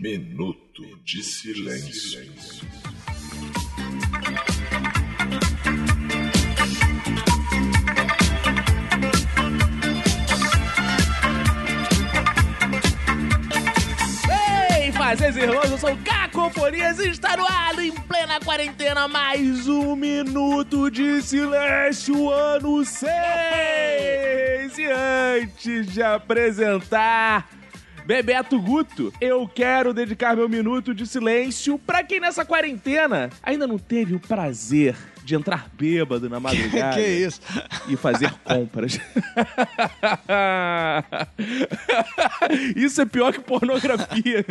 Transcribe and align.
Minuto 0.00 0.82
de 1.04 1.22
silêncio. 1.22 2.32
Ei, 14.70 14.90
fazeres 14.92 15.36
irmãos, 15.36 15.70
eu 15.70 15.76
sou 15.76 15.92
o 15.92 15.98
Cacofonias 15.98 16.98
e 17.00 17.10
está 17.10 17.36
no 17.36 17.44
ar 17.44 17.78
em 17.78 17.92
plena 17.92 18.40
quarentena 18.40 19.06
mais 19.06 19.68
um 19.68 19.94
Minuto 19.94 20.90
de 20.90 21.20
Silêncio 21.20 22.30
ano 22.30 22.82
6. 22.82 23.08
E 24.78 24.86
antes 24.86 25.92
de 25.92 26.02
apresentar 26.02 27.57
Bebeto 28.08 28.58
Guto, 28.58 29.12
eu 29.20 29.46
quero 29.46 29.92
dedicar 29.92 30.34
meu 30.34 30.48
minuto 30.48 30.94
de 30.94 31.06
silêncio 31.06 31.78
pra 31.78 32.02
quem 32.02 32.18
nessa 32.18 32.42
quarentena 32.42 33.28
ainda 33.42 33.66
não 33.66 33.78
teve 33.78 34.14
o 34.14 34.18
prazer 34.18 34.96
de 35.22 35.34
entrar 35.34 35.68
bêbado 35.74 36.26
na 36.26 36.40
madrugada 36.40 36.96
que 36.96 37.06
isso? 37.06 37.38
e 37.86 37.98
fazer 37.98 38.32
compras. 38.42 38.98
Isso 42.74 43.02
é 43.02 43.04
pior 43.04 43.30
que 43.30 43.40
pornografia. 43.40 44.42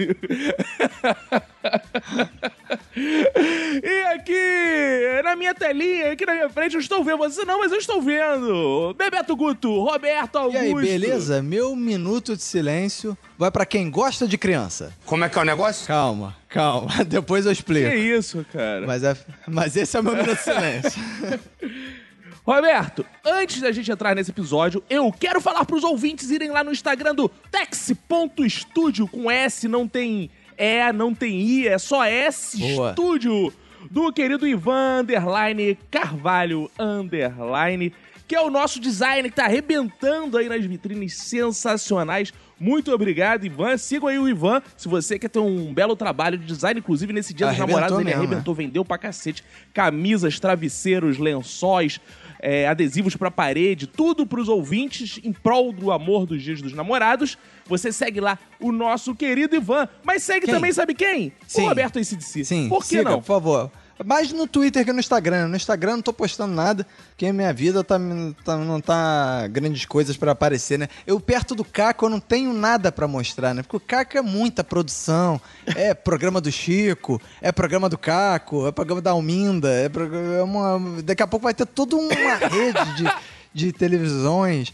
E 2.95 4.03
aqui, 4.13 5.21
na 5.23 5.35
minha 5.35 5.53
telinha, 5.53 6.11
aqui 6.11 6.25
na 6.25 6.33
minha 6.33 6.49
frente, 6.49 6.73
eu 6.73 6.79
estou 6.79 7.03
vendo 7.03 7.17
você 7.19 7.45
não, 7.45 7.59
mas 7.59 7.71
eu 7.71 7.77
estou 7.77 8.01
vendo. 8.01 8.95
Bebeto 8.97 9.35
Guto, 9.35 9.83
Roberto 9.83 10.35
E 10.35 10.39
Augusto. 10.39 10.57
aí, 10.59 10.73
beleza? 10.73 11.41
Meu 11.43 11.75
minuto 11.75 12.35
de 12.35 12.41
silêncio 12.41 13.15
vai 13.37 13.51
pra 13.51 13.65
quem 13.65 13.89
gosta 13.91 14.27
de 14.27 14.37
criança. 14.37 14.91
Como 15.05 15.23
é 15.23 15.29
que 15.29 15.37
é 15.37 15.41
o 15.41 15.45
negócio? 15.45 15.85
Calma, 15.85 16.35
calma. 16.49 16.89
Depois 17.05 17.45
eu 17.45 17.51
Que 17.51 17.57
explico. 17.59 17.93
isso, 17.95 18.45
cara. 18.51 18.85
Mas, 18.87 19.03
é- 19.03 19.15
mas 19.47 19.75
esse 19.77 19.95
é 19.95 19.99
o 19.99 20.03
meu 20.03 20.13
minuto 20.15 20.35
de 20.35 20.41
silêncio. 20.41 21.01
Roberto, 22.43 23.05
antes 23.25 23.59
da 23.61 23.71
gente 23.73 23.91
entrar 23.91 24.15
nesse 24.15 24.31
episódio, 24.31 24.81
eu 24.89 25.11
quero 25.11 25.41
falar 25.41 25.65
pros 25.65 25.83
ouvintes 25.83 26.29
irem 26.31 26.49
lá 26.49 26.63
no 26.63 26.71
Instagram 26.71 27.13
do 27.13 27.27
tex.studio 27.51 29.05
com 29.07 29.29
S, 29.29 29.67
não 29.67 29.85
tem 29.85 30.31
E, 30.57 30.91
não 30.91 31.13
tem 31.13 31.39
I, 31.39 31.67
é 31.67 31.77
só 31.77 32.03
S 32.03 32.57
Boa. 32.57 32.91
Studio, 32.93 33.53
do 33.91 34.11
querido 34.11 34.47
Ivan 34.47 35.01
Underline 35.01 35.77
Carvalho 35.91 36.69
Underline, 36.79 37.93
que 38.27 38.35
é 38.35 38.41
o 38.41 38.49
nosso 38.49 38.79
designer 38.79 39.29
que 39.29 39.35
tá 39.35 39.45
arrebentando 39.45 40.37
aí 40.37 40.49
nas 40.49 40.65
vitrines 40.65 41.15
sensacionais. 41.15 42.33
Muito 42.59 42.91
obrigado, 42.91 43.45
Ivan. 43.45 43.77
Sigam 43.77 44.09
aí 44.09 44.17
o 44.19 44.27
Ivan, 44.27 44.61
se 44.75 44.87
você 44.89 45.17
quer 45.17 45.29
ter 45.29 45.39
um 45.39 45.73
belo 45.73 45.95
trabalho 45.95 46.37
de 46.37 46.45
design, 46.45 46.79
inclusive 46.79 47.13
nesse 47.13 47.33
dia 47.33 47.45
dos 47.45 47.55
Arrebentou 47.55 47.79
namorados, 47.79 47.99
ele 47.99 48.05
mesmo, 48.09 48.21
né? 48.21 48.27
arrebentou, 48.27 48.55
vendeu 48.55 48.83
pra 48.83 48.97
cacete. 48.97 49.43
Camisas, 49.73 50.39
travesseiros, 50.39 51.17
lençóis, 51.19 52.01
é, 52.39 52.67
adesivos 52.67 53.15
pra 53.15 53.31
parede, 53.31 53.87
tudo 53.87 54.25
pros 54.25 54.47
ouvintes 54.47 55.19
em 55.23 55.31
prol 55.33 55.71
do 55.71 55.91
amor 55.91 56.25
dos 56.25 56.41
dias 56.41 56.61
dos 56.61 56.73
namorados. 56.73 57.37
Você 57.65 57.91
segue 57.91 58.19
lá 58.19 58.37
o 58.59 58.71
nosso 58.71 59.13
querido 59.15 59.55
Ivan, 59.55 59.87
mas 60.03 60.23
segue 60.23 60.45
Quem? 60.45 60.55
também, 60.55 60.71
sabe 60.71 60.93
quem? 60.93 61.31
Sim. 61.47 61.63
O 61.63 61.69
Roberto 61.69 61.99
ACDC. 61.99 62.45
Sim, 62.45 62.69
Por 62.69 62.81
que 62.81 62.87
siga, 62.87 63.03
não? 63.03 63.19
por 63.19 63.25
favor. 63.25 63.71
Mais 64.05 64.31
no 64.31 64.47
Twitter 64.47 64.85
que 64.85 64.93
no 64.93 64.99
Instagram. 64.99 65.47
No 65.47 65.55
Instagram 65.55 65.93
não 65.97 66.01
tô 66.01 66.13
postando 66.13 66.53
nada, 66.53 66.85
porque 67.09 67.25
a 67.25 67.33
minha 67.33 67.51
vida 67.53 67.83
tá, 67.83 67.97
tá- 68.45 68.57
não 68.57 68.79
tá 68.79 69.47
grandes 69.47 69.85
coisas 69.85 70.15
pra 70.17 70.31
aparecer, 70.33 70.77
né? 70.77 70.87
Eu 71.05 71.19
perto 71.19 71.55
do 71.55 71.63
Caco 71.63 72.05
eu 72.05 72.09
não 72.09 72.19
tenho 72.19 72.53
nada 72.53 72.91
pra 72.91 73.07
mostrar, 73.07 73.53
né? 73.53 73.63
Porque 73.63 73.77
o 73.77 73.79
Caco 73.79 74.17
é 74.17 74.21
muita 74.21 74.63
produção. 74.63 75.41
É 75.75 75.93
programa 75.93 76.39
do 76.39 76.51
Chico, 76.51 77.21
é 77.41 77.51
programa 77.51 77.89
do 77.89 77.97
Caco, 77.97 78.67
é 78.67 78.71
programa 78.71 79.01
da 79.01 79.11
Alminda, 79.11 79.69
é 79.69 79.89
programa, 79.89 80.35
é 80.37 80.43
uma, 80.43 81.01
daqui 81.01 81.23
a 81.23 81.27
pouco 81.27 81.43
vai 81.43 81.53
ter 81.53 81.65
toda 81.65 81.95
uma 81.95 82.13
rede 82.47 82.95
de, 82.95 83.11
de 83.53 83.71
televisões. 83.71 84.73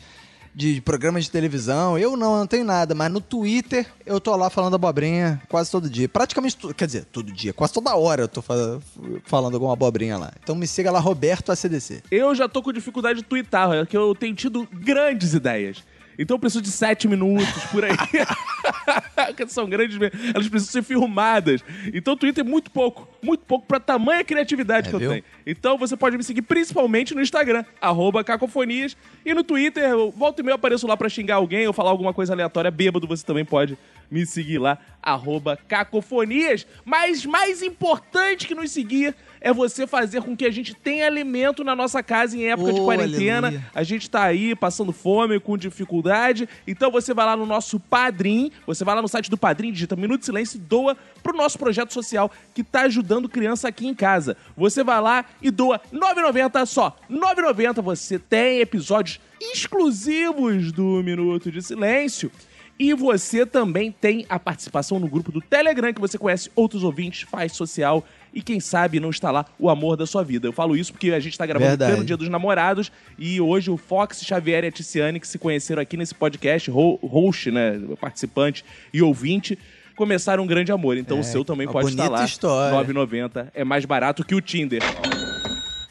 De 0.55 0.79
programas 0.81 1.23
de 1.23 1.31
televisão, 1.31 1.97
eu 1.97 2.15
não, 2.15 2.37
não 2.37 2.45
tenho 2.45 2.63
nada, 2.63 2.93
mas 2.93 3.11
no 3.11 3.19
Twitter 3.19 3.87
eu 4.05 4.19
tô 4.19 4.35
lá 4.35 4.51
falando 4.51 4.75
abobrinha 4.75 5.41
quase 5.49 5.71
todo 5.71 5.89
dia. 5.89 6.07
Praticamente, 6.07 6.55
quer 6.75 6.85
dizer, 6.85 7.05
todo 7.05 7.31
dia, 7.31 7.51
quase 7.53 7.73
toda 7.73 7.95
hora 7.95 8.21
eu 8.21 8.27
tô 8.27 8.39
fa- 8.39 8.79
falando 9.25 9.55
alguma 9.55 9.73
abobrinha 9.73 10.15
lá. 10.15 10.31
Então 10.43 10.53
me 10.55 10.67
siga 10.67 10.91
lá, 10.91 10.99
Roberto 10.99 11.51
ACDC. 11.51 12.03
Eu 12.11 12.35
já 12.35 12.47
tô 12.47 12.61
com 12.61 12.71
dificuldade 12.71 13.19
de 13.19 13.25
twittar, 13.25 13.71
é 13.73 13.83
que 13.85 13.97
eu 13.97 14.13
tenho 14.13 14.35
tido 14.35 14.67
grandes 14.71 15.33
ideias. 15.33 15.83
Então 16.19 16.35
eu 16.35 16.39
preciso 16.39 16.61
de 16.61 16.69
sete 16.69 17.07
minutos 17.07 17.63
por 17.71 17.83
aí. 17.83 17.97
Porque 19.27 19.47
são 19.47 19.67
grandes 19.67 19.97
mesmo. 19.97 20.19
Elas 20.35 20.47
precisam 20.47 20.71
ser 20.71 20.83
filmadas. 20.83 21.61
Então 21.91 22.13
o 22.13 22.17
Twitter 22.17 22.45
é 22.45 22.47
muito 22.47 22.69
pouco. 22.69 23.07
Muito 23.23 23.45
pouco 23.45 23.65
pra 23.65 23.79
tamanha 23.79 24.23
criatividade 24.23 24.87
É, 24.87 24.89
que 24.89 24.95
eu 24.95 24.99
viu? 24.99 25.09
tenho. 25.11 25.23
Então 25.47 25.77
você 25.77 25.95
pode 25.97 26.17
me 26.17 26.23
seguir 26.23 26.41
principalmente 26.43 27.15
no 27.15 27.21
Instagram, 27.21 27.63
arroba 27.81 28.23
cacofonias. 28.23 28.95
E 29.25 29.33
no 29.33 29.43
Twitter, 29.43 29.83
eu 29.83 30.11
volta 30.11 30.41
e 30.41 30.43
meia 30.45 30.55
apareço 30.55 30.85
lá 30.85 30.95
pra 30.97 31.07
xingar 31.09 31.35
alguém 31.35 31.65
ou 31.67 31.73
falar 31.73 31.89
alguma 31.91 32.13
coisa 32.13 32.33
aleatória. 32.33 32.69
Bêbado, 32.69 33.07
você 33.07 33.25
também 33.25 33.45
pode 33.45 33.77
me 34.11 34.25
seguir 34.25 34.59
lá, 34.59 34.77
arroba 35.01 35.57
cacofonias. 35.67 36.65
Mas 36.85 37.25
mais 37.25 37.61
importante 37.61 38.47
que 38.47 38.53
nos 38.55 38.71
seguir 38.71 39.15
é 39.41 39.51
você 39.51 39.85
fazer 39.87 40.21
com 40.21 40.35
que 40.35 40.45
a 40.45 40.51
gente 40.51 40.73
tenha 40.73 41.05
alimento 41.07 41.63
na 41.63 41.75
nossa 41.75 42.01
casa 42.01 42.37
em 42.37 42.45
época 42.49 42.71
de 42.73 42.79
Oh, 42.79 42.85
quarentena. 42.85 43.47
aleluia. 43.47 43.69
A 43.73 43.83
gente 43.83 44.09
tá 44.09 44.23
aí 44.23 44.55
passando 44.55 44.91
fome, 44.91 45.39
com 45.39 45.57
dificuldade. 45.57 46.47
Então 46.67 46.91
você 46.91 47.13
vai 47.13 47.25
lá 47.25 47.35
no 47.35 47.45
nosso 47.45 47.79
Padrim, 47.79 48.51
você 48.65 48.83
vai 48.83 48.95
lá 48.95 49.01
no 49.01 49.07
site 49.07 49.29
do 49.29 49.37
Padrim, 49.37 49.71
digita 49.71 49.95
Minuto 49.95 50.19
de 50.21 50.25
Silêncio 50.25 50.57
e 50.57 50.61
doa 50.61 50.95
pro 51.21 51.35
nosso 51.35 51.57
projeto 51.59 51.93
social 51.93 52.31
que 52.53 52.63
tá 52.63 52.81
ajudando 52.81 53.12
criança 53.21 53.67
aqui 53.67 53.87
em 53.87 53.93
casa. 53.93 54.35
Você 54.57 54.83
vai 54.83 54.99
lá 55.01 55.25
e 55.41 55.49
doa 55.51 55.79
R$ 55.91 55.97
9,90 55.99 56.65
só. 56.65 56.95
R$ 57.09 57.15
9,90 57.17 57.81
você 57.81 58.17
tem 58.19 58.59
episódios 58.59 59.19
exclusivos 59.39 60.71
do 60.71 61.01
Minuto 61.03 61.51
de 61.51 61.61
Silêncio. 61.61 62.31
E 62.79 62.91
você 62.95 63.45
também 63.45 63.91
tem 63.91 64.25
a 64.27 64.39
participação 64.39 64.99
no 64.99 65.07
grupo 65.07 65.31
do 65.31 65.39
Telegram, 65.39 65.93
que 65.93 66.01
você 66.01 66.17
conhece 66.17 66.49
outros 66.55 66.83
ouvintes, 66.83 67.21
faz 67.21 67.51
social 67.51 68.03
e 68.33 68.41
quem 68.41 68.59
sabe 68.59 68.99
não 68.99 69.11
está 69.11 69.29
lá 69.29 69.45
o 69.59 69.69
amor 69.69 69.95
da 69.95 70.07
sua 70.07 70.23
vida. 70.23 70.47
Eu 70.47 70.51
falo 70.51 70.75
isso 70.75 70.91
porque 70.91 71.11
a 71.11 71.19
gente 71.19 71.33
está 71.33 71.45
gravando 71.45 71.69
Verdade. 71.69 71.93
pelo 71.93 72.03
Dia 72.03 72.17
dos 72.17 72.29
Namorados 72.29 72.91
e 73.17 73.39
hoje 73.39 73.69
o 73.69 73.77
Fox, 73.77 74.23
Xavier 74.25 74.63
e 74.63 74.67
a 74.67 74.71
Ticiane, 74.71 75.19
que 75.19 75.27
se 75.27 75.37
conheceram 75.37 75.83
aqui 75.83 75.95
nesse 75.95 76.15
podcast, 76.15 76.71
ho- 76.71 76.99
host, 77.03 77.51
né, 77.51 77.79
participante 78.01 78.65
e 78.91 79.03
ouvinte, 79.03 79.57
começaram 79.95 80.43
um 80.43 80.47
grande 80.47 80.71
amor. 80.71 80.97
Então 80.97 81.19
o 81.19 81.23
seu 81.23 81.43
também 81.43 81.67
pode 81.67 81.89
estar 81.89 82.09
lá. 82.09 82.25
história. 82.25 82.93
9,90 82.93 83.47
é 83.53 83.63
mais 83.63 83.85
barato 83.85 84.23
que 84.23 84.35
o 84.35 84.41
Tinder. 84.41 84.81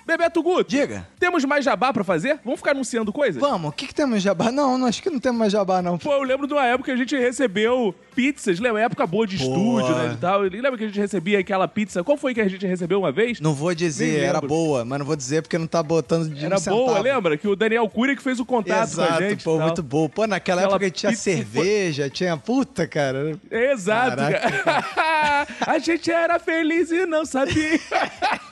Bebeto 0.06 0.42
Guto, 0.42 0.64
Diga. 0.70 1.06
temos 1.18 1.44
mais 1.44 1.64
jabá 1.64 1.92
pra 1.92 2.02
fazer? 2.04 2.38
Vamos 2.44 2.60
ficar 2.60 2.72
anunciando 2.72 3.12
coisas? 3.12 3.40
Vamos, 3.40 3.70
o 3.70 3.72
que, 3.72 3.86
que 3.86 3.94
temos 3.94 4.22
jabá? 4.22 4.50
Não, 4.50 4.76
não, 4.76 4.86
acho 4.86 5.02
que 5.02 5.10
não 5.10 5.20
temos 5.20 5.38
mais 5.38 5.52
jabá, 5.52 5.80
não. 5.80 5.96
Pô, 5.98 6.12
eu 6.12 6.22
lembro 6.22 6.46
de 6.46 6.52
uma 6.52 6.64
época 6.66 6.86
que 6.86 6.90
a 6.90 6.96
gente 6.96 7.16
recebeu 7.16 7.94
pizzas, 8.14 8.58
lembra? 8.58 8.82
Época 8.82 9.06
boa 9.06 9.26
de 9.26 9.38
Pô. 9.38 9.44
estúdio, 9.44 9.94
né, 9.96 10.12
e 10.14 10.16
tal. 10.16 10.46
E 10.46 10.50
lembra 10.50 10.76
que 10.76 10.84
a 10.84 10.86
gente 10.88 10.98
recebia 11.00 11.38
aquela 11.38 11.66
pizza? 11.68 12.02
Qual 12.04 12.16
foi 12.16 12.34
que 12.34 12.40
a 12.40 12.48
gente 12.48 12.66
recebeu 12.66 12.98
uma 12.98 13.12
vez? 13.12 13.40
Não 13.40 13.54
vou 13.54 13.74
dizer, 13.74 14.20
era 14.20 14.40
boa, 14.40 14.84
mas 14.84 14.98
não 14.98 15.06
vou 15.06 15.16
dizer 15.16 15.42
porque 15.42 15.56
não 15.56 15.66
tá 15.66 15.82
botando 15.82 16.28
de 16.28 16.44
Era 16.44 16.58
um 16.58 16.60
boa, 16.62 16.88
centavo. 16.88 17.02
lembra? 17.02 17.36
Que 17.36 17.48
o 17.48 17.56
Daniel 17.56 17.88
Cury 17.88 18.16
que 18.16 18.22
fez 18.22 18.38
o 18.40 18.44
contato 18.44 18.94
com 18.94 19.00
a 19.00 19.04
Exato, 19.06 19.22
gente. 19.22 19.44
pô, 19.44 19.58
muito 19.58 19.82
boa. 19.82 20.08
Pô, 20.08 20.26
naquela 20.26 20.62
Aquela 20.62 20.74
época 20.76 20.90
tinha 20.90 21.14
cerveja, 21.16 22.10
tinha 22.10 22.36
puta, 22.36 22.86
cara. 22.86 23.38
Exato, 23.50 24.16
cara. 24.16 25.46
a 25.66 25.78
gente 25.78 26.10
era 26.10 26.38
feliz 26.38 26.90
e 26.90 27.06
não 27.06 27.24
sabia. 27.24 27.80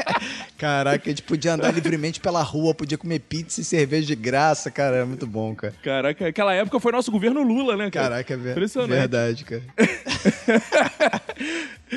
Caraca, 0.60 1.02
a 1.06 1.08
gente 1.08 1.22
podia 1.22 1.54
andar 1.54 1.72
livremente 1.72 2.20
pela 2.20 2.42
rua, 2.42 2.74
podia 2.74 2.98
comer 2.98 3.20
pizza 3.20 3.62
e 3.62 3.64
cerveja 3.64 4.06
de 4.08 4.14
graça, 4.14 4.70
cara, 4.70 4.96
é 4.98 5.04
muito 5.04 5.26
bom, 5.26 5.54
cara. 5.54 5.72
Caraca, 5.82 6.26
aquela 6.28 6.52
época 6.52 6.78
foi 6.78 6.92
nosso 6.92 7.10
governo 7.10 7.42
Lula, 7.42 7.78
né, 7.78 7.90
cara? 7.90 8.10
Caraca, 8.10 8.34
é 8.34 8.36
ver- 8.36 8.50
Impressionante. 8.50 8.90
verdade, 8.90 9.44
cara. 9.46 9.62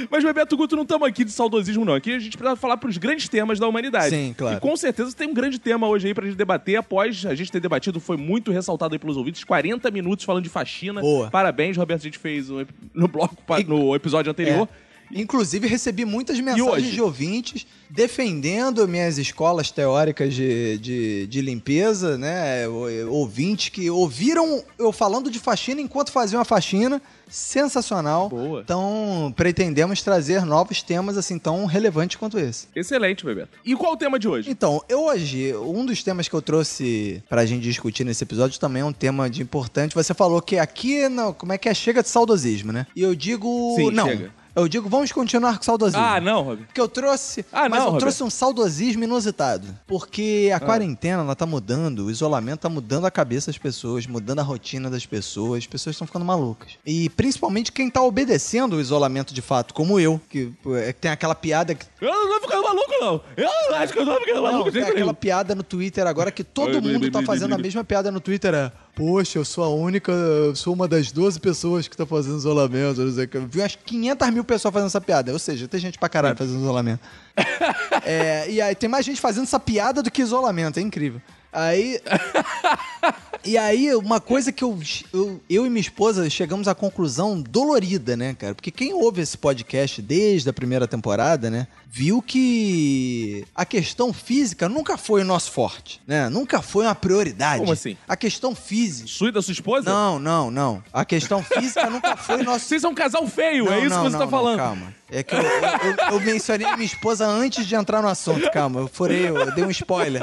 Mas, 0.09 0.23
Bebeto 0.23 0.57
Guto, 0.57 0.75
não 0.75 0.83
estamos 0.83 1.07
aqui 1.07 1.23
de 1.23 1.31
saudosismo, 1.31 1.85
não. 1.85 1.93
Aqui 1.93 2.13
a 2.15 2.19
gente 2.19 2.37
precisa 2.37 2.55
falar 2.55 2.77
pros 2.77 2.97
grandes 2.97 3.27
temas 3.29 3.59
da 3.59 3.67
humanidade. 3.67 4.09
Sim, 4.15 4.33
claro. 4.35 4.57
E 4.57 4.59
com 4.59 4.75
certeza 4.75 5.15
tem 5.15 5.27
um 5.27 5.33
grande 5.33 5.59
tema 5.59 5.87
hoje 5.87 6.07
aí 6.07 6.13
pra 6.13 6.25
gente 6.25 6.35
debater. 6.37 6.77
Após 6.77 7.25
a 7.25 7.35
gente 7.35 7.51
ter 7.51 7.59
debatido, 7.59 7.99
foi 7.99 8.17
muito 8.17 8.51
ressaltado 8.51 8.93
aí 8.95 8.99
pelos 8.99 9.17
ouvintes. 9.17 9.43
40 9.43 9.89
minutos 9.91 10.25
falando 10.25 10.43
de 10.43 10.49
faxina. 10.49 11.01
Boa. 11.01 11.29
Parabéns, 11.29 11.77
Roberto. 11.77 12.01
A 12.01 12.05
gente 12.05 12.17
fez 12.17 12.49
um 12.49 12.65
no 12.93 13.07
bloco, 13.07 13.35
no 13.67 13.95
episódio 13.95 14.31
anterior. 14.31 14.67
Inclusive, 15.15 15.67
recebi 15.67 16.05
muitas 16.05 16.39
mensagens 16.39 16.91
de 16.91 17.01
ouvintes 17.01 17.65
defendendo 17.89 18.87
minhas 18.87 19.17
escolas 19.17 19.69
teóricas 19.69 20.33
de, 20.33 20.77
de, 20.79 21.27
de 21.27 21.41
limpeza, 21.41 22.17
né? 22.17 22.67
Ouvintes 23.07 23.69
que 23.69 23.89
ouviram 23.89 24.63
eu 24.79 24.91
falando 24.91 25.29
de 25.29 25.39
faxina 25.39 25.79
enquanto 25.79 26.11
faziam 26.11 26.41
a 26.41 26.45
faxina. 26.45 27.01
Sensacional. 27.29 28.29
Boa. 28.29 28.61
Então, 28.61 29.33
pretendemos 29.35 30.01
trazer 30.03 30.45
novos 30.45 30.83
temas 30.83 31.17
assim 31.17 31.39
tão 31.39 31.65
relevantes 31.65 32.15
quanto 32.15 32.37
esse. 32.37 32.67
Excelente, 32.75 33.25
Bebeto. 33.25 33.57
E 33.65 33.75
qual 33.75 33.93
o 33.93 33.97
tema 33.97 34.19
de 34.19 34.27
hoje? 34.27 34.51
Então, 34.51 34.83
eu 34.87 35.03
hoje, 35.05 35.55
um 35.55 35.85
dos 35.85 36.03
temas 36.03 36.27
que 36.27 36.33
eu 36.33 36.41
trouxe 36.41 37.23
pra 37.29 37.45
gente 37.45 37.63
discutir 37.63 38.03
nesse 38.03 38.23
episódio 38.23 38.59
também 38.59 38.81
é 38.81 38.85
um 38.85 38.93
tema 38.93 39.29
de 39.29 39.41
importante. 39.41 39.95
Você 39.95 40.13
falou 40.13 40.41
que 40.41 40.57
aqui, 40.57 41.07
não, 41.09 41.33
como 41.33 41.53
é 41.53 41.57
que 41.57 41.69
é? 41.69 41.73
Chega 41.73 42.01
de 42.01 42.09
saudosismo, 42.09 42.71
né? 42.71 42.87
E 42.95 43.01
eu 43.01 43.15
digo. 43.15 43.73
Sim, 43.75 43.91
não. 43.91 44.07
chega. 44.07 44.42
Eu 44.55 44.67
digo, 44.67 44.87
vamos 44.87 45.11
continuar 45.11 45.57
com 45.57 45.63
saudosismo. 45.63 45.99
Ah, 46.03 46.21
não, 46.21 46.43
Rob. 46.43 46.63
Porque 46.65 46.79
eu 46.79 46.87
trouxe. 46.87 47.43
Ah, 47.51 47.67
mas 47.67 47.79
não, 47.83 47.93
eu 47.93 47.97
trouxe 47.97 48.23
um 48.23 48.29
saudosismo 48.29 49.03
inusitado. 49.03 49.67
Porque 49.87 50.49
Ah. 50.53 50.57
a 50.57 50.59
quarentena, 50.59 51.23
ela 51.23 51.35
tá 51.35 51.45
mudando, 51.45 52.05
o 52.05 52.11
isolamento 52.11 52.59
tá 52.61 52.69
mudando 52.69 53.05
a 53.05 53.11
cabeça 53.11 53.47
das 53.51 53.57
pessoas, 53.57 54.05
mudando 54.05 54.39
a 54.39 54.43
rotina 54.43 54.89
das 54.89 55.05
pessoas, 55.05 55.59
as 55.59 55.67
pessoas 55.67 55.95
estão 55.95 56.05
ficando 56.05 56.23
malucas. 56.25 56.73
E 56.85 57.09
principalmente 57.09 57.71
quem 57.71 57.89
tá 57.89 58.01
obedecendo 58.03 58.75
o 58.75 58.81
isolamento 58.81 59.33
de 59.33 59.41
fato, 59.41 59.73
como 59.73 59.99
eu, 59.99 60.21
que 60.29 60.53
é, 60.75 60.93
que 60.93 60.99
tem 60.99 61.09
aquela 61.11 61.33
piada 61.35 61.73
que. 61.73 61.85
Eu 61.99 62.11
não 62.11 62.39
tô 62.39 62.45
ficando 62.47 62.63
maluco, 62.63 62.91
não. 63.01 63.21
Eu 63.35 63.49
não 63.71 63.77
acho 63.77 63.91
que 63.93 63.99
eu 63.99 64.05
tô 64.05 64.15
ficando 64.19 64.35
Não, 64.35 64.43
maluco 64.43 64.71
de 64.71 64.79
tem 64.79 64.87
aquela 64.89 65.13
piada 65.13 65.55
no 65.55 65.63
Twitter 65.63 66.05
agora 66.05 66.31
que 66.31 66.43
todo 66.43 66.81
mundo 66.81 67.09
tá 67.09 67.23
fazendo 67.23 67.55
a 67.55 67.57
mesma 67.57 67.83
piada 67.83 68.11
no 68.11 68.19
Twitter. 68.19 68.53
É, 68.53 68.71
Poxa, 68.95 69.39
eu 69.39 69.45
sou 69.45 69.63
a 69.63 69.69
única, 69.69 70.11
eu 70.11 70.55
sou 70.55 70.73
uma 70.73 70.87
das 70.87 71.11
12 71.11 71.39
pessoas 71.39 71.87
que 71.87 71.97
tá 71.97 72.05
fazendo 72.05 72.37
isolamento. 72.37 73.01
Não 73.01 73.11
sei. 73.11 73.27
Eu 73.33 73.47
vi 73.47 73.59
umas 73.59 73.75
500 73.75 74.29
mil 74.29 74.43
pessoas 74.43 74.71
fazendo 74.71 74.87
essa 74.87 75.01
piada. 75.01 75.33
Ou 75.33 75.39
seja, 75.39 75.67
tem 75.67 75.79
gente 75.79 75.97
pra 75.97 76.07
caralho 76.07 76.37
fazendo 76.37 76.59
isolamento. 76.59 77.01
É, 78.05 78.49
e 78.49 78.61
aí 78.61 78.75
tem 78.75 78.89
mais 78.89 79.05
gente 79.05 79.21
fazendo 79.21 79.43
essa 79.43 79.59
piada 79.59 80.03
do 80.03 80.11
que 80.11 80.21
isolamento. 80.21 80.77
É 80.77 80.81
incrível. 80.81 81.21
Aí. 81.51 82.01
E 83.45 83.57
aí, 83.57 83.93
uma 83.95 84.21
coisa 84.21 84.51
que 84.51 84.63
eu, 84.63 84.79
eu, 85.13 85.41
eu 85.49 85.65
e 85.65 85.69
minha 85.69 85.81
esposa 85.81 86.29
chegamos 86.29 86.67
à 86.67 86.73
conclusão 86.73 87.41
dolorida, 87.41 88.15
né, 88.15 88.33
cara? 88.33 88.55
Porque 88.55 88.71
quem 88.71 88.93
ouve 88.93 89.21
esse 89.21 89.37
podcast 89.37 90.01
desde 90.01 90.49
a 90.49 90.53
primeira 90.53 90.87
temporada, 90.87 91.49
né, 91.49 91.67
viu 91.89 92.21
que 92.21 93.45
a 93.53 93.65
questão 93.65 94.13
física 94.13 94.69
nunca 94.69 94.97
foi 94.97 95.21
o 95.21 95.25
nosso 95.25 95.51
forte, 95.51 96.01
né? 96.07 96.29
Nunca 96.29 96.61
foi 96.61 96.85
uma 96.85 96.95
prioridade. 96.95 97.59
Como 97.59 97.73
assim? 97.73 97.97
A 98.07 98.15
questão 98.15 98.55
física. 98.55 99.07
Sua 99.07 99.29
e 99.29 99.31
da 99.31 99.41
sua 99.41 99.51
esposa? 99.51 99.89
Não, 99.89 100.17
não, 100.17 100.49
não. 100.49 100.83
A 100.93 101.03
questão 101.03 101.43
física 101.43 101.89
nunca 101.89 102.15
foi 102.15 102.41
o 102.41 102.43
nosso 102.43 102.65
Vocês 102.65 102.81
são 102.81 102.91
um 102.91 102.95
casal 102.95 103.27
feio, 103.27 103.65
não, 103.65 103.73
é 103.73 103.79
isso 103.81 103.89
não, 103.89 103.97
que 103.97 104.09
você 104.09 104.17
não, 104.17 104.25
tá 104.25 104.27
falando. 104.27 104.57
Calma. 104.57 104.95
É 105.13 105.21
que 105.23 105.35
eu, 105.35 105.41
eu- 105.41 106.13
eu 106.13 106.19
mencionei 106.21 106.65
minha 106.73 106.85
esposa 106.85 107.25
antes 107.25 107.65
de 107.67 107.75
entrar 107.75 108.01
no 108.01 108.07
assunto, 108.07 108.49
calma. 108.51 108.79
Eu 108.81 108.87
furei, 108.87 109.29
eu 109.29 109.51
dei 109.53 109.63
um 109.63 109.69
spoiler. 109.71 110.21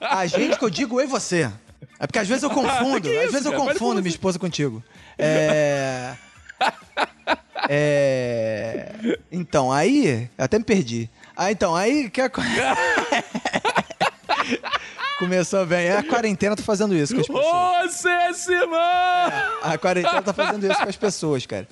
A 0.00 0.26
gente 0.26 0.58
que 0.58 0.64
eu 0.64 0.70
digo 0.70 0.98
eu 1.00 1.04
e 1.04 1.06
você. 1.08 1.50
É 1.98 2.06
porque 2.06 2.18
às 2.18 2.26
vezes 2.28 2.42
eu 2.42 2.50
confundo. 2.50 3.02
Que 3.08 3.16
às 3.18 3.24
isso, 3.24 3.32
vezes 3.32 3.46
eu 3.46 3.52
cara? 3.52 3.64
Confundo 3.72 4.00
minha 4.00 4.08
esposa 4.10 4.38
contigo. 4.38 4.82
É. 5.18 6.14
É. 7.68 9.18
Então, 9.30 9.70
aí. 9.72 10.28
eu 10.38 10.44
Até 10.44 10.58
me 10.58 10.64
perdi. 10.64 11.10
Ah, 11.36 11.50
então, 11.52 11.74
aí. 11.76 12.08
Que 12.10 12.20
a... 12.22 12.30
Começou 15.18 15.64
bem. 15.64 15.86
É 15.86 15.96
a 15.96 16.02
quarentena 16.02 16.54
tá 16.56 16.62
fazendo 16.62 16.94
isso 16.94 17.14
com 17.14 17.20
as 17.20 17.26
pessoas. 17.26 17.92
Você 17.92 18.34
se 18.34 18.66
manda! 18.66 19.58
A 19.62 19.78
quarentena 19.78 20.20
tá 20.22 20.32
fazendo 20.32 20.70
isso 20.70 20.80
com 20.82 20.88
as 20.88 20.96
pessoas, 20.96 21.46
cara. 21.46 21.66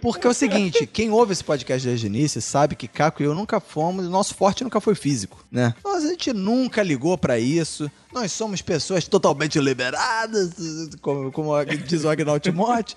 Porque 0.00 0.26
é 0.26 0.30
o 0.30 0.34
seguinte, 0.34 0.86
quem 0.86 1.10
ouve 1.10 1.32
esse 1.32 1.44
podcast 1.44 1.86
desde 1.86 2.06
o 2.06 2.08
início 2.08 2.40
sabe 2.40 2.76
que 2.76 2.88
Caco 2.88 3.22
e 3.22 3.26
eu 3.26 3.34
nunca 3.34 3.60
fomos, 3.60 4.08
nosso 4.08 4.34
forte 4.34 4.64
nunca 4.64 4.80
foi 4.80 4.94
físico, 4.94 5.44
né? 5.50 5.74
Nós, 5.84 6.04
a 6.04 6.08
gente 6.08 6.32
nunca 6.32 6.82
ligou 6.82 7.16
pra 7.18 7.38
isso. 7.38 7.90
Nós 8.12 8.32
somos 8.32 8.62
pessoas 8.62 9.06
totalmente 9.06 9.58
liberadas, 9.60 10.52
como, 11.00 11.30
como 11.32 11.52
diz 11.86 12.04
o 12.04 12.08
Agnaldo 12.08 12.40
Timóteo. 12.40 12.96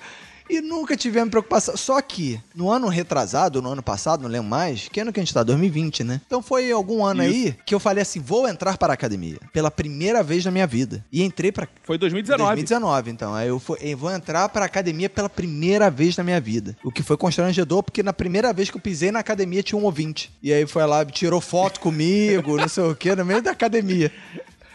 E 0.51 0.59
nunca 0.61 0.97
tivemos 0.97 1.29
preocupação. 1.29 1.77
Só 1.77 2.01
que, 2.01 2.39
no 2.53 2.69
ano 2.69 2.87
retrasado, 2.89 3.61
no 3.61 3.69
ano 3.71 3.81
passado, 3.81 4.21
não 4.23 4.29
lembro 4.29 4.49
mais, 4.49 4.89
que 4.89 4.99
ano 4.99 5.13
que 5.13 5.19
a 5.19 5.23
gente 5.23 5.33
tá? 5.33 5.43
2020, 5.43 6.03
né? 6.03 6.19
Então 6.27 6.41
foi 6.41 6.69
algum 6.71 7.05
ano 7.05 7.21
aí 7.21 7.55
que 7.65 7.73
eu 7.73 7.79
falei 7.79 8.01
assim: 8.01 8.19
vou 8.19 8.47
entrar 8.47 8.77
para 8.77 8.91
a 8.91 8.95
academia. 8.95 9.37
Pela 9.53 9.71
primeira 9.71 10.21
vez 10.21 10.43
na 10.43 10.51
minha 10.51 10.67
vida. 10.67 11.03
E 11.11 11.23
entrei 11.23 11.51
pra 11.51 11.67
Foi 11.83 11.97
2019. 11.97 12.43
2019, 12.55 13.11
então. 13.11 13.33
Aí 13.33 13.47
eu, 13.47 13.59
fui- 13.59 13.77
eu 13.81 13.97
vou 13.97 14.11
entrar 14.11 14.49
pra 14.49 14.65
academia 14.65 15.09
pela 15.09 15.29
primeira 15.29 15.89
vez 15.89 16.17
na 16.17 16.23
minha 16.23 16.41
vida. 16.41 16.75
O 16.83 16.91
que 16.91 17.01
foi 17.01 17.15
constrangedor, 17.15 17.81
porque 17.83 18.03
na 18.03 18.11
primeira 18.11 18.51
vez 18.51 18.69
que 18.69 18.75
eu 18.77 18.81
pisei 18.81 19.11
na 19.11 19.19
academia 19.19 19.63
tinha 19.63 19.79
um 19.79 19.85
ouvinte. 19.85 20.31
E 20.43 20.51
aí 20.51 20.67
foi 20.67 20.85
lá, 20.85 21.05
tirou 21.05 21.39
foto 21.39 21.79
comigo, 21.79 22.57
não 22.57 22.67
sei 22.67 22.83
o 22.83 22.95
que, 22.95 23.15
no 23.15 23.23
meio 23.23 23.41
da 23.41 23.51
academia. 23.51 24.11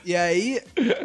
E 0.05 0.15
aí, 0.15 0.61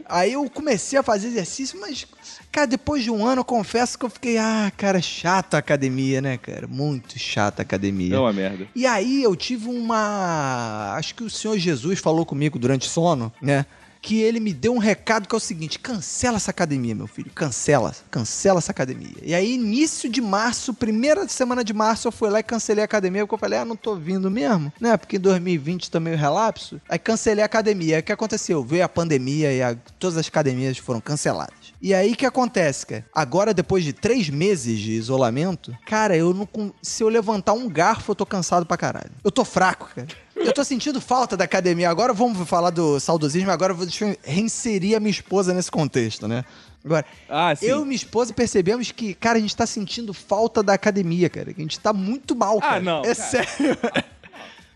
aí 0.08 0.34
eu 0.34 0.48
comecei 0.48 1.00
a 1.00 1.02
fazer 1.02 1.30
exercício, 1.30 1.80
mas, 1.80 2.06
cara, 2.52 2.68
depois 2.68 3.04
de 3.04 3.10
um 3.12 3.26
ano, 3.26 3.42
eu 3.42 3.46
confesso 3.46 3.98
que 3.98 4.06
eu 4.06 4.10
fiquei, 4.10 4.38
ah, 4.38 4.72
cara, 4.78 5.02
chato 5.02 5.56
a 5.56 5.58
academia, 5.58 6.22
né, 6.22 6.38
cara? 6.38 6.68
Muito 6.68 7.18
chata 7.18 7.62
a 7.62 7.64
academia. 7.64 8.16
É 8.16 8.20
uma 8.20 8.34
merda. 8.34 8.68
E 8.76 8.86
aí 8.86 9.24
eu 9.24 9.36
tive 9.36 9.68
uma. 9.70 10.94
Acho 10.98 11.16
que 11.16 11.24
o 11.24 11.30
Senhor 11.30 11.58
Jesus 11.58 12.00
falou 12.00 12.26
comigo 12.26 12.58
durante 12.60 12.88
o 12.88 12.90
sono, 12.92 13.32
né? 13.42 13.66
Que 14.04 14.20
ele 14.20 14.40
me 14.40 14.52
deu 14.52 14.74
um 14.74 14.80
recado 14.80 15.28
que 15.28 15.36
é 15.36 15.38
o 15.38 15.40
seguinte: 15.40 15.78
cancela 15.78 16.38
essa 16.38 16.50
academia, 16.50 16.96
meu 16.96 17.06
filho. 17.06 17.30
Cancela, 17.36 17.94
cancela 18.10 18.58
essa 18.58 18.72
academia. 18.72 19.14
E 19.22 19.36
aí, 19.36 19.54
início 19.54 20.10
de 20.10 20.20
março, 20.20 20.74
primeira 20.74 21.28
semana 21.28 21.64
de 21.64 21.72
março, 21.72 22.08
eu 22.08 22.12
fui 22.12 22.28
lá 22.32 22.40
e 22.40 22.44
cancelei 22.44 22.82
a 22.82 22.86
academia, 22.86 23.22
porque 23.22 23.36
eu 23.36 23.40
falei, 23.40 23.60
ah, 23.60 23.66
não 23.66 23.76
tô 23.76 23.96
vindo 23.96 24.32
mesmo, 24.32 24.74
né? 24.82 24.98
Porque 24.98 25.18
em 25.18 25.20
2020 25.20 25.92
também 25.92 26.16
o 26.16 26.18
relapso. 26.18 26.82
Aí 26.90 26.98
cancelei 26.98 27.44
a 27.44 27.46
academia. 27.46 27.98
Aí 27.98 28.02
o 28.02 28.04
que 28.04 28.12
aconteceu? 28.12 28.64
Veio 28.64 28.84
a 28.84 28.90
pandemia 28.90 29.54
e 29.54 29.62
a- 29.62 29.78
todas 30.00 30.18
as 30.18 30.28
academias 30.28 30.80
foram 30.80 31.00
canceladas. 31.00 31.54
E 31.82 31.94
aí 31.96 32.12
o 32.12 32.16
que 32.16 32.26
acontece, 32.28 32.86
cara? 32.86 33.06
Agora, 33.14 33.54
depois 33.56 33.84
de 33.84 33.92
três 33.92 34.30
meses 34.30 34.78
de 34.80 34.92
isolamento, 34.92 35.76
cara, 35.88 36.16
eu 36.16 36.32
não. 36.34 36.48
Se 36.82 37.04
eu 37.04 37.10
levantar 37.10 37.54
um 37.54 37.68
garfo, 37.68 38.12
eu 38.12 38.16
tô 38.16 38.26
cansado 38.26 38.66
pra 38.68 38.78
caralho. 38.78 39.10
Eu 39.24 39.32
tô 39.32 39.44
fraco, 39.44 39.90
cara. 39.96 40.08
Eu 40.36 40.54
tô 40.54 40.64
sentindo 40.64 41.02
falta 41.02 41.36
da 41.36 41.44
academia. 41.46 41.90
Agora 41.90 42.14
vamos 42.14 42.48
falar 42.48 42.70
do 42.70 43.00
saudosismo. 43.00 43.50
Agora 43.52 43.74
vou 43.74 43.86
deixa 43.86 44.06
eu 44.06 44.16
reinserir 44.24 44.96
a 44.96 45.00
minha 45.00 45.12
esposa 45.12 45.54
nesse 45.54 45.72
contexto, 45.72 46.28
né? 46.28 46.46
Agora, 46.84 47.06
Ah, 47.30 47.54
eu 47.62 47.82
e 47.82 47.84
minha 47.86 47.96
esposa 47.96 48.34
percebemos 48.34 48.92
que, 48.92 49.14
cara, 49.14 49.38
a 49.38 49.42
gente 49.42 49.56
tá 49.56 49.66
sentindo 49.68 50.14
falta 50.14 50.64
da 50.64 50.74
academia, 50.74 51.30
cara. 51.30 51.54
Que 51.54 51.62
a 51.62 51.64
gente 51.64 51.80
tá 51.80 51.94
muito 51.94 52.36
mal, 52.36 52.58
Ah, 52.58 52.62
cara. 52.62 52.80
não, 52.82 53.00
É 53.02 53.14
cara. 53.14 53.16
sério. 53.16 53.78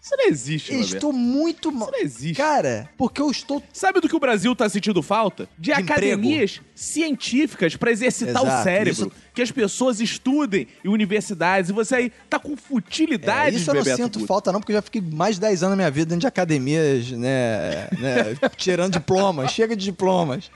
Isso 0.06 0.16
não 0.18 0.28
existe, 0.28 0.72
Roberto. 0.72 0.94
estou 0.94 1.12
muito 1.12 1.72
mal. 1.72 1.90
Isso 1.90 1.98
não 1.98 2.06
existe. 2.06 2.36
Cara, 2.38 2.88
porque 2.96 3.20
eu 3.20 3.32
estou 3.32 3.64
Sabe 3.74 4.00
do 4.00 4.08
que 4.08 4.16
o 4.16 4.20
Brasil 4.20 4.56
tá 4.56 4.70
sentindo 4.70 5.02
falta? 5.02 5.50
De, 5.58 5.66
De 5.66 5.72
academias 5.74 6.62
científicas 6.76 7.76
pra 7.76 7.92
exercitar 7.92 8.44
o 8.44 8.46
Exato, 8.46 8.64
cérebro. 8.64 8.92
isso- 8.92 9.12
Que 9.34 9.42
as 9.42 9.52
pessoas 9.52 10.00
estudem 10.00 10.68
em 10.84 10.90
universidades. 10.90 11.72
E 11.72 11.74
você 11.74 11.96
aí 11.96 12.12
tá 12.30 12.38
com 12.40 12.54
É, 12.54 12.56
futilidades, 12.56 13.62
isso 13.62 13.72
eu 13.72 13.76
não 13.76 13.82
Bebeto 13.84 14.04
sinto 14.04 14.20
Guto. 14.20 14.28
falta, 14.28 14.52
não, 14.52 14.60
porque 14.60 14.72
eu 14.74 14.76
já 14.78 14.82
fiquei 14.84 15.02
mais 15.02 15.36
de 15.36 15.42
10 15.42 15.64
anos 15.64 15.72
na 15.72 15.76
minha 15.76 15.92
vida 15.92 16.06
dentro 16.10 16.22
de 16.22 16.28
academias, 16.28 17.10
né? 17.12 17.88
né, 18.00 18.38
tirando 18.58 18.94
diplomas. 18.94 19.52
Chega 19.52 19.76
de 19.76 19.86
diplomas. 19.86 20.50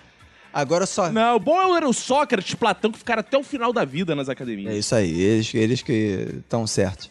Agora 0.54 0.86
só. 0.88 1.12
Não, 1.12 1.36
o 1.36 1.40
bom 1.40 1.76
era 1.78 1.88
o 1.88 1.94
Sócrates, 1.94 2.56
Platão, 2.56 2.92
que 2.92 2.98
ficaram 2.98 3.20
até 3.20 3.38
o 3.38 3.44
final 3.44 3.72
da 3.72 3.86
vida 3.86 4.16
nas 4.16 4.30
academias. 4.30 4.74
É 4.74 4.78
isso 4.78 4.96
aí, 4.96 5.20
eles, 5.22 5.54
eles 5.54 5.82
que 5.84 6.28
estão 6.40 6.66
certos. 6.66 7.08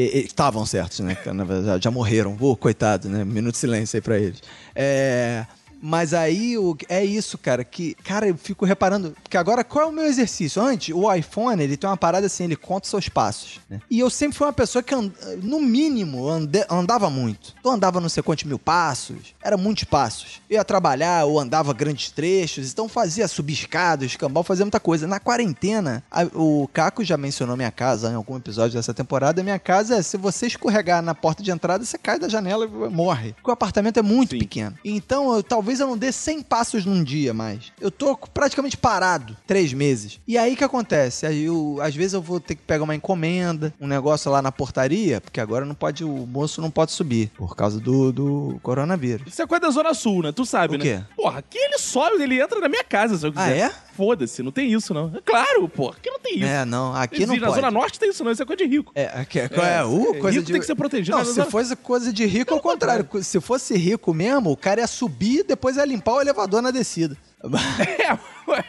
Estavam 0.00 0.64
certos, 0.64 1.00
né? 1.00 1.16
Na 1.34 1.44
verdade, 1.44 1.84
já 1.84 1.90
morreram. 1.90 2.36
Ô, 2.40 2.56
coitado, 2.56 3.08
né? 3.08 3.24
Minuto 3.24 3.54
de 3.54 3.58
silêncio 3.58 3.96
aí 3.96 4.00
pra 4.00 4.18
eles. 4.18 4.40
É. 4.74 5.44
Mas 5.80 6.12
aí 6.14 6.56
o- 6.58 6.76
é 6.88 7.04
isso, 7.04 7.38
cara, 7.38 7.62
que, 7.64 7.94
cara, 8.04 8.28
eu 8.28 8.36
fico 8.36 8.64
reparando, 8.64 9.14
porque 9.22 9.36
agora 9.36 9.62
qual 9.62 9.84
é 9.86 9.88
o 9.88 9.92
meu 9.92 10.04
exercício? 10.04 10.60
Antes, 10.62 10.94
o 10.94 11.12
iPhone, 11.12 11.62
ele 11.62 11.76
tem 11.76 11.88
uma 11.88 11.96
parada 11.96 12.26
assim, 12.26 12.44
ele 12.44 12.56
conta 12.56 12.84
os 12.84 12.90
seus 12.90 13.08
passos, 13.08 13.60
né? 13.68 13.80
E 13.90 13.98
eu 14.00 14.10
sempre 14.10 14.36
fui 14.36 14.46
uma 14.46 14.52
pessoa 14.52 14.82
que, 14.82 14.94
and- 14.94 15.12
no 15.42 15.60
mínimo, 15.60 16.28
ande- 16.28 16.64
andava 16.68 17.08
muito. 17.10 17.54
Eu 17.64 17.70
andava 17.70 18.00
não 18.00 18.08
sei 18.08 18.22
quantos 18.22 18.44
mil 18.44 18.58
passos, 18.58 19.34
era 19.42 19.56
muitos 19.56 19.84
passos. 19.84 20.40
Eu 20.50 20.56
ia 20.56 20.64
trabalhar, 20.64 21.22
eu 21.22 21.38
andava 21.38 21.72
grandes 21.72 22.10
trechos, 22.10 22.70
então 22.72 22.88
fazia 22.88 23.28
subir 23.28 23.52
escada, 23.52 24.04
escambau, 24.04 24.42
fazia 24.42 24.64
muita 24.64 24.80
coisa. 24.80 25.06
Na 25.06 25.20
quarentena, 25.20 26.02
a- 26.10 26.24
o 26.34 26.68
Caco 26.72 27.04
já 27.04 27.16
mencionou 27.16 27.56
minha 27.56 27.70
casa 27.70 28.10
em 28.10 28.14
algum 28.14 28.36
episódio 28.36 28.76
dessa 28.76 28.92
temporada, 28.94 29.42
minha 29.42 29.58
casa 29.58 29.96
é, 29.96 30.02
se 30.02 30.16
você 30.16 30.46
escorregar 30.46 31.02
na 31.02 31.14
porta 31.14 31.42
de 31.42 31.50
entrada, 31.50 31.84
você 31.84 31.98
cai 31.98 32.18
da 32.18 32.28
janela 32.28 32.64
e 32.64 32.68
morre. 32.88 33.32
Porque 33.34 33.50
o 33.50 33.52
apartamento 33.52 33.98
é 33.98 34.02
muito 34.02 34.30
Sim. 34.30 34.38
pequeno. 34.38 34.76
Então, 34.84 35.34
eu, 35.34 35.42
talvez 35.42 35.67
eu 35.80 35.86
não 35.86 35.96
dê 35.98 36.10
100 36.10 36.42
passos 36.42 36.84
num 36.86 37.04
dia 37.04 37.34
mais. 37.34 37.72
Eu 37.80 37.90
tô 37.90 38.16
praticamente 38.16 38.76
parado, 38.76 39.36
três 39.46 39.72
meses. 39.72 40.18
E 40.26 40.38
aí 40.38 40.54
o 40.54 40.56
que 40.56 40.64
acontece? 40.64 41.26
Aí 41.26 41.44
eu, 41.44 41.78
às 41.82 41.94
vezes 41.94 42.14
eu 42.14 42.22
vou 42.22 42.40
ter 42.40 42.54
que 42.54 42.62
pegar 42.62 42.84
uma 42.84 42.94
encomenda, 42.94 43.72
um 43.80 43.86
negócio 43.86 44.30
lá 44.30 44.40
na 44.40 44.50
portaria, 44.50 45.20
porque 45.20 45.40
agora 45.40 45.64
não 45.64 45.74
pode, 45.74 46.04
o 46.04 46.26
moço 46.26 46.60
não 46.60 46.70
pode 46.70 46.92
subir, 46.92 47.30
por 47.36 47.54
causa 47.54 47.78
do, 47.78 48.12
do 48.12 48.58
coronavírus. 48.62 49.26
Isso 49.32 49.42
é 49.42 49.46
coisa 49.46 49.62
da 49.62 49.70
Zona 49.70 49.92
Sul, 49.94 50.22
né? 50.22 50.32
Tu 50.32 50.46
sabe, 50.46 50.76
O 50.76 50.78
né? 50.78 50.84
quê? 50.84 51.00
Porra, 51.14 51.40
aqui 51.40 51.58
ele 51.58 51.78
sobe, 51.78 52.22
ele 52.22 52.40
entra 52.40 52.60
na 52.60 52.68
minha 52.68 52.84
casa 52.84 53.18
se 53.18 53.26
eu 53.26 53.32
quiser. 53.32 53.62
Ah, 53.62 53.66
é? 53.66 53.87
Foda-se, 53.98 54.44
não 54.44 54.52
tem 54.52 54.72
isso, 54.72 54.94
não. 54.94 55.10
É 55.12 55.20
claro, 55.20 55.68
porra. 55.68 55.96
Aqui 55.96 56.08
não 56.08 56.20
tem 56.20 56.36
isso. 56.36 56.46
É, 56.46 56.64
não, 56.64 56.94
aqui 56.94 57.26
não 57.26 57.34
Existe. 57.34 57.40
Na 57.40 57.46
pode. 57.48 57.60
Zona 57.60 57.70
Norte 57.72 57.98
tem 57.98 58.10
isso, 58.10 58.22
não. 58.22 58.30
Isso 58.30 58.44
é 58.44 58.46
coisa 58.46 58.64
de 58.64 58.70
rico. 58.70 58.92
É, 58.94 59.06
aqui, 59.06 59.40
é, 59.40 59.50
é, 59.52 59.84
uh, 59.84 60.14
é, 60.14 60.20
coisa 60.20 60.30
rico 60.30 60.46
de... 60.46 60.52
tem 60.52 60.60
que 60.60 60.66
ser 60.68 60.76
protegido, 60.76 61.18
Não, 61.18 61.24
se 61.24 61.44
fosse 61.46 61.74
coisa 61.74 62.12
de 62.12 62.24
rico, 62.24 62.54
ao 62.54 62.60
contrário. 62.60 63.08
Se 63.24 63.40
fosse 63.40 63.76
rico 63.76 64.14
mesmo, 64.14 64.52
o 64.52 64.56
cara 64.56 64.82
ia 64.82 64.86
subir, 64.86 65.42
depois 65.42 65.76
ia 65.76 65.84
limpar 65.84 66.12
o 66.12 66.20
elevador 66.20 66.62
na 66.62 66.70
descida. 66.70 67.16
É. 67.98 68.18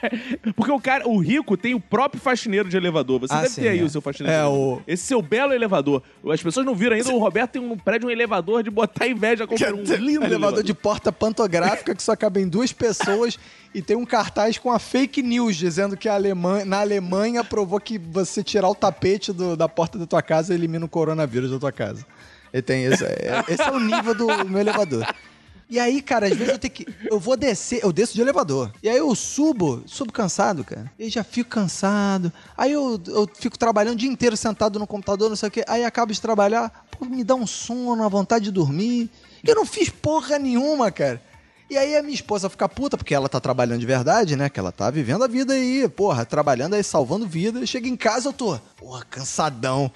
porque 0.56 0.72
o 0.72 0.79
cara, 0.79 1.08
o 1.08 1.18
rico 1.20 1.56
tem 1.58 1.74
o 1.75 1.79
próprio 1.79 2.22
faxineiro 2.22 2.70
de 2.70 2.77
elevador. 2.77 3.20
Você 3.20 3.34
Ah, 3.34 3.41
deve 3.41 3.53
sim, 3.53 3.62
ter 3.62 3.70
aí 3.70 3.79
é. 3.79 3.84
o 3.84 3.89
seu 3.89 4.01
faxineiro. 4.01 4.38
É, 4.39 4.46
o- 4.46 4.82
Esse 4.88 5.03
seu 5.03 5.22
belo 5.22 5.53
elevador. 5.53 6.01
As 6.32 6.41
pessoas 6.41 6.65
não 6.65 6.75
viram 6.75 6.96
ainda, 6.96 7.10
o 7.13 7.20
Roberto 7.20 7.51
tem 7.51 7.62
um 7.62 7.77
prédio, 7.77 8.08
um 8.08 8.12
elevador 8.12 8.63
de 8.63 8.70
botar 8.70 9.08
inveja 9.08 9.46
com 9.48 9.56
um 9.56 9.84
lindo 9.98 10.22
um 10.22 10.25
elevador 10.25 10.63
de 10.63 10.74
porta 10.74 11.12
pantográfica 11.12 11.94
que 11.96 12.01
só 12.03 12.15
cabem 12.15 12.48
duas 12.48 12.72
pessoas 12.74 13.38
e 13.74 13.82
tem 13.82 13.96
um 13.98 14.06
cartaz 14.06 14.58
com 14.58 14.72
a 14.72 14.79
fake 14.79 15.22
news 15.22 15.56
dizendo 15.56 15.96
que 15.98 16.08
a 16.10 16.13
Alemanha, 16.15 16.65
na 16.65 16.79
Alemanha 16.82 17.44
provou 17.44 17.79
que 17.79 17.98
você 17.98 18.44
tirar 18.44 18.70
o 18.70 18.75
tapete 18.75 19.32
do- 19.34 19.56
da 19.56 19.68
porta 19.70 19.98
da 19.98 20.06
tua 20.06 20.22
casa 20.22 20.53
elimina 20.53 20.86
o 20.86 20.89
coronavírus 20.89 21.51
da 21.51 21.60
tua 21.60 21.72
casa. 21.72 22.06
E 22.51 22.62
tem 22.63 22.86
esse, 22.86 23.03
é, 23.06 23.44
esse 23.48 23.62
é 23.62 23.72
o 23.72 23.79
nível 23.79 24.15
do 24.15 24.25
meu 24.46 24.60
elevador. 24.60 25.06
E 25.69 25.79
aí, 25.79 26.01
cara, 26.01 26.25
às 26.25 26.33
vezes 26.35 26.53
eu 26.53 26.57
tenho 26.57 26.73
que. 26.73 26.88
Eu 27.05 27.19
vou 27.19 27.38
descer, 27.38 27.81
eu 27.83 27.93
desço 27.93 28.15
de 28.15 28.21
elevador. 28.21 28.71
E 28.81 28.89
aí 28.89 28.97
eu 28.97 29.13
subo, 29.13 29.83
subo 29.85 30.11
cansado, 30.11 30.63
cara. 30.63 30.91
E 30.97 31.09
já 31.09 31.23
fico 31.23 31.51
cansado. 31.51 32.33
Aí 32.57 32.71
eu, 32.71 32.99
eu 33.05 33.29
fico 33.35 33.57
trabalhando 33.57 33.93
o 33.93 33.97
dia 33.97 34.09
inteiro 34.09 34.35
sentado 34.35 34.79
no 34.79 34.88
computador, 34.88 35.29
não 35.29 35.35
sei 35.35 35.47
o 35.47 35.51
quê. 35.51 35.63
Aí 35.67 35.85
acabo 35.85 36.11
de 36.11 36.19
trabalhar, 36.19 36.88
pô, 36.89 37.05
me 37.05 37.23
dá 37.23 37.35
um 37.35 37.45
sono, 37.45 38.01
uma 38.01 38.09
vontade 38.09 38.45
de 38.45 38.51
dormir. 38.51 39.11
Eu 39.43 39.53
não 39.53 39.65
fiz 39.65 39.89
porra 39.89 40.39
nenhuma, 40.39 40.91
cara. 40.91 41.21
E 41.69 41.77
aí 41.77 41.95
a 41.95 42.01
minha 42.01 42.15
esposa 42.15 42.49
fica 42.49 42.67
puta, 42.67 42.97
porque 42.97 43.13
ela 43.13 43.29
tá 43.29 43.39
trabalhando 43.39 43.79
de 43.79 43.85
verdade, 43.85 44.35
né? 44.35 44.49
Que 44.49 44.59
ela 44.59 44.71
tá 44.71 44.89
vivendo 44.89 45.23
a 45.23 45.27
vida 45.27 45.53
aí, 45.53 45.88
porra, 45.88 46.25
trabalhando 46.25 46.73
aí, 46.73 46.83
salvando 46.83 47.27
vida. 47.27 47.63
Chega 47.67 47.88
em 47.88 47.95
casa, 47.95 48.29
eu 48.29 48.33
tô, 48.33 48.57
porra, 48.75 49.05
cansadão. 49.07 49.91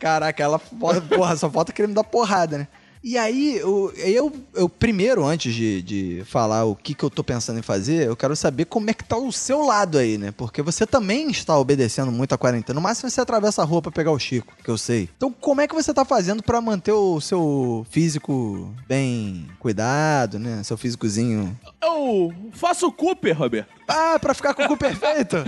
Caraca, 0.00 0.42
ela, 0.42 0.58
porra, 0.58 1.36
só 1.36 1.48
falta 1.48 1.72
querer 1.72 1.86
me 1.86 1.94
dar 1.94 2.02
porrada, 2.02 2.58
né? 2.58 2.68
E 3.04 3.18
aí, 3.18 3.56
eu, 3.56 3.92
eu, 3.96 4.32
eu 4.54 4.68
primeiro, 4.68 5.24
antes 5.24 5.52
de, 5.52 5.82
de 5.82 6.22
falar 6.24 6.64
o 6.64 6.76
que, 6.76 6.94
que 6.94 7.02
eu 7.02 7.10
tô 7.10 7.24
pensando 7.24 7.58
em 7.58 7.62
fazer, 7.62 8.06
eu 8.06 8.14
quero 8.14 8.36
saber 8.36 8.66
como 8.66 8.90
é 8.90 8.94
que 8.94 9.02
tá 9.02 9.16
o 9.16 9.32
seu 9.32 9.62
lado 9.62 9.98
aí, 9.98 10.16
né? 10.16 10.30
Porque 10.30 10.62
você 10.62 10.86
também 10.86 11.28
está 11.28 11.58
obedecendo 11.58 12.12
muito 12.12 12.32
a 12.32 12.38
quarentena. 12.38 12.76
No 12.76 12.80
máximo 12.80 13.10
você 13.10 13.20
atravessa 13.20 13.60
a 13.60 13.64
rua 13.64 13.82
pra 13.82 13.90
pegar 13.90 14.12
o 14.12 14.18
Chico, 14.18 14.54
que 14.62 14.70
eu 14.70 14.78
sei. 14.78 15.08
Então, 15.16 15.32
como 15.32 15.60
é 15.60 15.66
que 15.66 15.74
você 15.74 15.92
tá 15.92 16.04
fazendo 16.04 16.44
pra 16.44 16.60
manter 16.60 16.92
o 16.92 17.20
seu 17.20 17.84
físico 17.90 18.72
bem 18.86 19.48
cuidado, 19.58 20.38
né? 20.38 20.62
Seu 20.62 20.76
físicozinho. 20.76 21.58
Eu 21.82 22.32
faço 22.52 22.86
o 22.86 22.92
Cooper, 22.92 23.36
Roberto. 23.36 23.68
Ah, 23.88 24.16
pra 24.20 24.32
ficar 24.32 24.54
com 24.54 24.62
o 24.62 24.68
cu 24.68 24.76
perfeito? 24.76 25.38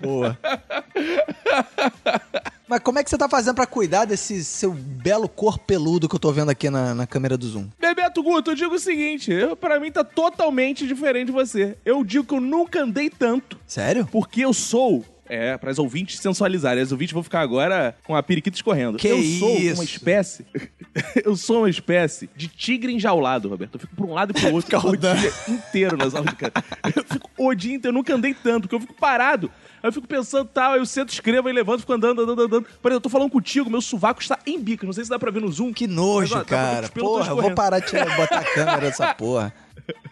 Boa. 0.00 0.38
Mas 2.66 2.80
como 2.80 2.98
é 2.98 3.04
que 3.04 3.10
você 3.10 3.18
tá 3.18 3.28
fazendo 3.28 3.54
pra 3.54 3.66
cuidar 3.66 4.04
desse 4.06 4.42
seu 4.42 4.72
belo 4.72 5.28
corpo 5.28 5.64
peludo 5.66 6.08
que 6.08 6.14
eu 6.14 6.18
tô 6.18 6.32
vendo 6.32 6.50
aqui 6.50 6.70
na, 6.70 6.94
na 6.94 7.06
câmera 7.06 7.36
do 7.36 7.46
Zoom? 7.46 7.68
Bebeto 7.78 8.22
Guto, 8.22 8.52
eu 8.52 8.54
digo 8.54 8.74
o 8.74 8.78
seguinte, 8.78 9.30
pra 9.60 9.78
mim 9.78 9.92
tá 9.92 10.02
totalmente 10.02 10.86
diferente 10.86 11.26
de 11.26 11.32
você. 11.32 11.76
Eu 11.84 12.02
digo 12.04 12.24
que 12.24 12.34
eu 12.34 12.40
nunca 12.40 12.82
andei 12.82 13.10
tanto, 13.10 13.58
Sério? 13.66 14.08
porque 14.10 14.40
eu 14.44 14.52
sou... 14.52 15.04
É, 15.26 15.56
para 15.56 15.70
as 15.70 15.78
ouvintes 15.78 16.20
sensualizarem. 16.20 16.82
As 16.82 16.92
ouvintes 16.92 17.14
vão 17.14 17.22
ficar 17.22 17.40
agora 17.40 17.96
com 18.04 18.14
a 18.14 18.22
periquita 18.22 18.58
escorrendo. 18.58 18.98
Que 18.98 19.08
eu 19.08 19.22
sou 19.22 19.56
isso? 19.56 19.74
uma 19.80 19.84
espécie... 19.84 20.44
eu 21.24 21.34
sou 21.34 21.58
uma 21.60 21.70
espécie 21.70 22.28
de 22.36 22.46
tigre 22.46 22.92
enjaulado, 22.92 23.48
Roberto. 23.48 23.76
Eu 23.76 23.80
fico 23.80 23.96
pra 23.96 24.04
um 24.04 24.12
lado 24.12 24.32
e 24.36 24.40
pro 24.40 24.52
outro 24.52 24.76
o 24.76 24.80
rodando. 24.80 25.18
dia 25.18 25.32
inteiro 25.48 25.96
nas 25.96 26.14
aulas 26.14 26.28
de 26.30 26.36
cara. 26.36 26.52
Eu 26.94 27.02
fico 27.04 27.30
o 27.38 27.54
dia 27.54 27.74
inteiro, 27.74 27.88
eu 27.88 27.98
nunca 27.98 28.14
andei 28.14 28.34
tanto, 28.34 28.62
porque 28.68 28.74
eu 28.74 28.80
fico 28.80 28.92
parado. 28.92 29.50
Aí 29.84 29.88
eu 29.88 29.92
fico 29.92 30.08
pensando, 30.08 30.48
tal, 30.48 30.72
aí 30.72 30.78
eu 30.78 30.86
sento, 30.86 31.12
escrevo, 31.12 31.46
aí 31.46 31.52
levanto, 31.52 31.80
fico 31.80 31.92
andando, 31.92 32.22
andando, 32.22 32.40
andando. 32.40 32.62
Exemplo, 32.66 32.90
eu 32.90 33.00
tô 33.02 33.10
falando 33.10 33.28
contigo, 33.30 33.68
meu 33.68 33.82
sovaco 33.82 34.22
está 34.22 34.38
em 34.46 34.58
bico. 34.58 34.86
Não 34.86 34.94
sei 34.94 35.04
se 35.04 35.10
dá 35.10 35.18
pra 35.18 35.30
ver 35.30 35.42
no 35.42 35.52
zoom. 35.52 35.74
Que 35.74 35.86
nojo, 35.86 36.32
Mas, 36.32 36.40
ó, 36.40 36.44
tá 36.44 36.44
cara. 36.46 36.88
Porra, 36.88 37.30
eu 37.32 37.36
vou 37.42 37.54
parar 37.54 37.80
de 37.80 37.88
tirar- 37.88 38.16
botar 38.16 38.38
a 38.38 38.44
câmera 38.44 38.80
dessa 38.80 39.12
porra. 39.14 39.52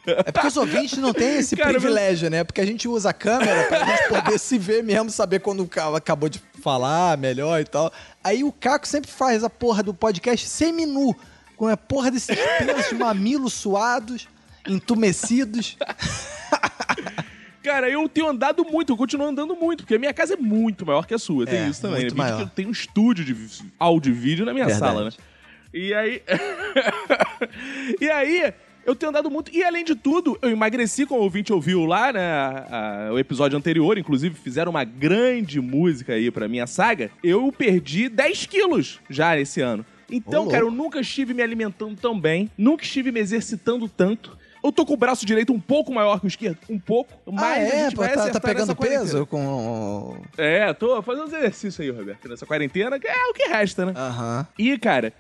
É 0.07 0.31
porque 0.31 0.47
os 0.47 0.57
ouvintes 0.59 0.99
não 0.99 1.15
têm 1.15 1.37
esse 1.39 1.57
Cara, 1.57 1.71
privilégio, 1.71 2.29
né? 2.29 2.45
Porque 2.45 2.61
a 2.61 2.67
gente 2.67 2.87
usa 2.87 3.09
a 3.09 3.13
câmera 3.15 3.67
pra 3.69 3.83
gente 3.87 4.09
poder 4.11 4.39
se 4.39 4.59
ver 4.59 4.85
mesmo, 4.85 5.09
saber 5.09 5.41
quando 5.41 5.63
o 5.63 5.67
cara 5.67 5.97
acabou 5.97 6.29
de 6.29 6.39
falar 6.63 7.17
melhor 7.17 7.59
e 7.59 7.65
tal. 7.65 7.91
Aí 8.23 8.45
o 8.45 8.53
Caco 8.53 8.87
sempre 8.87 9.11
faz 9.11 9.43
a 9.43 9.49
porra 9.49 9.83
do 9.83 9.95
podcast 9.95 10.47
semi-nu, 10.47 11.17
com 11.57 11.67
a 11.67 11.79
porra 11.79 12.11
desses 12.11 12.37
pelos 12.59 12.91
de 12.91 12.95
mamilos 12.95 13.55
suados, 13.55 14.29
entumecidos. 14.69 15.79
Cara, 17.63 17.89
eu 17.89 18.09
tenho 18.09 18.29
andado 18.29 18.65
muito, 18.65 18.93
eu 18.93 18.97
continuo 18.97 19.27
andando 19.29 19.55
muito, 19.55 19.85
porque 19.85 19.95
a 19.95 19.99
minha 19.99 20.13
casa 20.13 20.35
é 20.35 20.37
muito 20.37 20.85
maior 20.85 21.07
que 21.07 21.15
a 21.15 21.19
sua. 21.19 21.47
Tem 21.47 21.61
É, 21.61 21.69
isso 21.69 21.81
também. 21.83 22.01
muito 22.01 22.17
né? 22.17 22.23
Maior. 22.25 22.41
Eu 22.41 22.47
tenho 22.49 22.69
um 22.69 22.73
estúdio 22.73 23.25
de 23.25 23.37
áudio 23.79 24.11
e 24.11 24.15
vídeo 24.15 24.45
na 24.45 24.53
minha 24.53 24.67
Verdade. 24.67 24.93
sala, 24.93 25.05
né? 25.07 25.11
E 25.73 25.95
aí. 25.95 26.23
e 28.01 28.11
aí. 28.11 28.53
Eu 28.85 28.97
tenho 28.97 29.11
andado 29.11 29.31
muito. 29.31 29.55
E 29.55 29.63
além 29.63 29.85
de 29.85 29.95
tudo, 29.95 30.37
eu 30.43 30.51
emagreci, 30.51 31.07
como 31.07 31.21
o 31.21 31.23
ouvinte 31.23 31.53
ouviu 31.53 31.85
lá, 31.85 32.13
né? 32.13 32.21
a- 32.21 33.07
a- 33.09 33.13
o 33.13 33.19
episódio 33.19 33.57
anterior, 33.57 33.97
inclusive, 33.97 34.35
fizeram 34.35 34.71
uma 34.71 34.83
grande 34.83 35.61
música 35.61 36.15
aí 36.15 36.33
pra 36.33 36.49
minha 36.49 36.67
saga. 36.67 37.09
Eu 37.23 37.53
perdi 37.57 38.09
10 38.09 38.45
quilos 38.47 38.99
já 39.09 39.39
esse 39.39 39.61
ano. 39.61 39.87
Então, 40.11 40.47
Ô, 40.49 40.51
cara, 40.51 40.65
eu 40.65 40.71
nunca 40.71 40.99
estive 41.01 41.33
me 41.33 41.43
alimentando 41.43 41.95
tão 41.95 42.19
bem, 42.19 42.51
nunca 42.59 42.83
estive 42.83 43.13
me 43.13 43.21
exercitando 43.21 43.89
tanto. 43.89 44.37
Eu 44.63 44.71
tô 44.71 44.87
com 44.87 44.95
o 44.95 44.97
braço 44.97 45.27
direito 45.27 45.53
um 45.53 45.61
pouco 45.61 45.93
maior 45.93 46.21
que 46.21 46.27
o 46.27 46.29
esquerdo, 46.29 46.59
um 46.71 46.79
pouco, 46.79 47.13
mas 47.27 47.43
ah, 47.43 47.49
a 47.49 47.59
é? 47.59 47.85
gente 47.85 47.97
Pô, 47.97 48.03
vai 48.03 48.15
tá, 48.15 48.31
tá 48.31 48.41
pegando 48.41 48.77
peso 48.77 49.27
com... 49.27 50.17
É, 50.39 50.73
tô 50.73 51.03
fazendo 51.03 51.25
uns 51.25 51.33
exercícios 51.33 51.81
aí, 51.81 51.91
Roberto, 51.91 52.29
nessa 52.29 52.47
quarentena, 52.47 52.99
que 53.01 53.09
é 53.09 53.27
o 53.29 53.35
que 53.35 53.49
resta, 53.49 53.87
né? 53.87 53.93
Aham. 53.97 54.47
E, 54.57 54.79
cara, 54.79 55.13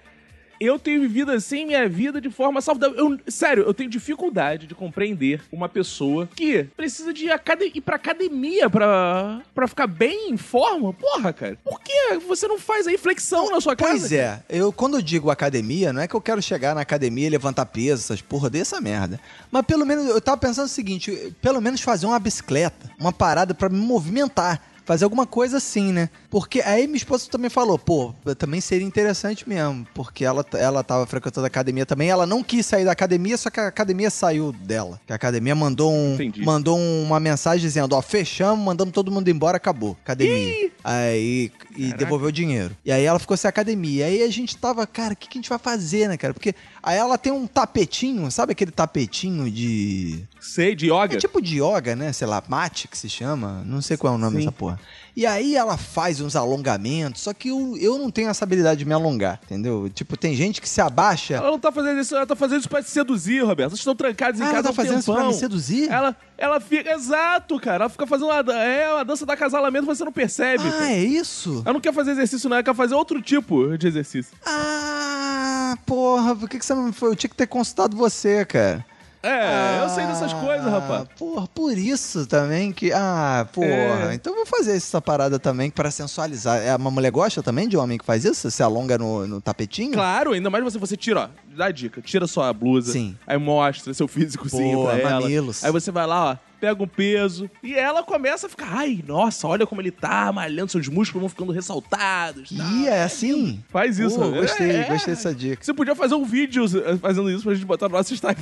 eu 0.64 0.78
tenho 0.78 1.00
vivido 1.00 1.33
assim 1.33 1.66
minha 1.66 1.88
vida 1.88 2.21
de 2.21 2.31
forma 2.31 2.61
saudável. 2.61 2.97
Eu- 2.97 3.19
sério, 3.28 3.64
eu 3.64 3.75
tenho 3.75 3.88
dificuldade 3.90 4.66
de 4.66 4.75
compreender 4.75 5.40
uma 5.50 5.69
pessoa 5.69 6.28
que 6.35 6.64
precisa 6.76 7.12
de 7.12 7.26
ir 7.26 7.81
pra 7.81 7.97
academia 7.97 8.69
pra, 8.71 9.40
pra 9.54 9.66
ficar 9.69 9.87
bem 9.87 10.31
em 10.31 10.37
forma. 10.37 10.92
Porra, 10.92 11.33
cara. 11.33 11.59
Por 11.64 11.81
que 11.81 12.19
você 12.26 12.47
não 12.47 12.59
faz 12.59 12.87
aí 12.87 12.97
flexão 12.99 13.50
na 13.50 13.61
sua 13.61 13.75
casa? 13.76 13.92
Pois 13.92 14.12
é, 14.12 14.42
eu 14.49 14.73
quando 14.73 14.97
eu 14.97 15.02
digo 15.02 15.31
academia, 15.31 15.92
não 15.92 16.00
é 16.02 16.09
que 16.09 16.14
eu 16.14 16.21
quero 16.21 16.40
chegar 16.42 16.75
na 16.75 16.81
academia 16.81 17.26
e 17.26 17.31
levantar 17.31 17.66
peso, 17.66 18.02
essas 18.02 18.21
porra 18.23 18.49
dessa 18.50 18.81
merda. 18.81 19.19
Mas 19.50 19.64
pelo 19.66 19.85
menos 19.87 20.07
eu 20.07 20.21
tava 20.21 20.37
pensando 20.38 20.66
o 20.66 20.69
seguinte, 20.69 21.35
pelo 21.40 21.61
menos 21.61 21.81
fazer 21.81 22.07
uma 22.07 22.19
bicicleta, 22.19 22.90
uma 22.99 23.12
parada 23.12 23.54
pra 23.54 23.69
me 23.69 23.78
movimentar. 23.78 24.61
Fazer 24.84 25.04
alguma 25.04 25.26
coisa 25.26 25.58
assim, 25.58 25.92
né? 25.92 26.10
Porque 26.30 26.60
aí 26.60 26.86
minha 26.86 26.96
esposa 26.96 27.28
também 27.30 27.50
falou, 27.50 27.78
pô, 27.78 28.14
também 28.36 28.60
seria 28.60 28.86
interessante 28.86 29.48
mesmo. 29.48 29.86
Porque 29.94 30.24
ela, 30.24 30.44
ela 30.54 30.82
tava 30.82 31.06
frequentando 31.06 31.44
a 31.44 31.48
academia 31.48 31.86
também. 31.86 32.08
Ela 32.08 32.26
não 32.26 32.42
quis 32.42 32.66
sair 32.66 32.84
da 32.84 32.92
academia, 32.92 33.36
só 33.36 33.50
que 33.50 33.60
a 33.60 33.68
academia 33.68 34.10
saiu 34.10 34.52
dela. 34.52 35.00
Que 35.06 35.12
a 35.12 35.16
academia 35.16 35.54
mandou, 35.54 35.92
um, 35.92 36.14
Entendi. 36.14 36.44
mandou 36.44 36.78
uma 36.78 37.20
mensagem 37.20 37.60
dizendo, 37.60 37.94
ó, 37.94 38.02
fechamos, 38.02 38.64
mandamos 38.64 38.92
todo 38.92 39.10
mundo 39.10 39.28
embora, 39.28 39.56
acabou. 39.56 39.96
Academia. 40.02 40.70
Aí, 40.82 41.52
e 41.76 41.93
devolveu 41.93 42.29
o 42.29 42.33
dinheiro. 42.33 42.76
E 42.85 42.93
aí 42.93 43.05
ela 43.05 43.19
ficou 43.19 43.37
sem 43.37 43.49
academia. 43.49 44.07
Aí 44.07 44.23
a 44.23 44.31
gente 44.31 44.57
tava, 44.57 44.87
cara, 44.87 45.14
o 45.14 45.17
que, 45.17 45.29
que 45.29 45.38
a 45.38 45.41
gente 45.41 45.49
vai 45.49 45.59
fazer, 45.59 46.09
né, 46.09 46.17
cara? 46.17 46.35
Porque 46.35 46.55
aí 46.83 46.97
ela 46.97 47.17
tem 47.17 47.33
um 47.33 47.47
tapetinho, 47.47 48.31
sabe 48.31 48.52
aquele 48.52 48.71
tapetinho 48.71 49.50
de. 49.50 50.25
Sei, 50.41 50.75
de 50.75 50.87
yoga. 50.87 51.14
É 51.14 51.19
tipo 51.19 51.41
de 51.41 51.62
yoga, 51.62 51.97
né? 51.97 52.12
Sei 52.12 52.26
lá, 52.26 52.43
mate 52.49 52.88
que 52.88 52.97
se 52.97 53.09
chama. 53.09 53.62
Não 53.64 53.81
sei 53.81 53.97
qual 53.97 54.12
é 54.12 54.17
o 54.17 54.19
nome 54.19 54.38
Sim. 54.38 54.45
dessa 54.45 54.52
porra. 54.52 54.81
E 55.14 55.26
aí 55.26 55.54
ela 55.54 55.76
faz 55.76 56.23
uns 56.23 56.35
alongamentos, 56.35 57.21
só 57.21 57.35
que 57.35 57.49
eu, 57.49 57.76
eu 57.78 57.99
não 57.99 58.11
tenho 58.11 58.31
essa 58.31 58.45
habilidade 58.47 58.78
de 58.78 58.85
me 58.87 58.95
alongar, 58.95 59.38
entendeu? 59.45 59.90
Tipo, 59.92 60.16
tem 60.16 60.35
gente 60.35 60.59
que 60.61 60.66
se 60.69 60.81
abaixa. 60.81 61.35
Ela 61.35 61.50
não 61.50 61.59
tá 61.59 61.71
fazendo 61.71 62.00
isso, 62.00 62.16
ela 62.16 62.26
tá 62.26 62.35
fazendo 62.35 62.61
isso 62.61 62.69
pra 62.69 62.83
te 62.83 62.88
seduzir, 62.88 63.45
Roberto. 63.45 63.71
Vocês 63.73 63.81
estão 63.81 63.95
trancados 63.95 64.40
em 64.40 64.45
Ah, 64.45 64.47
casa 64.47 64.57
ela 64.57 64.62
tá 64.64 64.71
um 64.71 64.75
fazendo 64.75 64.99
isso 65.00 65.12
pra 65.12 65.14
tempão. 65.21 65.33
me 65.33 65.38
seduzir? 65.38 65.90
Ela, 65.90 66.16
ela 66.38 66.61
fica. 66.61 66.90
Exato, 66.95 67.61
cara. 67.61 67.85
Ela 67.85 67.88
fica 67.90 68.07
fazendo 68.07 68.28
uma, 68.31 68.52
é, 68.54 68.90
uma 68.95 69.04
dança 69.04 69.26
da 69.26 69.35
acasalamento, 69.35 69.85
você 69.85 70.02
não 70.02 70.12
percebe. 70.12 70.64
Ah, 70.81 70.90
é 70.90 70.99
isso? 71.04 71.61
Ela 71.64 71.75
não 71.75 71.81
quer 71.81 71.92
fazer 71.92 72.12
exercício, 72.12 72.49
não. 72.49 72.57
Ela 72.57 72.64
quer 72.64 72.75
fazer 72.75 72.95
outro 72.95 73.21
tipo 73.21 73.76
de 73.76 73.87
exercício. 73.87 74.33
Ah, 74.47 75.76
porra, 75.85 76.35
por 76.35 76.49
que, 76.49 76.59
que 76.59 76.64
você 76.64 76.75
não 76.75 76.90
foi? 76.92 77.11
Eu 77.11 77.16
tinha 77.16 77.28
que 77.31 77.37
ter 77.37 77.47
consultado 77.47 77.97
você, 77.97 78.45
cara. 78.47 78.85
É, 79.23 79.83
eu 79.85 79.88
sei 79.88 80.05
dessas 80.07 80.33
coisas, 80.33 80.67
rapaz. 80.71 81.07
Porra, 81.17 81.47
por 81.47 81.79
isso 81.79 82.26
também 82.26 82.73
que. 82.73 82.93
Ah, 82.93 83.47
porra. 83.52 84.11
É. 84.11 84.14
Então 84.14 84.33
eu 84.33 84.38
vou 84.38 84.47
fazer 84.47 84.76
essa 84.76 85.00
parada 85.00 85.38
também 85.38 85.71
pra 85.71 85.91
sensualizar. 85.91 86.59
É, 86.61 86.75
Uma 86.75 86.91
mulher 86.91 87.11
gosta 87.11 87.43
também 87.43 87.69
de 87.69 87.76
homem 87.76 87.99
que 87.99 88.05
faz 88.05 88.25
isso? 88.25 88.50
Se 88.50 88.62
alonga 88.62 88.99
no, 88.99 89.26
no 89.26 89.41
tapetinho? 89.41 89.93
Claro, 89.93 90.33
ainda 90.33 90.50
mais 90.50 90.64
você, 90.64 90.79
você 90.79 90.97
tira, 90.97 91.21
ó, 91.21 91.29
dá 91.57 91.67
a 91.67 91.71
dica, 91.71 92.00
tira 92.02 92.26
só 92.26 92.43
a 92.45 92.52
blusa. 92.52 92.93
Sim. 92.93 93.17
Aí 93.26 93.38
mostra 93.38 93.95
seu 93.95 94.09
físicozinho 94.09 94.79
Boa, 94.79 94.91
pra 94.95 94.99
ela. 95.11 95.21
mamilos. 95.21 95.62
Aí 95.62 95.71
você 95.71 95.91
vai 95.93 96.07
lá, 96.07 96.33
ó, 96.33 96.37
pega 96.62 96.81
um 96.81 96.87
peso. 96.87 97.50
E 97.61 97.75
ela 97.75 98.04
começa 98.04 98.47
a 98.47 98.49
ficar, 98.49 98.69
ai, 98.73 99.02
nossa, 99.04 99.49
olha 99.49 99.66
como 99.66 99.81
ele 99.81 99.90
tá 99.90 100.31
malhando, 100.33 100.71
seus 100.71 100.87
músculos 100.87 101.21
vão 101.23 101.28
ficando 101.28 101.50
ressaltados. 101.50 102.50
tal. 102.57 102.66
Ih, 102.71 102.87
é 102.87 103.02
assim? 103.02 103.61
Faz 103.69 103.99
isso. 103.99 104.16
Pô, 104.16 104.26
né? 104.31 104.40
gostei, 104.40 104.71
É. 104.71 104.85
gostei 104.85 105.12
dessa 105.12 105.35
dica. 105.35 105.59
Você 105.61 105.75
podia 105.75 105.97
fazer 105.97 106.14
um 106.14 106.25
vídeo 106.25 106.64
eh, 106.64 106.97
fazendo 106.99 107.28
isso 107.33 107.42
pra 107.42 107.52
gente 107.54 107.66
botar 107.66 107.88
no 107.88 107.97
nosso 107.97 108.14
Instagram. 108.14 108.40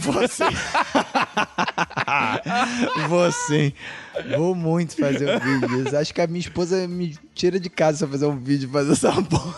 Vou 3.09 3.33
sim. 3.49 3.73
Vou 4.37 4.55
muito 4.55 4.97
fazer 4.97 5.37
um 5.37 5.39
vídeo 5.39 5.83
disso. 5.85 5.97
Acho 5.97 6.13
que 6.13 6.21
a 6.21 6.27
minha 6.27 6.41
esposa 6.41 6.87
me 6.87 7.17
tira 7.35 7.59
de 7.59 7.71
casa 7.71 7.97
se 7.99 8.05
eu 8.05 8.09
fazer 8.09 8.27
um 8.27 8.37
vídeo 8.39 8.69
fazer 8.69 8.93
essa 8.93 9.11
porra. 9.23 9.55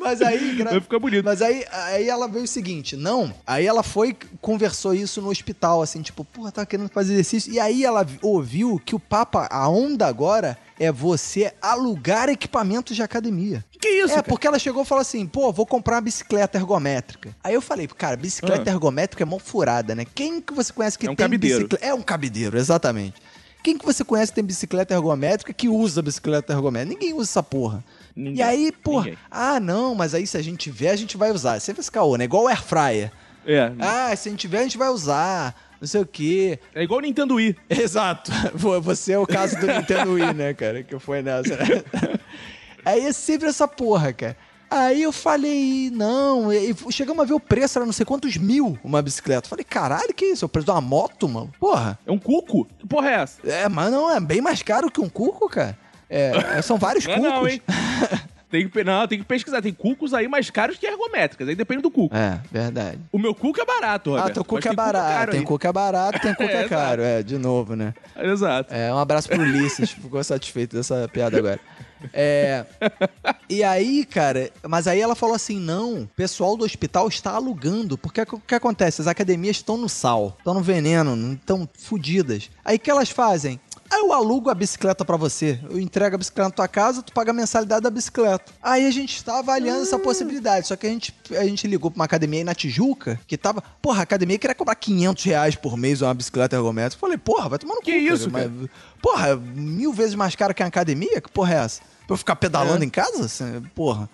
Mas 0.00 0.22
aí, 0.22 0.54
gra... 0.56 0.70
Vai 0.70 0.80
ficar 0.80 0.98
bonito. 0.98 1.24
Mas 1.24 1.42
aí, 1.42 1.62
aí 1.70 2.08
ela 2.08 2.26
veio 2.26 2.44
o 2.44 2.48
seguinte, 2.48 2.96
não. 2.96 3.32
Aí 3.46 3.66
ela 3.66 3.82
foi, 3.82 4.16
conversou 4.40 4.94
isso 4.94 5.20
no 5.20 5.28
hospital, 5.28 5.82
assim, 5.82 6.00
tipo, 6.00 6.24
porra, 6.24 6.50
tava 6.50 6.64
querendo 6.66 6.88
fazer 6.88 7.12
exercício. 7.12 7.52
E 7.52 7.60
aí 7.60 7.84
ela 7.84 8.06
ouviu 8.22 8.80
que 8.84 8.94
o 8.94 8.98
Papa, 8.98 9.46
a 9.50 9.68
onda 9.68 10.06
agora 10.06 10.56
é 10.78 10.90
você 10.90 11.52
alugar 11.60 12.30
equipamentos 12.30 12.96
de 12.96 13.02
academia. 13.02 13.62
Que 13.78 13.88
isso, 13.88 14.12
É, 14.12 14.16
cara? 14.16 14.22
porque 14.22 14.46
ela 14.46 14.58
chegou 14.58 14.82
e 14.82 14.86
falou 14.86 15.02
assim, 15.02 15.26
pô, 15.26 15.52
vou 15.52 15.66
comprar 15.66 15.96
uma 15.96 16.00
bicicleta 16.00 16.56
ergométrica. 16.56 17.36
Aí 17.44 17.52
eu 17.54 17.60
falei, 17.60 17.86
cara, 17.86 18.16
bicicleta 18.16 18.70
Ah. 18.70 18.72
ergométrica 18.72 19.22
é 19.22 19.26
mó 19.26 19.38
furada, 19.38 19.94
né? 19.94 20.06
Quem 20.14 20.40
que 20.40 20.54
você 20.54 20.72
conhece 20.72 20.98
que 20.98 21.06
É 21.06 21.10
um 21.10 21.14
tem 21.14 21.24
cabideiro. 21.24 21.58
bicicleta? 21.68 21.84
É 21.86 21.92
um 21.92 22.02
cabideiro, 22.02 22.56
exatamente. 22.56 23.20
Quem 23.62 23.76
que 23.76 23.84
você 23.84 24.02
conhece 24.02 24.32
que 24.32 24.36
tem 24.36 24.44
bicicleta 24.44 24.94
ergométrica 24.94 25.52
que 25.52 25.68
usa 25.68 26.00
bicicleta 26.00 26.54
ergométrica? 26.54 26.94
Ninguém 26.98 27.12
usa 27.14 27.28
essa 27.30 27.42
porra. 27.42 27.84
Ninguém. 28.14 28.36
E 28.36 28.42
aí, 28.42 28.72
porra, 28.72 29.04
Ninguém. 29.04 29.18
ah, 29.30 29.58
não, 29.60 29.94
mas 29.94 30.14
aí 30.14 30.26
se 30.26 30.36
a 30.36 30.42
gente 30.42 30.58
tiver, 30.58 30.90
a 30.90 30.96
gente 30.96 31.16
vai 31.16 31.30
usar. 31.30 31.60
Sempre 31.60 31.80
esse 31.80 31.90
caô, 31.90 32.16
né? 32.16 32.24
Igual 32.24 32.44
o 32.44 32.48
Air 32.48 32.62
Fryer. 32.62 33.12
É. 33.46 33.72
Ah, 33.78 34.14
se 34.16 34.28
a 34.28 34.32
gente 34.32 34.40
tiver, 34.40 34.60
a 34.60 34.62
gente 34.64 34.76
vai 34.78 34.88
usar. 34.88 35.54
Não 35.80 35.88
sei 35.88 36.00
o 36.02 36.06
quê. 36.06 36.58
É 36.74 36.82
igual 36.82 36.98
o 36.98 37.02
Nintendo 37.02 37.36
Wii. 37.36 37.56
Exato. 37.70 38.30
Vo- 38.54 38.80
Você 38.82 39.12
é 39.12 39.18
o 39.18 39.26
caso 39.26 39.58
do 39.58 39.66
Nintendo 39.66 40.12
Wii, 40.12 40.34
né, 40.34 40.52
cara? 40.52 40.82
Que 40.82 40.98
foi 40.98 41.22
nessa. 41.22 41.56
né? 41.56 41.82
Aí 42.84 43.06
é 43.06 43.12
sempre 43.12 43.48
essa 43.48 43.66
porra, 43.68 44.12
cara. 44.12 44.36
Aí 44.70 45.02
eu 45.02 45.10
falei, 45.10 45.90
não, 45.92 46.52
e 46.52 46.72
chegamos 46.92 47.20
a 47.20 47.26
ver 47.26 47.32
o 47.32 47.40
preço, 47.40 47.76
era 47.76 47.84
não 47.84 47.92
sei 47.92 48.06
quantos 48.06 48.36
mil 48.36 48.78
uma 48.84 49.02
bicicleta. 49.02 49.48
Falei, 49.48 49.64
caralho, 49.64 50.14
que 50.14 50.26
isso? 50.26 50.44
É 50.44 50.46
o 50.46 50.48
preço 50.48 50.66
de 50.66 50.70
uma 50.70 50.80
moto, 50.80 51.28
mano? 51.28 51.50
Porra. 51.58 51.98
É 52.06 52.12
um 52.12 52.18
cuco? 52.18 52.66
Que 52.78 52.86
porra 52.86 53.10
é 53.10 53.14
essa? 53.14 53.40
É, 53.44 53.68
mas 53.68 53.90
não, 53.90 54.08
é 54.14 54.20
bem 54.20 54.40
mais 54.40 54.62
caro 54.62 54.88
que 54.88 55.00
um 55.00 55.08
cuco, 55.08 55.48
cara. 55.48 55.76
É, 56.10 56.32
é, 56.58 56.62
são 56.62 56.76
vários 56.76 57.06
Não 57.06 57.12
é 57.12 57.16
cucos. 57.16 57.30
não, 57.32 57.48
hein? 57.48 57.62
Tem 58.50 58.68
que, 58.68 58.82
não, 58.82 59.06
tem 59.06 59.18
que 59.20 59.24
pesquisar. 59.24 59.62
Tem 59.62 59.72
cucos 59.72 60.12
aí 60.12 60.26
mais 60.26 60.50
caros 60.50 60.76
que 60.76 60.84
ergométricas. 60.84 61.48
Aí 61.48 61.54
depende 61.54 61.82
do 61.82 61.90
cuco. 61.90 62.14
É, 62.16 62.40
verdade. 62.50 62.98
O 63.12 63.18
meu 63.18 63.32
cuco 63.32 63.60
é 63.60 63.64
barato, 63.64 64.10
Roberto. 64.10 64.30
Ah, 64.30 64.34
teu 64.34 64.42
mas 64.42 64.64
cuco 64.64 64.68
é 64.68 64.74
barato. 64.74 65.30
Tem 65.30 65.44
cuco 65.44 65.66
é 65.66 65.72
barato, 65.72 66.20
tem 66.20 66.34
cuco 66.34 66.50
É, 66.50 66.64
é 66.64 66.68
caro. 66.68 67.02
É, 67.02 67.22
de 67.22 67.38
novo, 67.38 67.76
né? 67.76 67.94
Exato. 68.16 68.74
É, 68.74 68.92
um 68.92 68.98
abraço 68.98 69.28
pro 69.28 69.40
Ulisses, 69.40 69.92
ficou 69.92 70.22
satisfeito 70.24 70.76
dessa 70.76 71.08
piada 71.08 71.38
agora. 71.38 71.60
É, 72.12 72.64
e 73.48 73.62
aí, 73.62 74.04
cara, 74.04 74.50
mas 74.66 74.88
aí 74.88 75.00
ela 75.00 75.14
falou 75.14 75.34
assim: 75.34 75.60
não, 75.60 76.02
o 76.02 76.06
pessoal 76.08 76.56
do 76.56 76.64
hospital 76.64 77.06
está 77.08 77.32
alugando, 77.32 77.98
porque 77.98 78.22
o 78.22 78.40
que 78.40 78.54
acontece? 78.54 79.00
As 79.00 79.06
academias 79.06 79.56
estão 79.56 79.76
no 79.76 79.88
sal, 79.88 80.34
estão 80.38 80.54
no 80.54 80.62
veneno, 80.62 81.34
estão 81.34 81.68
fodidas. 81.78 82.50
Aí 82.64 82.76
o 82.76 82.80
que 82.80 82.90
elas 82.90 83.10
fazem? 83.10 83.60
Aí 83.92 83.98
eu 84.00 84.12
alugo 84.12 84.48
a 84.50 84.54
bicicleta 84.54 85.04
pra 85.04 85.16
você. 85.16 85.58
Eu 85.68 85.78
entrego 85.80 86.14
a 86.14 86.18
bicicleta 86.18 86.48
na 86.48 86.54
tua 86.54 86.68
casa, 86.68 87.02
tu 87.02 87.12
paga 87.12 87.32
a 87.32 87.34
mensalidade 87.34 87.82
da 87.82 87.90
bicicleta. 87.90 88.52
Aí 88.62 88.86
a 88.86 88.90
gente 88.92 89.22
tá 89.24 89.40
avaliando 89.40 89.82
essa 89.82 89.98
possibilidade. 89.98 90.68
Só 90.68 90.76
que 90.76 90.86
a 90.86 90.90
gente, 90.90 91.12
a 91.32 91.44
gente 91.44 91.66
ligou 91.66 91.90
pra 91.90 91.98
uma 91.98 92.04
academia 92.04 92.40
aí 92.40 92.44
na 92.44 92.54
Tijuca, 92.54 93.18
que 93.26 93.36
tava. 93.36 93.60
Porra, 93.82 94.00
a 94.00 94.02
academia 94.04 94.38
queria 94.38 94.54
cobrar 94.54 94.76
500 94.76 95.24
reais 95.24 95.56
por 95.56 95.76
mês 95.76 96.02
uma 96.02 96.14
bicicleta 96.14 96.54
ergométrica. 96.54 96.96
Eu 96.96 97.00
falei, 97.00 97.18
porra, 97.18 97.48
vai 97.48 97.58
tomar 97.58 97.74
no 97.74 97.80
Que 97.82 97.92
cu. 98.08 98.14
isso, 98.14 98.30
Mas, 98.30 98.48
porra, 99.02 99.34
mil 99.36 99.92
vezes 99.92 100.14
mais 100.14 100.36
caro 100.36 100.54
que 100.54 100.62
a 100.62 100.66
academia? 100.66 101.20
Que 101.20 101.30
porra 101.30 101.54
é 101.54 101.58
essa? 101.58 101.80
Pra 102.06 102.14
eu 102.14 102.18
ficar 102.18 102.36
pedalando 102.36 102.84
É. 102.84 102.86
em 102.86 102.90
casa? 102.90 103.24
Assim, 103.24 103.60
Porra. 103.74 104.08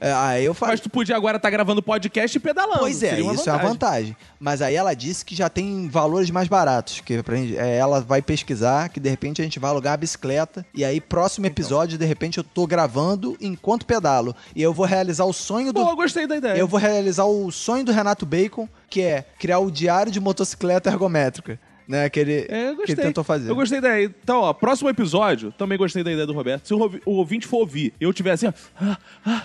É, 0.00 0.12
aí 0.12 0.44
eu 0.44 0.54
falei. 0.54 0.74
Mas 0.74 0.80
tu 0.80 0.90
podia 0.90 1.16
agora 1.16 1.36
estar 1.36 1.50
gravando 1.50 1.82
podcast 1.82 2.36
e 2.36 2.40
pedalando. 2.40 2.80
Pois 2.80 3.02
é, 3.02 3.10
Seria 3.10 3.24
uma 3.24 3.34
isso 3.34 3.48
é 3.48 3.52
uma 3.52 3.62
vantagem. 3.62 4.16
Mas 4.38 4.60
aí 4.60 4.74
ela 4.74 4.92
disse 4.94 5.24
que 5.24 5.34
já 5.34 5.48
tem 5.48 5.88
valores 5.88 6.30
mais 6.30 6.48
baratos. 6.48 7.00
Que 7.00 7.22
pra 7.22 7.36
gente, 7.36 7.56
é, 7.56 7.76
ela 7.76 8.00
vai 8.00 8.20
pesquisar, 8.20 8.88
que 8.88 8.98
de 9.00 9.08
repente 9.08 9.40
a 9.40 9.44
gente 9.44 9.58
vai 9.58 9.70
alugar 9.70 9.94
a 9.94 9.96
bicicleta. 9.96 10.66
E 10.74 10.84
aí, 10.84 11.00
próximo 11.00 11.46
episódio, 11.46 11.96
de 11.96 12.04
repente, 12.04 12.38
eu 12.38 12.44
tô 12.44 12.66
gravando 12.66 13.36
enquanto 13.40 13.86
pedalo. 13.86 14.34
E 14.54 14.62
eu 14.62 14.72
vou 14.72 14.86
realizar 14.86 15.24
o 15.24 15.32
sonho 15.32 15.72
do. 15.72 15.82
Pô, 15.82 15.90
eu 15.90 15.96
gostei 15.96 16.26
da 16.26 16.36
ideia. 16.36 16.58
eu 16.58 16.66
vou 16.66 16.80
realizar 16.80 17.24
o 17.24 17.50
sonho 17.50 17.84
do 17.84 17.92
Renato 17.92 18.26
Bacon, 18.26 18.68
que 18.90 19.00
é 19.00 19.24
criar 19.38 19.60
o 19.60 19.70
diário 19.70 20.10
de 20.10 20.20
motocicleta 20.20 20.90
ergométrica. 20.90 21.58
Né? 21.86 22.08
Que 22.08 22.20
ele, 22.20 22.46
É, 22.48 22.70
eu 22.70 22.76
que 22.78 22.92
ele 22.92 23.02
tentou 23.02 23.22
fazer. 23.22 23.50
Eu 23.50 23.54
gostei 23.54 23.80
da 23.80 23.88
ideia. 23.90 24.14
Então, 24.22 24.40
ó, 24.40 24.52
próximo 24.54 24.88
episódio, 24.88 25.52
também 25.52 25.76
gostei 25.76 26.02
da 26.02 26.10
ideia 26.10 26.26
do 26.26 26.32
Roberto. 26.32 26.66
Se 26.66 26.72
o, 26.74 27.00
o 27.04 27.12
ouvinte 27.12 27.46
for 27.46 27.58
ouvir 27.58 27.92
eu 28.00 28.10
tiver 28.12 28.32
assim, 28.32 28.46
ó, 28.46 28.52
ah, 28.80 28.98
ah, 29.26 29.42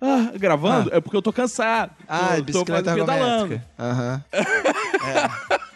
ah, 0.00 0.32
gravando, 0.36 0.90
é 0.94 1.00
porque 1.00 1.16
eu 1.16 1.22
tô 1.22 1.32
cansado. 1.32 1.92
Ah, 2.08 2.36
tô, 2.36 2.42
bicicleta 2.42 2.90
tô 2.90 2.96
pedalando. 3.00 3.60
Aham. 3.78 4.24
é. 4.32 5.60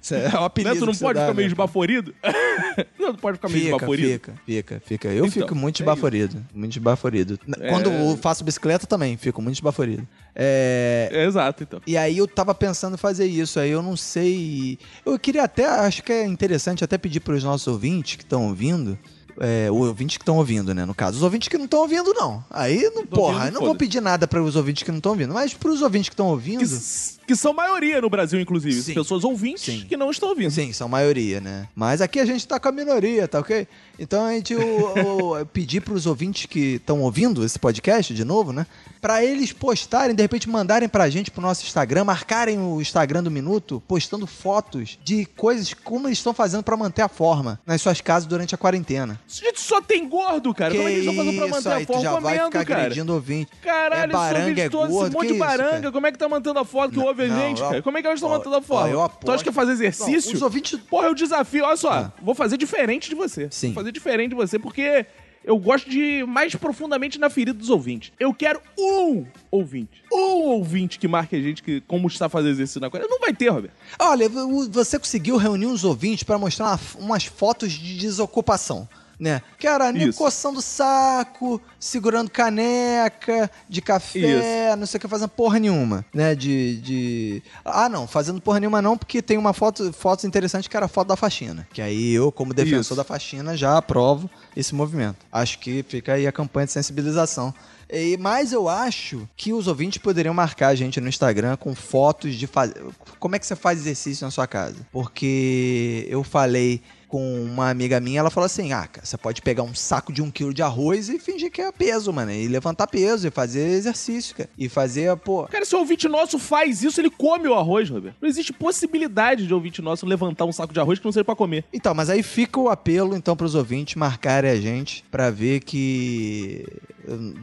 Isso 0.00 0.14
é 0.14 0.28
o 0.38 0.44
apelido 0.44 0.74
Né? 0.74 0.80
Tu 0.80 0.86
não 0.86 0.94
pode 0.94 1.14
dá, 1.18 1.22
ficar 1.22 1.34
meio 1.34 1.46
né? 1.48 1.52
esbaforido? 1.52 2.14
não, 2.98 3.14
pode 3.14 3.36
ficar 3.38 3.48
meio 3.48 3.64
esbaforido? 3.64 4.08
fica, 4.08 4.34
fica, 4.44 4.82
fica. 4.84 5.08
Eu 5.08 5.26
Então, 5.26 5.30
fico 5.30 5.54
muito 5.54 5.80
é 5.80 5.82
esbaforido. 5.82 6.44
Muito 6.52 6.72
esbaforido. 6.72 7.38
É. 7.60 7.68
Quando 7.70 7.90
eu 7.90 8.16
faço 8.16 8.44
bicicleta 8.44 8.86
também, 8.86 9.16
fico 9.16 9.40
muito 9.40 9.56
esbaforido. 9.56 10.06
É, 10.34 11.08
É, 11.12 11.24
exato, 11.24 11.62
então. 11.62 11.80
E 11.86 11.96
aí 11.96 12.18
eu 12.18 12.26
tava 12.26 12.54
pensando 12.54 12.94
em 12.94 12.98
fazer 12.98 13.26
isso, 13.26 13.58
aí 13.58 13.70
eu 13.70 13.82
não 13.82 13.96
sei. 13.96 14.78
Eu 15.06 15.18
queria 15.18 15.44
até, 15.44 15.66
acho 15.66 16.02
que 16.02 16.12
é 16.12 16.26
interessante 16.26 16.84
até 16.84 16.98
pedir 16.98 17.20
pros 17.20 17.42
nossos 17.44 17.66
ouvintes 17.66 18.16
que 18.16 18.22
estão 18.24 18.48
ouvindo. 18.48 18.98
É, 19.40 19.70
os 19.70 19.88
ouvintes 19.88 20.16
que 20.16 20.22
estão 20.22 20.36
ouvindo, 20.36 20.74
né? 20.74 20.84
No 20.84 20.94
caso, 20.94 21.16
os 21.16 21.22
ouvintes 21.22 21.48
que 21.48 21.58
não 21.58 21.64
estão 21.64 21.80
ouvindo, 21.80 22.12
não. 22.14 22.44
Aí, 22.50 22.90
não, 22.94 23.04
porra, 23.06 23.34
ouvindo, 23.34 23.46
eu 23.46 23.52
não 23.52 23.66
vou 23.66 23.74
pedir 23.74 24.00
nada 24.00 24.26
para 24.26 24.42
os 24.42 24.56
ouvintes 24.56 24.82
que 24.82 24.90
não 24.90 24.98
estão 24.98 25.12
ouvindo, 25.12 25.34
mas 25.34 25.54
pros 25.54 25.82
ouvintes 25.82 26.08
que 26.08 26.14
estão 26.14 26.28
ouvindo. 26.28 26.60
Que, 26.60 27.26
que 27.26 27.36
são 27.36 27.52
maioria 27.52 28.00
no 28.00 28.08
Brasil, 28.08 28.40
inclusive. 28.40 28.80
Sim. 28.82 28.94
Pessoas 28.94 29.24
ouvintes 29.24 29.64
Sim. 29.64 29.86
que 29.88 29.96
não 29.96 30.10
estão 30.10 30.28
ouvindo. 30.28 30.50
Sim, 30.50 30.72
são 30.72 30.88
maioria, 30.88 31.40
né? 31.40 31.68
Mas 31.74 32.00
aqui 32.00 32.20
a 32.20 32.26
gente 32.26 32.46
tá 32.46 32.60
com 32.60 32.68
a 32.68 32.72
minoria, 32.72 33.26
tá 33.26 33.40
ok? 33.40 33.66
Então 33.98 34.24
a 34.24 34.32
gente 34.32 34.54
o, 34.54 35.40
o, 35.40 35.46
pedir 35.46 35.80
pros 35.80 36.06
ouvintes 36.06 36.46
que 36.46 36.76
estão 36.76 37.00
ouvindo 37.00 37.44
esse 37.44 37.58
podcast 37.58 38.12
de 38.12 38.24
novo, 38.24 38.52
né? 38.52 38.66
Pra 39.00 39.24
eles 39.24 39.52
postarem, 39.52 40.14
de 40.14 40.22
repente 40.22 40.48
mandarem 40.48 40.88
pra 40.88 41.08
gente 41.08 41.30
pro 41.30 41.42
nosso 41.42 41.64
Instagram, 41.64 42.04
marcarem 42.04 42.58
o 42.58 42.80
Instagram 42.80 43.22
do 43.22 43.30
Minuto, 43.30 43.82
postando 43.86 44.26
fotos 44.26 44.98
de 45.02 45.26
coisas 45.26 45.74
como 45.74 46.08
eles 46.08 46.18
estão 46.18 46.34
fazendo 46.34 46.62
pra 46.62 46.76
manter 46.76 47.02
a 47.02 47.08
forma 47.08 47.60
nas 47.66 47.80
suas 47.80 48.00
casas 48.00 48.28
durante 48.28 48.54
a 48.54 48.58
quarentena. 48.58 49.20
Isso, 49.26 49.42
gente, 49.42 49.60
só 49.60 49.80
tem 49.80 50.08
gordo, 50.08 50.52
cara. 50.54 50.74
Como 50.74 50.86
é 50.86 50.92
que 50.92 50.98
eles 50.98 51.06
estão 51.08 51.24
fazendo 51.24 51.38
pra 51.38 51.48
manter 51.48 51.68
aí, 51.72 51.82
a 51.82 51.86
forma 51.86 52.02
já 52.02 52.10
vai 52.12 52.20
comendo, 52.22 52.44
ficar 52.46 52.64
cara? 52.64 52.80
agredindo 52.82 53.14
ouvinte. 53.14 53.50
Caralho, 53.62 54.02
é 54.10 54.12
baranga, 54.12 54.50
esse 54.52 54.60
é 54.60 54.68
gordo, 54.68 55.02
esse 55.06 55.10
monte 55.14 55.26
que 55.26 55.32
de 55.32 55.38
baranga. 55.38 55.92
Como 55.92 56.06
é 56.06 56.12
que 56.12 56.18
tá 56.18 56.28
mantendo 56.28 56.58
a 56.58 56.64
foto 56.64 56.92
que 56.92 56.98
ouve 57.00 57.24
a 57.24 57.28
não, 57.28 57.36
gente, 57.40 57.60
eu- 57.62 57.68
cara? 57.68 57.82
Como 57.82 57.98
é 57.98 58.02
que 58.02 58.06
eles 58.08 58.18
estão 58.18 58.28
mantendo 58.30 58.56
a 58.56 58.62
foto? 58.62 58.88
eu 58.88 59.08
tu 59.24 59.32
acha 59.32 59.42
que 59.42 59.48
é 59.48 59.52
fazer 59.52 59.72
exercício? 59.72 60.30
Não, 60.30 60.36
os 60.36 60.42
ouvintes- 60.42 60.78
Porra, 60.88 61.10
o 61.10 61.14
desafio. 61.14 61.64
Olha 61.64 61.76
só, 61.76 61.90
Ah. 61.90 62.12
vou 62.22 62.34
fazer 62.34 62.56
diferente 62.58 63.08
de 63.08 63.14
você. 63.14 63.48
Sim. 63.50 63.68
Vou 63.68 63.76
fazer 63.76 63.92
diferente 63.92 64.30
de 64.30 64.36
você, 64.36 64.58
porque 64.58 65.06
eu 65.42 65.58
gosto 65.58 65.88
de 65.90 65.98
ir 66.00 66.26
mais 66.26 66.54
profundamente 66.54 67.18
na 67.18 67.28
ferida 67.30 67.58
dos 67.58 67.70
ouvintes. 67.70 68.12
Eu 68.20 68.32
quero 68.34 68.60
um 68.78 69.24
ouvinte. 69.50 70.02
Um 70.12 70.42
ouvinte 70.50 70.98
que 70.98 71.08
marque 71.08 71.34
a 71.36 71.40
gente 71.40 71.62
que, 71.62 71.80
como 71.82 72.08
está 72.08 72.28
fazendo 72.28 72.50
exercício 72.52 72.80
na 72.80 72.88
coisa. 72.90 73.06
Não 73.08 73.18
vai 73.20 73.32
ter, 73.32 73.48
Roberto. 73.48 73.74
Olha, 73.98 74.28
você 74.70 74.98
conseguiu 74.98 75.36
reunir 75.38 75.66
uns 75.66 75.82
ouvintes 75.82 76.22
pra 76.24 76.38
mostrar 76.38 76.66
uma- 76.66 76.80
umas 76.98 77.24
fotos 77.24 77.72
de 77.72 77.96
desocupação. 77.98 78.86
Né? 79.18 79.42
Que 79.58 79.66
era 79.66 79.92
nego 79.92 80.10
Isso. 80.10 80.18
coçando 80.18 80.60
saco, 80.60 81.60
segurando 81.78 82.30
caneca 82.30 83.50
de 83.68 83.80
café, 83.80 84.74
não 84.76 84.86
sei 84.86 84.98
o 84.98 85.00
que, 85.00 85.08
fazendo 85.08 85.28
porra 85.28 85.58
nenhuma, 85.58 86.04
né? 86.12 86.34
De, 86.34 86.76
de. 86.78 87.42
Ah, 87.64 87.88
não, 87.88 88.06
fazendo 88.06 88.40
porra 88.40 88.60
nenhuma 88.60 88.82
não, 88.82 88.98
porque 88.98 89.22
tem 89.22 89.38
uma 89.38 89.52
foto 89.52 89.92
fotos 89.92 90.24
interessante 90.24 90.68
que 90.68 90.76
era 90.76 90.86
a 90.86 90.88
foto 90.88 91.08
da 91.08 91.16
faxina. 91.16 91.66
Que 91.72 91.80
aí 91.80 92.12
eu, 92.12 92.32
como 92.32 92.52
defensor 92.52 92.80
Isso. 92.80 92.96
da 92.96 93.04
faxina, 93.04 93.56
já 93.56 93.78
aprovo 93.78 94.28
esse 94.56 94.74
movimento. 94.74 95.18
Acho 95.30 95.58
que 95.58 95.84
fica 95.88 96.14
aí 96.14 96.26
a 96.26 96.32
campanha 96.32 96.66
de 96.66 96.72
sensibilização. 96.72 97.54
E, 97.90 98.16
mas 98.16 98.52
eu 98.52 98.68
acho 98.68 99.28
que 99.36 99.52
os 99.52 99.66
ouvintes 99.66 99.98
poderiam 99.98 100.34
marcar 100.34 100.68
a 100.68 100.74
gente 100.74 101.00
no 101.00 101.08
Instagram 101.08 101.56
com 101.56 101.74
fotos 101.74 102.34
de 102.34 102.46
fazer. 102.46 102.74
Como 103.18 103.36
é 103.36 103.38
que 103.38 103.46
você 103.46 103.54
faz 103.54 103.78
exercício 103.78 104.24
na 104.24 104.30
sua 104.30 104.46
casa? 104.46 104.76
Porque 104.90 106.06
eu 106.08 106.24
falei 106.24 106.82
com 107.14 107.44
uma 107.44 107.70
amiga 107.70 108.00
minha, 108.00 108.18
ela 108.18 108.28
falou 108.28 108.46
assim: 108.46 108.72
ah, 108.72 108.88
cara, 108.88 109.06
você 109.06 109.16
pode 109.16 109.40
pegar 109.40 109.62
um 109.62 109.72
saco 109.72 110.12
de 110.12 110.20
um 110.20 110.32
quilo 110.32 110.52
de 110.52 110.62
arroz 110.62 111.08
e 111.08 111.16
fingir 111.20 111.48
que 111.48 111.62
é 111.62 111.70
peso, 111.70 112.12
mano. 112.12 112.32
E 112.32 112.48
levantar 112.48 112.88
peso, 112.88 113.28
e 113.28 113.30
fazer 113.30 113.68
exercício, 113.68 114.34
cara. 114.34 114.50
E 114.58 114.68
fazer, 114.68 115.16
pô. 115.18 115.44
Cara, 115.44 115.64
se 115.64 115.76
o 115.76 115.78
ouvinte 115.78 116.08
nosso 116.08 116.40
faz 116.40 116.82
isso, 116.82 117.00
ele 117.00 117.10
come 117.10 117.46
o 117.46 117.54
arroz, 117.54 117.88
Roberto. 117.88 118.16
Não 118.20 118.28
existe 118.28 118.52
possibilidade 118.52 119.46
de 119.46 119.54
ouvinte 119.54 119.80
nosso 119.80 120.04
levantar 120.04 120.44
um 120.44 120.50
saco 120.50 120.74
de 120.74 120.80
arroz 120.80 120.98
que 120.98 121.04
não 121.04 121.12
seja 121.12 121.22
pra 121.22 121.36
comer. 121.36 121.64
Então, 121.72 121.94
mas 121.94 122.10
aí 122.10 122.20
fica 122.20 122.58
o 122.58 122.68
apelo, 122.68 123.14
então, 123.14 123.36
pros 123.36 123.54
ouvintes 123.54 123.94
marcarem 123.94 124.50
a 124.50 124.56
gente 124.56 125.04
pra 125.08 125.30
ver 125.30 125.60
que 125.60 126.66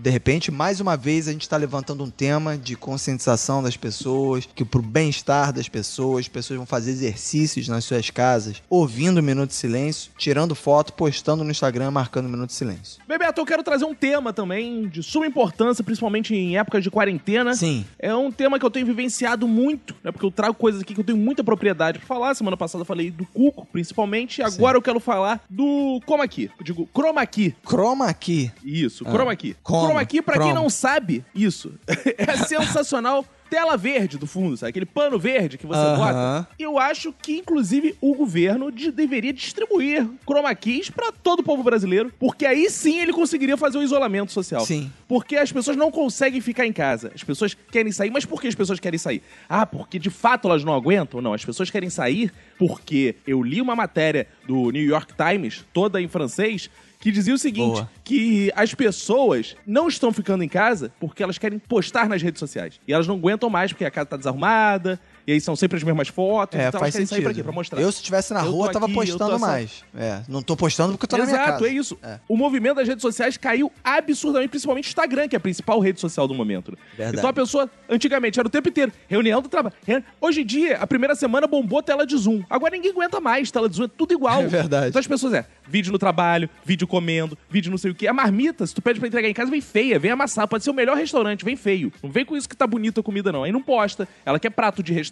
De 0.01 0.09
repente, 0.09 0.51
mais 0.51 0.81
uma 0.81 0.97
vez, 0.97 1.29
a 1.29 1.31
gente 1.31 1.43
está 1.43 1.55
levantando 1.55 2.03
um 2.03 2.09
tema 2.09 2.57
de 2.57 2.75
conscientização 2.75 3.63
das 3.63 3.77
pessoas, 3.77 4.49
que 4.53 4.65
pro 4.65 4.81
bem-estar 4.81 5.53
das 5.53 5.69
pessoas, 5.69 6.25
as 6.25 6.27
pessoas 6.27 6.57
vão 6.57 6.65
fazer 6.65 6.91
exercícios 6.91 7.69
nas 7.69 7.85
suas 7.85 8.09
casas, 8.09 8.61
ouvindo 8.69 9.21
Minuto 9.23 9.60
Silêncio, 9.61 10.11
tirando 10.17 10.53
foto, 10.55 10.93
postando 10.93 11.43
no 11.43 11.51
Instagram, 11.51 11.91
marcando 11.91 12.25
o 12.25 12.29
Minuto 12.29 12.49
de 12.49 12.55
Silêncio. 12.55 13.01
Bebeto, 13.07 13.39
eu 13.41 13.45
quero 13.45 13.63
trazer 13.63 13.85
um 13.85 13.93
tema 13.95 14.33
também 14.33 14.87
de 14.87 15.01
suma 15.03 15.25
importância, 15.27 15.83
principalmente 15.83 16.33
em 16.35 16.57
épocas 16.57 16.83
de 16.83 16.89
quarentena. 16.91 17.53
Sim. 17.53 17.85
É 17.99 18.13
um 18.15 18.31
tema 18.31 18.57
que 18.59 18.65
eu 18.65 18.69
tenho 18.71 18.85
vivenciado 18.85 19.47
muito, 19.47 19.95
né? 20.03 20.11
Porque 20.11 20.25
eu 20.25 20.31
trago 20.31 20.53
coisas 20.55 20.81
aqui 20.81 20.93
que 20.93 20.99
eu 20.99 21.03
tenho 21.05 21.17
muita 21.17 21.43
propriedade 21.43 21.99
pra 21.99 22.07
falar. 22.07 22.33
Semana 22.35 22.57
passada 22.57 22.81
eu 22.81 22.85
falei 22.85 23.11
do 23.11 23.25
cuco, 23.25 23.65
principalmente. 23.71 24.41
Agora 24.41 24.77
eu 24.77 24.81
quero 24.81 24.99
falar 24.99 25.43
do 25.49 26.01
Coma 26.05 26.23
Aqui. 26.23 26.49
Eu 26.57 26.63
digo 26.65 26.89
Chroma 26.93 27.25
Key. 27.25 27.55
Chroma 27.65 28.13
Key. 28.13 28.51
Isso, 28.63 29.03
Ah. 29.07 29.11
Chroma 29.11 29.35
Key. 29.35 29.55
Como? 29.63 29.85
Chroma 29.85 30.05
Key, 30.05 30.21
pra 30.21 30.35
quem 30.37 30.47
Chroma. 30.47 30.61
não 30.61 30.69
sabe, 30.69 31.23
isso. 31.35 31.73
é 32.17 32.37
sensacional. 32.37 33.25
Tela 33.51 33.75
verde 33.75 34.17
do 34.17 34.25
fundo, 34.25 34.55
sabe? 34.55 34.69
Aquele 34.69 34.85
pano 34.85 35.19
verde 35.19 35.57
que 35.57 35.67
você 35.67 35.77
Aham. 35.77 35.97
bota. 35.97 36.47
Eu 36.57 36.79
acho 36.79 37.11
que, 37.11 37.33
inclusive, 37.39 37.93
o 37.99 38.15
governo 38.15 38.71
de- 38.71 38.91
deveria 38.93 39.33
distribuir 39.33 40.07
chroma 40.25 40.55
keys 40.55 40.89
pra 40.89 41.11
todo 41.11 41.41
o 41.41 41.43
povo 41.43 41.61
brasileiro, 41.61 42.13
porque 42.17 42.45
aí 42.45 42.69
sim 42.69 43.01
ele 43.01 43.11
conseguiria 43.11 43.57
fazer 43.57 43.77
o 43.77 43.83
isolamento 43.83 44.31
social. 44.31 44.65
Sim. 44.65 44.89
Porque 45.05 45.35
as 45.35 45.51
pessoas 45.51 45.75
não 45.75 45.91
conseguem 45.91 46.39
ficar 46.39 46.65
em 46.65 46.71
casa. 46.71 47.11
As 47.13 47.25
pessoas 47.25 47.53
querem 47.69 47.91
sair, 47.91 48.09
mas 48.09 48.23
por 48.23 48.41
que 48.41 48.47
as 48.47 48.55
pessoas 48.55 48.79
querem 48.79 48.97
sair? 48.97 49.21
Ah, 49.49 49.65
porque 49.65 49.99
de 49.99 50.09
fato 50.09 50.47
elas 50.47 50.63
não 50.63 50.73
aguentam? 50.73 51.21
Não, 51.21 51.33
as 51.33 51.43
pessoas 51.43 51.69
querem 51.69 51.89
sair 51.89 52.31
porque 52.57 53.15
eu 53.27 53.43
li 53.43 53.59
uma 53.59 53.75
matéria 53.75 54.27
do 54.47 54.71
New 54.71 54.83
York 54.85 55.13
Times, 55.13 55.65
toda 55.73 56.01
em 56.01 56.07
francês, 56.07 56.69
que 57.01 57.11
dizia 57.11 57.33
o 57.33 57.37
seguinte: 57.37 57.73
Boa. 57.73 57.89
que 58.03 58.51
as 58.55 58.73
pessoas 58.73 59.57
não 59.65 59.87
estão 59.87 60.13
ficando 60.13 60.43
em 60.43 60.47
casa 60.47 60.93
porque 60.99 61.21
elas 61.21 61.37
querem 61.37 61.59
postar 61.59 62.07
nas 62.07 62.21
redes 62.21 62.39
sociais. 62.39 62.79
E 62.87 62.93
elas 62.93 63.07
não 63.07 63.15
aguentam 63.15 63.49
mais 63.49 63.73
porque 63.73 63.83
a 63.83 63.91
casa 63.91 64.05
tá 64.05 64.17
desarrumada, 64.17 64.99
e 65.27 65.33
aí 65.33 65.41
são 65.41 65.55
sempre 65.55 65.77
as 65.77 65.83
mesmas 65.83 66.07
fotos, 66.07 66.59
É, 66.59 66.67
então 66.67 66.79
faz 66.79 66.93
elas 66.93 66.93
querem 66.93 67.07
sentido. 67.07 67.15
sair 67.17 67.23
pra 67.23 67.33
quê? 67.33 67.43
Pra 67.43 67.51
mostrar. 67.51 67.81
Eu, 67.81 67.91
se 67.91 67.97
estivesse 67.99 68.33
na 68.33 68.43
Eu 68.45 68.51
rua, 68.51 68.71
tava 68.71 68.85
aqui, 68.85 68.93
postando 68.95 69.31
assim. 69.33 69.41
mais. 69.45 69.83
É, 69.95 70.21
não 70.27 70.41
tô 70.41 70.55
postando 70.55 70.93
porque 70.93 71.05
eu 71.05 71.09
tô 71.09 71.17
na 71.17 71.25
minha 71.25 71.35
Exato, 71.35 71.51
casa. 71.51 71.67
é 71.67 71.73
isso. 71.73 71.97
É. 72.03 72.19
O 72.27 72.35
movimento 72.37 72.75
das 72.77 72.87
redes 72.87 73.01
sociais 73.01 73.37
caiu 73.37 73.71
absurdamente, 73.83 74.49
principalmente 74.49 74.85
o 74.85 74.89
Instagram, 74.89 75.27
que 75.27 75.35
é 75.35 75.37
a 75.37 75.39
principal 75.39 75.79
rede 75.79 75.99
social 75.99 76.27
do 76.27 76.33
momento. 76.33 76.77
Verdade. 76.97 77.17
Então 77.17 77.29
a 77.29 77.33
pessoa, 77.33 77.69
antigamente, 77.89 78.39
era 78.39 78.47
o 78.47 78.51
tempo 78.51 78.69
inteiro, 78.69 78.91
reunião 79.07 79.41
do 79.41 79.49
trabalho. 79.49 79.75
Hoje 80.19 80.41
em 80.41 80.45
dia, 80.45 80.77
a 80.77 80.87
primeira 80.87 81.15
semana 81.15 81.47
bombou 81.47 81.81
tela 81.83 82.05
de 82.05 82.15
Zoom. 82.17 82.43
Agora 82.49 82.75
ninguém 82.75 82.91
aguenta 82.91 83.19
mais, 83.19 83.51
tela 83.51 83.67
de 83.69 83.75
Zoom 83.75 83.85
é 83.85 83.89
tudo 83.89 84.13
igual. 84.13 84.41
É 84.41 84.47
verdade. 84.47 84.89
Então 84.89 84.99
as 84.99 85.07
pessoas 85.07 85.33
é, 85.33 85.45
vídeo 85.67 85.91
no 85.91 85.97
trabalho, 85.99 86.49
vídeo 86.65 86.87
comendo, 86.87 87.37
vídeo 87.49 87.69
não 87.71 87.77
sei 87.77 87.91
o 87.91 87.95
quê. 87.95 88.07
A 88.07 88.13
marmita, 88.13 88.65
se 88.65 88.73
tu 88.73 88.81
pede 88.81 88.99
pra 88.99 89.07
entregar 89.07 89.29
em 89.29 89.33
casa, 89.33 89.49
vem 89.51 89.61
feia, 89.61 89.99
vem 89.99 90.11
amassar. 90.11 90.47
Pode 90.47 90.63
ser 90.63 90.69
o 90.69 90.73
melhor 90.73 90.97
restaurante, 90.97 91.43
vem 91.45 91.55
feio. 91.55 91.91
Não 92.01 92.09
vem 92.09 92.25
com 92.25 92.35
isso 92.35 92.47
que 92.49 92.55
tá 92.55 92.65
bonita 92.67 93.01
a 93.01 93.03
comida, 93.03 93.31
não. 93.31 93.43
Aí 93.43 93.51
não 93.51 93.61
posta. 93.61 94.07
Ela 94.25 94.39
quer 94.39 94.49
prato 94.49 94.81
de 94.83 94.91
restaurante, 94.93 95.10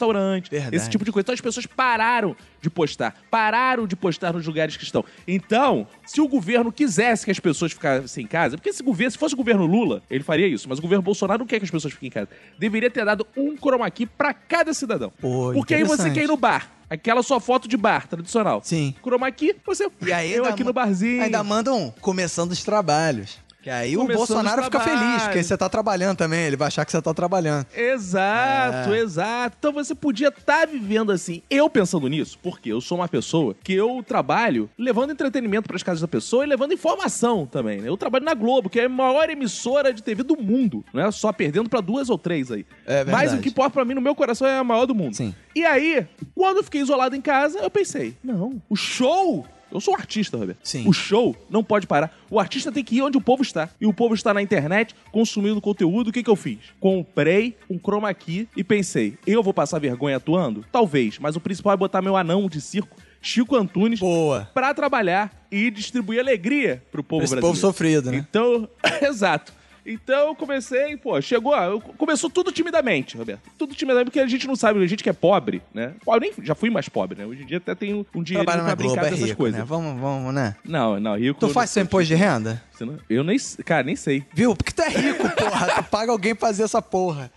Verdade. 0.50 0.76
esse 0.76 0.90
tipo 0.90 1.04
de 1.06 1.12
coisa. 1.12 1.24
Então 1.24 1.34
as 1.34 1.42
pessoas 1.42 1.66
pararam 1.66 2.36
de 2.62 2.70
postar. 2.70 3.16
Pararam 3.30 3.88
de 3.88 3.96
postar 3.96 4.34
nos 4.34 4.46
lugares 4.46 4.76
que 4.78 4.84
estão. 4.84 5.04
Então, 5.28 5.88
se 6.06 6.20
o 6.22 6.28
governo 6.28 6.72
quisesse 6.72 7.26
que 7.26 7.32
as 7.32 7.40
pessoas 7.40 7.72
ficassem 7.72 8.24
em 8.24 8.28
casa, 8.28 8.58
porque 8.58 8.70
esse 8.70 8.84
governo, 8.84 9.12
se 9.12 9.18
fosse 9.18 9.34
o 9.34 9.38
governo 9.38 9.66
Lula, 9.66 10.02
ele 10.10 10.24
faria 10.24 10.48
isso, 10.48 10.68
mas 10.68 10.80
o 10.80 10.82
governo 10.82 11.02
Bolsonaro 11.02 11.40
não 11.40 11.48
quer 11.48 11.60
que 11.60 11.66
as 11.66 11.72
pessoas 11.72 11.94
fiquem 11.94 12.08
em 12.08 12.12
casa. 12.12 12.30
Deveria 12.58 12.90
ter 12.90 13.06
dado 13.06 13.26
um 13.36 13.56
chroma 13.58 13.90
key 13.90 14.06
pra 14.06 14.34
cada 14.34 14.74
cidadão. 14.74 15.12
Pô, 15.20 15.52
porque 15.54 15.76
aí 15.76 15.84
você 15.84 16.10
quer 16.10 16.24
ir 16.24 16.28
no 16.28 16.38
bar. 16.38 16.72
Aquela 16.90 17.22
sua 17.22 17.40
foto 17.40 17.68
de 17.68 17.78
bar 17.78 18.08
tradicional. 18.08 18.62
Sim. 18.64 18.96
Chroma 19.04 19.32
key, 19.32 19.56
você. 19.64 19.88
E 20.02 20.12
aí 20.12 20.34
eu 20.34 20.46
aqui 20.46 20.64
no 20.64 20.74
barzinho. 20.74 21.22
Ainda 21.22 21.44
mandam 21.44 21.94
começando 22.02 22.52
os 22.52 22.64
trabalhos. 22.64 23.38
Que 23.62 23.70
aí 23.70 23.98
o 23.98 24.06
Bolsonaro 24.08 24.64
fica 24.64 24.80
feliz, 24.80 25.24
porque 25.24 25.44
você 25.44 25.58
tá 25.58 25.68
trabalhando 25.68 26.16
também. 26.18 26.46
Ele 26.46 26.56
vai 26.56 26.70
achar 26.70 26.86
que 26.86 26.92
você 26.92 27.02
tá 27.02 27.14
trabalhando. 27.14 27.66
Exato, 27.76 28.94
É. 28.94 29.00
exato. 29.00 29.56
Então 29.60 29.74
você 29.74 29.94
podia 29.94 30.30
estar 30.30 30.66
vivendo 30.68 31.12
assim. 31.12 31.42
Eu 31.50 31.70
pensando 31.70 32.08
nisso, 32.08 32.38
porque 32.42 32.72
eu 32.72 32.80
sou 32.80 32.98
uma 32.98 33.08
pessoa 33.08 33.56
que 33.64 33.74
eu 33.74 34.02
trabalho 34.06 34.70
levando 34.78 35.12
entretenimento 35.12 35.68
para 35.68 35.76
as 35.76 35.84
casas 35.84 36.02
da 36.02 36.08
pessoa 36.08 36.46
e 36.46 36.48
levando 36.48 36.74
informação 36.74 37.46
também. 37.46 37.82
Né? 37.82 37.90
Eu 37.90 37.98
trabalho 37.98 38.24
na 38.24 38.34
Globo, 38.34 38.70
que 38.70 38.80
é 38.80 38.86
a 38.86 38.90
maior 38.90 39.30
emissora 39.30 39.94
de 39.94 40.02
TV 40.02 40.24
do 40.24 40.38
mundo, 40.42 40.84
não 40.94 41.06
é 41.06 41.12
só 41.12 41.32
perdendo 41.34 41.70
para 41.70 41.82
duas 41.82 42.10
ou 42.10 42.18
três 42.18 42.52
aí. 42.52 42.66
É 42.86 43.04
verdade. 43.04 43.12
Mas 43.12 43.34
o 43.34 43.42
que 43.42 43.50
importa 43.50 43.72
para 43.72 43.86
mim 43.86 43.94
no 43.94 44.02
meu 44.02 44.16
coração 44.16 44.48
é 44.48 44.58
a 44.58 44.64
maior 44.64 44.86
do 44.86 44.96
mundo. 44.96 45.16
Sim. 45.16 45.36
E 45.56 45.66
aí, 45.66 46.08
quando 46.34 46.58
eu 46.58 46.64
fiquei 46.64 46.82
isolado 46.82 47.16
em 47.16 47.22
casa, 47.22 47.60
eu 47.60 47.70
pensei, 47.70 48.16
não, 48.24 48.62
o 48.70 48.76
show 48.76 49.46
eu 49.72 49.80
sou 49.80 49.94
um 49.94 49.98
artista, 49.98 50.38
Roberto. 50.38 50.60
Sim. 50.64 50.88
O 50.88 50.94
show 50.94 51.36
não 51.50 51.64
pode 51.64 51.88
parar. 51.88 52.18
O 52.30 52.40
artista 52.40 52.72
tem 52.72 52.84
que 52.84 52.96
ir 52.98 53.02
onde 53.02 53.18
o 53.18 53.22
povo 53.22 53.42
está. 53.42 53.70
E 53.80 53.86
o 53.86 53.94
povo 53.94 54.14
está 54.14 54.34
na 54.34 54.42
internet, 54.42 54.96
consumindo 55.12 55.62
conteúdo. 55.62 56.10
O 56.10 56.12
que, 56.14 56.24
que 56.24 56.30
eu 56.30 56.36
fiz? 56.36 56.60
Comprei 56.80 57.56
um 57.70 57.78
chroma 57.78 58.14
key 58.14 58.48
e 58.56 58.64
pensei, 58.64 59.18
eu 59.26 59.44
vou 59.44 59.54
passar 59.54 59.80
vergonha 59.80 60.18
atuando? 60.18 60.66
Talvez, 60.72 61.20
mas 61.20 61.36
o 61.36 61.40
principal 61.40 61.74
é 61.74 61.78
botar 61.78 62.02
meu 62.02 62.16
anão 62.16 62.48
de 62.48 62.62
circo, 62.62 62.96
Chico 63.22 63.56
Antunes, 63.56 64.00
Boa. 64.00 64.50
pra 64.54 64.74
trabalhar 64.74 65.48
e 65.52 65.70
distribuir 65.70 66.20
alegria 66.20 66.82
pro 66.92 67.04
povo 67.04 67.24
Esse 67.24 67.32
brasileiro. 67.34 67.48
povo 67.56 67.60
sofrido, 67.60 68.12
né? 68.12 68.18
Então, 68.18 68.68
exato. 69.02 69.59
Então 69.86 70.28
eu 70.28 70.36
comecei, 70.36 70.96
pô, 70.98 71.20
chegou, 71.22 71.56
eu- 71.56 71.80
começou 71.82 72.30
tudo 72.30 72.52
timidamente, 72.52 73.18
Roberto. 73.18 73.42
Tudo 73.58 73.74
timidamente, 73.76 74.06
porque 74.06 74.20
a 74.20 74.28
gente 74.28 74.46
não 74.48 74.56
sabe, 74.56 74.82
a 74.84 74.88
gente 74.88 75.04
que 75.04 75.10
é 75.10 75.14
pobre, 75.14 75.62
né? 75.74 75.94
Eu 76.06 76.20
nem, 76.20 76.32
já 76.44 76.54
fui 76.56 76.70
mais 76.70 76.88
pobre, 76.90 77.18
né? 77.18 77.26
Hoje 77.26 77.44
em 77.44 77.46
dia 77.46 77.58
até 77.58 77.74
tenho 77.76 78.06
um 78.14 78.22
dinheiro 78.24 78.46
pra 78.46 78.58
na 78.58 78.76
Globo, 78.76 78.84
brincar 78.94 79.08
é 79.08 79.10
dessas 79.12 79.26
rico, 79.30 79.38
coisas. 79.38 79.60
né? 79.60 79.66
Vamos, 79.68 80.00
vamos, 80.00 80.34
né? 80.34 80.56
Não, 80.66 81.00
não, 81.00 81.16
rico. 81.18 81.40
Tu 81.40 81.50
faz 81.50 81.70
seu 81.70 81.84
imposto 81.84 82.08
de 82.08 82.16
renda? 82.16 82.62
Eu 83.10 83.24
nem, 83.26 83.38
cara, 83.66 83.84
nem 83.84 83.96
sei. 83.96 84.24
Viu? 84.34 84.56
Porque 84.56 84.72
tu 84.72 84.82
é 84.82 84.90
rico, 84.90 85.24
porra. 85.36 85.68
tu 85.76 85.84
paga 85.90 86.12
alguém 86.12 86.34
pra 86.34 86.48
fazer 86.48 86.64
essa 86.64 86.82
porra. 86.82 87.30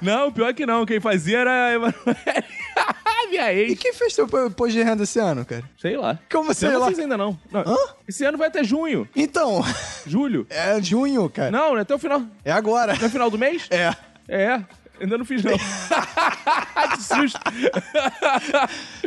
Não, 0.00 0.32
pior 0.32 0.54
que 0.54 0.64
não. 0.64 0.86
Quem 0.86 1.00
fazia 1.00 1.38
era 1.40 1.78
Minha 3.28 3.52
E 3.52 3.70
ex. 3.70 3.78
quem 3.78 3.92
fez 3.92 4.14
teu 4.14 4.24
imposto 4.26 4.70
de 4.72 4.82
renda 4.82 5.02
esse 5.04 5.18
ano, 5.18 5.44
cara? 5.44 5.62
Sei 5.80 5.96
lá. 5.96 6.18
Como 6.30 6.52
sei 6.54 6.68
eu 6.68 6.74
lá? 6.78 6.86
não 6.86 6.88
fiz 6.88 6.98
ainda 6.98 7.16
não. 7.16 7.38
Não, 7.50 7.60
Hã? 7.60 7.76
Esse 8.08 8.24
ano 8.24 8.38
vai 8.38 8.48
até 8.48 8.62
junho. 8.64 9.08
Então, 9.14 9.62
Julho. 10.06 10.46
é 10.50 10.80
junho, 10.82 11.28
cara. 11.30 11.50
Não, 11.50 11.70
não 11.70 11.78
é 11.78 11.82
até 11.82 11.94
o 11.94 11.98
final. 11.98 12.22
É 12.44 12.52
agora. 12.52 12.94
Não 12.96 13.06
é 13.06 13.08
final 13.08 13.30
do 13.30 13.38
mês? 13.38 13.66
É. 13.70 13.94
É. 14.28 14.60
Ainda 15.00 15.16
não 15.16 15.24
fiz, 15.24 15.44
não. 15.44 15.52
que 16.96 17.02
susto. 17.02 17.38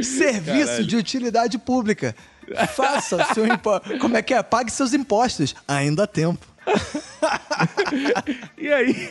Serviço 0.02 0.66
Caralho. 0.68 0.86
de 0.88 0.96
utilidade 0.96 1.58
pública. 1.58 2.16
Faça 2.76 3.24
seu 3.34 3.46
imposto. 3.46 3.98
Como 4.00 4.16
é 4.18 4.22
que 4.22 4.34
é? 4.34 4.42
Pague 4.42 4.72
seus 4.72 4.94
impostos. 4.94 5.54
Ainda 5.68 6.04
há 6.04 6.08
tempo. 6.08 6.46
E 8.58 8.72
aí, 8.72 9.10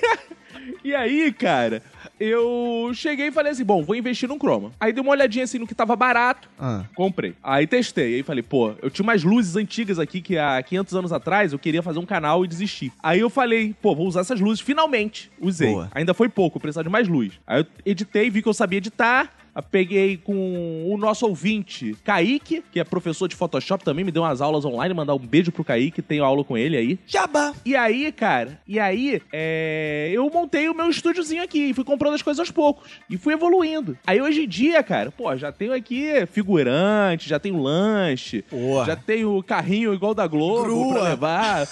e 0.85 0.95
aí, 0.95 1.33
cara, 1.33 1.83
eu 2.21 2.91
cheguei 2.95 3.29
e 3.29 3.33
falei 3.33 3.51
assim, 3.53 3.65
bom, 3.65 3.83
vou 3.83 3.97
investir 3.97 4.29
num 4.29 4.37
Chroma. 4.39 4.71
Aí 4.79 4.93
dei 4.93 5.03
uma 5.03 5.11
olhadinha 5.13 5.45
assim 5.45 5.59
no 5.59 5.67
que 5.67 5.75
tava 5.75 5.97
barato, 5.97 6.49
Ah. 6.59 6.85
comprei. 6.95 7.35
Aí 7.43 7.67
testei, 7.67 8.17
aí 8.17 8.23
falei, 8.23 8.43
pô, 8.43 8.75
eu 8.83 8.91
tinha 8.91 9.03
umas 9.03 9.25
luzes 9.25 9.57
antigas 9.57 9.99
aqui 9.99 10.21
que 10.21 10.37
há 10.37 10.63
500 10.63 10.95
anos 10.95 11.13
atrás 11.13 11.53
eu 11.53 11.59
queria 11.59 11.83
fazer 11.83 11.99
um 11.99 12.07
canal 12.07 12.45
e 12.45 12.49
desisti. 12.49 12.93
Aí 13.03 13.19
eu 13.21 13.31
falei, 13.31 13.75
pô, 13.81 13.95
vou 13.95 14.07
usar 14.07 14.21
essas 14.21 14.39
luzes, 14.39 14.61
finalmente. 14.61 15.31
Usei. 15.41 15.71
Boa. 15.73 15.89
Ainda 15.95 16.13
foi 16.13 16.29
pouco, 16.29 16.59
eu 16.59 16.61
precisava 16.61 16.85
de 16.85 16.91
mais 16.91 17.09
luz. 17.09 17.33
Aí 17.47 17.61
eu 17.63 17.67
editei, 17.87 18.29
vi 18.29 18.43
que 18.43 18.49
eu 18.49 18.55
sabia 18.55 18.77
editar. 18.79 19.33
A- 19.61 19.71
Peguei 19.81 20.17
com 20.17 20.91
o 20.93 20.97
nosso 20.99 21.27
ouvinte, 21.27 21.97
Kaique, 22.05 22.63
que 22.73 22.81
é 22.81 22.85
professor 22.85 23.29
de 23.29 23.37
Photoshop 23.37 23.85
também, 23.85 24.05
me 24.05 24.11
deu 24.11 24.23
umas 24.23 24.41
aulas 24.41 24.65
online, 24.65 24.93
mandar 24.95 25.15
um 25.15 25.19
beijo 25.19 25.53
pro 25.53 25.63
Kaique, 25.65 26.03
tenho 26.03 26.25
aula 26.25 26.43
com 26.45 26.57
ele 26.59 26.77
aí. 26.77 26.99
Jabá. 27.07 27.53
E 27.65 27.75
aí, 27.77 28.11
cara, 28.13 28.61
e 28.67 28.79
aí, 28.81 29.23
é, 29.33 30.11
eu 30.13 30.29
montei 30.31 30.69
o 30.69 30.75
meu 30.75 30.89
estúdiozinho 30.91 31.43
aqui 31.43 31.71
e 31.71 31.75
fui 31.75 31.85
comprando 31.85 32.15
as 32.15 32.23
coisas 32.23 32.41
aos 32.41 32.51
poucos. 32.51 32.91
E 33.09 33.17
fui 33.17 33.33
evoluindo. 33.35 33.97
Aí 34.07 34.21
hoje 34.21 34.45
em 34.45 34.49
dia, 34.49 34.83
cara, 34.83 35.11
pô, 35.11 35.37
já 35.37 35.51
tenho 35.53 35.73
aqui 35.73 36.27
figurante, 36.27 37.29
já 37.29 37.39
tenho 37.39 37.59
lanche, 37.63 38.43
Porra. 38.43 38.87
já 38.87 38.97
tenho 38.97 39.43
carrinho 39.43 39.95
igual 39.95 40.15
da 40.15 40.27
Globo 40.27 40.63
Grua. 40.65 40.93
pra 40.95 41.03
levar. 41.05 41.69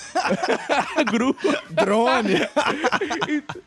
Grua. 1.10 1.34
Drone. 1.70 2.34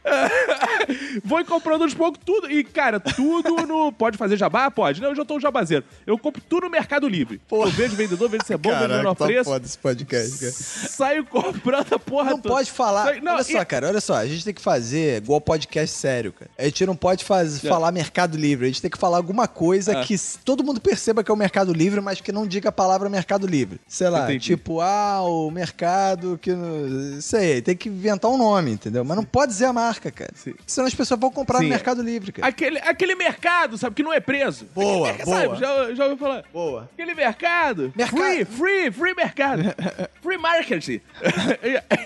Vou 1.24 1.44
comprando 1.46 1.84
aos 1.84 1.94
poucos 1.94 2.22
tudo. 2.26 2.52
E, 2.52 2.64
cara, 2.64 3.00
tudo 3.00 3.66
no. 3.68 3.92
Pode 3.92 4.11
fazer 4.18 4.38
jabá? 4.38 4.70
Pode. 4.72 5.02
Não, 5.02 5.10
eu 5.10 5.16
já 5.16 5.26
tô 5.26 5.36
um 5.36 5.40
jabazeiro. 5.40 5.84
Eu 6.06 6.18
compro 6.18 6.42
tudo 6.48 6.64
no 6.66 6.70
Mercado 6.70 7.08
Livre. 7.08 7.40
Porra. 7.48 7.68
Eu 7.68 7.72
vejo 7.72 7.96
vendedor, 7.96 8.30
vejo 8.30 8.46
se 8.46 8.54
é 8.54 8.58
bom, 8.58 8.70
vejo 8.70 8.82
Caraca, 8.82 8.98
menor 9.00 9.16
tá 9.16 9.26
preço. 9.26 9.50
foda 9.50 9.66
esse 9.66 9.78
podcast, 9.78 10.38
cara. 10.40 10.52
Saio 10.52 11.26
comprando 11.26 11.94
a 11.94 12.00
porra 12.00 12.32
Não 12.32 12.40
toda. 12.40 12.56
pode 12.56 12.72
falar. 12.72 13.06
Sai- 13.06 13.22
não, 13.22 13.34
olha 13.36 13.44
só, 13.44 13.62
e- 13.62 13.66
cara, 13.66 13.88
olha 13.88 14.02
só. 14.02 14.16
A 14.16 14.26
gente 14.26 14.44
tem 14.46 14.54
que 14.54 14.62
fazer 14.62 15.18
igual 15.24 15.40
podcast 15.42 15.96
sério, 15.96 16.34
cara. 16.34 16.50
A 16.58 16.64
gente 16.66 16.86
não 16.86 16.96
pode 16.96 17.24
faz, 17.26 17.64
É. 17.64 17.68
falar 17.70 17.92
Mercado 17.92 18.38
Livre. 18.38 18.66
A 18.66 18.68
gente 18.70 18.82
tem 18.82 18.92
que 18.92 18.98
falar 18.98 19.18
alguma 19.18 19.48
coisa 19.48 19.94
É. 19.98 20.04
que 20.04 20.16
todo 20.44 20.64
mundo 20.64 20.80
perceba 20.82 21.24
que 21.24 21.32
é 21.32 21.34
o 21.34 21.38
Mercado 21.38 21.74
Livre, 21.74 22.02
mas 22.02 22.22
que 22.22 22.32
não 22.32 22.46
diga 22.48 22.70
a 22.70 22.72
palavra 22.72 23.10
Mercado 23.10 23.48
Livre. 23.48 23.80
Sei 23.88 24.10
lá, 24.10 24.24
Entendi. 24.26 24.40
tipo, 24.48 24.82
ah, 24.82 25.22
o 25.22 25.50
mercado 25.52 26.38
que. 26.42 26.52
não- 26.54 27.22
Sei, 27.22 27.62
tem 27.62 27.76
que 27.76 27.90
inventar 27.90 28.30
um 28.32 28.38
nome, 28.38 28.72
entendeu? 28.72 29.04
Mas 29.04 29.16
não 29.18 29.24
pode 29.24 29.52
dizer 29.52 29.66
a 29.66 29.74
marca, 29.74 30.12
cara. 30.12 30.32
Sim. 30.36 30.54
Senão 30.66 30.88
as 30.88 30.94
pessoas 30.96 31.20
vão 31.20 31.32
comprar 31.32 31.60
Sim, 31.60 31.66
no. 31.66 31.70
Mercado 31.70 32.02
Livre, 32.02 32.32
cara. 32.32 32.48
Aquele, 32.48 32.80
aquele 32.80 33.16
mercado, 33.16 33.78
sabe? 33.78 33.91
Sabe? 33.92 33.96
Que 33.96 34.04
não 34.04 34.14
é 34.14 34.20
preso. 34.20 34.66
Boa, 34.74 35.10
É, 35.10 35.24
boa. 35.26 35.38
Sabe? 35.42 35.60
Já, 35.60 35.94
já 35.96 36.04
ouviu 36.06 36.18
falar? 36.18 36.44
Boa. 36.52 36.90
Aquele 36.94 37.14
mercado. 37.14 37.94
Mercado. 37.96 38.20
Free, 38.22 38.46
free, 38.46 38.92
free 38.92 39.14
mercado. 39.16 39.64
free 40.22 40.38
market. 40.38 40.88
e, 40.90 41.02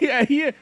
e 0.05 0.11
aí... 0.11 0.53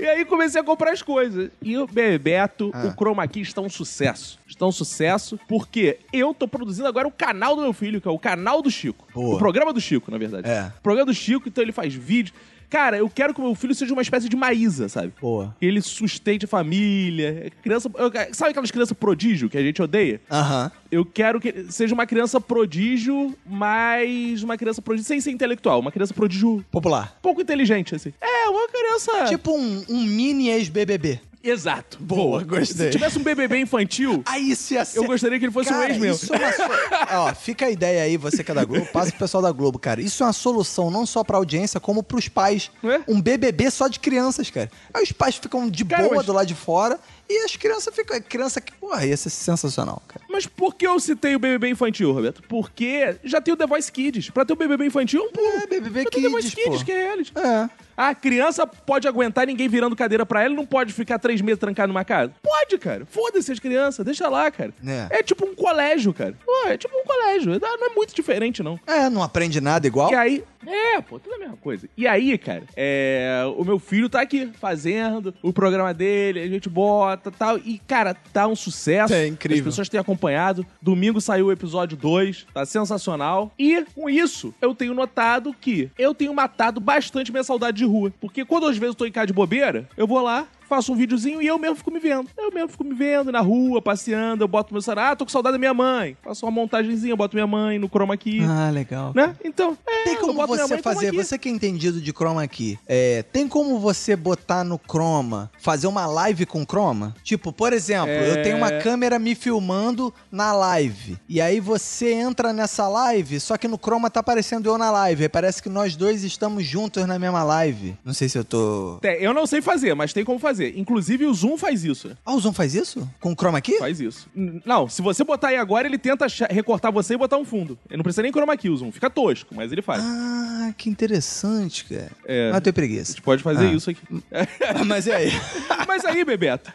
E 0.00 0.06
aí 0.06 0.24
comecei 0.24 0.60
a 0.60 0.64
comprar 0.64 0.92
as 0.92 1.02
coisas. 1.02 1.50
E 1.60 1.76
o 1.76 1.84
Bebeto, 1.84 2.70
Ah. 2.72 2.86
o 2.86 2.92
Chroma 2.92 3.26
Key 3.26 3.40
está 3.40 3.60
um 3.60 3.68
sucesso. 3.68 4.38
Está 4.46 4.64
um 4.64 4.70
sucesso 4.70 5.40
porque 5.48 5.98
eu 6.12 6.32
tô 6.32 6.46
produzindo 6.46 6.86
agora 6.86 7.08
o 7.08 7.10
canal 7.10 7.56
do 7.56 7.62
meu 7.62 7.72
filho, 7.72 8.00
que 8.00 8.06
é 8.06 8.10
o 8.10 8.18
canal 8.18 8.62
do 8.62 8.70
Chico. 8.70 9.08
Boa. 9.12 9.34
O 9.34 9.38
programa 9.38 9.72
do 9.72 9.80
Chico, 9.80 10.08
na 10.08 10.16
verdade. 10.16 10.48
É. 10.48 10.72
O 10.78 10.82
programa 10.82 11.06
do 11.06 11.12
Chico, 11.14 11.48
então 11.48 11.64
ele 11.64 11.72
faz 11.72 11.92
vídeo. 11.94 12.32
Cara, 12.70 12.98
eu 12.98 13.08
quero 13.08 13.32
que 13.32 13.40
o 13.40 13.44
meu 13.44 13.54
filho 13.54 13.74
seja 13.74 13.92
uma 13.92 14.02
espécie 14.02 14.28
de 14.28 14.36
Maísa, 14.36 14.88
sabe? 14.88 15.12
Boa. 15.20 15.56
Que 15.58 15.66
ele 15.66 15.80
sustente 15.80 16.44
a 16.44 16.48
família. 16.48 17.50
Criança. 17.62 17.90
eu- 17.94 18.12
Sabe 18.34 18.50
aquelas 18.50 18.70
crianças 18.70 18.96
prodígio 18.96 19.48
que 19.48 19.56
a 19.56 19.62
gente 19.62 19.80
odeia? 19.80 20.20
Aham. 20.30 20.70
Eu 20.90 21.04
quero 21.04 21.40
que 21.40 21.66
seja 21.70 21.94
uma 21.94 22.06
criança 22.06 22.40
prodígio, 22.40 23.34
mas 23.46 24.42
uma 24.42 24.56
criança 24.56 24.80
prodígio 24.82 25.06
sem 25.06 25.20
ser 25.20 25.30
intelectual. 25.30 25.80
Uma 25.80 25.92
criança 25.92 26.12
prodígio 26.14 26.64
Popular. 26.70 27.16
pouco 27.22 27.40
inteligente, 27.40 27.94
assim. 27.94 28.12
É, 28.20 28.48
uma 28.48 28.68
criança. 28.68 29.24
Tipo 29.26 29.52
um, 29.56 29.84
um 29.88 30.02
mini 30.04 30.48
ex-BBB. 30.50 31.20
Exato. 31.42 31.98
Boa, 32.00 32.42
gostei. 32.42 32.86
Se 32.86 32.90
tivesse 32.90 33.18
um 33.18 33.22
BBB 33.22 33.58
infantil, 33.60 34.22
Aí 34.26 34.48
ia 34.48 34.56
ser... 34.56 34.86
eu 34.96 35.04
gostaria 35.04 35.38
que 35.38 35.44
ele 35.44 35.52
fosse 35.52 35.68
Cara, 35.70 35.86
um 35.86 35.88
ex 35.88 35.98
mesmo. 35.98 36.34
é 36.34 36.52
so- 36.52 36.62
Ó, 37.14 37.34
fica 37.34 37.66
a 37.66 37.70
ideia 37.70 38.02
aí, 38.02 38.16
você 38.16 38.42
que 38.42 38.50
é 38.50 38.54
da 38.54 38.64
Globo, 38.64 38.86
passa 38.86 39.10
pro 39.10 39.20
pessoal 39.20 39.42
da 39.42 39.52
Globo, 39.52 39.78
cara. 39.78 40.00
Isso 40.00 40.22
é 40.22 40.26
uma 40.26 40.32
solução 40.32 40.90
não 40.90 41.06
só 41.06 41.22
pra 41.22 41.36
audiência, 41.36 41.78
como 41.78 42.02
pros 42.02 42.28
pais. 42.28 42.70
É? 42.82 43.00
Um 43.06 43.20
BBB 43.20 43.70
só 43.70 43.86
de 43.88 44.00
crianças, 44.00 44.50
cara. 44.50 44.70
Aí 44.92 45.02
os 45.04 45.12
pais 45.12 45.36
ficam 45.36 45.70
de 45.70 45.84
Cara, 45.84 46.02
boa 46.04 46.16
mas- 46.16 46.26
do 46.26 46.32
lado 46.32 46.46
de 46.46 46.54
fora 46.54 46.98
e 47.28 47.44
as 47.44 47.56
crianças 47.56 47.94
ficam... 47.94 48.20
Criança 48.20 48.60
que... 48.60 48.72
Porra, 48.72 49.04
ia 49.04 49.16
ser 49.16 49.30
sensacional, 49.30 50.02
cara. 50.08 50.24
Mas 50.28 50.46
por 50.46 50.74
que 50.74 50.86
eu 50.86 50.98
citei 50.98 51.34
o 51.34 51.38
BBB 51.38 51.68
infantil, 51.70 52.12
Roberto? 52.12 52.42
Porque 52.48 53.16
já 53.24 53.40
tem 53.40 53.52
o 53.52 53.56
The 53.56 53.66
Voice 53.66 53.90
Kids. 53.92 54.30
Pra 54.30 54.44
ter 54.44 54.52
o 54.52 54.56
BBB 54.56 54.86
infantil, 54.86 55.22
é 55.22 55.24
um 55.26 55.32
pulo. 55.32 55.46
É, 55.46 55.66
BBB 55.66 56.02
Já 56.04 56.10
tem 56.10 56.20
o 56.20 56.24
The 56.24 56.30
Voice 56.30 56.48
Kids, 56.48 56.64
Kids, 56.64 56.78
pô. 56.80 56.84
que 56.84 56.92
é 56.92 57.02
reality. 57.02 57.32
É. 57.36 57.70
A 57.96 58.14
criança 58.14 58.64
pode 58.64 59.08
aguentar 59.08 59.44
ninguém 59.44 59.68
virando 59.68 59.96
cadeira 59.96 60.24
pra 60.24 60.44
ela 60.44 60.54
e 60.54 60.56
não 60.56 60.64
pode 60.64 60.92
ficar 60.92 61.18
três 61.18 61.40
meses 61.40 61.58
trancado 61.58 61.88
numa 61.92 62.04
casa? 62.04 62.32
Pode, 62.40 62.78
cara. 62.78 63.04
Foda-se 63.04 63.50
as 63.50 63.58
crianças, 63.58 64.04
deixa 64.06 64.28
lá, 64.28 64.48
cara. 64.52 64.72
É. 65.10 65.20
tipo 65.22 65.44
um 65.44 65.52
colégio, 65.52 66.14
cara. 66.14 66.32
Pô, 66.46 66.68
é 66.68 66.78
tipo 66.78 66.96
um 66.96 67.04
colégio. 67.04 67.58
Não 67.60 67.86
é 67.86 67.94
muito 67.94 68.14
diferente, 68.14 68.62
não. 68.62 68.78
É, 68.86 69.10
não 69.10 69.20
aprende 69.20 69.60
nada 69.60 69.84
igual. 69.86 70.12
E 70.12 70.14
aí. 70.14 70.44
É, 70.68 71.00
pô, 71.00 71.18
tudo 71.18 71.34
a 71.34 71.38
mesma 71.38 71.56
coisa. 71.56 71.88
E 71.96 72.06
aí, 72.06 72.36
cara, 72.36 72.64
é, 72.76 73.42
o 73.56 73.64
meu 73.64 73.78
filho 73.78 74.08
tá 74.08 74.20
aqui 74.20 74.50
fazendo 74.60 75.34
o 75.42 75.50
programa 75.50 75.94
dele, 75.94 76.40
a 76.40 76.46
gente 76.46 76.68
bota 76.68 77.30
tal. 77.30 77.56
E, 77.58 77.78
cara, 77.86 78.12
tá 78.12 78.46
um 78.46 78.54
sucesso. 78.54 79.14
É 79.14 79.26
incrível. 79.26 79.62
As 79.62 79.64
pessoas 79.64 79.88
têm 79.88 79.98
acompanhado. 79.98 80.66
Domingo 80.80 81.20
saiu 81.20 81.46
o 81.46 81.52
episódio 81.52 81.96
2, 81.96 82.46
tá 82.52 82.66
sensacional. 82.66 83.50
E 83.58 83.82
com 83.94 84.10
isso, 84.10 84.54
eu 84.60 84.74
tenho 84.74 84.92
notado 84.92 85.54
que 85.58 85.90
eu 85.98 86.14
tenho 86.14 86.34
matado 86.34 86.80
bastante 86.80 87.32
minha 87.32 87.44
saudade 87.44 87.78
de 87.78 87.84
rua. 87.84 88.12
Porque 88.20 88.44
quando 88.44 88.66
às 88.66 88.76
vezes 88.76 88.92
eu 88.92 88.94
tô 88.94 89.06
em 89.06 89.12
casa 89.12 89.28
de 89.28 89.32
bobeira, 89.32 89.88
eu 89.96 90.06
vou 90.06 90.20
lá. 90.20 90.46
Faço 90.68 90.92
um 90.92 90.96
videozinho 90.96 91.40
e 91.40 91.46
eu 91.46 91.58
mesmo 91.58 91.76
fico 91.76 91.90
me 91.90 91.98
vendo. 91.98 92.28
Eu 92.36 92.52
mesmo 92.52 92.68
fico 92.68 92.84
me 92.84 92.94
vendo 92.94 93.32
na 93.32 93.40
rua, 93.40 93.80
passeando. 93.80 94.44
Eu 94.44 94.48
boto 94.48 94.72
meu 94.72 94.82
celular. 94.82 95.12
Ah, 95.12 95.16
tô 95.16 95.24
com 95.24 95.30
saudade 95.30 95.52
da 95.54 95.58
minha 95.58 95.72
mãe. 95.72 96.16
Faço 96.22 96.44
uma 96.44 96.52
montagenzinha, 96.52 97.16
boto 97.16 97.34
minha 97.34 97.46
mãe 97.46 97.78
no 97.78 97.88
chroma 97.88 98.16
key. 98.16 98.40
Ah, 98.44 98.70
legal. 98.70 99.12
Né? 99.14 99.34
Então, 99.42 99.76
é, 99.86 100.04
Tem 100.04 100.14
eu 100.14 100.20
como 100.20 100.46
você 100.46 100.78
fazer, 100.82 101.12
você 101.12 101.38
que 101.38 101.48
é 101.48 101.52
entendido 101.52 102.00
de 102.00 102.12
chroma 102.12 102.42
aqui, 102.42 102.78
é, 102.86 103.22
tem 103.32 103.48
como 103.48 103.78
você 103.78 104.14
botar 104.14 104.62
no 104.62 104.78
chroma, 104.78 105.50
fazer 105.58 105.86
uma 105.86 106.06
live 106.06 106.44
com 106.44 106.64
chroma? 106.66 107.14
Tipo, 107.22 107.52
por 107.52 107.72
exemplo, 107.72 108.10
É. 108.10 108.30
eu 108.30 108.42
tenho 108.42 108.56
uma 108.58 108.70
câmera 108.72 109.18
me 109.18 109.34
filmando 109.34 110.12
na 110.30 110.52
live, 110.52 111.16
e 111.28 111.40
aí 111.40 111.60
você 111.60 112.12
entra 112.12 112.52
nessa 112.52 112.86
live, 112.88 113.40
só 113.40 113.56
que 113.56 113.66
no 113.68 113.78
chroma 113.78 114.10
tá 114.10 114.20
aparecendo 114.20 114.66
eu 114.68 114.76
na 114.76 114.90
live, 114.90 115.22
aí 115.24 115.28
parece 115.28 115.62
que 115.62 115.68
nós 115.68 115.96
dois 115.96 116.24
estamos 116.24 116.64
juntos 116.66 117.06
na 117.06 117.18
mesma 117.18 117.42
live. 117.42 117.96
Não 118.04 118.12
sei 118.12 118.28
se 118.28 118.36
eu 118.36 118.44
tô... 118.44 118.98
É, 119.02 119.24
eu 119.24 119.32
não 119.32 119.46
sei 119.46 119.62
fazer, 119.62 119.94
mas 119.94 120.12
tem 120.12 120.24
como 120.24 120.38
fazer. 120.38 120.57
Inclusive, 120.60 121.26
o 121.26 121.34
Zoom 121.34 121.56
faz 121.56 121.84
isso. 121.84 122.10
Ah, 122.24 122.34
o 122.34 122.40
Zoom 122.40 122.52
faz 122.52 122.74
isso? 122.74 123.08
Com 123.20 123.34
chroma 123.34 123.58
aqui? 123.58 123.78
Faz 123.78 124.00
isso. 124.00 124.28
N- 124.34 124.60
Não, 124.64 124.88
se 124.88 125.00
você 125.02 125.22
botar 125.24 125.48
aí 125.48 125.56
agora, 125.56 125.86
ele 125.86 125.98
tenta 125.98 126.26
recortar 126.50 126.90
você 126.92 127.14
e 127.14 127.16
botar 127.16 127.36
um 127.38 127.44
fundo. 127.44 127.78
Ele 127.88 127.98
não 127.98 128.02
precisa 128.04 128.22
nem 128.22 128.32
chroma 128.32 128.56
key, 128.56 128.68
o 128.70 128.76
Zoom. 128.76 128.90
Fica 128.92 129.08
tosco, 129.10 129.54
mas 129.54 129.70
ele 129.72 129.82
faz. 129.82 130.02
Ah, 130.04 130.72
que 130.76 130.88
interessante, 130.90 131.84
cara. 131.84 132.10
É. 132.24 132.48
Mas 132.48 132.56
eu 132.56 132.60
tenho 132.62 132.70
A 132.70 132.74
preguiça. 132.74 133.12
gente 133.12 133.22
pode 133.22 133.42
fazer 133.42 133.66
Ah. 133.66 133.72
isso 133.72 133.90
aqui. 133.90 134.00
Mas 134.86 135.06
e 135.06 135.12
aí? 135.12 135.30
mas 135.86 136.04
aí, 136.04 136.24
Bebeto. 136.24 136.72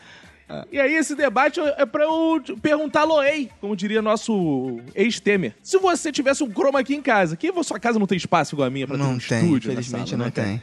E 0.71 0.79
aí, 0.79 0.93
esse 0.93 1.15
debate 1.15 1.59
é 1.59 1.83
pra 1.85 2.03
eu 2.03 2.39
perguntar 2.61 3.05
Loei, 3.05 3.49
como 3.59 3.75
diria 3.75 4.03
nosso 4.03 4.79
ex-Temer. 4.93 5.55
Se 5.63 5.79
você 5.79 6.11
tivesse 6.11 6.43
um 6.43 6.51
chroma 6.51 6.79
aqui 6.79 6.93
em 6.93 7.01
casa, 7.01 7.35
que 7.35 7.51
sua 7.63 7.79
casa 7.79 7.97
não 7.97 8.05
tem 8.05 8.17
espaço 8.17 8.53
igual 8.53 8.67
a 8.67 8.69
minha 8.69 8.85
pra 8.85 8.95
ter 8.95 9.01
Não 9.01 9.13
um 9.13 9.17
tem, 9.17 9.39
estúdio 9.39 9.71
infelizmente 9.71 10.11
sala, 10.11 10.17
não 10.19 10.25
né, 10.25 10.31
tem. 10.31 10.61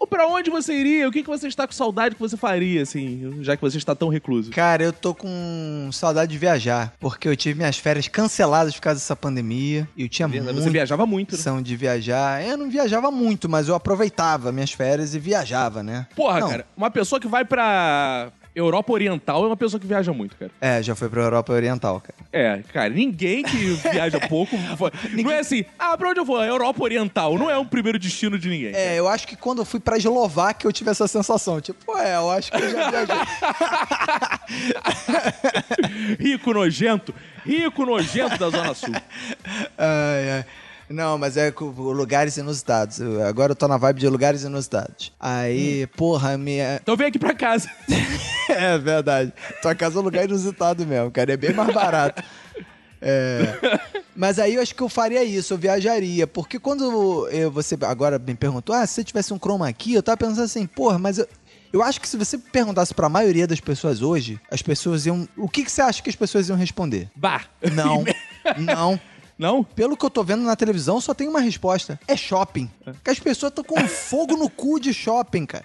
Ou 0.00 0.06
pra 0.06 0.26
onde 0.26 0.48
você 0.48 0.72
iria? 0.72 1.06
O 1.06 1.12
que, 1.12 1.22
que 1.22 1.28
você 1.28 1.46
está 1.46 1.66
com 1.66 1.74
saudade 1.74 2.14
que 2.14 2.20
você 2.20 2.34
faria, 2.34 2.80
assim, 2.80 3.36
já 3.42 3.54
que 3.54 3.60
você 3.60 3.76
está 3.76 3.94
tão 3.94 4.08
recluso? 4.08 4.50
Cara, 4.50 4.82
eu 4.82 4.94
tô 4.94 5.14
com 5.14 5.90
saudade 5.92 6.32
de 6.32 6.38
viajar, 6.38 6.94
porque 6.98 7.28
eu 7.28 7.36
tive 7.36 7.58
minhas 7.58 7.76
férias 7.76 8.08
canceladas 8.08 8.74
por 8.74 8.80
causa 8.80 8.98
dessa 8.98 9.14
pandemia. 9.14 9.86
E 9.94 10.04
eu 10.04 10.08
tinha 10.08 10.26
Verdade, 10.26 10.52
muita 10.54 10.64
Você 10.64 10.70
viajava 10.70 11.04
muito, 11.06 11.32
né? 11.32 11.36
opção 11.36 11.60
de 11.60 11.76
viajar. 11.76 12.42
Eu 12.42 12.56
não 12.56 12.70
viajava 12.70 13.10
muito, 13.10 13.46
mas 13.46 13.68
eu 13.68 13.74
aproveitava 13.74 14.50
minhas 14.50 14.72
férias 14.72 15.14
e 15.14 15.18
viajava, 15.18 15.82
né? 15.82 16.06
Porra, 16.16 16.40
Não. 16.40 16.48
cara, 16.48 16.66
uma 16.74 16.90
pessoa 16.90 17.20
que 17.20 17.28
vai 17.28 17.44
pra 17.44 18.32
Europa 18.60 18.92
Oriental 18.92 19.42
é 19.44 19.46
uma 19.46 19.56
pessoa 19.56 19.80
que 19.80 19.86
viaja 19.86 20.12
muito, 20.12 20.36
cara. 20.36 20.50
É, 20.60 20.82
já 20.82 20.94
foi 20.94 21.08
pra 21.08 21.22
Europa 21.22 21.52
Oriental, 21.52 22.00
cara. 22.00 22.14
É, 22.32 22.62
cara, 22.72 22.88
ninguém 22.90 23.42
que 23.42 23.56
viaja 23.92 24.20
pouco. 24.28 24.56
vai- 24.76 24.90
Não 25.22 25.30
é 25.30 25.40
assim, 25.40 25.64
ah, 25.78 25.96
pra 25.98 26.10
onde 26.10 26.20
eu 26.20 26.24
vou? 26.24 26.42
Europa 26.42 26.82
Oriental. 26.82 27.36
Não 27.38 27.50
é 27.50 27.58
um 27.58 27.64
primeiro 27.66 27.98
destino 27.98 28.38
de 28.38 28.48
ninguém. 28.48 28.72
É, 28.74 28.98
eu 28.98 29.08
acho 29.08 29.26
que 29.26 29.36
quando 29.36 29.62
eu 29.62 29.64
fui 29.64 29.80
pra 29.80 29.96
Eslováquia 29.96 30.68
eu 30.68 30.72
tive 30.72 30.90
essa 30.90 31.08
sensação. 31.08 31.60
Tipo, 31.60 31.96
é, 31.98 32.16
eu 32.16 32.30
acho 32.30 32.50
que 32.52 32.62
eu 32.62 32.70
já 32.70 32.90
viajei. 32.90 33.16
Rico 36.18 36.52
nojento. 36.52 37.14
Rico 37.44 37.84
nojento 37.86 38.38
da 38.38 38.50
Zona 38.50 38.74
Sul. 38.74 38.94
ai, 39.78 40.30
ai. 40.30 40.44
Não, 40.90 41.16
mas 41.16 41.36
é 41.36 41.52
com 41.52 41.66
lugares 41.66 42.36
inusitados. 42.36 43.00
Agora 43.28 43.52
eu 43.52 43.56
tô 43.56 43.68
na 43.68 43.76
vibe 43.76 44.00
de 44.00 44.08
lugares 44.08 44.42
inusitados. 44.42 45.12
Aí, 45.20 45.86
porra, 45.96 46.36
minha. 46.36 46.80
Então 46.82 46.96
vem 46.96 47.06
aqui 47.06 47.18
pra 47.18 47.32
casa. 47.34 47.70
É 48.50 48.76
verdade. 48.76 49.32
Tua 49.62 49.76
casa 49.76 49.96
é 49.96 50.00
um 50.00 50.04
lugar 50.04 50.24
inusitado 50.24 50.84
mesmo, 50.84 51.08
cara. 51.12 51.32
É 51.32 51.36
bem 51.36 51.52
mais 51.54 51.72
barato. 51.72 52.20
É. 53.00 53.78
Mas 54.16 54.40
aí 54.40 54.56
eu 54.56 54.62
acho 54.62 54.74
que 54.74 54.82
eu 54.82 54.88
faria 54.88 55.22
isso, 55.22 55.54
eu 55.54 55.58
viajaria. 55.58 56.26
Porque 56.26 56.58
quando 56.58 57.28
eu- 57.28 57.48
você 57.52 57.78
agora 57.82 58.18
me 58.18 58.34
perguntou, 58.34 58.74
ah, 58.74 58.84
se 58.84 58.94
você 58.94 59.04
tivesse 59.04 59.32
um 59.32 59.38
chroma 59.38 59.68
aqui, 59.68 59.94
eu 59.94 60.02
tava 60.02 60.16
pensando 60.16 60.42
assim, 60.42 60.66
porra, 60.66 60.98
mas 60.98 61.18
eu, 61.18 61.28
eu 61.72 61.80
acho 61.80 62.00
que 62.00 62.08
se 62.08 62.16
você 62.16 62.36
perguntasse 62.36 62.92
pra 62.92 63.08
maioria 63.08 63.46
das 63.46 63.60
pessoas 63.60 64.02
hoje, 64.02 64.40
as 64.50 64.60
pessoas 64.62 65.06
iam. 65.06 65.28
O 65.36 65.48
que, 65.48 65.62
que 65.64 65.70
você 65.70 65.80
acha 65.82 66.02
que 66.02 66.10
as 66.10 66.16
pessoas 66.16 66.48
iam 66.48 66.58
responder? 66.58 67.08
Bah. 67.14 67.42
Não, 67.72 68.04
não. 68.58 69.00
Não? 69.40 69.64
Pelo 69.64 69.96
que 69.96 70.04
eu 70.04 70.10
tô 70.10 70.22
vendo 70.22 70.42
na 70.42 70.54
televisão, 70.54 71.00
só 71.00 71.14
tem 71.14 71.26
uma 71.26 71.40
resposta: 71.40 71.98
é 72.06 72.14
shopping. 72.14 72.70
Que 73.02 73.10
as 73.10 73.18
pessoas 73.18 73.50
estão 73.50 73.64
com 73.64 73.80
fogo 73.88 74.36
no 74.36 74.50
cu 74.50 74.78
de 74.78 74.92
shopping, 74.92 75.46
cara. 75.46 75.64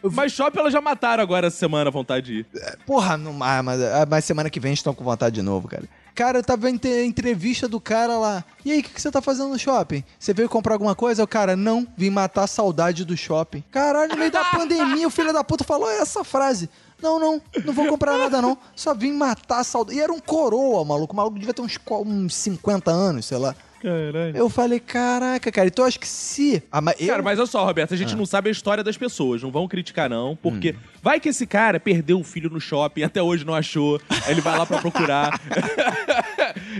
Mas 0.00 0.32
shopping 0.32 0.60
elas 0.60 0.72
já 0.72 0.80
mataram 0.80 1.20
agora 1.20 1.48
essa 1.48 1.56
semana 1.56 1.88
a 1.88 1.92
vontade 1.92 2.26
de 2.26 2.38
ir. 2.40 2.46
Porra, 2.86 3.16
não, 3.16 3.42
ah, 3.42 3.62
mas, 3.64 3.82
ah, 3.82 4.06
mas 4.08 4.24
semana 4.24 4.48
que 4.48 4.60
vem 4.60 4.72
estão 4.72 4.94
com 4.94 5.02
vontade 5.02 5.34
de 5.34 5.42
novo, 5.42 5.66
cara. 5.66 5.88
Cara, 6.14 6.38
eu 6.38 6.44
tava 6.44 6.68
vendo 6.68 6.86
a 6.86 7.04
entrevista 7.04 7.66
do 7.66 7.80
cara 7.80 8.16
lá. 8.16 8.44
E 8.64 8.70
aí, 8.70 8.78
o 8.78 8.82
que, 8.84 8.90
que 8.90 9.02
você 9.02 9.10
tá 9.10 9.20
fazendo 9.20 9.48
no 9.48 9.58
shopping? 9.58 10.04
Você 10.16 10.32
veio 10.32 10.48
comprar 10.48 10.74
alguma 10.74 10.94
coisa? 10.94 11.24
O 11.24 11.26
cara, 11.26 11.56
não, 11.56 11.88
vim 11.96 12.10
matar 12.10 12.44
a 12.44 12.46
saudade 12.46 13.04
do 13.04 13.16
shopping. 13.16 13.64
Caralho, 13.72 14.12
no 14.12 14.18
meio 14.18 14.30
da 14.30 14.44
pandemia, 14.54 15.08
o 15.08 15.10
filho 15.10 15.32
da 15.32 15.42
puta 15.42 15.64
falou 15.64 15.90
essa 15.90 16.22
frase. 16.22 16.70
Não, 17.02 17.18
não, 17.18 17.42
não 17.64 17.72
vou 17.72 17.86
comprar 17.86 18.16
nada 18.16 18.40
não. 18.40 18.56
Só 18.74 18.94
vim 18.94 19.12
matar 19.12 19.60
a 19.60 19.64
saudade. 19.64 19.98
E 19.98 20.00
era 20.00 20.12
um 20.12 20.20
coroa, 20.20 20.84
maluco. 20.84 21.12
O 21.12 21.16
maluco 21.16 21.38
devia 21.38 21.52
ter 21.52 21.62
uns, 21.62 21.78
uns 22.06 22.34
50 22.34 22.90
anos, 22.90 23.26
sei 23.26 23.38
lá. 23.38 23.54
Caralho. 23.84 24.34
Eu 24.34 24.48
falei, 24.48 24.80
caraca, 24.80 25.52
cara. 25.52 25.68
Então 25.68 25.84
eu 25.84 25.88
acho 25.88 26.00
que 26.00 26.08
se. 26.08 26.62
Ah, 26.72 26.80
mas 26.80 26.98
eu... 26.98 27.06
Cara, 27.06 27.22
mas 27.22 27.38
olha 27.38 27.46
só, 27.46 27.62
Roberto, 27.66 27.92
a 27.92 27.96
gente 27.98 28.16
não 28.16 28.24
sabe 28.24 28.48
a 28.48 28.52
história 28.52 28.82
das 28.82 28.96
pessoas, 28.96 29.42
não 29.42 29.50
vão 29.50 29.68
criticar 29.68 30.08
não, 30.08 30.34
porque 30.34 30.74
vai 31.02 31.20
que 31.20 31.28
esse 31.28 31.46
cara 31.46 31.78
perdeu 31.78 32.18
um 32.18 32.24
filho 32.24 32.48
no 32.48 32.58
shopping, 32.58 33.02
até 33.04 33.22
hoje 33.22 33.44
não 33.44 33.54
achou, 33.54 34.00
aí 34.24 34.32
ele 34.32 34.40
vai 34.40 34.56
lá 34.56 34.64
pra 34.64 34.80
procurar. 34.80 35.38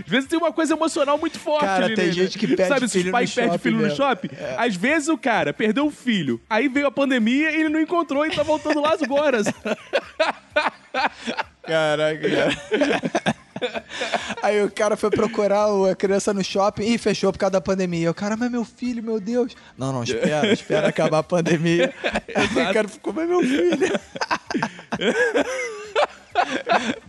Às 0.05 0.09
vezes 0.11 0.27
tem 0.29 0.37
uma 0.39 0.51
coisa 0.53 0.73
emocional 0.73 1.17
muito 1.17 1.39
forte 1.39 1.65
Cara, 1.65 1.85
ali, 1.85 1.95
tem 1.95 2.07
né? 2.07 2.11
gente 2.11 2.37
que 2.37 2.47
perde 2.47 2.67
Sabe, 2.73 2.87
se 2.87 2.97
filho 2.99 3.05
os 3.07 3.11
pais 3.11 3.29
no 3.29 3.35
perdem 3.35 3.57
filho 3.59 3.75
no 3.77 3.81
mesmo. 3.83 3.97
shopping, 3.97 4.29
às 4.57 4.75
vezes 4.75 5.07
o 5.09 5.17
cara 5.17 5.53
perdeu 5.53 5.85
um 5.85 5.91
filho, 5.91 6.39
aí 6.49 6.67
veio 6.67 6.87
a 6.87 6.91
pandemia 6.91 7.51
e 7.51 7.59
ele 7.61 7.69
não 7.69 7.79
encontrou 7.81 8.25
e 8.25 8.31
tá 8.31 8.43
voltando 8.43 8.81
lá 8.81 8.93
agora. 9.01 9.39
Caraca, 11.63 12.29
cara. 12.29 13.35
Aí 14.43 14.61
o 14.61 14.69
cara 14.69 14.95
foi 14.97 15.09
procurar 15.09 15.67
o- 15.73 15.85
a 15.89 15.95
criança 15.95 16.33
no 16.33 16.43
shopping 16.43 16.83
e 16.93 16.97
fechou 16.97 17.31
por 17.31 17.39
causa 17.39 17.53
da 17.53 17.61
pandemia. 17.61 18.11
O 18.11 18.13
cara, 18.13 18.35
mas 18.37 18.51
meu 18.51 18.63
filho, 18.65 19.01
meu 19.01 19.19
Deus. 19.19 19.55
Não, 19.77 19.91
não, 19.93 20.03
espera, 20.03 20.51
espera 20.51 20.87
acabar 20.89 21.19
a 21.19 21.23
pandemia. 21.23 21.93
Aí 22.35 22.45
o 22.69 22.73
cara 22.73 22.87
ficou, 22.87 23.13
mas 23.13 23.27
meu 23.27 23.41
filho. 23.41 23.99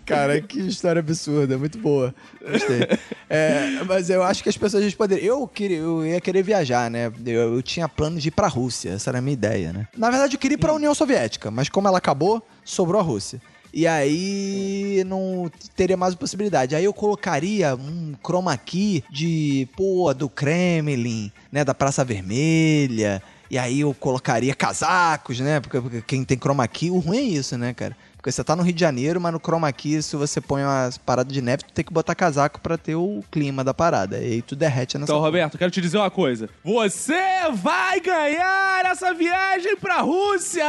Cara, 0.04 0.40
que 0.40 0.60
história 0.60 1.00
absurda, 1.00 1.58
muito 1.58 1.78
boa. 1.78 2.14
Gostei. 2.40 2.80
É, 3.28 3.82
mas 3.86 4.08
eu 4.08 4.22
acho 4.22 4.42
que 4.42 4.48
as 4.48 4.56
pessoas 4.56 4.94
poderiam. 4.94 5.40
Eu, 5.40 5.48
queria, 5.48 5.78
eu 5.78 6.06
ia 6.06 6.20
querer 6.20 6.42
viajar, 6.42 6.90
né? 6.90 7.12
Eu, 7.24 7.54
eu 7.54 7.62
tinha 7.62 7.88
planos 7.88 8.22
de 8.22 8.28
ir 8.28 8.32
pra 8.32 8.46
Rússia, 8.46 8.90
essa 8.90 9.10
era 9.10 9.18
a 9.18 9.22
minha 9.22 9.34
ideia, 9.34 9.72
né? 9.72 9.88
Na 9.96 10.10
verdade, 10.10 10.36
eu 10.36 10.38
queria 10.38 10.54
ir 10.54 10.58
pra 10.58 10.72
União 10.72 10.94
Soviética, 10.94 11.50
mas 11.50 11.68
como 11.68 11.88
ela 11.88 11.98
acabou, 11.98 12.46
sobrou 12.64 13.00
a 13.00 13.04
Rússia. 13.04 13.40
E 13.72 13.86
aí 13.86 15.04
não 15.06 15.50
teria 15.74 15.96
mais 15.96 16.14
possibilidade. 16.14 16.74
Aí 16.74 16.84
eu 16.84 16.94
colocaria 16.94 17.74
um 17.74 18.14
chroma 18.24 18.56
key 18.56 19.04
de, 19.10 19.68
pô, 19.76 20.14
do 20.14 20.30
Kremlin, 20.30 21.30
né? 21.52 21.62
Da 21.62 21.74
Praça 21.74 22.04
Vermelha. 22.04 23.22
E 23.50 23.58
aí 23.58 23.80
eu 23.80 23.94
colocaria 23.94 24.54
casacos, 24.54 25.40
né? 25.40 25.60
Porque, 25.60 25.80
porque 25.80 26.02
quem 26.02 26.24
tem 26.24 26.38
chroma 26.38 26.66
key, 26.66 26.90
o 26.90 26.98
ruim 26.98 27.18
é 27.18 27.22
isso, 27.22 27.58
né, 27.58 27.74
cara? 27.74 27.96
Porque 28.26 28.32
você 28.32 28.42
tá 28.42 28.56
no 28.56 28.64
Rio 28.64 28.72
de 28.72 28.80
Janeiro, 28.80 29.20
mas 29.20 29.32
no 29.32 29.38
chroma 29.38 29.72
key, 29.72 30.02
se 30.02 30.16
você 30.16 30.40
põe 30.40 30.60
umas 30.64 30.98
paradas 30.98 31.32
de 31.32 31.40
neve, 31.40 31.62
tu 31.62 31.72
tem 31.72 31.84
que 31.84 31.92
botar 31.92 32.12
casaco 32.12 32.60
pra 32.60 32.76
ter 32.76 32.96
o 32.96 33.22
clima 33.30 33.62
da 33.62 33.72
parada. 33.72 34.18
E 34.18 34.32
aí 34.32 34.42
tu 34.42 34.56
derrete 34.56 34.98
nessa 34.98 35.12
Então, 35.12 35.22
Roberto, 35.22 35.56
quero 35.56 35.70
te 35.70 35.80
dizer 35.80 35.98
uma 35.98 36.10
coisa. 36.10 36.48
Você 36.64 37.14
vai 37.54 38.00
ganhar 38.00 38.84
essa 38.84 39.14
viagem 39.14 39.76
pra 39.76 40.00
Rússia! 40.00 40.64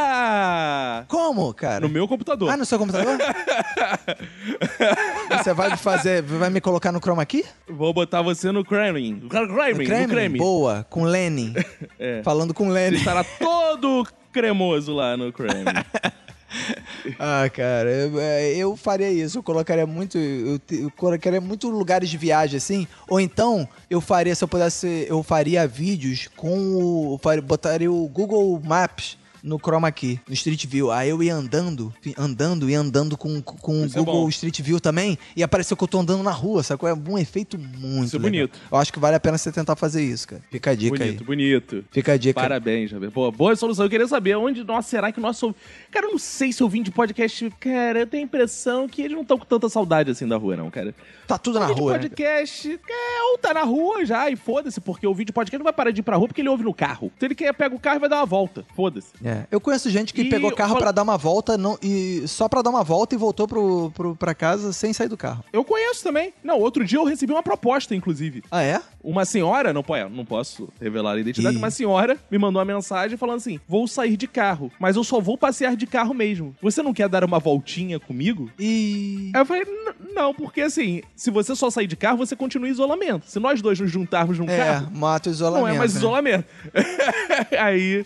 Como, 1.07 1.51
cara? 1.51 1.79
No 1.79 1.89
meu 1.89 2.07
computador. 2.07 2.47
Ah, 2.51 2.57
no 2.57 2.63
seu 2.63 2.77
computador? 2.77 3.17
você 5.43 5.51
vai 5.51 5.71
me 5.71 5.77
fazer, 5.77 6.21
vai 6.21 6.51
me 6.51 6.61
colocar 6.61 6.91
no 6.91 6.99
chroma 6.99 7.25
key? 7.25 7.43
Vou 7.67 7.91
botar 7.91 8.21
você 8.21 8.51
no 8.51 8.63
Kremlin. 8.63 9.13
No 9.23 9.29
Kremlin, 9.29 9.47
No 9.49 9.55
no 9.79 9.83
Kremlin? 9.83 10.07
Kremlin. 10.07 10.37
Boa, 10.37 10.85
com 10.91 11.05
Lenin. 11.05 11.55
É. 11.99 12.21
Falando 12.21 12.53
com 12.53 12.65
Ele 12.65 12.73
Lenin. 12.73 12.97
estará 12.97 13.23
todo 13.23 14.05
cremoso 14.31 14.93
lá 14.93 15.17
no 15.17 15.33
Kremlin. 15.33 15.65
Ah, 17.19 17.49
cara, 17.49 17.89
eu, 17.89 18.19
é, 18.19 18.55
eu 18.55 18.75
faria 18.75 19.10
isso. 19.10 19.38
Eu 19.38 19.43
colocaria 19.43 19.86
muito. 19.86 20.17
Eu, 20.17 20.60
eu 20.71 20.91
colocaria 20.91 21.39
muito 21.39 21.69
lugares 21.69 22.10
de 22.10 22.17
viagem, 22.17 22.57
assim. 22.57 22.88
Ou 23.07 23.19
então, 23.19 23.67
eu 23.89 24.01
faria, 24.01 24.36
se 24.36 24.43
eu 24.43 24.47
pudesse, 24.47 25.05
eu 25.07 25.23
faria 25.23 25.67
vídeos 25.67 26.29
com 26.36 26.57
o. 26.75 27.19
botaria 27.43 27.91
o 27.91 28.07
Google 28.07 28.60
Maps 28.63 29.17
no 29.47 29.57
Chroma 29.57 29.91
Key, 29.91 30.19
no 30.27 30.33
Street 30.33 30.65
View. 30.67 30.91
Aí 30.91 31.10
eu 31.10 31.23
ia 31.23 31.33
andando, 31.33 31.93
andando 32.17 32.69
e 32.69 32.75
andando 32.75 33.17
com, 33.17 33.41
com 33.41 33.81
o 33.81 33.86
Isso 33.86 33.97
é 33.97 33.99
Google 33.99 34.23
bom. 34.23 34.29
Street 34.29 34.62
View 34.62 34.79
também. 34.79 35.17
E 35.36 35.41
apareceu 35.41 35.77
que 35.77 35.83
eu 35.83 35.88
tô 35.88 35.99
andando 35.99 36.21
na 36.21 36.31
rua, 36.31 36.62
sacou? 36.63 36.88
É 36.89 36.93
um 36.93 37.17
efeito 37.17 37.57
muito 37.57 38.07
Isso 38.07 38.15
é 38.15 38.19
legal. 38.19 38.31
bonito. 38.31 38.60
Eu 38.71 38.77
acho 38.77 38.91
que 38.91 38.99
vale 38.99 39.15
a 39.15 39.19
pena 39.19 39.38
você 39.38 39.51
tentar 39.51 39.75
fazer 39.75 40.03
isso, 40.03 40.27
cara. 40.27 40.41
Fica 40.51 40.71
a 40.71 40.75
dica 40.75 40.97
bonito, 40.97 41.21
aí. 41.21 41.25
bonito. 41.25 41.86
Fica 41.91 42.13
a 42.13 42.17
dica. 42.17 42.39
Parabéns, 42.39 42.91
Roberto. 42.91 43.13
Pô, 43.13 43.31
boa 43.31 43.55
solução. 43.55 43.86
Eu 43.86 43.89
queria 43.89 44.07
saber 44.07 44.36
onde, 44.36 44.63
nossa, 44.63 44.89
será 44.89 45.12
que 45.12 45.19
o 45.19 45.21
nosso. 45.21 45.55
Cara, 45.89 46.07
eu 46.07 46.12
não 46.12 46.19
sei 46.19 46.51
se 46.51 46.62
eu 46.62 46.67
vim 46.67 46.83
de 46.83 46.91
podcast. 46.91 47.49
Cara, 47.60 47.99
eu 47.99 48.07
tenho 48.07 48.23
a 48.23 48.25
impressão 48.25 48.88
que 48.88 49.01
eles 49.01 49.13
não 49.13 49.21
estão 49.21 49.38
com 49.38 49.45
tanta 49.45 49.69
saudade 49.69 50.12
assim 50.12 50.27
da 50.27 50.36
rua, 50.36 50.57
não, 50.57 50.69
cara. 50.69 50.93
Tá 51.25 51.38
tudo 51.38 51.60
na 51.60 51.65
rua, 51.65 51.93
né? 51.93 51.99
podcast, 51.99 52.71
é, 52.71 53.23
ou 53.31 53.38
tá 53.38 53.53
na 53.53 53.63
rua 53.63 54.05
já, 54.05 54.29
e 54.29 54.38
foda-se, 54.38 54.79
porque 54.79 55.05
o 55.05 55.13
vídeo 55.13 55.33
podcast 55.33 55.57
não 55.57 55.65
vai 55.65 55.73
parar 55.73 55.91
de 55.91 55.99
ir 55.99 56.03
pra 56.03 56.15
rua 56.15 56.27
porque 56.27 56.39
ele 56.39 56.47
ouve 56.47 56.63
no 56.63 56.73
carro. 56.73 57.12
Então 57.17 57.27
ele 57.27 57.36
quer, 57.36 57.53
pega 57.53 57.75
o 57.75 57.79
carro 57.79 57.97
e 57.97 57.99
vai 57.99 58.10
dar 58.10 58.17
uma 58.17 58.25
volta. 58.25 58.65
Foda-se. 58.73 59.10
É, 59.23 59.37
eu 59.52 59.60
conheço 59.60 59.89
gente 59.89 60.13
que 60.13 60.21
E 60.21 60.30
pegou 60.30 60.52
carro 60.54 60.71
fal- 60.73 60.82
pra 60.82 60.91
dar 60.91 61.04
uma 61.04 61.17
volta 61.17 61.58
não, 61.58 61.78
e 61.82 62.23
só 62.28 62.47
pra 62.50 62.62
dar 62.62 62.69
uma 62.69 62.84
volta 62.84 63.15
e 63.15 63.17
voltou 63.17 63.47
pro, 63.47 63.91
pro, 63.91 64.15
pra 64.15 64.34
casa 64.34 64.71
sem 64.73 64.93
sair 64.93 65.08
do 65.10 65.17
carro. 65.17 65.43
Eu 65.54 65.63
conheço 65.63 66.04
também. 66.04 66.34
Não, 66.43 66.60
outro 66.60 66.84
dia 66.86 66.97
eu 67.00 67.04
recebi 67.04 67.32
uma 67.34 67.43
proposta, 67.43 67.93
inclusive. 67.95 68.43
Ah, 68.52 68.62
é? 68.63 68.82
Uma 69.04 69.23
senhora, 69.26 69.71
não, 69.73 69.84
não 70.12 70.26
posso 70.26 70.69
revelar 70.82 71.13
a 71.13 71.19
identidade, 71.19 71.56
Ih. 71.56 71.60
uma 71.60 71.71
senhora 71.71 72.17
me 72.30 72.38
mandou 72.38 72.60
uma 72.62 72.65
mensagem 72.65 73.17
falando 73.17 73.38
assim: 73.38 73.60
vou 73.67 73.88
sair 73.88 74.17
de 74.17 74.28
carro, 74.28 74.71
mas 74.80 74.95
eu 74.95 75.04
só 75.04 75.19
vou 75.19 75.38
passear 75.38 75.76
de 75.76 75.88
carro 75.88 76.13
mesmo. 76.13 76.56
Você 76.62 76.82
não 76.82 76.93
quer 76.93 77.08
dar 77.08 77.23
uma 77.23 77.39
voltinha 77.39 78.00
comigo? 78.00 78.52
E. 78.60 79.32
Aí 79.34 79.41
eu 79.41 79.45
falei, 79.45 79.63
"N- 79.63 80.13
não, 80.13 80.34
porque 80.34 80.62
assim, 80.62 81.02
se 81.15 81.32
você 81.32 81.56
só 81.56 81.69
sair 81.69 81.88
de 81.88 81.95
carro, 81.95 82.17
você 82.17 82.36
continua 82.36 82.67
em 82.67 82.71
isolamento. 82.71 83.26
Se 83.30 83.39
nós 83.39 83.62
dois 83.62 83.80
nos 83.80 83.89
juntarmos 83.91 84.38
num 84.39 84.50
É, 84.50 84.58
carro, 84.58 84.91
mata 84.95 85.30
o 85.30 85.32
isolamento. 85.32 85.67
não 85.67 85.73
é 85.76 85.78
mais 85.78 85.93
né? 85.93 86.00
isolamento. 86.00 86.45
aí 87.60 88.06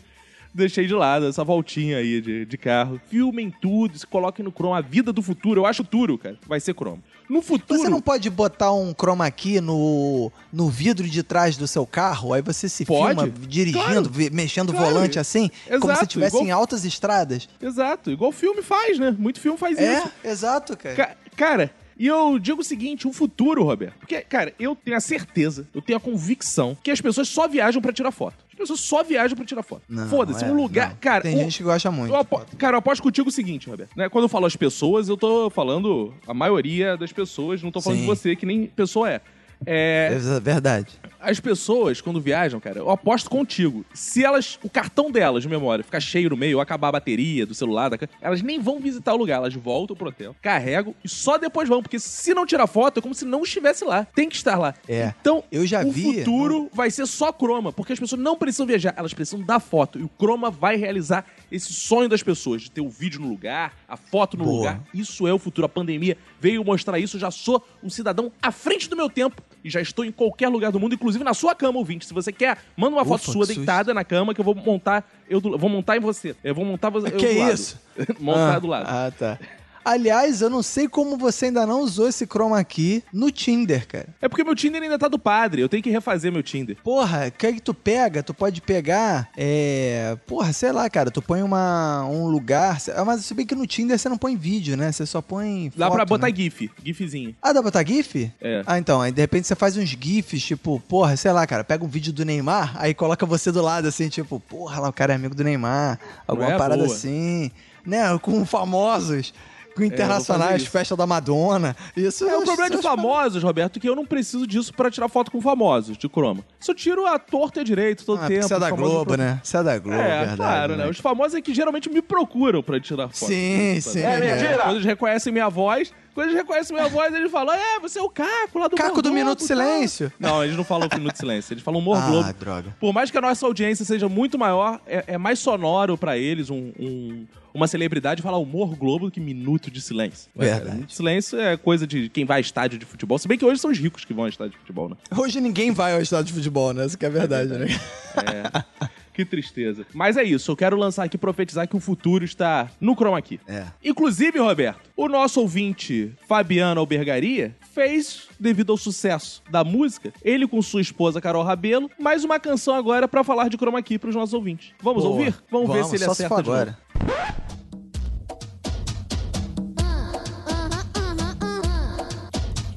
deixei 0.54 0.86
de 0.88 0.94
lado 0.94 1.28
essa 1.28 1.44
voltinha 1.44 1.98
aí 1.98 2.22
de, 2.22 2.46
de 2.46 2.58
carro. 2.58 3.00
Filmem 3.10 3.50
tudo, 3.62 3.98
se 3.98 4.06
coloquem 4.08 4.44
no 4.44 4.52
Chrome. 4.52 4.78
A 4.78 4.82
vida 4.82 5.12
do 5.14 5.22
futuro, 5.22 5.62
eu 5.62 5.66
acho 5.66 5.84
futuro, 5.84 6.18
cara. 6.18 6.38
Vai 6.48 6.60
ser 6.60 6.74
Chrome. 6.74 7.02
No 7.30 7.42
futuro. 7.42 7.80
Você 7.80 7.88
não 7.88 8.02
pode 8.02 8.30
botar 8.30 8.74
um 8.74 8.94
chroma 8.94 9.30
key 9.32 9.62
no, 9.62 10.30
no 10.52 10.68
vidro 10.70 11.08
de 11.08 11.24
trás 11.24 11.56
do 11.56 11.66
seu 11.66 11.86
carro, 11.86 12.34
aí 12.34 12.42
você 12.42 12.68
se 12.68 12.84
Pode. 12.84 13.16
filma 13.16 13.30
dirigindo, 13.48 14.10
Claro. 14.10 14.12
mexendo 14.34 14.70
o 14.72 14.74
Claro. 14.74 14.88
volante 14.94 15.18
assim, 15.18 15.50
como 15.66 15.80
se 15.80 15.88
Exato, 15.88 16.04
estivesse 16.04 16.36
igual- 16.36 16.46
em 16.48 16.52
altas 16.52 16.84
estradas. 16.84 17.48
Exato, 17.62 18.12
igual 18.12 18.34
filme 18.34 18.62
faz, 18.62 19.00
né? 19.00 19.16
Muito 19.18 19.40
filme 19.40 19.58
faz 19.58 19.78
É, 19.78 20.00
isso. 20.00 20.12
exato, 20.26 20.76
cara. 20.76 20.96
Ca- 20.96 21.16
cara, 21.38 21.72
e 21.98 22.06
eu 22.06 22.38
digo 22.38 22.60
o 22.60 22.66
seguinte, 22.66 23.08
o 23.08 23.14
futuro, 23.14 23.64
Roberto. 23.64 23.98
Porque, 24.00 24.20
cara, 24.22 24.54
eu 24.60 24.76
tenho 24.76 24.98
a 24.98 25.02
certeza, 25.02 25.66
eu 25.74 25.82
tenho 25.82 25.98
a 25.98 26.02
convicção 26.02 26.78
que 26.84 26.92
as 26.92 27.00
pessoas 27.00 27.30
só 27.30 27.48
viajam 27.48 27.82
pra 27.82 27.94
tirar 27.94 28.12
foto. 28.12 28.36
As 28.62 28.70
pessoas 28.70 28.80
só 28.82 29.04
viajam 29.04 29.36
pra 29.36 29.46
tirar 29.46 29.64
foto. 29.64 29.82
Foda-se, 30.10 30.44
é, 30.44 30.48
um 30.48 30.54
lugar. 30.56 30.90
não. 30.90 30.96
Cara, 30.98 31.22
Tem 31.24 31.38
gente 31.38 31.58
que 31.58 31.64
gosta 31.64 31.90
muito. 31.92 32.12
eu 32.14 32.16
apo- 32.18 32.42
Cara, 32.58 32.76
eu 32.76 32.80
aposto 32.80 33.02
contigo 33.02 33.30
o 33.30 33.32
seguinte, 33.32 33.70
Roberto. 33.70 33.92
né? 33.96 34.08
Quando 34.10 34.26
eu 34.26 34.30
falo 34.30 34.46
as 34.46 34.56
pessoas, 34.56 35.10
eu 35.10 35.18
tô 35.18 35.50
falando 35.50 36.14
a 36.28 36.34
maioria 36.34 36.96
das 36.96 37.12
pessoas, 37.12 37.62
não 37.64 37.72
tô 37.72 37.82
falando 37.82 37.98
Sim. 38.00 38.04
de 38.04 38.08
você, 38.08 38.36
que 38.36 38.46
nem 38.46 38.68
pessoa 38.68 39.10
é. 39.10 39.22
É, 39.66 40.10
É 40.36 40.40
verdade. 40.40 40.88
As 41.22 41.40
pessoas, 41.40 42.02
quando 42.02 42.20
viajam, 42.20 42.60
cara, 42.60 42.80
eu 42.80 42.90
aposto 42.90 43.30
contigo. 43.30 43.86
Se 43.94 44.24
elas, 44.24 44.58
o 44.64 44.70
cartão 44.70 45.12
delas 45.12 45.44
de 45.44 45.50
memória 45.50 45.84
ficar 45.84 46.00
cheio 46.00 46.30
no 46.32 46.38
meio, 46.38 46.58
ou 46.58 46.62
acabar 46.62 46.90
a 46.90 46.94
bateria 46.94 47.46
do 47.46 47.54
celular, 47.54 47.90
da 47.90 47.98
elas 48.20 48.42
nem 48.42 48.60
vão 48.60 48.80
visitar 48.80 49.14
o 49.14 49.18
lugar, 49.18 49.36
elas 49.36 49.54
voltam 49.54 49.96
pro 49.96 50.10
hotel, 50.10 50.36
carregam 50.42 50.96
e 51.04 51.08
só 51.10 51.38
depois 51.38 51.70
vão, 51.70 51.82
porque 51.82 52.00
se 52.00 52.34
não 52.34 52.46
tirar 52.46 52.66
foto, 52.68 52.98
é 53.00 53.02
como 53.02 53.14
se 53.14 53.26
não 53.26 53.44
estivesse 53.44 53.86
lá. 53.86 54.06
Tem 54.16 54.28
que 54.28 54.36
estar 54.36 54.58
lá. 54.58 54.74
É. 54.88 55.14
Então, 55.22 55.44
Eu 55.52 55.66
já 55.66 55.84
o 55.86 55.92
vi- 55.92 56.20
futuro 56.20 56.70
vai 56.74 56.90
ser 56.90 57.06
só 57.06 57.32
croma, 57.32 57.72
porque 57.72 57.94
as 57.94 58.00
pessoas 58.00 58.20
não 58.22 58.36
precisam 58.38 58.66
viajar, 58.66 58.94
elas 58.98 59.14
precisam 59.14 59.46
da 59.46 59.60
foto. 59.60 60.00
E 60.00 60.04
o 60.04 60.10
croma 60.10 60.50
vai 60.50 60.76
realizar 60.76 61.26
esse 61.52 61.72
sonho 61.74 62.10
das 62.10 62.24
pessoas, 62.24 62.64
de 62.64 62.72
ter 62.72 62.82
o 62.82 62.90
vídeo 62.90 63.20
no 63.22 63.28
lugar, 63.30 63.74
a 63.88 63.96
foto 63.98 64.38
no 64.38 64.44
Boa. 64.46 64.58
lugar. 64.58 64.82
Isso 64.94 65.28
é 65.28 65.34
o 65.34 65.38
futuro. 65.40 65.66
A 65.66 65.70
pandemia 65.70 66.18
veio 66.40 66.64
mostrar 66.64 66.98
isso. 67.00 67.18
Eu 67.18 67.22
já 67.22 67.30
sou 67.32 67.64
um 67.84 67.90
cidadão 67.90 68.32
à 68.42 68.52
frente 68.52 68.90
do 68.90 68.96
meu 68.96 69.10
tempo 69.10 69.42
e 69.64 69.70
já 69.70 69.82
estou 69.82 70.04
em 70.04 70.12
qualquer 70.12 70.48
lugar 70.50 70.72
do 70.72 70.80
mundo, 70.80 70.96
inclusive 70.96 71.24
na 71.24 71.34
sua 71.34 71.54
cama, 71.56 71.78
ouvinte. 71.78 72.06
Se 72.06 72.14
você 72.14 72.32
quer, 72.32 72.58
manda 72.76 72.96
uma 72.96 73.04
Ufa, 73.04 73.18
foto 73.18 73.32
sua 73.32 73.46
deitada 73.46 73.94
na 73.94 74.04
cama 74.04 74.34
que 74.34 74.42
eu 74.42 74.46
vou 74.46 74.56
montar. 74.56 75.10
Eu 75.30 75.40
do- 75.40 75.58
vou 75.58 75.70
montar 75.70 75.98
em 75.98 76.00
você. 76.00 76.36
Eu 76.44 76.56
vou 76.56 76.66
montar 76.66 76.90
você. 76.90 77.12
Que 77.12 77.34
do 77.34 77.40
lado. 77.40 77.54
isso? 77.54 77.80
montar 78.20 78.56
ah, 78.56 78.60
do 78.60 78.68
lado. 78.68 78.86
Ah, 78.88 79.12
tá. 79.18 79.40
Aliás, 79.84 80.42
eu 80.42 80.50
não 80.50 80.62
sei 80.64 80.88
como 80.88 81.18
você 81.18 81.46
ainda 81.46 81.66
não 81.66 81.82
usou 81.82 82.08
esse 82.08 82.26
chroma 82.26 82.64
key 82.64 83.04
no 83.12 83.32
Tinder, 83.32 83.88
cara. 83.88 84.08
É 84.22 84.28
porque 84.30 84.44
meu 84.44 84.56
Tinder 84.56 84.82
ainda 84.82 84.98
tá 85.00 85.08
do 85.08 85.18
padre. 85.20 85.62
Eu 85.62 85.70
tenho 85.70 85.82
que 85.84 85.90
refazer 85.90 86.32
meu 86.32 86.44
Tinder. 86.44 86.78
Porra, 86.84 87.28
o 87.28 87.32
que 87.32 87.48
é 87.48 87.54
que 87.54 87.62
tu 87.62 87.74
pega? 87.74 88.22
Tu 88.22 88.34
pode 88.34 88.62
pegar, 88.62 89.30
é... 89.36 90.18
Porra, 90.28 90.54
sei 90.54 90.72
lá, 90.72 90.90
cara, 90.90 91.10
tu 91.12 91.22
põe 91.22 91.42
uma, 91.42 92.06
um 92.06 92.28
lugar... 92.28 92.78
Mas 93.06 93.26
se 93.26 93.34
bem 93.34 93.46
que 93.46 93.56
no 93.56 93.66
Tinder 93.68 93.98
você 93.98 94.08
não 94.10 94.18
põe 94.18 94.36
vídeo, 94.36 94.78
né? 94.78 94.92
Você 94.92 95.06
só 95.06 95.22
põe 95.22 95.72
Dá 95.76 95.88
foto, 95.88 95.96
pra 95.96 96.06
botar 96.06 96.28
né? 96.28 96.34
GIF. 96.36 96.70
GIFzinho. 96.84 97.36
Ah, 97.42 97.50
dá 97.50 97.62
pra 97.62 97.64
botar 97.64 97.86
GIF? 97.86 98.32
É. 98.42 98.64
Ah, 98.66 98.78
então, 98.78 99.02
aí 99.02 99.12
de 99.12 99.22
repente 99.22 99.48
você 99.48 99.56
faz 99.56 99.76
uns 99.78 99.90
GIFs, 99.90 100.44
tipo, 100.44 100.80
porra, 100.88 101.16
sei 101.18 101.32
lá, 101.32 101.46
cara, 101.48 101.64
pega 101.64 101.84
um 101.84 101.88
vídeo 101.88 102.14
do 102.14 102.24
Neymar, 102.24 102.74
aí 102.78 102.94
coloca 102.94 103.26
você 103.26 103.52
do 103.52 103.62
lado, 103.62 103.88
assim, 103.88 104.10
tipo, 104.10 104.40
porra, 104.40 104.80
lá 104.80 104.90
o 104.90 104.94
cara 104.94 105.14
é 105.14 105.16
amigo 105.16 105.34
do 105.36 105.44
Neymar, 105.44 106.00
alguma 106.28 106.54
É, 106.54 106.58
parada 106.58 106.84
boa. 106.84 106.96
assim, 106.96 107.52
né, 107.86 108.18
com 108.22 108.46
famosos, 108.46 109.34
com 109.76 109.84
internacionais, 109.84 110.52
fazer 110.52 110.64
isso. 110.64 110.72
festa 110.72 110.96
da 110.96 111.06
Madonna, 111.08 111.76
isso 111.96 112.24
É 112.26 112.28
o 112.38 112.42
eu 112.42 112.44
problema 112.44 112.70
de 112.70 112.82
famosos, 112.82 113.42
Roberto, 113.44 113.80
que 113.80 113.88
eu 113.88 113.96
não 113.96 114.06
preciso 114.06 114.46
disso 114.46 114.74
pra 114.74 114.90
tirar 114.92 115.08
foto 115.10 115.32
com 115.32 115.42
famosos 115.42 115.98
de 115.98 116.08
croma. 116.10 116.44
Isso 116.60 116.72
eu 116.72 116.76
tiro 116.76 117.06
a 117.08 117.18
torta 117.18 117.60
e 117.60 117.62
a 117.62 117.64
direito 117.64 118.06
todo 118.06 118.22
Ah, 118.22 118.28
tempo. 118.28 118.48
você 118.48 118.54
é 118.54 118.60
da 118.60 118.70
Globo, 118.72 119.06
pro- 119.06 119.18
né? 119.18 119.40
Você 119.44 119.58
é 119.58 119.64
da 119.64 119.78
Globo, 119.80 119.98
É, 120.00 120.20
verdade. 120.20 120.36
claro, 120.38 120.76
né? 120.76 120.90
Os 120.90 120.98
famosos 121.00 121.36
é 121.36 121.42
que 121.42 121.54
geralmente 121.54 121.90
me 121.90 122.02
procuram 122.02 122.62
pra 122.62 122.80
tirar 122.80 123.08
foto. 123.10 123.28
Sim, 123.30 123.80
Sabe? 123.82 124.00
sim. 124.00 124.00
É, 124.02 124.58
Quando 124.58 124.72
eles 124.76 124.86
reconhecem 124.86 125.32
minha 125.34 125.50
voz, 125.50 125.94
quando 126.14 126.28
eles 126.28 126.38
reconhecem 126.38 126.76
minha 126.76 126.90
voz, 126.90 127.14
eles 127.14 127.32
falam: 127.32 127.56
É, 127.56 127.80
você 127.80 128.00
é 128.00 128.02
o 128.02 128.10
Caco 128.10 128.60
lá 128.60 128.68
do 128.68 128.76
Caco 128.76 129.02
do 129.02 129.12
Minuto 129.12 129.40
tal." 129.40 129.48
Silêncio. 129.48 130.12
Não, 130.20 130.44
eles 130.44 130.56
não 130.58 130.64
falam 130.64 130.88
Minuto 130.94 131.16
Silêncio, 131.18 131.54
eles 131.54 131.64
falam 131.64 131.80
Humor 131.80 131.98
Ah, 131.98 132.08
Globo. 132.08 132.34
droga. 132.34 132.76
Por 132.80 132.94
mais 132.94 133.10
que 133.10 133.18
a 133.18 133.22
nossa 133.22 133.46
audiência 133.46 133.86
seja 133.86 134.08
muito 134.10 134.38
maior, 134.38 134.80
é, 134.86 135.04
é 135.08 135.18
mais 135.18 135.40
sonoro 135.40 135.98
pra 135.98 136.18
eles 136.18 136.50
um, 136.50 136.72
um- 136.80 137.26
uma 137.54 137.68
celebridade 137.68 138.22
falar 138.22 138.38
Humor 138.38 138.76
Globo 138.76 139.06
do 139.06 139.12
que 139.12 139.20
Minuto 139.20 139.70
de 139.70 139.82
Silêncio. 139.82 140.30
Né, 140.36 140.46
cara? 140.46 140.56
Verdade. 140.56 140.76
Minuto 140.76 140.90
de 140.90 140.96
Silêncio 140.96 141.40
é 141.40 141.58
coisa 141.58 141.86
de 141.86 142.10
quem 142.10 142.26
vai 142.26 142.38
a 142.38 142.42
estádio 142.42 142.80
de 142.80 142.86
futebol. 142.86 143.18
Se 143.18 143.28
bem 143.28 143.38
que 143.38 143.46
hoje 143.46 143.60
são 143.60 143.72
os 143.72 143.78
ricos 143.78 144.06
que 144.06 144.14
vão 144.14 144.26
a 144.26 144.30
estádio 144.30 144.54
de 144.54 144.58
futebol, 144.60 144.90
né? 144.90 144.96
Hoje 145.18 145.40
ninguém 145.42 145.72
vai 145.72 145.94
ao 145.94 146.02
estádio 146.02 146.28
de 146.28 146.34
futebol, 146.34 146.74
né? 146.74 146.86
Isso 146.86 146.98
que 146.98 147.06
é 147.06 147.10
verdade, 147.10 147.50
né? 147.50 147.68
É. 148.12 148.90
Que 149.14 149.26
tristeza. 149.26 149.86
Mas 149.94 150.18
é 150.18 150.24
isso, 150.24 150.52
eu 150.52 150.56
quero 150.56 150.78
lançar 150.78 151.04
aqui, 151.04 151.18
profetizar 151.18 151.68
que 151.68 151.76
o 151.76 151.80
futuro 151.80 152.24
está 152.24 152.70
no 152.80 152.96
chroma 152.96 153.18
aqui. 153.18 153.40
É. 153.48 153.66
Inclusive, 153.84 154.40
Roberto, 154.40 154.90
o 154.96 155.08
nosso 155.08 155.42
ouvinte, 155.42 156.14
Fabiano 156.28 156.80
Albergaria, 156.80 157.56
fez, 157.74 158.28
devido 158.40 158.72
ao 158.72 158.78
sucesso 158.78 159.42
da 159.50 159.64
música, 159.64 160.14
ele 160.24 160.48
com 160.48 160.62
sua 160.62 160.82
esposa 160.82 161.22
Carol 161.22 161.44
Rabelo, 161.44 161.90
mais 162.00 162.24
uma 162.24 162.40
canção 162.40 162.76
agora 162.76 163.08
para 163.08 163.24
falar 163.24 163.50
de 163.50 163.58
chroma 163.58 163.80
aqui 163.80 163.98
pros 163.98 164.16
nossos 164.16 164.34
ouvintes. 164.34 164.74
Vamos 164.82 165.04
Boa. 165.04 165.16
ouvir? 165.16 165.36
Vamos, 165.50 165.68
Vamos, 165.68 165.76
ver 165.76 165.86
se 165.86 165.96
ele 165.96 166.06
só 166.06 166.12
acerta 166.12 166.36
se 166.36 166.44
for 166.44 166.54
agora. 166.54 166.78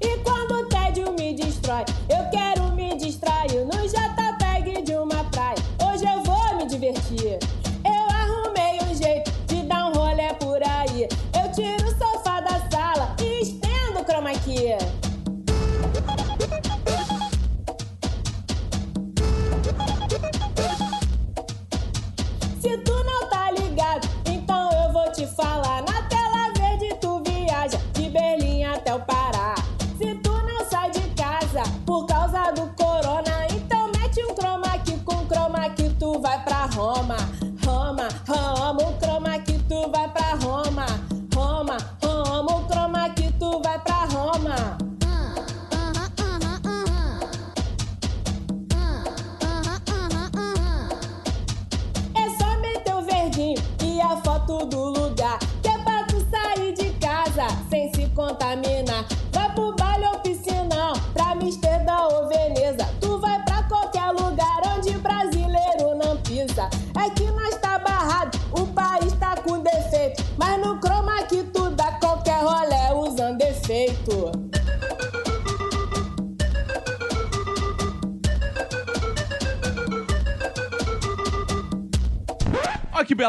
E 0.00 0.18
quando 0.22 0.52
o 0.52 0.68
tédio 0.68 1.14
me 1.18 1.34
destrói 1.34 1.84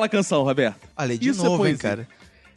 Olha 0.05 0.09
que 0.09 0.15
bela 0.15 0.23
canção, 0.23 0.43
Roberto. 0.43 0.87
Olha, 0.97 1.17
de 1.17 1.29
Isso 1.29 1.41
é 1.41 1.43
novo, 1.43 1.65
hein, 1.67 1.73
poesia. 1.75 1.89
cara. 1.89 2.07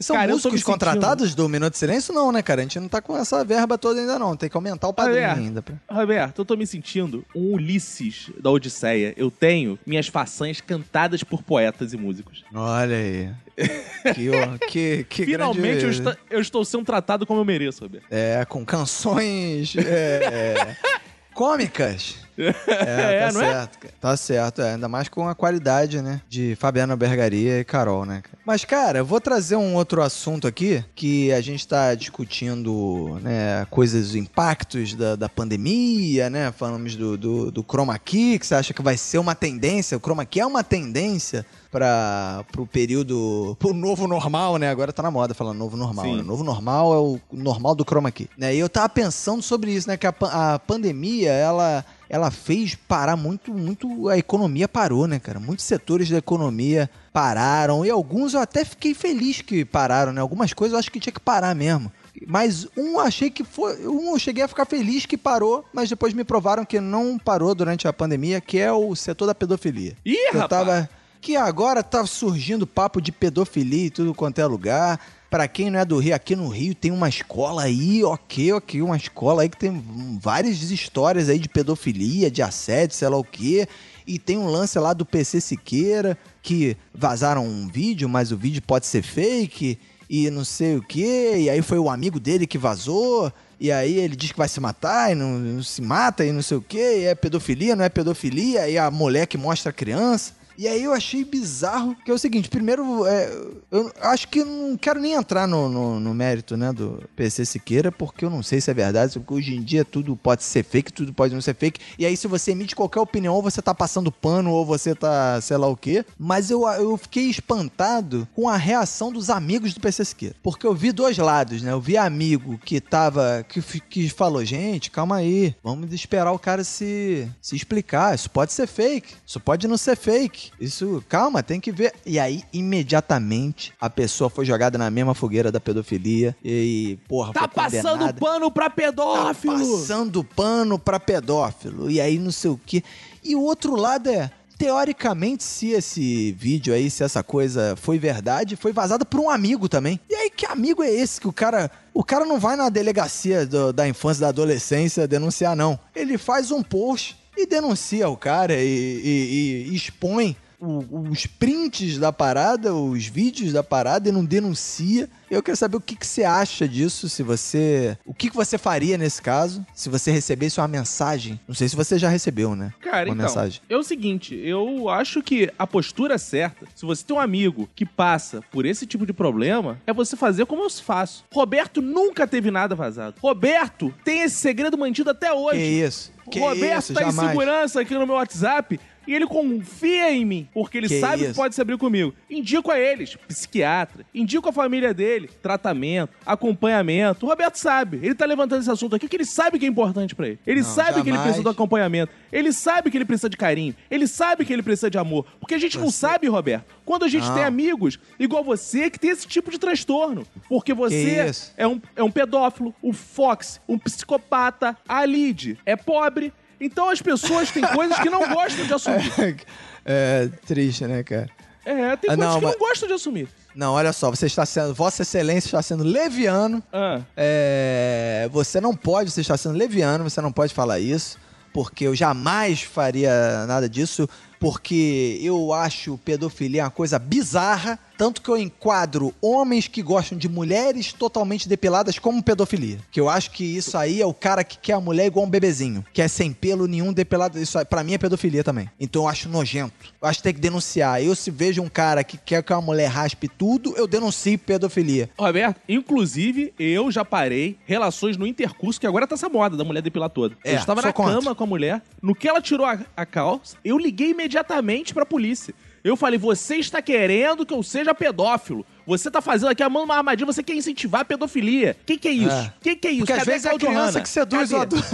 São 0.01 0.14
Cara, 0.14 0.30
músicos 0.32 0.62
contratados 0.62 1.34
do 1.34 1.49
Minuto 1.49 1.72
de 1.72 1.78
Silêncio? 1.78 2.14
Não, 2.14 2.30
né, 2.30 2.40
cara? 2.40 2.61
A 2.61 2.62
gente 2.62 2.78
não 2.78 2.88
tá 2.88 3.03
com 3.03 3.16
essa 3.16 3.44
verba 3.44 3.76
toda 3.76 3.99
ainda, 4.01 4.16
não. 4.16 4.36
Tem 4.36 4.49
que 4.49 4.57
aumentar 4.57 4.86
o 4.86 4.92
padrinho 4.94 5.22
Roberto, 5.22 5.38
ainda. 5.40 5.61
pra- 5.61 5.74
Roberto, 5.90 6.38
eu 6.38 6.44
tô 6.44 6.57
me 6.57 6.64
sentindo 6.64 7.24
um 7.34 7.55
Ulisses 7.55 8.30
da 8.40 8.49
Odisseia. 8.49 9.12
Eu 9.16 9.28
tenho 9.28 9.76
minhas 9.84 10.07
façanhas 10.07 10.61
cantadas 10.61 11.24
por 11.24 11.42
poetas 11.42 11.92
e 11.92 11.96
músicos. 11.96 12.44
Olha 12.55 12.96
aí. 12.96 13.30
que, 14.14 14.30
ó, 14.30 14.57
que, 14.68 15.05
que 15.09 15.24
Finalmente 15.24 15.84
eu, 15.84 16.16
eu 16.30 16.40
estou 16.40 16.64
sendo 16.64 16.84
tratado 16.84 17.26
como 17.26 17.40
eu 17.40 17.44
mereço, 17.44 17.82
Roberto. 17.82 18.07
É, 18.09 18.44
com 18.44 18.64
canções 18.64 19.74
é, 19.76 20.76
cômicas. 21.34 22.28
É, 22.39 22.55
É, 22.68 23.20
tá 23.20 23.26
é? 23.26 23.30
certo, 23.30 23.78
cara. 23.78 23.95
Tá 24.01 24.16
certo, 24.16 24.62
é. 24.62 24.74
Ainda 24.74 24.89
mais 24.89 25.09
com 25.09 25.28
a 25.28 25.34
qualidade, 25.34 26.01
né? 26.01 26.20
De 26.28 26.55
Fabiana 26.57 26.97
Bergaria 26.97 27.59
e 27.61 27.64
Carol, 27.64 28.05
né? 28.05 28.22
Mas, 28.47 28.64
cara, 28.64 29.01
eu 29.01 29.05
vou 29.05 29.20
trazer 29.20 29.57
um 29.57 29.74
outro 29.74 30.01
assunto 30.03 30.47
aqui 30.47 30.84
que 30.95 31.32
a 31.32 31.41
gente 31.41 31.66
tá 31.66 31.95
discutindo, 31.95 33.18
né? 33.22 33.66
Coisas, 33.70 34.14
impactos 34.14 34.95
da, 34.95 35.16
da 35.16 35.28
pandemia, 35.28 36.30
né? 36.30 36.53
Falamos 36.53 36.97
do, 36.97 37.16
do, 37.16 37.51
do 37.51 37.64
chroma 37.64 37.99
key, 37.99 38.39
que 38.39 38.47
você 38.47 38.55
acha 38.55 38.72
que 38.72 38.82
vai 38.82 38.97
ser 38.97 39.18
uma 39.18 39.34
tendência. 39.34 39.97
O 39.97 40.01
chroma 40.01 40.24
key 40.24 40.41
é 40.41 40.47
uma 40.47 40.62
tendência 40.62 41.45
para 41.70 42.45
pro 42.51 42.66
período 42.66 43.57
pro 43.59 43.74
novo 43.74 44.07
normal, 44.07 44.57
né? 44.57 44.70
Agora 44.70 44.93
tá 44.93 45.03
na 45.03 45.11
moda 45.11 45.34
falando 45.34 45.59
novo 45.59 45.76
normal. 45.76 46.16
Né? 46.16 46.22
Novo 46.22 46.43
normal 46.43 46.95
é 46.95 46.99
o 46.99 47.20
normal 47.32 47.74
do 47.74 47.84
chroma 47.84 48.11
key. 48.11 48.28
Né? 48.36 48.55
E 48.55 48.59
eu 48.59 48.68
tava 48.68 48.89
pensando 48.89 49.43
sobre 49.43 49.72
isso, 49.72 49.89
né? 49.89 49.97
Que 49.97 50.07
a, 50.07 50.14
a 50.20 50.59
pandemia, 50.59 51.30
ela 51.30 51.84
ela 52.09 52.31
fez 52.31 52.75
parar 52.75 53.17
muito, 53.17 53.53
muito 53.53 54.09
a 54.09 54.17
economia 54.17 54.69
parou, 54.69 55.07
né, 55.07 55.19
cara? 55.19 55.39
Muitos 55.39 55.65
setores 55.65 56.09
da 56.09 56.19
economia 56.19 56.89
pararam 57.13 57.85
e 57.85 57.91
alguns 57.91 58.35
eu 58.35 58.41
até 58.41 58.65
fiquei 58.65 58.95
feliz 58.95 59.41
que 59.41 59.65
pararam, 59.65 60.13
né? 60.13 60.21
Algumas 60.21 60.53
coisas 60.53 60.73
eu 60.73 60.79
acho 60.79 60.91
que 60.91 61.01
tinha 61.01 61.13
que 61.13 61.21
parar 61.21 61.55
mesmo. 61.55 61.93
Mas 62.27 62.67
um 62.77 62.99
achei 62.99 63.31
que 63.31 63.45
foi. 63.45 63.87
Um 63.87 64.13
eu 64.13 64.19
cheguei 64.19 64.43
a 64.43 64.49
ficar 64.49 64.65
feliz 64.65 65.07
que 65.07 65.17
parou, 65.17 65.65
mas 65.73 65.89
depois 65.89 66.13
me 66.15 66.25
provaram 66.25 66.65
que 66.65 66.81
não 66.81 67.19
parou 67.19 67.55
durante 67.55 67.87
a 67.87 67.93
pandemia, 67.93 68.41
que 68.41 68.59
é 68.59 68.73
o 68.73 68.95
setor 68.97 69.27
da 69.27 69.35
pedofilia. 69.35 69.97
Ih, 70.05 70.17
Eu 70.33 70.41
rapaz! 70.41 70.49
tava. 70.49 70.91
Que 71.21 71.37
agora 71.37 71.83
tá 71.83 72.07
surgindo 72.07 72.65
papo 72.67 73.01
de 73.01 73.11
pedofilia 73.11 73.87
e 73.87 73.91
tudo 73.91 74.15
quanto 74.15 74.39
é 74.39 74.47
lugar. 74.47 75.01
Pra 75.31 75.47
quem 75.47 75.70
não 75.70 75.79
é 75.79 75.85
do 75.85 75.99
Rio, 75.99 76.14
aqui 76.14 76.35
no 76.35 76.49
Rio 76.49 76.74
tem 76.74 76.91
uma 76.91 77.09
escola 77.09 77.64
aí, 77.64 78.03
ok, 78.03 78.53
ok, 78.55 78.81
uma 78.81 78.97
escola 78.97 79.43
aí 79.43 79.49
que 79.49 79.59
tem 79.59 79.85
várias 80.20 80.70
histórias 80.70 81.29
aí 81.29 81.39
de 81.39 81.49
pedofilia, 81.49 82.31
de 82.31 82.41
assédio, 82.41 82.97
sei 82.97 83.09
lá 83.09 83.18
o 83.18 83.24
quê. 83.24 83.68
E 84.07 84.18
tem 84.18 84.39
um 84.39 84.47
lance 84.47 84.79
lá 84.79 84.95
do 84.95 85.05
PC 85.05 85.41
Siqueira, 85.41 86.16
que 86.43 86.76
vazaram 86.95 87.47
um 87.47 87.68
vídeo, 87.68 88.09
mas 88.09 88.33
o 88.33 88.39
vídeo 88.39 88.62
pode 88.62 88.87
ser 88.87 89.03
fake, 89.03 89.79
e 90.09 90.31
não 90.31 90.45
sei 90.45 90.76
o 90.76 90.83
quê. 90.83 91.35
E 91.37 91.51
aí 91.51 91.61
foi 91.61 91.79
o 91.79 91.91
amigo 91.91 92.18
dele 92.18 92.47
que 92.47 92.57
vazou. 92.57 93.33
E 93.61 93.70
aí 93.70 93.97
ele 93.97 94.16
diz 94.16 94.33
que 94.33 94.39
vai 94.39 94.49
se 94.49 94.61
matar 94.61 95.12
e 95.12 95.14
não, 95.14 95.39
não 95.39 95.62
se 95.62 95.83
mata 95.83 96.24
e 96.24 96.33
não 96.33 96.43
sei 96.43 96.57
o 96.57 96.62
quê. 96.62 97.05
É 97.07 97.14
pedofilia, 97.14 97.76
não 97.76 97.85
é 97.85 97.89
pedofilia. 97.89 98.68
E 98.68 98.79
a 98.79 98.91
mulher 98.91 99.26
que 99.26 99.37
mostra 99.37 99.70
a 99.70 99.72
criança. 99.72 100.33
E 100.59 100.67
aí 100.67 100.83
eu 100.83 100.93
achei 100.93 101.25
bizarro, 101.25 101.95
que 102.05 102.11
é 102.11 102.15
o 102.15 102.19
seguinte, 102.19 102.49
primeiro, 102.49 103.07
é, 103.07 103.33
eu 103.71 103.93
acho 104.01 104.27
que 104.27 104.43
não 104.43 104.77
quero 104.77 104.99
nem 104.99 105.13
entrar 105.13 105.47
no, 105.47 105.69
no, 105.69 106.01
no 106.01 106.13
mérito, 106.13 106.57
né, 106.57 106.73
do 106.73 107.01
PC 107.15 107.45
Siqueira, 107.45 107.93
porque 107.93 108.25
eu 108.25 108.31
não 108.31 108.43
sei 108.43 108.61
se 108.61 108.69
é 108.69 108.75
verdade, 108.75 109.21
porque 109.21 109.35
hoje 109.35 109.55
em 109.55 109.63
dia 109.63 109.85
tudo 109.85 110.17
pode 110.17 110.43
ser 110.43 110.65
fake, 110.65 110.93
tudo 110.93 111.15
pode 111.15 111.33
não 111.33 111.41
ser 111.41 111.55
fake, 111.55 111.81
e 111.97 112.05
aí 112.05 112.17
se 112.17 112.27
você 112.27 112.51
emite 112.51 112.75
qualquer 112.75 112.99
opinião, 112.99 113.35
ou 113.35 113.41
você 113.41 113.63
tá 113.63 113.73
passando 113.73 114.11
pano, 114.11 114.51
ou 114.51 114.67
você 114.67 114.97
tá 114.97 115.41
sei 115.41 115.57
lá 115.57 115.69
o 115.69 115.77
quê, 115.77 116.05
mas 116.19 116.51
eu, 116.51 116.67
eu 116.67 116.97
fiquei 116.97 117.27
espantado 117.27 118.27
com 118.35 118.49
a 118.49 118.57
reação 118.57 119.13
dos 119.13 119.31
amigos 119.31 119.73
do 119.73 119.81
PC 119.81 120.07
Siqueira, 120.07 120.35
porque 120.43 120.67
eu 120.67 120.75
vi 120.75 120.91
dois 120.91 121.17
lados, 121.19 121.63
né, 121.63 121.71
eu 121.71 121.81
vi 121.81 121.97
amigo 121.97 122.59
que 122.59 122.81
tava, 122.81 123.47
que, 123.49 123.63
que 123.83 124.09
falou, 124.09 124.45
gente, 124.45 124.91
calma 124.91 125.19
aí, 125.19 125.55
vamos 125.63 125.93
esperar 125.93 126.33
o 126.33 126.39
cara 126.39 126.65
se, 126.65 127.29
se 127.41 127.55
explicar, 127.55 128.17
isso 128.17 128.29
pode 128.29 128.53
ser 128.53 128.67
fake, 128.67 129.15
isso 129.25 129.39
pode 129.39 129.69
não 129.69 129.79
ser 129.79 129.97
fake, 129.97 130.47
isso, 130.61 131.03
calma, 131.09 131.42
tem 131.42 131.61
que 131.61 131.70
ver. 131.72 131.92
E 132.07 132.18
aí, 132.18 132.42
imediatamente, 132.53 133.72
a 133.80 133.88
pessoa 133.90 134.28
foi 134.30 134.44
jogada 134.44 134.76
na 134.78 134.90
mesma 134.90 135.14
fogueira 135.14 135.53
da 135.53 135.61
pedofilia 135.61 136.34
e, 136.44 136.99
porra, 137.09 137.32
Tá 137.32 137.46
passando 137.49 138.12
pano 138.14 138.51
pra 138.51 138.68
Tá 138.68 138.74
pedófilo! 138.76 139.78
passando 139.78 140.24
pano 140.24 140.78
pra 140.78 140.99
pedófilo. 141.01 141.90
E 141.90 142.01
aí, 142.01 142.18
não 142.18 142.30
sei 142.32 142.51
o 142.51 142.61
quê. 142.64 142.82
E 143.22 143.34
o 143.36 143.42
outro 143.42 143.76
lado 143.76 144.09
é. 144.09 144.30
Teoricamente, 144.59 145.44
se 145.44 145.68
esse 145.68 146.32
vídeo 146.32 146.74
aí, 146.74 146.90
se 146.90 147.05
essa 147.05 147.22
coisa 147.22 147.76
foi 147.76 147.96
verdade, 147.96 148.57
foi 148.57 148.72
vazada 148.72 149.05
por 149.05 149.20
um 149.20 149.30
amigo 149.30 149.68
também. 149.68 150.01
E 150.11 150.14
aí, 150.16 150.28
que 150.30 150.44
amigo 150.44 150.82
é 150.82 150.90
esse 150.90 151.20
que 151.20 151.28
o 151.28 151.32
cara. 151.32 151.70
O 151.94 152.03
cara 152.03 152.24
não 152.26 152.40
vai 152.40 152.57
na 152.57 152.68
delegacia 152.68 153.46
do- 153.46 153.72
da 153.72 153.86
infância 153.88 154.18
e 154.18 154.22
da 154.22 154.28
adolescência 154.30 155.07
denunciar, 155.07 155.55
não. 155.55 155.78
Ele 155.94 156.18
faz 156.18 156.51
um 156.51 156.61
post 156.61 157.16
e 157.43 157.47
denuncia 157.47 158.09
o 158.09 158.16
cara 158.16 158.55
e, 158.55 158.66
e- 158.66 159.68
e 159.70 159.74
expõe 159.74 160.36
o- 160.61 161.09
os 161.11 161.24
prints 161.24 161.99
da 161.99 162.12
parada, 162.12 162.74
os 162.74 163.07
vídeos 163.07 163.53
da 163.53 163.62
parada 163.62 164.09
e 164.09 164.12
não 164.12 164.24
denuncia. 164.24 165.09
Eu 165.30 165.41
quero 165.43 165.57
saber 165.57 165.76
o 165.76 165.80
que, 165.80 165.95
que 165.95 166.07
você 166.07 166.24
acha 166.24 166.66
disso, 166.66 167.09
se 167.09 167.22
você. 167.22 167.97
O 168.05 168.12
que, 168.14 168.28
que 168.30 168.34
você 168.34 168.57
faria 168.59 168.97
nesse 168.99 169.20
caso, 169.22 169.64
se 169.74 169.89
você 169.89 170.11
recebesse 170.11 170.59
uma 170.59 170.66
mensagem. 170.66 171.39
Não 171.47 171.55
sei 171.55 171.68
se 171.68 171.76
você 171.76 171.97
já 171.99 172.09
recebeu, 172.09 172.57
né? 172.57 172.72
Cara, 172.80 173.05
uma 173.11 173.14
então, 173.14 173.26
mensagem. 173.26 173.61
é 173.68 173.76
o 173.76 173.82
seguinte, 173.84 174.34
eu 174.34 174.89
acho 174.89 175.22
que 175.22 175.53
a 175.59 175.66
postura 175.66 176.16
certa, 176.18 176.66
se 176.74 176.84
você 176.84 177.05
tem 177.05 177.14
um 177.14 177.20
amigo 177.20 177.68
que 177.76 177.84
passa 177.86 178.43
por 178.51 178.64
esse 178.66 178.84
tipo 178.86 179.05
de 179.07 179.12
problema, 179.12 179.78
é 179.86 179.93
você 179.93 180.16
fazer 180.16 180.47
como 180.47 180.64
eu 180.64 180.70
faço. 180.70 181.24
Roberto 181.32 181.80
nunca 181.82 182.26
teve 182.26 182.51
nada 182.51 182.74
vazado. 182.74 183.14
Roberto 183.22 183.95
tem 184.03 184.22
esse 184.22 184.36
segredo 184.36 184.76
mantido 184.78 185.11
até 185.11 185.28
Que 185.28 185.34
hoje. 185.36 185.61
isso? 185.61 186.11
Que 186.31 186.41
Roberto 186.41 186.79
isso? 186.85 186.95
tá 186.95 187.03
em 187.03 187.11
Jamais. 187.11 187.29
segurança 187.31 187.81
aqui 187.81 187.95
no 187.95 188.07
meu 188.07 188.16
WhatsApp 188.16 188.79
e 189.09 189.15
ele 189.15 189.27
confia 189.27 190.13
em 190.13 190.25
mim, 190.25 190.47
porque 190.53 190.77
ele 190.79 190.87
Que 190.87 191.01
sabe 191.01 191.23
que 191.23 191.31
isso? 191.31 191.35
pode 191.35 191.55
se 191.55 191.61
abrir 191.63 191.79
comigo. 191.79 192.15
Indico 192.31 192.71
a 192.71 192.79
eles, 192.79 193.17
psiquiatra, 193.27 194.05
indico 194.15 194.49
a 194.51 194.53
família 194.53 194.93
dele, 194.93 195.29
tratamento, 195.43 196.13
acompanhamento. 196.27 197.25
O 197.25 197.29
Roberto 197.29 197.57
sabe, 197.57 197.99
ele 198.03 198.15
tá 198.15 198.27
levantando 198.27 198.61
esse 198.61 198.71
assunto 198.71 198.95
aqui 198.95 199.07
porque 199.07 199.17
ele 199.17 199.25
sabe 199.25 199.59
que 199.59 199.65
é 199.65 199.69
importante 199.69 200.15
pra 200.15 200.29
ele. 200.29 200.39
Ele 200.47 200.61
Não, 200.61 200.69
sabe 200.69 200.93
que 200.95 201.01
ele 201.01 201.07
jamais. 201.13 201.23
precisa 201.23 201.43
do 201.43 201.49
acompanhamento, 201.51 202.13
ele 202.31 202.53
sabe 202.53 202.91
que 202.91 202.99
ele 202.99 203.05
precisa 203.07 203.31
de 203.31 203.37
carinho, 203.37 203.75
ele 203.91 204.07
sabe 204.07 204.45
que 204.45 204.53
ele 204.53 204.63
precisa 204.63 204.91
de 204.91 204.99
amor. 204.99 205.25
Porque 205.41 205.55
a 205.55 205.59
gente 205.59 205.79
não 205.79 205.91
sabe, 205.91 206.29
Roberto, 206.29 206.67
quando 206.85 207.05
a 207.05 207.09
gente 207.09 207.27
Não. 207.27 207.35
tem 207.35 207.45
amigos 207.45 207.99
igual 208.19 208.45
você 208.45 208.91
que 208.91 208.99
tem 209.01 209.11
esse 209.11 209.27
tipo 209.27 209.51
de 209.51 209.59
transtorno. 209.59 210.27
Porque 210.49 210.75
você 210.75 211.27
é 211.57 211.67
um, 211.67 211.81
é 211.97 212.03
um 212.03 212.11
pedófilo, 212.11 212.75
o 212.83 212.93
Fox, 212.93 213.61
um 213.67 213.79
psicopata, 213.79 214.77
a 214.87 215.05
Lid 215.07 215.59
é 215.65 215.77
pobre, 215.77 216.33
Então 216.61 216.89
as 216.91 217.01
pessoas 217.01 217.51
têm 217.51 217.63
coisas 217.63 217.99
que 217.99 218.11
não 218.11 218.29
gostam 218.35 218.67
de 218.67 218.73
assumir. 218.75 219.13
É 219.91 220.29
triste, 220.47 220.85
né, 220.87 221.03
cara? 221.03 221.31
É, 221.65 221.97
tem 221.97 222.11
Ah, 222.11 222.17
coisas 222.17 222.19
não, 222.19 222.39
que 222.41 222.45
mas- 222.45 222.53
não 222.53 222.59
gostam 222.59 222.89
de 222.89 222.95
assumir. 222.95 223.29
Não, 223.55 223.73
olha 223.73 223.91
só, 223.93 224.11
você 224.11 224.27
está 224.27 224.45
sendo. 224.45 224.75
Vossa 224.75 225.01
Excelência 225.03 225.49
está 225.49 225.63
sendo 225.63 225.83
leviano. 225.83 226.63
Ah, 226.71 227.01
É, 227.17 228.29
você 228.31 228.61
não 228.61 228.75
pode, 228.75 229.11
você 229.11 229.23
está 229.23 229.37
sendo 229.37 229.57
leviano, 229.57 230.05
você 230.05 230.21
não 230.21 230.31
pode 230.31 230.53
falar 230.53 230.79
isso, 230.79 231.17
porque 231.55 231.85
eu 231.87 231.95
jamais 231.95 232.63
faria 232.63 233.47
nada 233.47 233.67
disso, 233.69 234.07
porque 234.39 235.19
eu 235.23 235.53
acho 235.55 235.97
pedofilia 236.05 236.65
uma 236.65 236.71
coisa 236.71 236.99
bizarra, 236.99 237.79
tanto 237.99 238.22
que 238.22 238.28
eu 238.28 238.36
enquadro 238.36 239.12
homens 239.20 239.66
que 239.66 239.82
gostam 239.82 240.16
de 240.16 240.28
mulheres 240.28 240.92
totalmente 240.92 241.49
depiladas 241.49 241.99
como 241.99 242.22
pedofilia. 242.22 242.78
Que 242.92 243.01
eu 243.01 243.09
acho 243.11 243.32
que 243.32 243.44
isso 243.44 243.76
aí 243.76 244.01
é 244.01 244.07
o 244.07 244.14
cara 244.14 244.44
que 244.44 244.57
quer 244.57 244.74
a 244.74 244.80
mulher 244.80 245.07
igual 245.07 245.26
um 245.26 245.28
bebezinho, 245.30 245.84
que 245.92 246.01
é 246.01 246.07
sem 246.07 246.32
pelo 246.32 246.68
nenhum 246.68 246.92
depilado, 246.92 247.38
isso 247.40 247.59
aí, 247.59 247.64
pra 247.64 247.82
mim 247.82 247.94
é 247.94 247.99
pedofilia 247.99 248.44
também. 248.44 248.70
Então 248.78 249.03
eu 249.03 249.09
acho 249.09 249.28
nojento. 249.28 249.92
Eu 250.01 250.09
acho 250.09 250.20
que 250.20 250.22
tem 250.22 250.34
que 250.34 250.40
denunciar. 250.40 251.03
Eu 251.03 251.16
se 251.16 251.28
vejo 251.30 251.61
um 251.61 251.68
cara 251.68 252.05
que 252.05 252.16
quer 252.16 252.40
que 252.42 252.53
a 252.53 252.61
mulher 252.61 252.86
raspe 252.86 253.28
tudo, 253.28 253.74
eu 253.76 253.88
denuncio 253.88 254.38
pedofilia. 254.38 255.11
Roberto, 255.18 255.61
inclusive, 255.68 256.55
eu 256.57 256.92
já 256.92 257.05
parei 257.05 257.59
relações 257.66 258.16
no 258.16 258.26
intercurso, 258.26 258.78
que 258.78 258.86
agora 258.86 259.07
tá 259.07 259.16
essa 259.16 259.28
moda 259.28 259.57
da 259.57 259.64
mulher 259.64 259.82
depilar 259.82 260.09
toda. 260.09 260.36
É, 260.44 260.53
eu 260.53 260.59
estava 260.59 260.80
na 260.82 260.92
contra. 260.92 261.14
cama 261.14 261.34
com 261.34 261.44
a 261.44 261.46
mulher, 261.46 261.82
no 262.01 262.14
que 262.14 262.28
ela 262.28 262.40
tirou 262.40 262.64
a, 262.64 262.78
a 262.96 263.05
calça, 263.05 263.57
eu 263.64 263.76
liguei 263.76 264.11
imediatamente 264.11 264.94
pra 264.94 265.05
polícia. 265.05 265.53
Eu 265.83 265.97
falei, 265.97 266.18
você 266.18 266.57
está 266.57 266.83
querendo 266.83 267.47
que 267.47 267.55
eu 267.55 267.62
seja 267.62 267.95
pedófilo. 267.95 268.66
Você 268.87 269.11
tá 269.11 269.20
fazendo 269.20 269.51
aqui 269.51 269.62
a 269.62 269.68
mão 269.68 269.83
numa 269.83 269.97
armadilha, 269.97 270.26
você 270.26 270.43
quer 270.43 270.55
incentivar 270.55 271.03
a 271.03 271.05
pedofilia. 271.05 271.76
Que 271.87 271.97
que 271.99 272.09
é 272.09 272.12
isso? 272.12 272.31
É. 272.31 272.53
Que 272.61 272.76
que 272.76 272.89
é 272.89 272.91
isso? 272.91 273.01
Porque 273.01 273.12
às 273.12 273.18
Cadê 273.20 273.31
vezes 273.33 273.47
é 273.47 273.51
a 273.55 273.59
criança 273.59 273.91
Hanna? 273.93 274.01
que 274.01 274.09
seduz 274.09 274.53
o 274.53 274.57
adulto. 274.57 274.87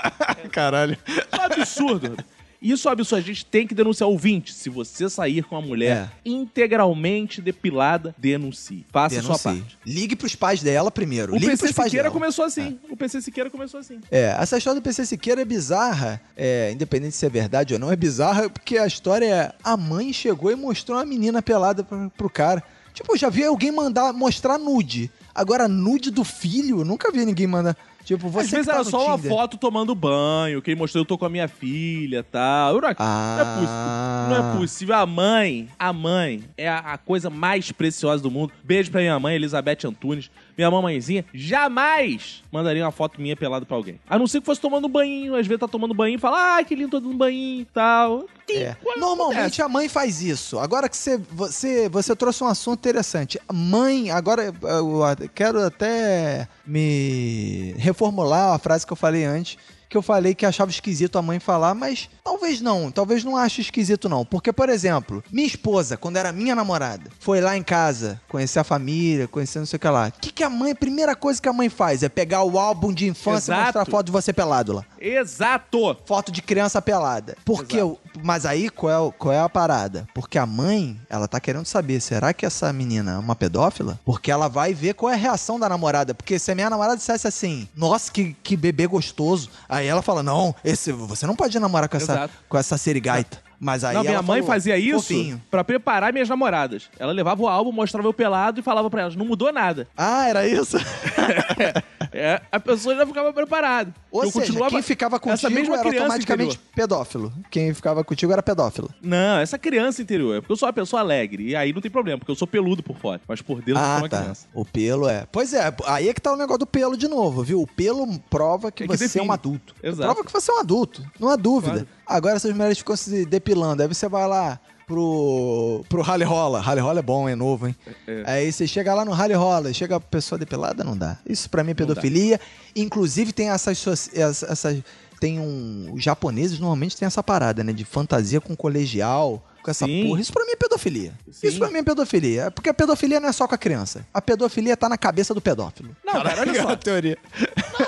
Caralho. 0.50 0.96
Isso 1.06 1.20
é 1.32 1.36
um 1.38 1.42
absurdo. 1.42 2.16
Isso 2.60 2.88
é 2.88 2.90
um 2.90 2.92
absurdo. 2.92 3.22
A 3.22 3.26
gente 3.26 3.44
tem 3.46 3.66
que 3.66 3.74
denunciar 3.74 4.08
ouvinte. 4.08 4.52
Se 4.52 4.68
você 4.68 5.08
sair 5.08 5.42
com 5.44 5.56
a 5.56 5.62
mulher 5.62 5.96
É. 5.96 6.08
integralmente 6.28 7.40
depilada, 7.40 8.14
denuncie. 8.18 8.84
Faça 8.92 9.18
a 9.18 9.22
sua 9.22 9.36
Denuncie. 9.38 9.62
parte. 9.62 9.78
Ligue 9.86 10.14
pros 10.16 10.34
pais 10.34 10.62
dela 10.62 10.90
primeiro. 10.90 11.32
O 11.32 11.36
Ligue 11.36 11.46
PC 11.48 11.68
Siqueira 11.68 11.90
dela. 12.04 12.10
começou 12.10 12.44
assim. 12.44 12.78
O 12.90 12.96
PC 12.96 13.22
Siqueira 13.22 13.48
começou 13.50 13.80
assim. 13.80 14.00
É, 14.10 14.36
essa 14.38 14.58
história 14.58 14.80
do 14.80 14.84
PC 14.84 15.06
Siqueira 15.06 15.40
é 15.40 15.44
bizarra. 15.44 16.20
É, 16.36 16.70
independente 16.72 17.16
se 17.16 17.24
é 17.24 17.28
verdade 17.30 17.74
ou 17.74 17.80
não, 17.80 17.90
é 17.90 17.96
bizarra 17.96 18.48
porque 18.50 18.76
a 18.76 18.86
história 18.86 19.24
é 19.26 19.52
a 19.64 19.76
mãe 19.76 20.12
chegou 20.12 20.50
e 20.50 20.54
mostrou 20.56 20.98
uma 20.98 21.06
menina 21.06 21.40
pelada 21.42 21.82
pra, 21.82 22.10
pro 22.16 22.28
cara. 22.30 22.62
Tipo, 22.92 23.16
já 23.16 23.30
vi 23.30 23.44
alguém 23.44 23.70
mandar 23.72 24.12
mostrar 24.12 24.58
nude. 24.58 25.10
Agora, 25.34 25.68
nude 25.68 26.10
do 26.10 26.24
filho, 26.24 26.84
nunca 26.84 27.10
vi 27.12 27.24
ninguém 27.24 27.46
mandar. 27.46 27.76
Tipo, 28.04 28.28
você 28.28 28.46
Às 28.46 28.50
vezes 28.50 28.66
que 28.66 28.72
tá 28.72 28.78
era 28.80 28.84
só 28.84 29.06
uma 29.08 29.16
Tinder. 29.16 29.30
foto 29.30 29.56
tomando 29.56 29.94
banho, 29.94 30.60
quem 30.62 30.74
mostrou 30.74 31.02
eu 31.02 31.06
tô 31.06 31.16
com 31.18 31.26
a 31.26 31.28
minha 31.28 31.46
filha 31.46 32.18
e 32.18 32.22
tal. 32.22 32.74
Eu 32.74 32.80
não, 32.80 32.88
Ah. 32.98 33.36
não 33.36 33.42
é 33.42 33.54
possível. 33.54 34.42
Não 34.42 34.54
é 34.54 34.56
possível. 34.58 34.94
A 34.96 35.06
mãe, 35.06 35.68
a 35.78 35.92
mãe 35.92 36.42
é 36.56 36.68
a, 36.68 36.78
a 36.78 36.98
coisa 36.98 37.28
mais 37.30 37.70
preciosa 37.70 38.22
do 38.22 38.30
mundo. 38.30 38.52
Beijo 38.64 38.90
pra 38.90 39.00
minha 39.00 39.18
mãe, 39.20 39.34
Elizabeth 39.36 39.78
Antunes. 39.86 40.30
Minha 40.56 40.70
mamãezinha 40.70 41.24
jamais 41.32 42.42
mandaria 42.50 42.84
uma 42.84 42.92
foto 42.92 43.20
minha 43.20 43.36
pelada 43.36 43.64
pra 43.64 43.76
alguém. 43.76 44.00
A 44.08 44.18
não 44.18 44.26
ser 44.26 44.40
que 44.40 44.46
fosse 44.46 44.60
tomando 44.60 44.88
banho. 44.88 45.34
Às 45.34 45.46
vezes 45.46 45.60
tá 45.60 45.68
tomando 45.68 45.94
banho 45.94 46.16
e 46.16 46.18
fala, 46.18 46.58
ah, 46.58 46.64
que 46.64 46.74
lindo, 46.74 46.90
tô 46.90 47.00
dando 47.00 47.16
banho 47.16 47.60
e 47.60 47.64
tal. 47.72 48.24
É. 48.50 48.76
Normalmente 48.96 49.62
a 49.62 49.68
mãe 49.68 49.88
faz 49.88 50.22
isso. 50.22 50.58
Agora 50.58 50.88
que 50.88 50.96
você, 50.96 51.18
você, 51.30 51.88
você 51.88 52.16
trouxe 52.16 52.42
um 52.42 52.48
assunto 52.48 52.78
interessante. 52.80 53.40
Mãe, 53.52 54.10
agora 54.10 54.52
eu 54.62 55.00
quero 55.34 55.64
até 55.64 56.48
me 56.66 57.74
reformular 57.78 58.54
a 58.54 58.58
frase 58.58 58.86
que 58.86 58.92
eu 58.92 58.96
falei 58.96 59.24
antes. 59.24 59.56
Que 59.90 59.96
eu 59.96 60.02
falei 60.02 60.36
que 60.36 60.46
achava 60.46 60.70
esquisito 60.70 61.18
a 61.18 61.22
mãe 61.22 61.40
falar, 61.40 61.74
mas 61.74 62.08
talvez 62.22 62.60
não, 62.60 62.92
talvez 62.92 63.24
não 63.24 63.36
ache 63.36 63.60
esquisito 63.60 64.08
não. 64.08 64.24
Porque, 64.24 64.52
por 64.52 64.68
exemplo, 64.68 65.22
minha 65.32 65.48
esposa, 65.48 65.96
quando 65.96 66.16
era 66.16 66.30
minha 66.30 66.54
namorada, 66.54 67.10
foi 67.18 67.40
lá 67.40 67.56
em 67.56 67.62
casa 67.62 68.20
conhecer 68.28 68.60
a 68.60 68.64
família, 68.64 69.26
conhecer 69.26 69.58
não 69.58 69.66
sei 69.66 69.78
o 69.78 69.80
que 69.80 69.88
lá. 69.88 70.06
O 70.16 70.20
que, 70.20 70.30
que 70.30 70.44
a 70.44 70.48
mãe, 70.48 70.70
a 70.70 70.76
primeira 70.76 71.16
coisa 71.16 71.42
que 71.42 71.48
a 71.48 71.52
mãe 71.52 71.68
faz 71.68 72.04
é 72.04 72.08
pegar 72.08 72.44
o 72.44 72.56
álbum 72.56 72.92
de 72.92 73.08
infância 73.08 73.50
e 73.50 73.54
Exato. 73.54 73.64
mostrar 73.64 73.84
foto 73.84 74.06
de 74.06 74.12
você 74.12 74.32
pelado 74.32 74.72
lá 74.74 74.84
Exato. 75.00 75.96
foto 76.06 76.30
de 76.30 76.40
criança 76.40 76.80
pelada. 76.80 77.36
Porque 77.44 77.76
Exato. 77.78 77.98
Mas 78.22 78.44
aí 78.46 78.68
qual 78.68 78.92
é, 78.92 78.98
o- 78.98 79.12
qual 79.12 79.32
é 79.34 79.40
a 79.40 79.48
parada? 79.48 80.06
Porque 80.14 80.38
a 80.38 80.46
mãe, 80.46 81.00
ela 81.08 81.26
tá 81.28 81.38
querendo 81.40 81.64
saber, 81.66 82.00
será 82.00 82.32
que 82.32 82.44
essa 82.46 82.72
menina 82.72 83.12
é 83.12 83.18
uma 83.18 83.36
pedófila? 83.36 83.98
Porque 84.04 84.30
ela 84.30 84.48
vai 84.48 84.74
ver 84.74 84.94
qual 84.94 85.10
é 85.10 85.14
a 85.14 85.18
reação 85.18 85.58
da 85.58 85.68
namorada. 85.68 86.14
Porque 86.14 86.38
se 86.38 86.50
a 86.50 86.54
minha 86.54 86.70
namorada 86.70 86.96
dissesse 86.96 87.26
assim, 87.26 87.68
nossa, 87.76 88.10
que, 88.10 88.36
que 88.42 88.56
bebê 88.56 88.86
gostoso. 88.86 89.48
Aí 89.68 89.86
ela 89.86 90.02
fala, 90.02 90.22
não, 90.22 90.54
esse, 90.64 90.92
você 90.92 91.26
não 91.26 91.36
pode 91.36 91.58
namorar 91.58 91.88
com 91.88 91.96
essa, 91.96 92.12
Exato. 92.12 92.34
com 92.48 92.58
essa 92.58 92.76
serigaita. 92.78 93.38
Mas 93.62 93.84
aí 93.84 93.94
não, 93.94 94.00
minha 94.02 94.22
mãe 94.22 94.40
falou, 94.40 94.54
fazia 94.54 94.78
isso 94.78 95.38
pra 95.50 95.62
preparar 95.62 96.14
minhas 96.14 96.28
namoradas. 96.30 96.84
Ela 96.98 97.12
levava 97.12 97.42
o 97.42 97.46
álbum, 97.48 97.70
mostrava 97.70 98.08
eu 98.08 98.14
pelado 98.14 98.58
e 98.58 98.62
falava 98.62 98.88
pra 98.88 99.02
elas, 99.02 99.14
não 99.16 99.26
mudou 99.26 99.52
nada. 99.52 99.86
Ah, 99.94 100.26
era 100.26 100.46
isso? 100.46 100.78
É, 102.12 102.40
a 102.50 102.58
pessoa 102.60 102.94
já 102.96 103.06
ficava 103.06 103.32
preparada. 103.32 103.94
Ou 104.10 104.24
Eu 104.24 104.30
seja, 104.30 104.46
continuava- 104.46 104.70
quem 104.70 104.82
ficava 104.82 105.16
essa 105.16 105.22
contigo 105.24 105.50
mesma 105.54 105.74
era 105.74 105.82
criança 105.82 106.04
automaticamente 106.04 106.54
interior. 106.56 106.72
pedófilo. 106.74 107.32
Quem 107.50 107.72
ficava 107.74 108.02
contigo 108.02 108.32
era 108.32 108.42
pedófilo. 108.42 108.90
Não, 109.00 109.38
essa 109.38 109.58
criança 109.58 110.02
interior. 110.02 110.36
É 110.36 110.40
porque 110.40 110.52
eu 110.52 110.56
sou 110.56 110.66
uma 110.66 110.72
pessoa 110.72 111.00
alegre. 111.00 111.44
E 111.50 111.56
aí 111.56 111.72
não 111.72 111.80
tem 111.80 111.90
problema, 111.90 112.18
porque 112.18 112.30
eu 112.32 112.36
sou 112.36 112.48
peludo 112.48 112.82
por 112.82 112.96
fora. 112.96 113.20
Mas 113.28 113.40
por 113.40 113.56
dentro 113.58 113.72
eu 113.72 113.76
sou 113.76 113.84
Ah, 113.84 113.98
uma 113.98 114.08
tá. 114.08 114.20
criança. 114.22 114.46
O 114.54 114.64
pelo 114.64 115.08
é. 115.08 115.26
Pois 115.30 115.52
é, 115.54 115.72
aí 115.86 116.08
é 116.08 116.14
que 116.14 116.20
tá 116.20 116.32
o 116.32 116.36
negócio 116.36 116.58
do 116.58 116.66
pelo 116.66 116.96
de 116.96 117.06
novo, 117.08 117.42
viu? 117.42 117.60
O 117.62 117.66
pelo 117.66 118.18
prova 118.30 118.72
que 118.72 118.82
É 118.84 118.86
que 118.88 118.96
você 118.96 119.04
é 119.04 119.06
define. 119.06 119.26
um 119.28 119.32
adulto. 119.32 119.74
Exato. 119.82 120.02
Prova 120.12 120.24
que 120.26 120.32
você 120.32 120.50
é 120.50 120.54
um 120.54 120.58
adulto, 120.58 121.04
não 121.18 121.28
há 121.28 121.36
dúvida. 121.36 121.72
Claro. 121.72 121.88
Agora 122.06 122.36
essas 122.36 122.52
mulheres 122.52 122.78
ficam 122.78 122.96
se 122.96 123.24
depilando, 123.24 123.82
aí 123.82 123.88
você 123.88 124.08
vai 124.08 124.26
lá 124.26 124.58
pro, 124.90 125.84
pro 125.88 126.02
Rally 126.02 126.24
Rola. 126.24 126.60
Rally 126.60 126.80
Rola 126.80 126.98
é 126.98 127.02
bom, 127.02 127.28
é 127.28 127.36
novo, 127.36 127.68
hein? 127.68 127.76
É. 128.08 128.24
Aí 128.26 128.52
você 128.52 128.66
chega 128.66 128.92
lá 128.92 129.04
no 129.04 129.12
Rally 129.12 129.34
Rola, 129.34 129.72
chega 129.72 129.94
a 129.96 130.00
pessoa 130.00 130.36
depilada, 130.36 130.82
não 130.82 130.96
dá. 130.96 131.16
Isso 131.24 131.48
pra 131.48 131.62
mim 131.62 131.70
é 131.70 131.74
pedofilia. 131.74 132.40
Inclusive 132.74 133.32
tem 133.32 133.50
essas, 133.50 134.10
essas 134.12 134.82
tem 135.20 135.38
um 135.38 135.92
os 135.94 136.02
japoneses 136.02 136.58
normalmente 136.58 136.96
tem 136.96 137.06
essa 137.06 137.22
parada, 137.22 137.62
né, 137.62 137.72
de 137.72 137.84
fantasia 137.84 138.40
com 138.40 138.56
colegial, 138.56 139.46
com 139.62 139.70
essa 139.70 139.86
Sim. 139.86 140.06
porra. 140.06 140.20
Isso 140.20 140.32
pra 140.32 140.44
mim 140.44 140.52
é 140.52 140.56
pedofilia. 140.56 141.12
Sim. 141.30 141.46
Isso 141.48 141.58
pra 141.58 141.70
mim 141.70 141.78
é 141.78 141.82
pedofilia. 141.82 142.42
É 142.44 142.50
Porque 142.50 142.68
a 142.68 142.74
pedofilia 142.74 143.20
não 143.20 143.28
é 143.28 143.32
só 143.32 143.46
com 143.46 143.54
a 143.54 143.58
criança. 143.58 144.06
A 144.12 144.20
pedofilia 144.20 144.76
tá 144.76 144.88
na 144.88 144.98
cabeça 144.98 145.34
do 145.34 145.40
pedófilo. 145.40 145.94
Não, 146.04 146.14
cara, 146.22 146.40
olha 146.40 146.62
só. 146.62 146.76
teoria. 146.76 147.18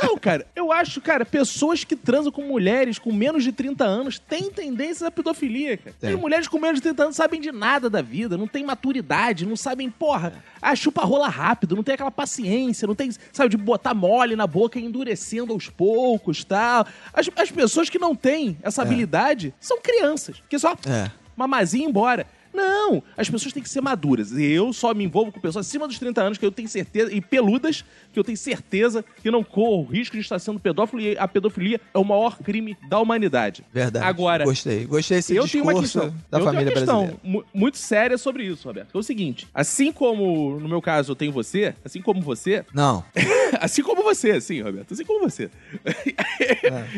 Não, 0.02 0.16
cara, 0.18 0.46
eu 0.54 0.72
acho, 0.72 1.00
cara, 1.00 1.24
pessoas 1.24 1.84
que 1.84 1.96
transam 1.96 2.32
com 2.32 2.42
mulheres 2.42 2.98
com 2.98 3.12
menos 3.12 3.44
de 3.44 3.52
30 3.52 3.84
anos 3.84 4.18
têm 4.18 4.50
tendência 4.50 5.06
à 5.06 5.10
pedofilia, 5.10 5.76
cara. 5.76 5.96
As 6.02 6.20
mulheres 6.20 6.48
com 6.48 6.58
menos 6.58 6.76
de 6.78 6.82
30 6.82 7.02
anos 7.04 7.16
sabem 7.16 7.40
de 7.40 7.52
nada 7.52 7.88
da 7.90 8.02
vida, 8.02 8.36
não 8.36 8.46
têm 8.46 8.64
maturidade, 8.64 9.46
não 9.46 9.56
sabem, 9.56 9.90
porra, 9.90 10.42
a 10.60 10.74
chupa 10.74 11.02
rola 11.04 11.28
rápido, 11.28 11.76
não 11.76 11.82
tem 11.82 11.94
aquela 11.94 12.10
paciência, 12.10 12.86
não 12.86 12.94
tem, 12.94 13.10
sabe, 13.32 13.50
de 13.50 13.56
botar 13.56 13.94
mole 13.94 14.36
na 14.36 14.46
boca 14.46 14.78
e 14.78 14.84
endurecendo 14.84 15.52
aos 15.52 15.68
poucos, 15.68 16.44
tal. 16.44 16.86
As, 17.12 17.28
as 17.36 17.50
pessoas 17.50 17.88
que 17.88 17.98
não 17.98 18.14
têm 18.14 18.56
essa 18.62 18.82
habilidade 18.82 19.54
são 19.60 19.80
crianças, 19.80 20.42
que 20.48 20.58
só 20.58 20.72
É. 20.86 21.10
mamazinha 21.36 21.84
e 21.84 21.86
ir 21.86 21.90
embora. 21.90 22.26
Não, 22.54 23.02
as 23.16 23.30
pessoas 23.30 23.50
têm 23.54 23.62
que 23.62 23.68
ser 23.70 23.80
maduras. 23.80 24.30
E 24.32 24.44
eu 24.44 24.74
só 24.74 24.92
me 24.92 25.02
envolvo 25.04 25.32
com 25.32 25.40
pessoas 25.40 25.66
acima 25.66 25.88
dos 25.88 25.98
30 25.98 26.20
anos 26.22 26.36
que 26.36 26.44
eu 26.44 26.52
tenho 26.52 26.68
certeza, 26.68 27.10
e 27.10 27.18
peludas, 27.18 27.82
que 28.12 28.18
eu 28.20 28.22
tenho 28.22 28.36
certeza 28.36 29.02
que 29.22 29.30
não 29.30 29.42
corro 29.42 29.84
o 29.84 29.86
risco 29.86 30.14
de 30.16 30.20
estar 30.20 30.38
sendo 30.38 30.60
pedófilo 30.60 31.00
e 31.00 31.16
a 31.16 31.26
pedofilia 31.26 31.80
é 31.94 31.98
o 31.98 32.04
maior 32.04 32.36
crime 32.36 32.76
da 32.90 32.98
humanidade. 33.00 33.64
Verdade. 33.72 34.04
Agora, 34.04 34.44
Gostei. 34.44 34.84
Gostei 34.84 35.16
desse 35.16 35.34
eu 35.34 35.48
tenho 35.48 35.64
uma 35.64 35.72
discurso 35.72 36.00
questão, 36.10 36.20
da 36.30 36.40
eu 36.40 36.44
família 36.44 36.74
tenho 36.74 36.86
uma 36.94 37.04
questão 37.06 37.20
mu- 37.24 37.42
muito 37.54 37.78
séria 37.78 38.18
sobre 38.18 38.44
isso, 38.44 38.68
Roberto. 38.68 38.94
É 38.94 38.98
o 38.98 39.02
seguinte, 39.02 39.48
assim 39.54 39.90
como 39.90 40.60
no 40.60 40.68
meu 40.68 40.82
caso 40.82 41.12
eu 41.12 41.16
tenho 41.16 41.32
você, 41.32 41.74
assim 41.82 42.02
como 42.02 42.20
você, 42.20 42.66
Não. 42.74 43.02
assim 43.62 43.82
como 43.82 44.02
você, 44.02 44.38
sim, 44.42 44.60
Roberto, 44.60 44.92
assim 44.92 45.06
como 45.06 45.20
você. 45.20 45.50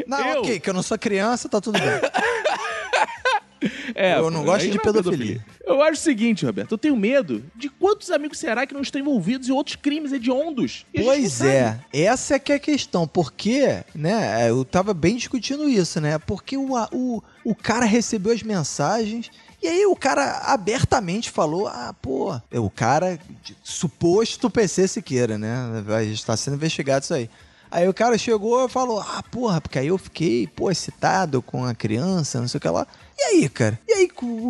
Não, 0.05 0.19
Eu- 0.35 0.41
ok, 0.41 0.59
que 0.59 0.69
eu 0.69 0.75
não 0.75 0.83
sou 0.83 0.99
criança, 0.99 1.49
tá 1.49 1.61
tudo 1.61 1.79
bem. 1.79 1.89
É, 3.95 4.19
Eu 4.19 4.31
não 4.31 4.45
gosto 4.45 4.69
de 4.69 4.77
é 4.77 4.81
pedofilia. 4.81 5.45
Eu 5.65 5.81
acho 5.83 6.01
o 6.01 6.05
seguinte, 6.05 6.45
Roberto, 6.45 6.73
eu 6.73 6.79
tenho 6.79 6.97
medo 6.97 7.45
de 7.57 7.69
quantos 7.69 8.11
amigos 8.11 8.39
será 8.39 8.67
que 8.67 8.75
não 8.75 8.81
estão 8.83 9.01
envolvidos 9.01 9.49
em 9.49 9.53
outros 9.53 9.77
crimes 9.77 10.13
hediondos. 10.13 10.85
E 10.93 10.99
a 10.99 11.03
gente 11.03 11.11
Pois 11.11 11.41
é, 11.41 11.79
essa 11.93 12.35
é 12.35 12.39
que 12.39 12.53
é 12.53 12.57
a 12.57 12.59
questão, 12.59 13.07
porque, 13.07 13.83
né, 13.95 14.49
eu 14.51 14.65
tava 14.65 14.93
bem 14.93 15.17
discutindo 15.17 15.69
isso, 15.69 16.01
né, 16.01 16.19
porque 16.19 16.57
o, 16.57 16.77
a- 16.77 16.89
o, 16.93 17.23
o 17.45 17.55
cara 17.55 17.85
recebeu 17.85 18.33
as 18.33 18.43
mensagens 18.43 19.31
e 19.63 19.67
aí 19.69 19.87
o 19.87 19.97
cara 19.97 20.39
abertamente 20.47 21.31
falou, 21.31 21.67
ah, 21.69 21.95
pô, 22.03 22.39
é 22.51 22.59
o 22.61 22.69
cara, 22.71 23.19
de- 23.43 23.57
suposto 23.63 24.51
PC 24.51 24.89
Siqueira, 24.89 25.39
né, 25.39 25.83
vai 25.87 26.07
estar 26.07 26.37
sendo 26.37 26.55
investigado 26.57 27.05
isso 27.05 27.15
aí. 27.15 27.31
Aí 27.71 27.89
o 27.89 27.95
cara 27.95 28.17
chegou 28.17 28.67
e 28.67 28.69
falou, 28.69 29.01
ah, 29.01 29.23
porra, 29.33 29.61
porque 29.61 29.79
aí 29.81 29.89
eu 29.89 29.99
fiquei, 29.99 30.47
pô, 30.47 30.71
excitado 30.71 31.43
com 31.43 31.65
a 31.65 31.75
criança, 31.75 32.41
não 32.41 32.47
sei 32.47 32.59
o 32.59 32.61
que 32.61 32.69
lá. 32.69 32.87
E 33.17 33.23
aí, 33.23 33.49
cara? 33.49 33.79
E 33.89 33.93
aí, 33.93 34.09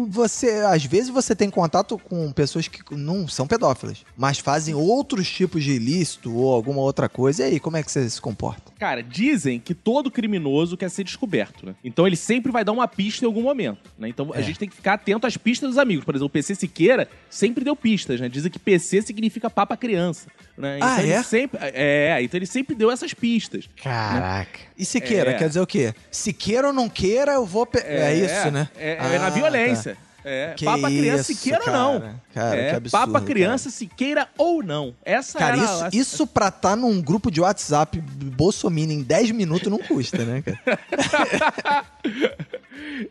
você, 0.08 0.50
às 0.66 0.84
vezes 0.84 1.10
você 1.10 1.34
tem 1.34 1.50
contato 1.50 1.98
com 1.98 2.32
pessoas 2.32 2.66
que 2.66 2.80
não 2.94 3.28
são 3.28 3.46
pedófilas, 3.46 4.04
mas 4.16 4.38
fazem 4.38 4.74
outros 4.74 5.28
tipos 5.30 5.62
de 5.62 5.72
ilícito 5.72 6.34
ou 6.34 6.52
alguma 6.52 6.80
outra 6.80 7.08
coisa. 7.08 7.42
E 7.42 7.46
aí, 7.52 7.60
como 7.60 7.76
é 7.76 7.82
que 7.82 7.90
você 7.90 8.08
se 8.08 8.20
comporta? 8.20 8.72
Cara, 8.78 9.02
dizem 9.02 9.60
que 9.60 9.74
todo 9.74 10.10
criminoso 10.10 10.76
quer 10.76 10.90
ser 10.90 11.04
descoberto, 11.04 11.64
né? 11.66 11.74
Então 11.84 12.06
ele 12.06 12.16
sempre 12.16 12.50
vai 12.50 12.64
dar 12.64 12.72
uma 12.72 12.88
pista 12.88 13.24
em 13.24 13.26
algum 13.26 13.42
momento, 13.42 13.90
né? 13.98 14.08
Então 14.08 14.32
a 14.34 14.38
É. 14.40 14.42
gente 14.42 14.58
tem 14.58 14.68
que 14.68 14.74
ficar 14.74 14.94
atento 14.94 15.26
às 15.26 15.36
pistas 15.36 15.68
dos 15.70 15.78
amigos. 15.78 16.04
Por 16.04 16.14
exemplo, 16.14 16.26
o 16.26 16.30
PC 16.30 16.54
Siqueira 16.54 17.08
sempre 17.30 17.64
deu 17.64 17.76
pistas, 17.76 18.20
né? 18.20 18.28
Dizem 18.28 18.50
que 18.50 18.58
PC 18.58 19.02
significa 19.02 19.48
papa 19.50 19.76
criança, 19.76 20.28
né? 20.56 20.76
Então 20.78 20.88
Ah, 20.88 21.02
ele 21.02 21.12
é? 21.12 21.22
sempre 21.22 21.58
é, 21.62 22.18
então 22.22 22.38
ele 22.38 22.46
sempre 22.46 22.74
deu 22.74 22.90
essas 22.90 23.12
pistas. 23.14 23.68
Caraca. 23.82 24.58
E 24.76 24.84
Siqueira, 24.84 25.30
É. 25.30 25.34
quer 25.34 25.48
dizer 25.48 25.60
o 25.60 25.66
quê? 25.66 25.94
Se 26.10 26.32
queira 26.32 26.66
ou 26.68 26.72
não 26.72 26.88
queira, 26.88 27.32
eu 27.32 27.46
vou... 27.46 27.64
Pe... 27.64 27.78
É, 27.78 28.14
isso, 28.16 28.50
né? 28.54 28.68
É, 28.76 28.92
é 28.94 29.18
na 29.18 29.26
Ah, 29.26 29.30
violência. 29.30 29.94
tá. 29.96 30.00
É, 30.26 30.54
Que 30.56 30.64
papa 30.64 30.88
criança, 30.88 31.32
isso, 31.32 31.42
se 31.42 31.50
queira 31.50 31.60
ou 31.66 31.70
não. 31.70 32.00
cara. 32.00 32.14
Cara, 32.32 32.56
é, 32.56 32.70
que 32.70 32.76
absurdo, 32.76 33.12
Papa 33.12 33.20
criança, 33.26 33.68
se 33.68 33.86
queira 33.86 34.26
ou 34.38 34.62
não. 34.62 34.94
Essa 35.04 35.38
Cara, 35.38 35.54
era 35.58 35.64
isso, 35.64 35.84
a- 35.84 35.90
isso 35.92 36.26
pra 36.26 36.48
estar 36.48 36.74
num 36.76 36.98
grupo 37.02 37.30
de 37.30 37.42
WhatsApp 37.42 38.00
Bolsonaro 38.00 38.90
em 38.90 39.02
10 39.02 39.32
minutos 39.32 39.70
não 39.70 39.76
custa, 39.78 40.24
né, 40.24 40.42
cara? 40.42 40.80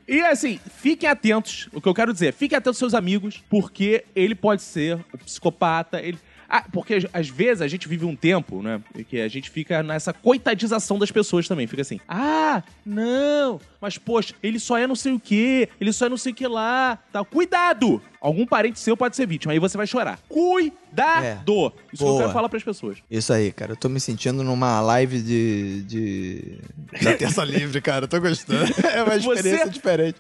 E 0.07 0.21
assim, 0.21 0.59
fiquem 0.81 1.09
atentos. 1.09 1.67
O 1.73 1.81
que 1.81 1.87
eu 1.87 1.93
quero 1.93 2.13
dizer, 2.13 2.33
fiquem 2.33 2.57
atentos 2.57 2.75
aos 2.75 2.91
seus 2.91 2.93
amigos, 2.93 3.43
porque 3.49 4.03
ele 4.15 4.35
pode 4.35 4.61
ser 4.61 4.97
o 5.13 5.17
psicopata, 5.17 6.01
ele. 6.01 6.17
Ah, 6.49 6.63
porque 6.71 6.93
às- 6.95 7.05
às 7.13 7.27
vezes 7.29 7.61
a 7.61 7.67
gente 7.67 7.87
vive 7.87 8.05
um 8.05 8.15
tempo, 8.15 8.61
né? 8.61 8.79
Que 9.09 9.21
a 9.21 9.27
gente 9.27 9.49
fica 9.49 9.81
nessa 9.81 10.13
coitadização 10.13 10.99
das 10.99 11.09
pessoas 11.11 11.47
também. 11.47 11.65
Fica 11.65 11.81
assim, 11.81 11.99
ah, 12.07 12.42
não, 12.85 13.59
mas 13.79 13.97
poxa, 13.97 14.33
ele 14.43 14.59
só 14.59 14.77
é 14.77 14.85
não 14.85 14.95
sei 14.95 15.13
o 15.13 15.19
quê, 15.19 15.69
ele 15.79 15.93
só 15.93 16.05
é 16.05 16.09
não 16.09 16.17
sei 16.17 16.31
o 16.31 16.35
que 16.35 16.45
lá. 16.47 16.97
Tal. 17.11 17.23
Cuidado! 17.25 18.01
Algum 18.19 18.45
parente 18.45 18.79
seu 18.79 18.95
pode 18.95 19.15
ser 19.15 19.25
vítima, 19.27 19.53
aí 19.53 19.59
você 19.59 19.75
vai 19.77 19.87
chorar. 19.87 20.19
Cuidado! 20.29 21.73
Isso 21.91 21.97
que 21.97 22.03
eu 22.03 22.07
Boa. 22.07 22.21
quero 22.21 22.33
falar 22.33 22.49
pras 22.49 22.63
pessoas. 22.63 22.97
Isso 23.09 23.31
aí, 23.33 23.51
cara. 23.51 23.71
Eu 23.73 23.75
tô 23.75 23.89
me 23.89 23.99
sentindo 23.99 24.43
numa 24.43 24.79
live 24.81 25.21
de. 25.21 25.83
de... 25.83 26.57
Da 27.03 27.13
Terça 27.15 27.43
Livre, 27.43 27.81
cara. 27.81 28.05
Eu 28.05 28.07
tô 28.07 28.19
gostando. 28.19 28.63
É 28.93 29.03
uma 29.03 29.15
experiência 29.15 29.65
Você- 29.65 29.69
diferente. 29.71 30.17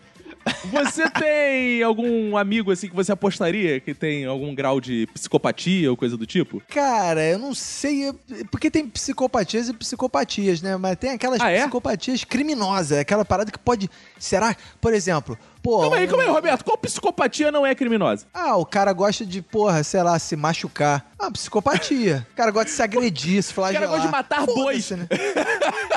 Você 0.71 1.09
tem 1.09 1.83
algum 1.83 2.35
amigo 2.37 2.71
assim 2.71 2.87
que 2.89 2.95
você 2.95 3.11
apostaria 3.11 3.79
que 3.79 3.93
tem 3.93 4.25
algum 4.25 4.53
grau 4.55 4.79
de 4.81 5.07
psicopatia 5.13 5.89
ou 5.89 5.97
coisa 5.97 6.17
do 6.17 6.25
tipo? 6.25 6.61
Cara, 6.69 7.23
eu 7.23 7.37
não 7.39 7.53
sei. 7.53 8.09
é- 8.09 8.13
Porque 8.51 8.69
tem 8.71 8.87
psicopatias 8.87 9.69
e 9.69 9.73
psicopatias, 9.73 10.61
né? 10.61 10.75
Mas 10.77 10.97
tem 10.97 11.11
aquelas 11.11 11.39
Ah, 11.41 11.49
é? 11.51 11.61
psicopatias 11.61 12.23
criminosas. 12.23 12.97
Aquela 12.97 13.23
parada 13.25 13.51
que 13.51 13.59
pode. 13.59 13.89
Será? 14.17 14.55
Por 14.81 14.93
exemplo, 14.93 15.37
pô. 15.61 15.81
Calma 15.81 15.97
aí, 15.97 16.05
um- 16.05 16.09
calma 16.09 16.23
aí, 16.23 16.29
Roberto. 16.29 16.63
Qual 16.65 16.77
psicopatia 16.77 17.51
não 17.51 17.65
é 17.65 17.73
criminosa? 17.75 18.25
Ah, 18.33 18.55
o 18.57 18.65
cara 18.65 18.91
gosta 18.93 19.25
de, 19.25 19.41
porra, 19.41 19.83
sei 19.83 20.01
lá, 20.03 20.17
se 20.19 20.35
machucar. 20.35 21.05
Ah, 21.19 21.29
psicopatia. 21.31 22.25
O 22.31 22.35
cara 22.35 22.51
gosta 22.51 22.69
de 22.69 22.71
se 22.75 22.81
agredir, 22.81 23.41
se 23.43 23.53
flagelar. 23.53 23.87
gosta 23.89 24.05
de 24.05 24.11
matar 24.11 24.45
bois. 24.45 24.89
Né? 24.91 25.07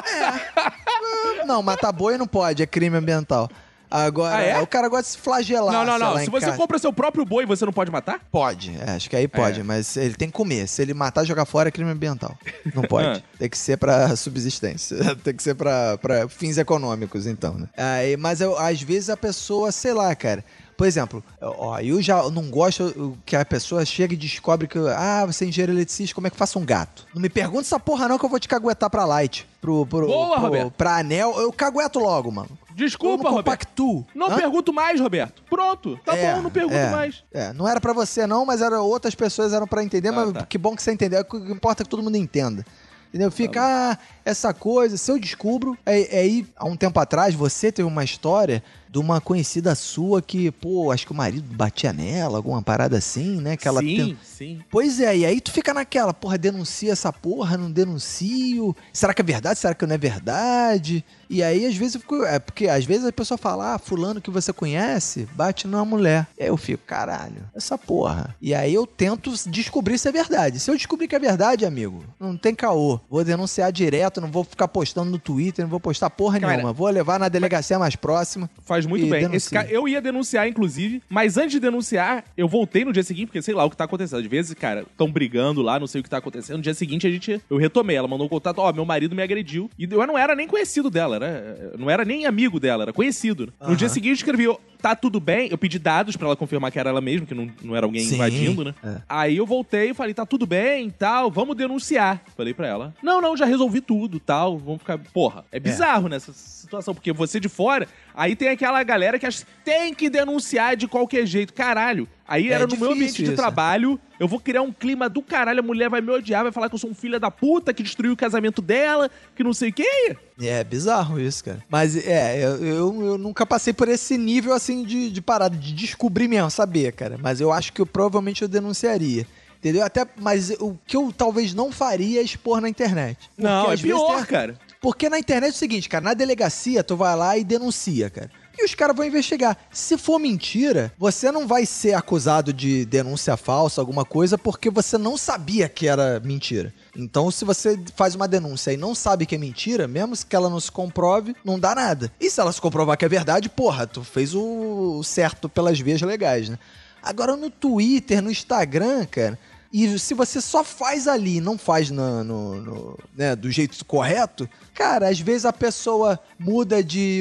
É. 0.06 1.44
Não, 1.44 1.62
matar 1.62 1.92
boi 1.92 2.16
não 2.18 2.26
pode, 2.26 2.62
é 2.62 2.66
crime 2.66 2.96
ambiental. 2.96 3.48
Agora, 3.90 4.36
Ah, 4.36 4.42
é? 4.42 4.60
o 4.60 4.66
cara 4.66 4.88
gosta 4.88 5.04
de 5.04 5.08
se 5.10 5.18
flagelar. 5.18 5.72
não, 5.72 5.84
não, 5.84 5.98
não. 5.98 6.18
Se 6.18 6.28
você 6.30 6.46
casa. 6.46 6.56
compra 6.56 6.78
seu 6.78 6.92
próprio 6.92 7.24
boi, 7.24 7.46
você 7.46 7.64
não 7.64 7.72
pode 7.72 7.90
matar? 7.90 8.20
Pode, 8.30 8.76
é, 8.84 8.90
acho 8.92 9.08
que 9.08 9.16
aí 9.16 9.28
pode, 9.28 9.60
É. 9.60 9.62
mas 9.62 9.96
ele 9.96 10.14
tem 10.14 10.28
que 10.28 10.34
comer. 10.34 10.66
Se 10.68 10.82
ele 10.82 10.92
matar 10.94 11.24
jogar 11.24 11.44
fora, 11.44 11.68
é 11.68 11.72
crime 11.72 11.90
ambiental. 11.90 12.36
Não 12.74 12.82
pode. 12.82 13.22
Tem 13.38 13.48
que 13.50 13.58
ser 13.58 13.76
pra 13.76 14.16
subsistência. 14.16 14.96
tem 15.22 15.34
que 15.34 15.42
ser 15.42 15.54
pra, 15.54 15.98
pra 15.98 16.26
fins 16.28 16.56
econômicos, 16.58 17.26
então, 17.26 17.54
né? 17.54 17.68
Aí, 17.76 18.16
mas 18.16 18.40
eu- 18.40 18.56
às 18.58 18.80
vezes 18.80 19.10
a 19.10 19.16
pessoa, 19.16 19.70
sei 19.70 19.92
lá, 19.92 20.14
cara. 20.14 20.42
Por 20.76 20.86
exemplo, 20.86 21.24
ó, 21.40 21.78
eu 21.80 22.02
já 22.02 22.22
não 22.30 22.50
gosto 22.50 23.16
que 23.24 23.34
a 23.34 23.44
pessoa 23.44 23.84
chega 23.84 24.12
e 24.12 24.16
descobre 24.16 24.68
que, 24.68 24.78
ah, 24.78 25.24
você 25.24 25.44
é 25.44 25.48
engenheiro 25.48 25.72
eletricista, 25.72 26.14
como 26.14 26.26
é 26.26 26.30
que 26.30 26.36
faço 26.36 26.58
um 26.58 26.64
gato? 26.64 27.06
Não 27.14 27.22
me 27.22 27.30
pergunta 27.30 27.62
essa 27.62 27.80
porra 27.80 28.06
não 28.08 28.18
que 28.18 28.24
eu 28.24 28.28
vou 28.28 28.38
te 28.38 28.46
caguetar 28.46 28.90
pra 28.90 29.04
light. 29.06 29.48
Pro, 29.60 29.86
pro, 29.86 30.06
Boa, 30.06 30.34
pro- 30.34 30.44
Roberto. 30.44 30.70
Pra 30.72 30.98
anel, 30.98 31.34
eu 31.40 31.50
cagueto 31.52 31.98
logo, 31.98 32.30
mano. 32.30 32.50
Desculpa, 32.74 33.14
eu 33.14 33.16
não 33.16 33.36
Roberto. 33.36 33.44
compactuo. 33.44 34.06
Não 34.14 34.26
Hã? 34.30 34.36
pergunto 34.36 34.70
mais, 34.72 35.00
Roberto. 35.00 35.42
Pronto. 35.48 35.98
Tá 36.04 36.14
É, 36.14 36.34
bom, 36.34 36.42
não 36.42 36.50
pergunto 36.50 36.76
é, 36.76 36.90
mais. 36.90 37.24
É, 37.32 37.52
não 37.54 37.66
era 37.66 37.80
pra 37.80 37.94
você 37.94 38.26
não, 38.26 38.44
mas 38.44 38.60
era 38.60 38.80
outras 38.82 39.14
pessoas 39.14 39.54
eram 39.54 39.66
pra 39.66 39.82
entender, 39.82 40.10
Ah, 40.10 40.12
mas 40.12 40.32
tá. 40.32 40.44
que 40.46 40.58
bom 40.58 40.76
que 40.76 40.82
você 40.82 40.92
entendeu. 40.92 41.22
O 41.22 41.24
que 41.24 41.36
importa 41.50 41.82
é 41.82 41.84
que 41.84 41.88
todo 41.90 42.02
mundo 42.02 42.16
entenda. 42.18 42.64
Entendeu? 43.08 43.30
Fica, 43.30 43.62
ah, 43.64 43.98
essa 44.26 44.52
coisa, 44.52 44.96
se 44.96 45.10
eu 45.10 45.18
descubro. 45.18 45.78
É, 45.86 46.16
é 46.16 46.20
aí, 46.20 46.46
há 46.56 46.66
um 46.66 46.76
tempo 46.76 46.98
atrás, 47.00 47.34
você 47.34 47.70
teve 47.72 47.86
uma 47.88 48.04
história 48.04 48.62
de 48.88 48.98
uma 48.98 49.20
conhecida 49.20 49.74
sua 49.74 50.22
que, 50.22 50.50
pô, 50.50 50.90
acho 50.90 51.04
que 51.06 51.12
o 51.12 51.14
marido 51.14 51.44
batia 51.54 51.92
nela, 51.92 52.38
alguma 52.38 52.62
parada 52.62 52.96
assim, 52.96 53.40
né? 53.40 53.56
Que 53.56 53.68
ela 53.68 53.80
sim, 53.80 53.96
ten- 53.96 54.16
sim. 54.22 54.60
Pois 54.70 55.00
é, 55.00 55.16
e 55.18 55.26
aí 55.26 55.40
tu 55.40 55.52
fica 55.52 55.74
naquela, 55.74 56.14
porra, 56.14 56.38
denuncia 56.38 56.92
essa 56.92 57.12
porra, 57.12 57.56
não 57.58 57.70
denuncio. 57.70 58.74
Será 58.92 59.12
que 59.12 59.20
é 59.20 59.24
verdade? 59.24 59.58
Será 59.58 59.74
que 59.74 59.84
não 59.86 59.94
é 59.94 59.98
verdade? 59.98 61.04
E 61.28 61.42
aí, 61.42 61.66
às 61.66 61.76
vezes, 61.76 61.96
eu 61.96 62.00
fico. 62.00 62.22
É 62.24 62.38
porque 62.38 62.68
às 62.68 62.84
vezes 62.84 63.04
a 63.04 63.12
pessoa 63.12 63.36
fala, 63.36 63.74
ah, 63.74 63.78
fulano 63.78 64.20
que 64.20 64.30
você 64.30 64.52
conhece 64.52 65.28
bate 65.34 65.66
numa 65.66 65.84
mulher. 65.84 66.26
E 66.38 66.44
aí 66.44 66.48
eu 66.48 66.56
fico, 66.56 66.84
caralho, 66.86 67.42
essa 67.54 67.76
porra. 67.76 68.34
E 68.40 68.54
aí 68.54 68.72
eu 68.72 68.86
tento 68.86 69.32
descobrir 69.48 69.98
se 69.98 70.08
é 70.08 70.12
verdade. 70.12 70.60
Se 70.60 70.70
eu 70.70 70.76
descobrir 70.76 71.08
que 71.08 71.16
é 71.16 71.18
verdade, 71.18 71.66
amigo, 71.66 72.04
não 72.18 72.36
tem 72.36 72.54
caô. 72.54 73.00
Vou 73.10 73.24
denunciar 73.24 73.72
direto, 73.72 74.15
não 74.20 74.30
vou 74.30 74.44
ficar 74.44 74.68
postando 74.68 75.10
no 75.10 75.18
Twitter, 75.18 75.64
não 75.64 75.70
vou 75.70 75.80
postar 75.80 76.10
porra 76.10 76.40
Cara, 76.40 76.52
nenhuma. 76.54 76.72
Vou 76.72 76.88
levar 76.88 77.18
na 77.18 77.28
delegacia 77.28 77.78
mais 77.78 77.96
próxima. 77.96 78.50
Faz 78.64 78.86
muito 78.86 79.06
bem. 79.06 79.28
Esse 79.34 79.50
cara, 79.50 79.68
eu 79.70 79.86
ia 79.88 80.00
denunciar, 80.00 80.48
inclusive, 80.48 81.02
mas 81.08 81.36
antes 81.36 81.52
de 81.52 81.60
denunciar, 81.60 82.24
eu 82.36 82.48
voltei 82.48 82.84
no 82.84 82.92
dia 82.92 83.02
seguinte, 83.02 83.26
porque 83.26 83.42
sei 83.42 83.54
lá 83.54 83.64
o 83.64 83.70
que 83.70 83.76
tá 83.76 83.84
acontecendo. 83.84 84.20
Às 84.20 84.26
vezes, 84.26 84.54
cara, 84.54 84.82
estão 84.82 85.10
brigando 85.10 85.62
lá, 85.62 85.78
não 85.78 85.86
sei 85.86 86.00
o 86.00 86.04
que 86.04 86.10
tá 86.10 86.18
acontecendo. 86.18 86.56
No 86.56 86.62
dia 86.62 86.74
seguinte, 86.74 87.06
a 87.06 87.10
gente. 87.10 87.40
Eu 87.48 87.56
retomei. 87.56 87.96
Ela 87.96 88.08
mandou 88.08 88.26
um 88.26 88.30
contato, 88.30 88.58
ó, 88.58 88.72
meu 88.72 88.84
marido 88.84 89.14
me 89.14 89.22
agrediu. 89.22 89.70
E 89.78 89.84
eu 89.84 90.06
não 90.06 90.18
era 90.18 90.34
nem 90.34 90.46
conhecido 90.46 90.90
dela, 90.90 91.18
né? 91.18 91.42
Não 91.78 91.90
era 91.90 92.04
nem 92.04 92.26
amigo 92.26 92.60
dela, 92.60 92.84
era 92.84 92.92
conhecido. 92.92 93.52
No 93.60 93.76
dia 93.76 93.88
seguinte, 93.88 94.10
eu 94.10 94.14
escrevi, 94.14 94.48
tá 94.86 94.94
tudo 94.94 95.18
bem. 95.18 95.48
Eu 95.50 95.58
pedi 95.58 95.80
dados 95.80 96.16
pra 96.16 96.28
ela 96.28 96.36
confirmar 96.36 96.70
que 96.70 96.78
era 96.78 96.90
ela 96.90 97.00
mesma, 97.00 97.26
que 97.26 97.34
não, 97.34 97.50
não 97.62 97.74
era 97.74 97.84
alguém 97.84 98.04
Sim, 98.04 98.14
invadindo, 98.14 98.64
né? 98.64 98.74
é. 98.84 99.00
Aí 99.08 99.36
eu 99.36 99.44
voltei 99.44 99.90
e 99.90 99.94
falei, 99.94 100.14
tá 100.14 100.24
tudo 100.24 100.46
bem 100.46 100.90
tal, 100.90 101.28
vamos 101.28 101.56
denunciar. 101.56 102.22
Falei 102.36 102.54
pra 102.54 102.68
ela. 102.68 102.94
Não, 103.02 103.20
não, 103.20 103.36
já 103.36 103.44
resolvi 103.46 103.80
tudo 103.80 104.20
tal. 104.20 104.56
Vamos 104.58 104.78
ficar. 104.78 104.98
Porra, 105.12 105.44
é 105.50 105.58
bizarro 105.58 106.08
nessa 106.08 106.32
situação, 106.32 106.94
porque 106.94 107.12
você 107.12 107.40
de 107.40 107.48
fora, 107.48 107.88
aí 108.16 108.34
tem 108.34 108.48
aquela 108.48 108.82
galera 108.82 109.18
que 109.18 109.26
acha 109.26 109.44
que 109.44 109.50
tem 109.64 109.92
que 109.94 110.08
denunciar 110.10 110.74
de 110.76 110.88
qualquer 110.88 111.26
jeito. 111.26 111.52
Caralho. 111.52 112.08
Aí 112.26 112.48
É 112.48 112.54
era 112.54 112.66
no 112.66 112.76
meu 112.76 112.90
ambiente 112.90 113.22
de 113.22 113.24
isso. 113.24 113.36
trabalho, 113.36 114.00
eu 114.18 114.26
vou 114.26 114.40
criar 114.40 114.62
um 114.62 114.72
clima 114.72 115.08
do 115.08 115.22
caralho, 115.22 115.60
a 115.60 115.62
mulher 115.62 115.88
vai 115.88 116.00
me 116.00 116.10
odiar, 116.10 116.42
vai 116.42 116.50
falar 116.50 116.68
que 116.68 116.74
eu 116.74 116.78
sou 116.78 116.90
um 116.90 116.94
filho 116.94 117.20
da 117.20 117.30
puta, 117.30 117.72
que 117.72 117.84
destruiu 117.84 118.14
o 118.14 118.16
casamento 118.16 118.60
dela, 118.60 119.08
que 119.36 119.44
não 119.44 119.52
sei 119.52 119.68
o 119.68 119.72
quê. 119.72 120.16
É 120.40 120.64
bizarro 120.64 121.20
isso, 121.20 121.44
cara. 121.44 121.62
Mas 121.68 121.96
é, 121.96 122.44
eu, 122.44 122.64
eu, 122.64 123.06
eu 123.06 123.18
nunca 123.18 123.46
passei 123.46 123.72
por 123.72 123.88
esse 123.88 124.18
nível 124.18 124.52
assim 124.52 124.82
de, 124.82 125.08
de 125.10 125.22
parada, 125.22 125.56
de 125.56 125.72
descobrir 125.72 126.26
mesmo, 126.26 126.50
saber, 126.50 126.90
cara. 126.92 127.16
Mas 127.22 127.40
eu 127.40 127.52
acho 127.52 127.72
que 127.72 127.80
eu, 127.80 127.86
provavelmente 127.86 128.42
eu 128.42 128.48
denunciaria. 128.48 129.24
Entendeu? 129.58 129.84
Até, 129.84 130.06
mas 130.20 130.50
o 130.60 130.76
que 130.86 130.96
eu 130.96 131.12
talvez 131.16 131.54
não 131.54 131.72
faria 131.72 132.20
é 132.20 132.22
expor 132.22 132.60
na 132.60 132.68
internet. 132.68 133.18
Porque 133.30 133.42
Não, 133.42 133.72
é 133.72 133.76
pior, 133.76 134.16
tem- 134.16 134.26
cara. 134.26 134.58
Porque 134.86 135.10
na 135.10 135.18
internet 135.18 135.50
é 135.50 135.56
o 135.56 135.58
seguinte, 135.58 135.88
cara, 135.88 136.04
na 136.04 136.14
delegacia 136.14 136.84
tu 136.84 136.96
vai 136.96 137.16
lá 137.16 137.36
e 137.36 137.42
denuncia, 137.42 138.08
cara. 138.08 138.30
E 138.56 138.64
os 138.64 138.72
caras 138.72 138.94
vão 138.94 139.04
investigar. 139.04 139.58
Se 139.68 139.98
for 139.98 140.16
mentira, 140.20 140.92
você 140.96 141.32
não 141.32 141.44
vai 141.44 141.66
ser 141.66 141.94
acusado 141.94 142.52
de 142.52 142.84
denúncia 142.84 143.36
falsa, 143.36 143.80
alguma 143.80 144.04
coisa, 144.04 144.38
porque 144.38 144.70
você 144.70 144.96
não 144.96 145.16
sabia 145.16 145.68
que 145.68 145.88
era 145.88 146.20
mentira. 146.20 146.72
Então, 146.94 147.32
se 147.32 147.44
você 147.44 147.76
faz 147.96 148.14
uma 148.14 148.28
denúncia 148.28 148.72
e 148.72 148.76
não 148.76 148.94
sabe 148.94 149.26
que 149.26 149.34
é 149.34 149.38
mentira, 149.38 149.88
mesmo 149.88 150.14
que 150.24 150.36
ela 150.36 150.48
não 150.48 150.60
se 150.60 150.70
comprove, 150.70 151.34
não 151.44 151.58
dá 151.58 151.74
nada. 151.74 152.12
E 152.20 152.30
se 152.30 152.40
ela 152.40 152.52
se 152.52 152.60
comprovar 152.60 152.96
que 152.96 153.04
é 153.04 153.08
verdade, 153.08 153.48
porra, 153.48 153.88
tu 153.88 154.04
fez 154.04 154.36
o 154.36 155.02
certo 155.02 155.48
pelas 155.48 155.80
vias 155.80 156.00
legais, 156.00 156.48
né? 156.48 156.60
Agora 157.02 157.36
no 157.36 157.50
Twitter, 157.50 158.22
no 158.22 158.30
Instagram, 158.30 159.04
cara, 159.06 159.36
e 159.84 159.98
se 159.98 160.14
você 160.14 160.40
só 160.40 160.62
faz 160.64 161.06
ali, 161.08 161.40
não 161.40 161.58
faz 161.58 161.90
na- 161.90 162.22
no, 162.24 162.60
no- 162.60 162.98
né, 163.16 163.34
do 163.36 163.50
jeito 163.50 163.84
correto, 163.84 164.48
cara, 164.74 165.08
às 165.08 165.18
vezes 165.20 165.44
a 165.44 165.52
pessoa 165.52 166.18
muda 166.38 166.82
de, 166.82 167.20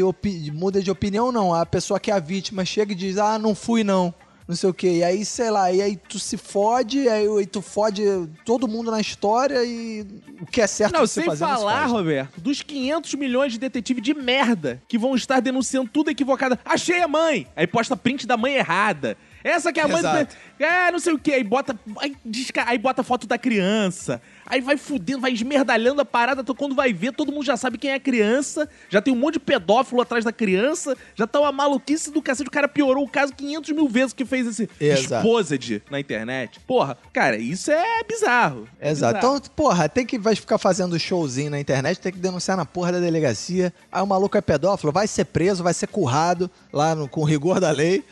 muda 0.53 0.81
de 0.81 0.91
opinião, 0.91 1.31
não. 1.31 1.53
A 1.53 1.65
pessoa 1.65 1.99
que 1.99 2.11
é 2.11 2.13
a 2.13 2.19
vítima 2.19 2.63
chega 2.63 2.91
e 2.91 2.95
diz, 2.95 3.17
ah, 3.17 3.37
não 3.39 3.53
fui 3.55 3.83
não. 3.83 4.13
Não 4.47 4.55
sei 4.55 4.69
o 4.69 4.73
que. 4.75 4.87
E 4.87 5.03
aí, 5.03 5.25
sei 5.25 5.49
lá, 5.49 5.71
e 5.71 5.81
aí 5.81 5.95
tu 5.97 6.19
se 6.19 6.37
fode, 6.37 7.09
aí, 7.09 7.27
aí 7.27 7.45
tu 7.47 7.63
fode 7.63 8.03
todo 8.45 8.67
mundo 8.67 8.91
na 8.91 9.01
história 9.01 9.63
e 9.65 10.05
o 10.39 10.45
que 10.45 10.61
é 10.61 10.67
certo 10.67 10.93
Não, 10.93 11.07
se 11.07 11.15
sem 11.15 11.25
fazer 11.25 11.43
não 11.45 11.55
se 11.55 11.61
falar. 11.61 11.85
Roberto, 11.87 12.39
dos 12.39 12.61
500 12.61 13.15
milhões 13.15 13.53
de 13.53 13.57
detetives 13.57 14.03
de 14.03 14.13
merda 14.13 14.79
que 14.87 14.99
vão 14.99 15.15
estar 15.15 15.39
denunciando 15.39 15.89
tudo 15.91 16.11
equivocado. 16.11 16.59
Achei 16.63 17.01
a 17.01 17.07
mãe! 17.07 17.47
Aí 17.55 17.65
posta 17.65 17.97
print 17.97 18.27
da 18.27 18.37
mãe 18.37 18.53
errada. 18.53 19.17
Essa 19.45 19.71
que 19.71 19.79
é 19.79 19.83
a 19.83 19.87
mãe 19.87 19.99
Exato. 19.99 20.35
do. 20.57 20.63
É, 20.63 20.91
não 20.91 20.97
sei 20.97 21.13
o 21.13 21.19
que. 21.19 21.31
Aí 21.31 21.43
bota. 21.43 21.77
Aí, 21.99 22.15
desca- 22.25 22.65
aí 22.67 22.79
bota 22.79 23.03
foto 23.03 23.27
da 23.27 23.37
criança. 23.37 24.19
Aí 24.45 24.59
vai 24.59 24.75
fudendo, 24.75 25.21
vai 25.21 25.31
esmerdalhando 25.31 26.01
a 26.01 26.05
parada. 26.05 26.41
então 26.41 26.55
Quando 26.55 26.73
vai 26.73 26.91
ver, 26.91 27.11
todo 27.13 27.31
mundo 27.31 27.45
já 27.45 27.55
sabe 27.55 27.77
quem 27.77 27.91
é 27.91 27.93
a 27.95 27.99
criança. 27.99 28.67
Já 28.89 29.01
tem 29.01 29.13
um 29.13 29.17
monte 29.17 29.33
de 29.35 29.39
pedófilo 29.41 30.01
atrás 30.01 30.25
da 30.25 30.31
criança. 30.31 30.97
Já 31.13 31.27
tá 31.27 31.39
uma 31.39 31.51
maluquice 31.51 32.09
do 32.11 32.21
cacete. 32.23 32.47
O 32.47 32.51
cara 32.51 32.67
piorou 32.67 33.03
o 33.03 33.09
caso 33.09 33.33
500 33.33 33.69
mil 33.71 33.87
vezes 33.87 34.13
que 34.13 34.25
fez 34.25 34.47
esse 34.47 34.69
Exato. 34.81 35.25
exposed 35.27 35.83
na 35.91 35.99
internet. 35.99 36.59
Porra, 36.61 36.97
cara, 37.13 37.37
isso 37.37 37.69
é 37.71 38.03
bizarro. 38.03 38.67
É 38.79 38.89
Exato. 38.89 39.15
bizarro. 39.15 39.37
Então, 39.37 39.51
porra, 39.55 39.87
tem 39.87 40.05
que 40.07 40.17
vai 40.17 40.35
ficar 40.35 40.57
fazendo 40.57 40.97
showzinho 40.99 41.51
na 41.51 41.59
internet, 41.59 41.99
tem 41.99 42.11
que 42.11 42.17
denunciar 42.19 42.57
na 42.57 42.65
porra 42.65 42.93
da 42.93 42.99
delegacia. 42.99 43.71
Aí 43.91 44.01
o 44.01 44.07
maluco 44.07 44.35
é 44.37 44.41
pedófilo, 44.41 44.91
vai 44.91 45.05
ser 45.07 45.25
preso, 45.25 45.63
vai 45.63 45.73
ser 45.73 45.87
currado 45.87 46.49
lá 46.73 46.95
no- 46.95 47.07
com 47.07 47.23
rigor 47.23 47.59
da 47.59 47.69
lei 47.69 48.03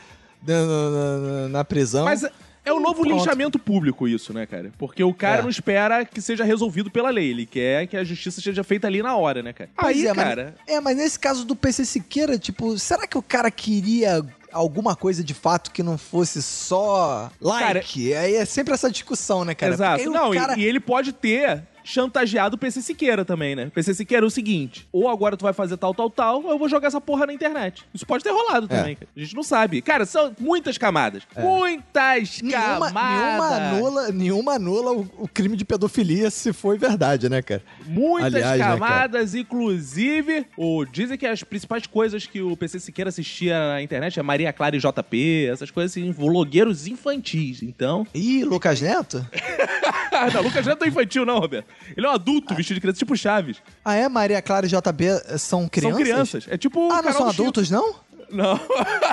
na, 0.45 0.65
na- 0.65 1.47
na- 1.49 1.63
prisão. 1.63 2.05
Mas 2.05 2.23
é 2.65 2.71
o 2.71 2.79
novo 2.79 3.01
Pronto. 3.01 3.17
linchamento 3.17 3.59
público 3.59 4.07
isso, 4.07 4.33
né, 4.33 4.45
cara? 4.45 4.71
Porque 4.77 5.03
o 5.03 5.13
cara 5.13 5.39
É. 5.39 5.41
não 5.41 5.49
espera 5.49 6.05
que 6.05 6.21
seja 6.21 6.43
resolvido 6.43 6.89
pela 6.89 7.09
lei. 7.09 7.29
Ele 7.31 7.45
quer 7.45 7.87
que 7.87 7.97
a 7.97 8.03
justiça 8.03 8.39
seja 8.41 8.63
feita 8.63 8.87
ali 8.87 9.01
na 9.01 9.15
hora, 9.15 9.41
né, 9.43 9.51
cara? 9.53 9.69
Pois 9.75 9.97
Aí, 9.97 10.07
é, 10.07 10.13
cara... 10.13 10.55
Mas, 10.65 10.75
é, 10.75 10.79
mas 10.81 10.97
nesse 10.97 11.19
caso 11.19 11.43
do 11.45 11.55
PC 11.55 11.85
Siqueira, 11.85 12.37
tipo, 12.37 12.77
será 12.77 13.05
que 13.07 13.17
o 13.17 13.21
cara 13.21 13.49
queria 13.51 14.23
alguma 14.51 14.95
coisa 14.95 15.23
de 15.23 15.33
fato 15.33 15.71
que 15.71 15.81
não 15.81 15.97
fosse 15.97 16.41
só 16.41 17.29
like? 17.41 18.13
Aí 18.13 18.35
é 18.35 18.45
sempre 18.45 18.73
essa 18.73 18.89
discussão, 18.89 19.43
né, 19.43 19.55
cara? 19.55 19.73
Exato. 19.73 20.09
Não, 20.09 20.33
e- 20.33 20.37
cara... 20.37 20.57
e, 20.57 20.63
ele 20.63 20.79
pode 20.79 21.11
ter 21.11 21.63
chantageado 21.83 22.55
o 22.55 22.57
PC 22.57 22.81
Siqueira 22.81 23.23
também, 23.25 23.55
né? 23.55 23.65
O 23.65 23.71
PC 23.71 23.93
Siqueira 23.93 24.25
é 24.25 24.27
o 24.27 24.31
seguinte: 24.31 24.87
ou 24.91 25.09
agora 25.09 25.35
tu 25.37 25.43
vai 25.43 25.53
fazer 25.53 25.77
tal, 25.77 25.93
tal, 25.93 26.09
tal, 26.09 26.43
ou 26.43 26.51
eu 26.51 26.57
vou 26.59 26.69
jogar 26.69 26.87
essa 26.87 27.01
porra 27.01 27.25
na 27.27 27.33
internet. 27.33 27.83
Isso 27.93 28.05
pode 28.05 28.23
ter 28.23 28.31
rolado 28.31 28.67
É. 28.69 28.77
também, 28.77 28.95
cara. 28.95 29.07
A 29.15 29.19
gente 29.19 29.35
não 29.35 29.43
sabe. 29.43 29.81
Cara, 29.81 30.05
são 30.05 30.33
muitas 30.39 30.77
camadas. 30.77 31.23
Muitas 31.37 32.41
Nenhuma, 32.41 32.91
camadas. 32.91 32.93
nenhuma 32.93 33.55
anula, 33.55 34.11
nenhuma 34.11 34.53
anula 34.53 34.91
o, 34.93 35.09
o 35.19 35.27
crime 35.27 35.55
de 35.57 35.65
pedofilia 35.65 36.29
se 36.29 36.53
foi 36.53 36.77
verdade, 36.77 37.29
né, 37.29 37.41
cara? 37.41 37.63
Muitas 37.85 38.33
Aliás, 38.33 38.51
né, 38.59 38.65
cara? 38.65 38.79
camadas, 38.79 39.35
inclusive, 39.35 40.45
o, 40.57 40.85
dizem 40.85 41.17
que 41.17 41.25
as 41.25 41.43
principais 41.43 41.85
coisas 41.87 42.25
que 42.25 42.41
o 42.41 42.55
PC 42.55 42.79
Siqueira 42.79 43.09
assistia 43.09 43.57
na 43.59 43.81
internet 43.81 44.19
é 44.19 44.23
Maria 44.23 44.53
Clara 44.53 44.75
e 44.75 44.79
JP, 44.79 45.47
essas 45.51 45.69
coisas 45.71 45.91
assim, 45.91 46.11
vlogueiros 46.11 46.87
infantis. 46.87 47.61
Então. 47.63 48.05
Ih, 48.13 48.43
Lucas 48.43 48.81
Neto? 48.81 49.25
Não, 50.33 50.41
Lucas 50.43 50.65
não 50.65 50.77
é 50.79 50.87
infantil, 50.87 51.25
não, 51.25 51.39
Roberto. 51.39 51.65
Ele 51.95 52.05
é 52.05 52.09
um 52.09 52.13
adulto 52.13 52.53
vestido 52.55 52.75
de 52.75 52.81
criança, 52.81 52.99
tipo 52.99 53.15
Chaves. 53.15 53.57
Ah, 53.83 53.95
é? 53.95 54.07
Maria 54.09 54.41
Clara 54.41 54.65
e 54.65 54.69
JB 54.69 55.37
são 55.37 55.67
crianças? 55.67 55.95
São 55.97 56.03
crianças. 56.03 56.45
É 56.49 56.57
tipo. 56.57 56.89
Ah, 56.91 56.95
não 56.97 57.03
canal 57.03 57.13
são 57.13 57.25
do 57.27 57.31
Chico. 57.31 57.41
adultos, 57.43 57.69
não? 57.69 57.95
Não. 58.31 58.59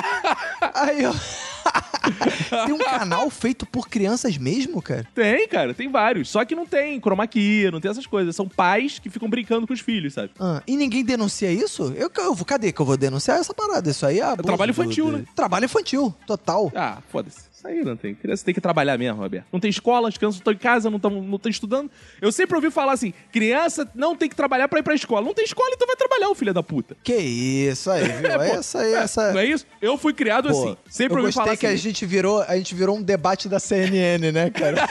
Aí, 0.75 1.05
ó. 1.07 1.13
Tem 2.65 2.73
um 2.75 2.79
canal 2.79 3.29
feito 3.31 3.67
por 3.67 3.87
crianças 3.89 4.37
mesmo, 4.39 4.81
cara? 4.81 5.07
Tem, 5.15 5.47
cara, 5.47 5.75
tem 5.75 5.91
vários. 5.91 6.29
Só 6.31 6.45
que 6.45 6.55
não 6.55 6.65
tem 6.67 6.99
chroma 7.01 7.27
key, 7.27 7.71
não 7.71 7.81
tem 7.81 7.91
essas 7.91 8.07
coisas. 8.07 8.35
São 8.35 8.49
pais 8.49 8.99
que 8.99 9.11
ficam 9.11 9.29
brincando 9.29 9.67
com 9.67 9.73
os 9.75 9.81
filhos, 9.81 10.15
sabe? 10.15 10.31
Ah, 10.41 10.63
e 10.67 10.77
ninguém 10.77 11.05
denuncia 11.05 11.53
isso? 11.53 11.93
Eu, 11.97 12.11
eu, 12.17 12.35
vou- 12.35 12.47
cadê 12.47 12.73
que 12.73 12.81
eu 12.81 12.87
vou 12.87 12.97
denunciar 12.97 13.39
essa 13.39 13.53
parada? 13.53 13.91
Isso 13.91 14.07
aí 14.07 14.19
é 14.21 14.23
abuso 14.25 14.43
trabalho 14.45 14.73
do- 14.73 14.81
infantil, 14.83 15.07
do- 15.11 15.19
né? 15.19 15.25
Trabalho 15.37 15.65
infantil, 15.67 16.15
total. 16.27 16.73
Ah, 16.75 16.99
foda-se. 17.11 17.49
Isso 17.61 17.69
aí 17.69 17.85
não 17.85 17.95
tem. 17.95 18.15
Criança 18.15 18.43
tem 18.43 18.55
que 18.55 18.61
trabalhar 18.61 18.97
mesmo, 18.97 19.21
Roberto. 19.21 19.45
Não 19.53 19.61
tem 19.61 19.69
escola, 19.69 20.09
as 20.09 20.17
crianças 20.17 20.39
estão 20.39 20.51
em 20.51 20.57
casa, 20.57 20.89
não 20.89 20.97
estão 20.97 21.11
não 21.11 21.39
tão 21.39 21.51
estudando. 21.51 21.91
Eu 22.19 22.33
sempre 22.33 22.57
ouvi 22.57 22.71
falar 22.71 22.93
assim: 22.93 23.13
criança 23.31 23.87
não 23.95 24.17
tem 24.17 24.31
que 24.31 24.35
trabalhar 24.35 24.67
pra 24.67 24.79
ir 24.79 24.83
pra 24.83 24.95
escola. 24.95 25.27
Não 25.27 25.35
tem 25.35 25.45
escola, 25.45 25.69
então 25.75 25.87
vai 25.87 25.95
trabalhar, 25.95 26.31
o 26.31 26.35
filho 26.35 26.55
da 26.55 26.63
puta. 26.63 26.97
Que 27.05 27.15
isso 27.15 27.91
aí, 27.91 28.05
viu? 28.05 28.31
É, 28.41 28.51
essa 28.53 28.79
aí, 28.79 28.95
essa... 28.95 29.33
Não 29.33 29.41
é 29.41 29.45
isso? 29.45 29.67
Eu 29.83 29.99
fui 29.99 30.15
criado 30.15 30.49
Pô, 30.49 30.59
assim. 30.59 30.77
Sempre 30.89 31.21
ouvi 31.21 31.33
falar 31.33 31.55
que 31.55 31.67
a 31.67 31.71
assim. 31.71 31.79
gente 31.79 32.07
virou, 32.07 32.41
a 32.41 32.57
gente 32.57 32.75
virou 32.75 32.97
um 32.97 33.03
debate 33.03 33.47
da 33.47 33.59
CNN, 33.59 34.33
né, 34.33 34.49
cara? 34.49 34.89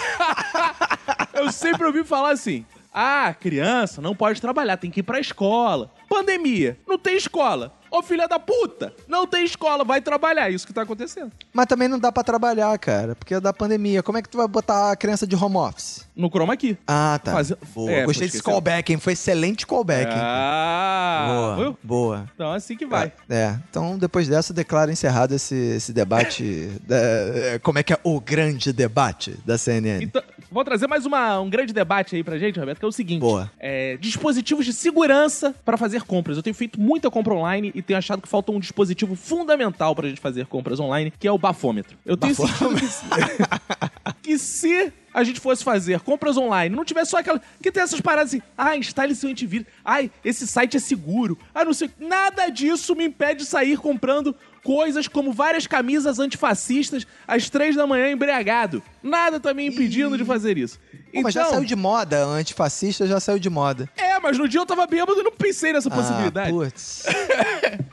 Eu 1.34 1.52
sempre 1.52 1.88
ouvi 1.88 2.04
falar 2.04 2.32
assim: 2.32 2.64
ah, 2.94 3.34
criança 3.34 4.00
não 4.00 4.16
pode 4.16 4.40
trabalhar, 4.40 4.78
tem 4.78 4.92
que 4.92 5.00
ir 5.00 5.04
pra 5.04 5.20
escola. 5.20 5.92
Pandemia, 6.08 6.78
não 6.88 7.00
tem 7.00 7.18
escola. 7.18 7.74
Ô 7.92 8.02
filha 8.04 8.28
da 8.28 8.38
puta, 8.40 8.94
não 9.08 9.26
tem 9.26 9.44
escola, 9.46 9.84
vai 9.84 10.02
trabalhar. 10.02 10.50
É 10.50 10.54
isso 10.54 10.66
que 10.68 10.74
tá 10.74 10.84
acontecendo. 10.84 11.32
Mas 11.54 11.66
também 11.66 11.88
não 11.88 11.98
dá 12.00 12.12
pra 12.12 12.24
trabalhar, 12.24 12.78
cara, 12.78 13.16
porque 13.16 13.34
é 13.34 13.40
da 13.40 13.52
pandemia. 13.54 14.04
Como 14.04 14.18
é 14.18 14.22
que 14.22 14.30
tu 14.30 14.38
vai 14.38 14.48
botar 14.48 14.92
a 14.92 14.96
criança 14.96 15.26
de 15.26 15.36
home 15.36 15.58
office? 15.58 16.08
No 16.16 16.30
chroma 16.30 16.56
key. 16.58 16.78
Ah, 16.88 17.20
tá. 17.24 17.32
Fazer- 17.32 17.58
Boa. 17.74 17.92
É, 17.92 18.06
Gostei 18.06 18.28
desse 18.28 18.44
callback, 18.44 18.92
hein? 18.92 19.00
Foi 19.00 19.14
excelente 19.14 19.66
callback, 19.66 20.12
hein? 20.12 20.22
Ah, 20.22 21.26
boa, 21.30 21.56
viu? 21.56 21.78
boa. 21.84 22.26
Então 22.36 22.52
assim 22.52 22.76
que 22.76 22.86
vai. 22.86 23.12
É, 23.30 23.56
então 23.70 23.98
depois 23.98 24.28
dessa 24.28 24.54
declaro 24.54 24.92
encerrado 24.92 25.34
esse, 25.34 25.56
esse 25.56 25.92
debate. 25.94 26.70
da- 26.88 26.96
é, 26.98 27.60
como 27.60 27.80
é 27.80 27.84
que 27.84 27.94
é 27.94 27.98
o 28.04 28.20
grande 28.20 28.72
debate 28.74 29.38
da 29.46 29.58
CNN? 29.58 30.04
Então, 30.04 30.22
vou 30.52 30.64
trazer 30.64 30.88
mais 30.88 31.06
uma, 31.06 31.40
um 31.40 31.50
grande 31.50 31.74
debate 31.74 32.16
aí 32.16 32.24
pra 32.24 32.38
gente, 32.38 32.60
Roberto, 32.60 32.80
que 32.80 32.86
é 32.86 32.88
o 32.88 32.92
seguinte: 32.92 33.22
Boa. 33.22 33.52
é, 33.60 33.98
dispositivos 33.98 34.66
de 34.66 34.74
segurança 34.74 35.54
para 35.64 35.78
fazer 35.78 36.04
compras. 36.04 36.38
Eu 36.38 36.44
tenho 36.44 36.54
feito 36.54 36.80
muita 36.80 37.10
compra 37.12 37.34
online 37.34 37.72
e 37.76 37.82
tenho 37.82 37.98
achado 38.00 38.22
que 38.22 38.28
falta 38.28 38.52
um 38.52 38.60
dispositivo 38.60 39.16
fundamental 39.16 39.96
pra 39.96 40.08
gente 40.08 40.22
fazer 40.22 40.46
compras 40.48 40.80
online, 40.80 41.12
que 41.20 41.28
é 41.28 41.32
o 41.32 41.38
bafômetro. 41.38 41.98
Eu 42.06 42.18
tenho 42.18 42.36
sentido 42.36 42.76
que, 44.22 44.38
se- 44.38 44.94
a 45.12 45.24
gente 45.24 45.40
fosse 45.40 45.64
fazer 45.64 46.00
compras 46.02 46.38
online, 46.38 46.76
não 46.76 46.86
tivesse 46.86 47.12
só 47.12 47.18
aquela. 47.18 47.42
Que 47.62 47.72
tem 47.72 47.82
essas 47.82 48.00
paradas 48.00 48.30
assim, 48.32 48.42
ah, 48.58 48.78
instale 48.78 49.16
seu 49.16 49.30
antivírus, 49.30 49.66
ai, 49.84 50.12
esse 50.24 50.46
site 50.48 50.78
é 50.78 50.80
seguro, 50.80 51.38
ah, 51.54 51.66
não 51.66 51.74
sei. 51.74 51.90
Nada 52.00 52.48
disso 52.50 52.96
me 52.96 53.06
impede 53.06 53.40
de 53.40 53.46
sair 53.48 53.76
comprando 53.78 54.36
coisas 54.64 55.08
como 55.08 55.32
várias 55.32 55.68
camisas 55.68 56.20
antifascistas 56.20 57.06
às 57.28 57.50
três 57.50 57.76
da 57.76 57.88
manhã 57.88 58.12
embriagado. 58.12 58.84
Nada 59.02 59.40
tá 59.40 59.54
me 59.54 59.66
impedindo 59.66 60.18
de 60.18 60.26
fazer 60.26 60.58
isso. 60.58 60.80
Pô, 61.14 61.22
mas 61.22 61.34
já 61.34 61.42
Então- 61.42 61.54
saiu 61.56 61.66
de 61.66 61.76
moda, 61.76 62.24
antifascista 62.26 63.08
já 63.08 63.20
saiu 63.20 63.40
de 63.40 63.50
moda. 63.50 63.90
É, 63.98 64.20
mas 64.20 64.38
no 64.38 64.48
dia 64.48 64.60
eu 64.62 64.66
tava 64.66 64.86
bêbado 64.86 65.20
e 65.20 65.24
não 65.24 65.32
pensei 65.32 65.74
nessa 65.74 65.90
possibilidade. 65.90 66.50
Ah, 66.50 66.54
putz. 66.54 67.04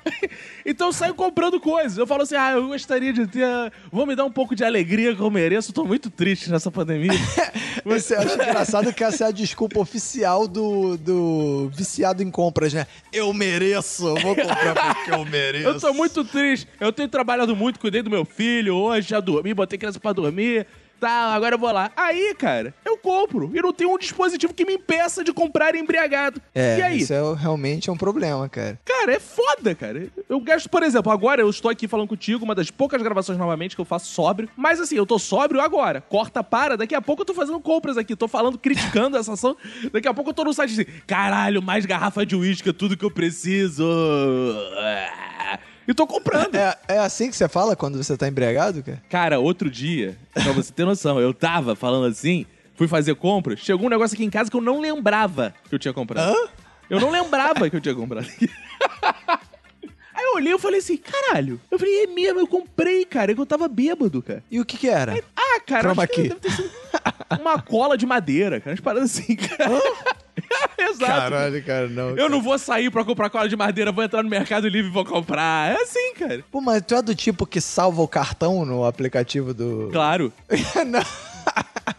Então 0.69 0.89
eu 0.89 0.93
saio 0.93 1.15
comprando 1.15 1.61
coisas. 1.61 1.97
Eu 1.97 2.09
falo 2.09 2.23
assim, 2.23 2.35
ah, 2.35 2.53
eu 2.53 2.67
gostaria 2.67 3.13
de 3.13 3.25
ter. 3.29 3.47
Vou 3.91 4.05
me 4.05 4.17
dar 4.17 4.25
um 4.25 4.33
pouco 4.33 4.53
de 4.53 4.65
alegria 4.65 5.15
que 5.15 5.23
eu 5.23 5.31
mereço. 5.31 5.71
Eu 5.71 5.75
tô 5.75 5.85
muito 5.85 6.11
triste 6.11 6.51
nessa 6.51 6.73
pandemia. 6.73 7.13
Você 7.87 8.17
acha 8.17 8.35
engraçado 8.35 8.93
que 8.93 9.05
essa 9.05 9.25
é 9.25 9.29
a 9.29 9.31
desculpa 9.31 9.79
oficial 9.79 10.49
do, 10.49 10.97
do 10.97 11.71
viciado 11.73 12.21
em 12.21 12.31
compras, 12.33 12.75
né? 12.75 12.85
Eu 13.13 13.33
mereço, 13.33 14.09
eu 14.09 14.17
vou 14.17 14.35
comprar 14.35 14.95
porque 14.97 15.11
eu 15.13 15.25
mereço. 15.25 15.69
eu 15.71 15.81
tô 15.81 15.95
muito 15.95 16.25
triste. 16.25 16.67
Eu 16.81 16.93
tenho 16.93 17.09
trabalhado 17.09 17.55
muito, 17.55 17.79
cuidei 17.79 18.03
do 18.03 18.11
meu 18.11 18.25
filho 18.25 18.75
hoje, 18.75 19.11
já 19.11 19.21
dormi, 19.21 19.55
botei 19.55 19.79
criança 19.79 20.01
pra 20.01 20.13
dormir. 20.13 20.67
Tá, 20.99 21.35
agora 21.35 21.55
eu 21.55 21.59
vou 21.59 21.71
lá. 21.71 21.91
Aí, 21.97 22.35
cara, 22.39 22.75
eu 22.85 22.97
compro. 22.97 23.51
E 23.55 23.61
não 23.61 23.73
tem 23.73 23.87
um 23.87 23.99
dispositivo 23.99 24.55
que 24.55 24.65
me 24.65 24.75
impeça 24.75 25.23
de 25.23 25.33
comprar 25.33 25.75
embriagado. 25.75 26.41
É, 26.55 26.79
e 26.79 26.83
aí? 26.83 26.99
isso 26.99 27.13
é, 27.13 27.35
realmente 27.35 27.91
é 27.91 27.93
um 27.93 27.97
problema, 27.97 28.49
cara. 28.49 28.79
Cara, 28.85 29.13
é 29.13 29.21
foda, 29.21 29.75
cara. 29.75 30.09
Eu 30.29 30.41
gasto, 30.41 30.69
por 30.69 30.83
exemplo, 30.83 31.13
agora 31.13 31.43
eu 31.43 31.51
estou 31.51 31.71
aqui 31.71 31.87
falando 31.87 32.09
contigo, 32.09 32.45
uma 32.45 32.55
das 32.55 32.71
poucas 32.71 33.03
gravações 33.03 33.39
novamente 33.39 33.75
que 33.75 33.81
eu 33.81 33.85
faço 33.85 34.13
sóbrio. 34.13 34.49
Mas 34.57 34.81
assim, 34.81 34.97
eu 34.97 35.07
tô 35.07 35.19
sóbrio 35.19 35.61
agora. 35.61 36.01
Corta, 36.01 36.43
para. 36.43 36.77
Daqui 36.77 36.95
a 36.95 37.03
pouco 37.03 37.23
eu 37.23 37.27
tô 37.27 37.35
fazendo 37.35 37.61
compras 37.61 37.97
aqui. 37.97 38.17
Tô 38.17 38.29
falando, 38.29 38.59
criticando 38.59 39.17
essa 39.17 39.35
ação. 39.35 39.57
Daqui 39.93 40.09
a 40.09 40.15
pouco 40.15 40.31
eu 40.31 40.35
tô 40.35 40.45
no 40.45 40.55
site 40.55 40.73
assim, 40.73 41.03
caralho, 41.07 41.63
mais 41.63 41.85
garrafa 41.85 42.25
de 42.25 42.35
uísque 42.35 42.71
é 42.71 42.73
tudo 42.73 42.97
que 42.97 43.05
eu 43.05 43.11
preciso. 43.11 43.85
E 45.87 45.95
tô 45.95 46.07
comprando. 46.07 46.55
É, 46.55 46.77
é 46.89 46.99
assim 46.99 47.31
que 47.31 47.37
você 47.37 47.49
fala 47.49 47.77
quando 47.77 48.03
você 48.03 48.17
tá 48.17 48.27
embriagado, 48.27 48.83
cara? 48.83 49.03
Cara, 49.09 49.39
outro 49.39 49.71
dia, 49.71 50.17
pra 50.35 50.53
você 50.53 50.73
ter 50.73 50.85
noção, 50.85 51.21
eu 51.21 51.33
tava 51.33 51.77
falando 51.77 52.07
assim, 52.07 52.45
fui 52.75 52.89
fazer 52.89 53.15
compras, 53.15 53.61
chegou 53.61 53.87
um 53.87 53.91
negócio 53.91 54.15
aqui 54.15 54.25
em 54.25 54.31
casa 54.31 54.51
que 54.51 54.57
eu 54.57 54.61
não 54.61 54.81
lembrava 54.81 55.55
que 55.69 55.75
eu 55.75 55.79
tinha 55.79 55.95
comprado. 55.95 56.33
Hã? 56.33 56.49
Eu 56.89 57.01
não 57.01 57.11
lembrava 57.11 57.69
que 57.69 57.77
eu 57.77 57.81
tinha 57.81 57.95
comprado. 57.95 58.27
Aí 60.17 60.25
eu 60.25 60.37
olhei 60.37 60.55
e 60.55 60.59
falei 60.59 60.79
assim, 60.79 60.97
caralho. 60.97 61.61
Eu 61.71 61.79
falei, 61.79 62.05
é 62.05 62.07
mesmo, 62.07 62.41
eu 62.41 62.47
comprei, 62.47 63.05
cara, 63.05 63.33
é 63.33 63.35
que 63.35 63.41
eu 63.41 63.47
tava 63.47 63.69
bêbado, 63.69 64.23
cara. 64.23 64.43
E 64.51 64.59
o 64.59 64.65
que 64.65 64.79
que 64.79 64.89
era? 64.89 65.15
Ah, 65.37 65.61
cara, 65.61 65.93
acho 65.93 66.01
que 66.07 66.23
key. 66.23 66.29
deve 66.29 66.41
ter 66.41 66.53
sido 66.53 66.71
uma 67.39 67.61
cola 67.61 67.99
de 67.99 68.07
madeira, 68.07 68.59
cara. 68.59 68.73
Umas 68.73 68.81
paradas 68.81 69.19
assim, 69.19 69.37
cara. 69.37 69.69
Exato. 70.79 71.65
cara, 71.65 71.89
não. 71.89 72.17
Eu 72.17 72.29
não 72.29 72.41
vou 72.41 72.59
sair 72.59 72.91
pra 72.91 73.05
comprar 73.05 73.31
cola 73.31 73.49
de 73.49 73.57
madeira, 73.57 73.93
vou 73.93 74.05
entrar 74.05 74.23
no 74.23 74.29
Mercado 74.29 74.69
Livre 74.69 74.91
e 74.91 74.93
vou 74.93 75.05
comprar. 75.05 75.73
É 75.73 75.83
assim, 75.83 76.15
cara. 76.19 76.45
Pô, 76.51 76.61
mas 76.61 76.83
tu 76.87 76.95
é 76.95 77.03
do 77.03 77.15
tipo 77.15 77.47
que 77.47 77.61
salva 77.61 78.03
o 78.03 78.09
cartão 78.09 78.65
no 78.65 78.85
aplicativo 78.85 79.53
do. 79.53 79.89
Claro. 79.93 80.33
não. 80.87 81.03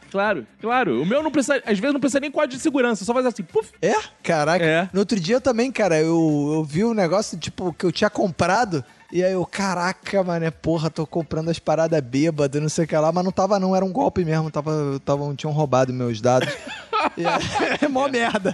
Claro, 0.10 0.48
claro. 0.62 1.02
O 1.02 1.06
meu 1.06 1.22
não 1.22 1.32
precisa, 1.32 1.62
às 1.66 1.78
vezes 1.78 1.94
não 1.94 2.00
precisa 2.00 2.20
nem 2.20 2.32
código 2.32 2.56
de 2.56 2.62
segurança, 2.62 3.04
só 3.04 3.14
fazer 3.14 3.28
assim, 3.28 3.44
puf. 3.44 3.72
É? 3.82 3.94
Caraca. 4.24 4.64
É. 4.64 4.90
No 4.94 5.00
outro 5.02 5.20
dia 5.20 5.40
também, 5.40 5.72
cara, 5.72 6.00
eu, 6.00 6.54
eu 6.56 6.64
vi 6.64 6.84
um 6.84 6.94
negócio, 6.94 7.38
tipo, 7.38 7.74
que 7.74 7.86
eu 7.86 7.92
tinha 7.92 8.10
comprado. 8.10 8.84
E 9.12 9.24
aí 9.24 9.32
eu, 9.32 9.46
caraca, 9.46 10.22
mané, 10.24 10.52
porra, 10.52 10.90
tô 10.90 11.08
comprando 11.08 11.50
as 11.50 11.60
paradas 11.60 12.00
bêbadas, 12.02 12.62
não 12.62 12.68
sei 12.68 12.84
o 12.84 12.88
que 12.88 12.96
lá, 12.98 13.10
mas 13.12 13.24
não 13.24 13.32
tava 13.32 13.58
não, 13.58 13.74
era 13.76 13.86
um 13.86 13.92
golpe 13.92 14.26
mesmo, 14.26 14.52
tava, 14.52 15.00
tava, 15.06 15.34
tinham 15.36 15.54
roubado 15.54 15.94
meus 15.94 16.20
dados. 16.20 16.50
e 17.16 17.26
aí, 17.26 17.42
é 17.82 17.88
mó 17.88 18.10
merda. 18.10 18.54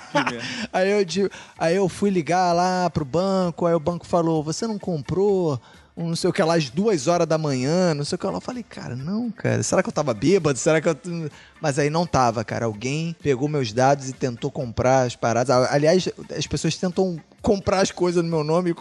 aí, 0.72 0.90
eu, 0.90 1.04
digo- 1.04 1.30
aí 1.58 1.76
eu 1.76 1.88
fui 1.88 2.10
ligar 2.10 2.52
lá 2.52 2.90
pro 2.90 3.04
banco, 3.04 3.64
aí 3.64 3.74
o 3.74 3.80
banco 3.80 4.06
falou, 4.06 4.44
você 4.44 4.66
não 4.66 4.78
comprou 4.78 5.58
não 5.96 6.14
sei 6.14 6.30
o 6.30 6.32
que 6.32 6.40
lá, 6.42 6.54
às 6.54 6.70
duas 6.70 7.08
horas 7.08 7.26
da 7.26 7.36
manhã, 7.36 7.92
não 7.92 8.04
sei 8.04 8.14
o 8.14 8.18
que 8.18 8.26
lá. 8.26 8.34
Eu 8.34 8.40
falei, 8.40 8.62
cara, 8.62 8.94
não, 8.94 9.30
cara, 9.32 9.60
será 9.64 9.82
que 9.82 9.88
eu 9.88 9.92
tava 9.92 10.14
bêbado? 10.14 10.56
Será 10.56 10.80
que 10.80 10.88
eu. 10.88 10.96
Mas 11.60 11.78
aí 11.78 11.90
não 11.90 12.06
tava, 12.06 12.44
cara. 12.44 12.66
Alguém 12.66 13.14
pegou 13.22 13.48
meus 13.48 13.72
dados 13.72 14.08
e 14.08 14.12
tentou 14.12 14.50
comprar 14.50 15.02
as 15.02 15.16
paradas. 15.16 15.50
Aliás, 15.70 16.08
as 16.36 16.46
pessoas 16.46 16.76
tentam 16.76 17.20
comprar 17.42 17.80
as 17.80 17.90
coisas 17.90 18.22
no 18.22 18.28
meu 18.28 18.44
nome. 18.44 18.74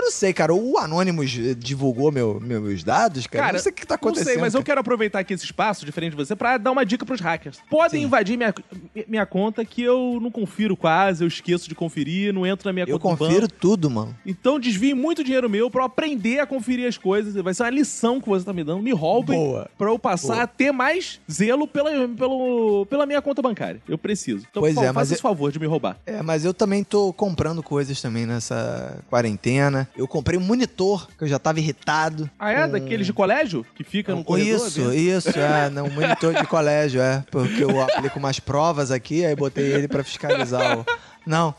Eu 0.00 0.04
não 0.04 0.10
sei, 0.10 0.32
cara. 0.32 0.54
O 0.54 0.78
Anonymous 0.78 1.30
divulgou 1.58 2.10
meu, 2.10 2.40
meus 2.40 2.82
dados, 2.82 3.26
cara. 3.26 3.44
Cara, 3.44 3.52
não 3.54 3.62
sei 3.62 3.72
o 3.72 3.74
que 3.74 3.86
tá 3.86 3.94
acontecendo. 3.96 4.26
Não 4.26 4.32
sei, 4.32 4.40
mas 4.40 4.54
eu 4.54 4.60
cara. 4.60 4.66
quero 4.66 4.80
aproveitar 4.80 5.18
aqui 5.20 5.34
esse 5.34 5.44
espaço, 5.44 5.84
diferente 5.84 6.12
de 6.12 6.16
você, 6.16 6.34
pra 6.34 6.56
dar 6.56 6.70
uma 6.70 6.84
dica 6.84 7.04
pros 7.04 7.20
hackers. 7.20 7.58
Podem 7.68 8.00
Sim. 8.00 8.06
invadir 8.06 8.36
minha, 8.36 8.54
minha 9.06 9.26
conta, 9.26 9.64
que 9.64 9.82
eu 9.82 10.18
não 10.20 10.30
confiro 10.30 10.76
quase, 10.76 11.22
eu 11.22 11.28
esqueço 11.28 11.68
de 11.68 11.74
conferir, 11.74 12.32
não 12.32 12.46
entro 12.46 12.68
na 12.68 12.72
minha 12.72 12.86
Eu 12.88 12.98
conta 12.98 13.24
do 13.24 13.28
confiro 13.28 13.48
tudo, 13.48 13.90
mano. 13.90 14.16
Então 14.24 14.58
desvie 14.58 14.94
muito 14.94 15.22
dinheiro 15.22 15.50
meu 15.50 15.70
pra 15.70 15.82
eu 15.82 15.86
aprender 15.86 16.40
a 16.40 16.46
conferir 16.46 16.88
as 16.88 16.96
coisas. 16.96 17.34
Vai 17.34 17.52
ser 17.52 17.64
uma 17.64 17.70
lição 17.70 18.20
que 18.20 18.28
você 18.28 18.44
tá 18.44 18.52
me 18.52 18.64
dando. 18.64 18.82
Me 18.82 18.92
roubem 18.92 19.38
Boa. 19.38 19.70
pra 19.76 19.90
eu 19.90 19.98
passar 19.98 20.34
Boa. 20.34 20.42
a 20.44 20.46
ter 20.46 20.72
mais 20.72 21.20
zelo 21.30 21.66
pela, 21.66 21.90
pelo, 22.16 22.86
pela 22.86 23.06
minha 23.06 23.20
conta 23.22 23.40
bancária. 23.42 23.80
Eu 23.88 23.96
preciso. 23.98 24.46
Então, 24.50 24.60
Pois 24.62 24.74
por 24.74 24.80
favor, 24.80 24.88
é, 24.90 24.92
mas 24.92 25.10
eu- 25.10 25.14
esse 25.14 25.22
favor 25.22 25.52
de 25.52 25.58
me 25.58 25.66
roubar. 25.66 25.96
É, 26.06 26.22
mas 26.22 26.44
eu 26.44 26.52
também 26.54 26.82
tô 26.84 27.12
comprando 27.12 27.62
coisas 27.62 28.00
também 28.00 28.26
nessa 28.26 28.98
quarentena. 29.08 29.88
Eu 29.96 30.06
comprei 30.08 30.38
um 30.38 30.42
monitor, 30.42 31.08
que 31.16 31.24
eu 31.24 31.28
já 31.28 31.38
tava 31.38 31.58
irritado. 31.60 32.28
Ah, 32.38 32.50
é? 32.50 32.66
com- 32.66 32.72
Daqueles 32.72 33.06
de 33.06 33.12
colégio? 33.12 33.64
Que 33.74 33.84
fica 33.84 34.14
no 34.14 34.24
corredor? 34.24 34.66
Isso, 34.66 34.92
isso, 34.92 35.38
é, 35.38 35.68
não, 35.70 35.86
um 35.86 35.90
monitor 35.90 36.34
de 36.34 36.46
colégio, 36.46 37.00
é. 37.00 37.24
Porque 37.30 37.62
eu 37.64 37.80
aplico 37.82 38.18
umas 38.18 38.40
provas 38.40 38.90
aqui, 38.90 39.24
aí 39.24 39.34
botei 39.34 39.72
ele 39.72 39.88
pra 39.88 40.02
fiscalizar 40.04 40.78
o. 40.78 40.86
Não. 41.26 41.54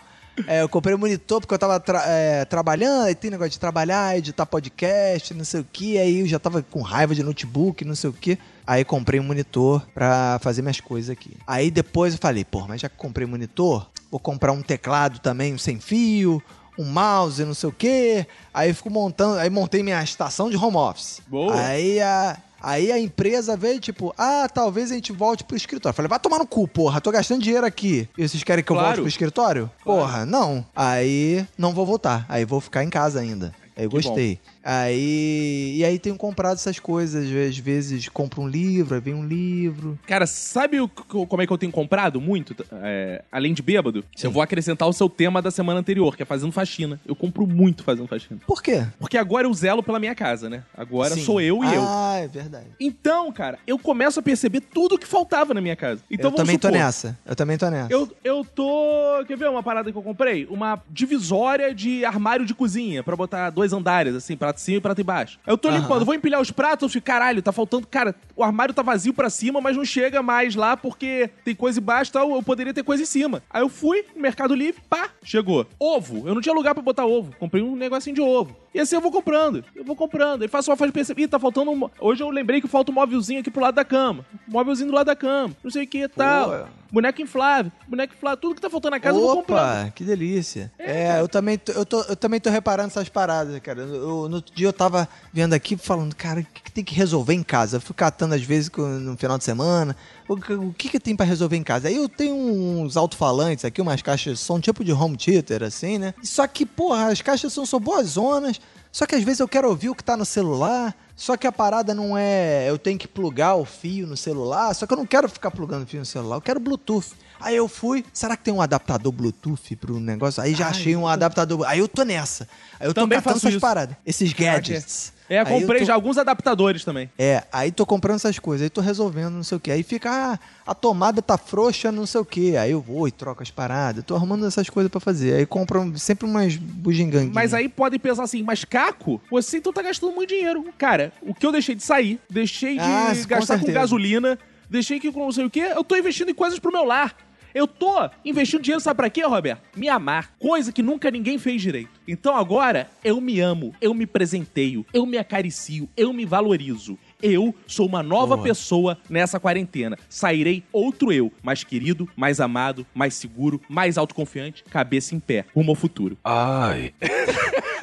É, 0.48 0.62
eu 0.62 0.70
comprei 0.70 0.96
um 0.96 0.98
monitor 0.98 1.40
porque 1.42 1.54
eu 1.54 1.60
tava 1.60 1.80
tra- 1.80 2.04
é, 2.08 2.46
trabalhando, 2.46 3.06
aí 3.06 3.16
tem 3.16 3.30
negócio 3.32 3.52
de 3.52 3.60
trabalhar, 3.60 4.18
editar 4.18 4.46
podcast, 4.46 5.34
não 5.34 5.46
sei 5.46 5.62
o 5.62 5.68
que, 5.72 5.98
aí 5.98 6.20
eu 6.22 6.28
já 6.28 6.40
tava 6.40 6.62
com 6.62 6.82
raiva 6.82 7.14
de 7.16 7.24
notebook, 7.24 7.84
não 7.86 7.96
sei 7.96 8.10
o 8.10 8.14
que. 8.14 8.38
Aí 8.66 8.86
comprei 8.86 9.20
um 9.20 9.24
monitor 9.24 9.86
pra 9.94 10.40
fazer 10.42 10.62
minhas 10.62 10.80
coisas 10.80 11.10
aqui. 11.10 11.36
Aí 11.46 11.70
depois 11.72 12.14
eu 12.14 12.20
falei, 12.20 12.46
pô, 12.46 12.66
mas 12.68 12.82
já 12.82 12.88
que 12.90 12.96
comprei 12.96 13.26
monitor, 13.28 13.88
vou 14.10 14.20
comprar 14.20 14.52
um 14.52 14.62
teclado 14.62 15.20
também, 15.20 15.54
um 15.54 15.58
sem 15.58 15.80
fio, 15.80 16.42
um 16.80 16.86
mouse, 16.86 17.44
não 17.44 17.54
sei 17.54 17.70
o 17.70 17.74
que. 17.74 18.26
Aí 18.54 18.70
eu 18.70 18.76
fico 18.76 18.90
montando, 18.90 19.38
aí 19.40 19.50
montei 19.50 19.84
minha 19.84 20.02
estação 20.04 20.50
de 20.50 20.56
home 20.58 20.78
office. 20.78 21.22
Boa. 21.28 21.60
Aí 21.60 22.00
a, 22.00 22.38
aí 22.62 22.92
a 22.92 23.00
empresa 23.00 23.56
veio, 23.58 23.80
tipo, 23.80 24.14
ah, 24.18 24.48
talvez 24.54 24.92
a 24.92 24.96
gente 24.96 25.12
volte 25.12 25.44
pro 25.44 25.56
escritório. 25.58 25.96
Falei, 25.96 26.10
vai 26.10 26.20
tomar 26.20 26.40
no 26.40 26.48
cu, 26.48 26.68
porra, 26.68 27.02
tô 27.02 27.12
gastando 27.12 27.42
dinheiro 27.42 27.66
aqui. 27.66 28.08
E 28.18 28.28
vocês 28.28 28.44
querem 28.44 28.64
que 28.64 28.72
eu 28.72 28.76
Claro. 28.76 28.88
volte 28.90 29.00
pro 29.02 29.08
escritório? 29.10 29.70
Porra, 29.84 30.26
não. 30.26 30.66
Aí 30.76 31.46
não 31.58 31.74
vou 31.74 31.86
voltar. 31.86 32.26
Aí 32.30 32.46
vou 32.46 32.62
ficar 32.62 32.84
em 32.84 32.90
casa 32.90 33.20
ainda. 33.20 33.54
Aí 33.76 33.86
eu 33.86 33.90
gostei. 33.90 34.40
Aí. 34.64 35.74
E 35.78 35.86
aí 35.86 35.98
tenho 36.00 36.16
comprado 36.16 36.56
essas 36.56 36.80
coisas. 36.80 37.26
Às 37.26 37.58
vezes 37.58 38.08
compro 38.10 38.42
um 38.42 38.48
livro, 38.48 38.96
aí 38.96 39.02
vem 39.02 39.14
um 39.14 39.26
livro. 39.26 39.98
Cara, 40.08 40.26
sabe 40.26 40.80
o, 40.80 40.88
co- 40.88 41.26
como 41.28 41.42
é 41.42 41.48
que 41.48 41.54
eu 41.54 41.58
tenho 41.58 41.72
comprado 41.72 42.20
muito? 42.22 42.56
É, 42.84 43.24
além 43.32 43.54
de 43.54 43.62
bêbado, 43.62 44.04
Sim. 44.16 44.28
eu 44.28 44.32
vou 44.32 44.42
acrescentar 44.42 44.88
o 44.88 44.94
seu 44.94 45.10
tema 45.10 45.42
da 45.42 45.52
semana 45.52 45.80
anterior, 45.80 46.16
que 46.16 46.24
é 46.24 46.26
fazendo 46.26 46.52
faxina. 46.52 47.00
Eu 47.06 47.16
compro 47.16 47.46
muito 47.48 47.84
fazendo 47.84 48.08
faxina. 48.08 48.40
Por 48.46 48.62
quê? 48.62 48.86
Porque 49.00 49.18
agora 49.18 49.48
eu 49.48 49.54
zelo 49.54 49.82
pela 49.84 50.00
minha 50.00 50.16
casa, 50.16 50.50
né? 50.50 50.64
Agora 50.76 51.14
Sim. 51.16 51.24
sou 51.24 51.42
eu 51.42 51.64
e 51.64 51.74
eu. 51.74 51.84
Ah, 51.86 52.18
é 52.18 52.28
verdade. 52.28 52.68
Então, 52.80 53.32
cara, 53.32 53.60
eu 53.66 53.78
começo 53.80 54.20
a 54.20 54.24
perceber 54.24 54.62
tudo 54.62 54.98
que 54.98 55.08
faltava 55.08 55.54
na 55.54 55.62
minha 55.62 55.76
casa. 55.76 56.02
Então 56.10 56.32
eu 56.32 56.36
também 56.36 56.58
tô 56.58 56.68
supor, 56.68 56.80
nessa. 56.80 57.18
Eu 57.26 57.36
também 57.36 57.58
tô 57.58 57.70
nessa. 57.70 57.92
Eu, 57.92 58.10
eu 58.24 58.46
tô. 58.46 59.24
Quer 59.28 59.38
ver 59.38 59.50
uma 59.50 59.64
parada 59.64 59.92
que 59.92 59.98
eu 59.98 60.02
comprei? 60.04 60.46
Uma 60.50 60.82
divisória 60.90 61.74
de 61.74 62.04
armário 62.06 62.46
de 62.46 62.54
cozinha 62.54 63.04
pra 63.04 63.16
botar 63.16 63.50
dois 63.50 63.74
andares, 63.74 64.16
assim, 64.16 64.36
prato 64.52 64.58
em 64.58 64.62
cima 64.64 64.78
e 64.78 64.82
prato 64.82 65.02
embaixo. 65.02 65.40
Eu 65.48 65.58
tô 65.58 65.70
Aham. 65.70 65.80
limpando, 65.80 66.06
vou 66.06 66.14
empilhar 66.14 66.42
os 66.42 66.52
pratos, 66.52 66.84
eu 66.84 66.90
fico, 66.90 67.06
caralho, 67.06 67.42
tá 67.42 67.52
faltando. 67.52 67.88
Cara, 67.88 68.16
o 68.36 68.44
armário 68.44 68.74
tá 68.74 68.82
vazio 68.82 69.14
pra 69.14 69.30
cima, 69.30 69.62
mas 69.62 69.76
não 69.78 69.86
chega 69.86 70.22
mais 70.22 70.56
lá 70.56 70.76
porque 70.78 71.30
tem 71.44 71.56
coisa 71.56 71.80
embaixo 71.80 72.12
e 72.12 72.14
tal, 72.14 72.36
eu 72.36 72.44
poderia 72.44 72.74
ter 72.74 72.84
coisa 72.84 73.04
em 73.04 73.06
cima. 73.06 73.42
Aí 73.50 73.62
eu 73.62 73.70
fui 73.70 74.06
no 74.16 74.22
Mercado 74.22 74.54
Livre, 74.54 74.82
pá, 74.90 75.10
chegou. 75.24 75.66
Ovo, 75.80 76.28
eu 76.28 76.34
não 76.34 76.42
tinha 76.42 76.54
lugar 76.54 76.74
pra 76.74 76.84
botar 76.84 77.06
ovo. 77.06 77.34
Comprei 77.40 77.64
um 77.64 77.76
negocinho 77.76 78.16
de 78.16 78.22
ovo. 78.22 78.56
E 78.74 78.80
assim 78.80 78.96
eu 78.96 79.02
vou 79.02 79.12
comprando, 79.12 79.64
eu 79.76 79.84
vou 79.84 79.96
comprando. 79.96 80.44
Aí 80.44 80.48
faço 80.48 80.72
uma 80.72 80.78
fase 80.78 80.90
de 80.90 80.94
perceber, 80.94 81.24
Ih, 81.24 81.28
tá 81.28 81.38
faltando 81.38 81.72
um. 81.72 81.90
Hoje 82.00 82.24
eu 82.24 82.30
lembrei 82.30 82.62
que 82.62 82.68
falta 82.68 82.90
um 82.92 82.96
móvelzinho 82.96 83.42
aqui 83.42 83.52
pro 83.52 83.62
lado 83.62 83.76
da 83.76 83.84
cama. 83.84 84.26
Um 84.48 84.52
móvelzinho 84.54 84.90
do 84.90 84.96
lado 84.96 85.08
da 85.08 85.16
cama, 85.16 85.54
não 85.64 85.70
sei 85.70 85.84
o 85.84 85.88
que 85.88 86.04
e 86.04 86.08
tal. 86.08 86.70
Boneco 86.92 87.22
inflável, 87.22 87.72
boneco 87.88 88.14
inflável, 88.14 88.38
tudo 88.38 88.56
que 88.56 88.62
tá 88.62 88.70
faltando 88.70 88.92
na 88.92 89.00
casa 89.00 89.18
eu 89.18 89.22
vou 89.22 89.36
comprando. 89.38 89.82
Opa, 89.84 89.92
que 89.92 90.04
delícia. 90.04 90.70
É, 90.78 91.22
eu, 91.22 91.28
também 91.28 91.58
tô, 91.58 91.72
eu, 91.72 91.86
tô, 91.86 92.02
eu 92.02 92.16
também 92.18 92.38
tô 92.40 92.50
reparando 92.50 92.88
essas 92.90 93.08
paradas, 93.08 93.58
cara. 93.60 93.82
Eu- 93.82 94.28
no 94.28 94.36
outro 94.38 94.54
dia 94.54 94.68
eu 94.68 94.74
tava 94.74 95.08
vendo 95.32 95.54
aqui 95.54 95.78
falando, 95.78 96.14
cara, 96.16 96.42
o 96.42 96.44
que, 96.46 96.64
que 96.64 96.72
tem 96.72 96.84
que 96.84 96.94
resolver 96.94 97.34
em 97.34 97.44
casa? 97.44 97.78
Eu 97.78 97.82
fui 97.82 97.96
catando 97.96 98.36
às 98.36 98.42
vezes 98.44 98.70
no 98.78 99.16
final 99.18 99.38
de 99.38 99.44
semana. 99.46 99.96
O, 100.34 100.74
que- 100.74 100.90
que, 100.90 101.00
tem 101.00 101.16
pra 101.16 101.26
resolver 101.26 101.58
em 101.58 101.64
casa? 101.64 101.88
Aí 101.88 101.96
eu 101.96 102.08
tenho 102.08 102.36
uns 102.36 102.96
alto-falantes 102.96 103.66
aqui, 103.66 103.82
umas 103.82 104.02
caixas 104.02 104.38
de 104.38 104.44
som, 104.44 104.60
tipo 104.60 104.84
de 104.84 104.92
home 104.94 105.18
theater, 105.18 105.64
assim, 105.64 105.98
né? 105.98 106.14
Só 106.24 106.48
que, 106.48 106.66
porra, 106.66 107.08
as 107.08 107.22
caixas 107.22 107.52
são, 107.52 107.66
são 107.66 107.80
boas 107.80 108.10
zonas. 108.10 108.60
Só 108.92 109.06
que 109.06 109.16
às 109.16 109.24
vezes 109.24 109.40
eu 109.40 109.48
quero 109.48 109.70
ouvir 109.70 109.90
o 109.90 109.96
que 109.96 110.04
tá 110.04 110.18
no 110.18 110.26
celular. 110.26 110.94
Só 111.16 111.38
que 111.38 111.46
a 111.48 111.52
parada 111.52 111.94
não 111.94 112.18
é. 112.18 112.70
Eu 112.70 112.78
tenho 112.78 112.98
que 112.98 113.08
plugar 113.08 113.56
o 113.56 113.64
fio 113.64 114.06
no 114.08 114.18
celular. 114.18 114.74
Só 114.74 114.86
que 114.86 114.94
eu 114.94 114.98
não 114.98 115.06
quero 115.06 115.30
ficar 115.30 115.52
plugando 115.52 115.86
fio 115.86 116.00
no 116.00 116.06
celular. 116.06 116.36
Eu 116.38 116.42
quero 116.42 116.60
Bluetooth. 116.60 117.08
Aí 117.40 117.56
eu 117.56 117.68
fui. 117.68 118.04
Será 118.14 118.36
que 118.36 118.44
tem 118.44 118.54
um 118.54 118.62
adaptador 118.62 119.12
Bluetooth 119.12 119.76
pro 119.78 120.00
negócio? 120.00 120.42
Aí 120.44 120.54
já 120.54 120.66
Ai, 120.66 120.72
achei 120.72 120.96
um 120.96 121.08
adaptador. 121.08 121.64
Aí 121.68 121.80
eu 121.80 121.88
tô 121.88 122.04
nessa. 122.04 122.48
Aí 122.80 122.88
eu 122.88 122.94
Também 122.94 123.18
tô 123.18 123.24
catando 123.24 123.34
faço 123.36 123.48
essas 123.48 123.52
isso. 123.56 123.62
paradas. 123.62 123.96
Esses 124.06 124.34
gadgets. 124.34 125.14
É, 125.32 125.46
comprei 125.46 125.80
tô- 125.80 125.86
já 125.86 125.94
alguns 125.94 126.18
adaptadores 126.18 126.84
também. 126.84 127.10
É, 127.18 127.44
aí 127.54 127.72
tô 127.72 127.86
comprando 127.86 128.16
essas 128.18 128.38
coisas, 128.38 128.64
aí 128.66 128.70
tô 128.70 128.82
resolvendo, 128.82 129.32
não 129.32 129.44
sei 129.44 129.58
o 129.58 129.60
que. 129.62 129.72
Aí 129.72 129.82
fica, 129.84 130.10
ah, 130.12 130.40
a 130.68 130.76
tomada 130.76 131.22
tá 131.22 131.38
frouxa, 131.38 131.92
não 131.92 132.06
sei 132.06 132.20
o 132.22 132.26
que. 132.26 132.58
Aí 132.58 132.72
eu 132.72 132.82
vou 132.82 133.08
e 133.08 133.12
troco 133.12 133.42
as 133.42 133.50
paradas. 133.50 134.04
Tô 134.04 134.16
arrumando 134.16 134.46
essas 134.46 134.70
coisas 134.70 134.92
pra 134.92 135.00
fazer. 135.00 135.36
Aí 135.36 135.46
compro 135.46 135.98
sempre 135.98 136.26
umas 136.26 136.58
bugiganguinhas. 136.58 137.34
Mas 137.34 137.54
aí 137.54 137.70
podem 137.70 138.00
pensar 138.00 138.24
assim, 138.24 138.44
mas 138.44 138.66
Caco, 138.66 139.22
você 139.32 139.58
então 139.58 139.72
tá 139.72 139.82
gastando 139.82 140.14
muito 140.14 140.30
dinheiro. 140.30 140.66
Cara, 140.78 141.14
o 141.22 141.34
que 141.34 141.46
eu 141.46 141.52
deixei 141.52 141.76
de 141.76 141.84
sair, 141.84 142.20
deixei 142.30 142.74
de 142.76 142.82
Ah, 142.82 143.14
com 143.16 143.28
gastar 143.28 143.54
com 143.56 143.60
certeza. 143.60 143.72
gasolina, 143.80 144.38
deixei 144.70 145.00
que 145.00 145.12
com 145.12 145.22
não 145.22 145.32
sei 145.32 145.46
o 145.46 145.50
quê, 145.50 145.72
eu 145.76 145.84
tô 145.84 145.96
investindo 145.96 146.30
em 146.30 146.34
coisas 146.34 146.60
pro 146.60 146.72
meu 146.72 146.84
lar. 146.84 147.16
Eu 147.54 147.68
tô 147.68 148.10
investindo 148.24 148.62
dinheiro, 148.62 148.82
sabe 148.82 148.98
pra 148.98 149.10
quê, 149.10 149.24
Roberto? 149.24 149.62
Me 149.76 149.90
amar. 149.90 150.34
Coisa 150.40 150.72
que 150.72 150.82
nunca 150.82 151.12
ninguém 151.12 151.38
fez 151.38 151.62
direito. 151.62 151.90
Então 152.08 152.36
agora, 152.36 152.90
eu 153.04 153.20
me 153.20 153.40
amo, 153.40 153.74
eu 153.82 153.94
me 153.94 154.06
presenteio, 154.06 154.86
eu 154.94 155.06
me 155.06 155.18
acaricio, 155.18 155.90
eu 155.96 156.14
me 156.14 156.26
valorizo. 156.26 156.98
Eu 157.22 157.54
sou 157.68 157.86
uma 157.86 158.02
nova 158.02 158.36
Boa. 158.36 158.48
pessoa 158.48 158.98
nessa 159.10 159.40
quarentena. 159.40 159.98
Sairei 160.10 160.64
outro 160.72 161.12
eu, 161.12 161.32
mais 161.44 161.64
querido, 161.64 162.10
mais 162.16 162.40
amado, 162.40 162.86
mais 162.94 163.14
seguro, 163.14 163.62
mais 163.70 163.98
autoconfiante, 163.98 164.64
cabeça 164.64 165.14
em 165.14 165.20
pé, 165.20 165.46
rumo 165.56 165.72
ao 165.72 165.76
futuro. 165.76 166.18
Ai. 166.24 166.94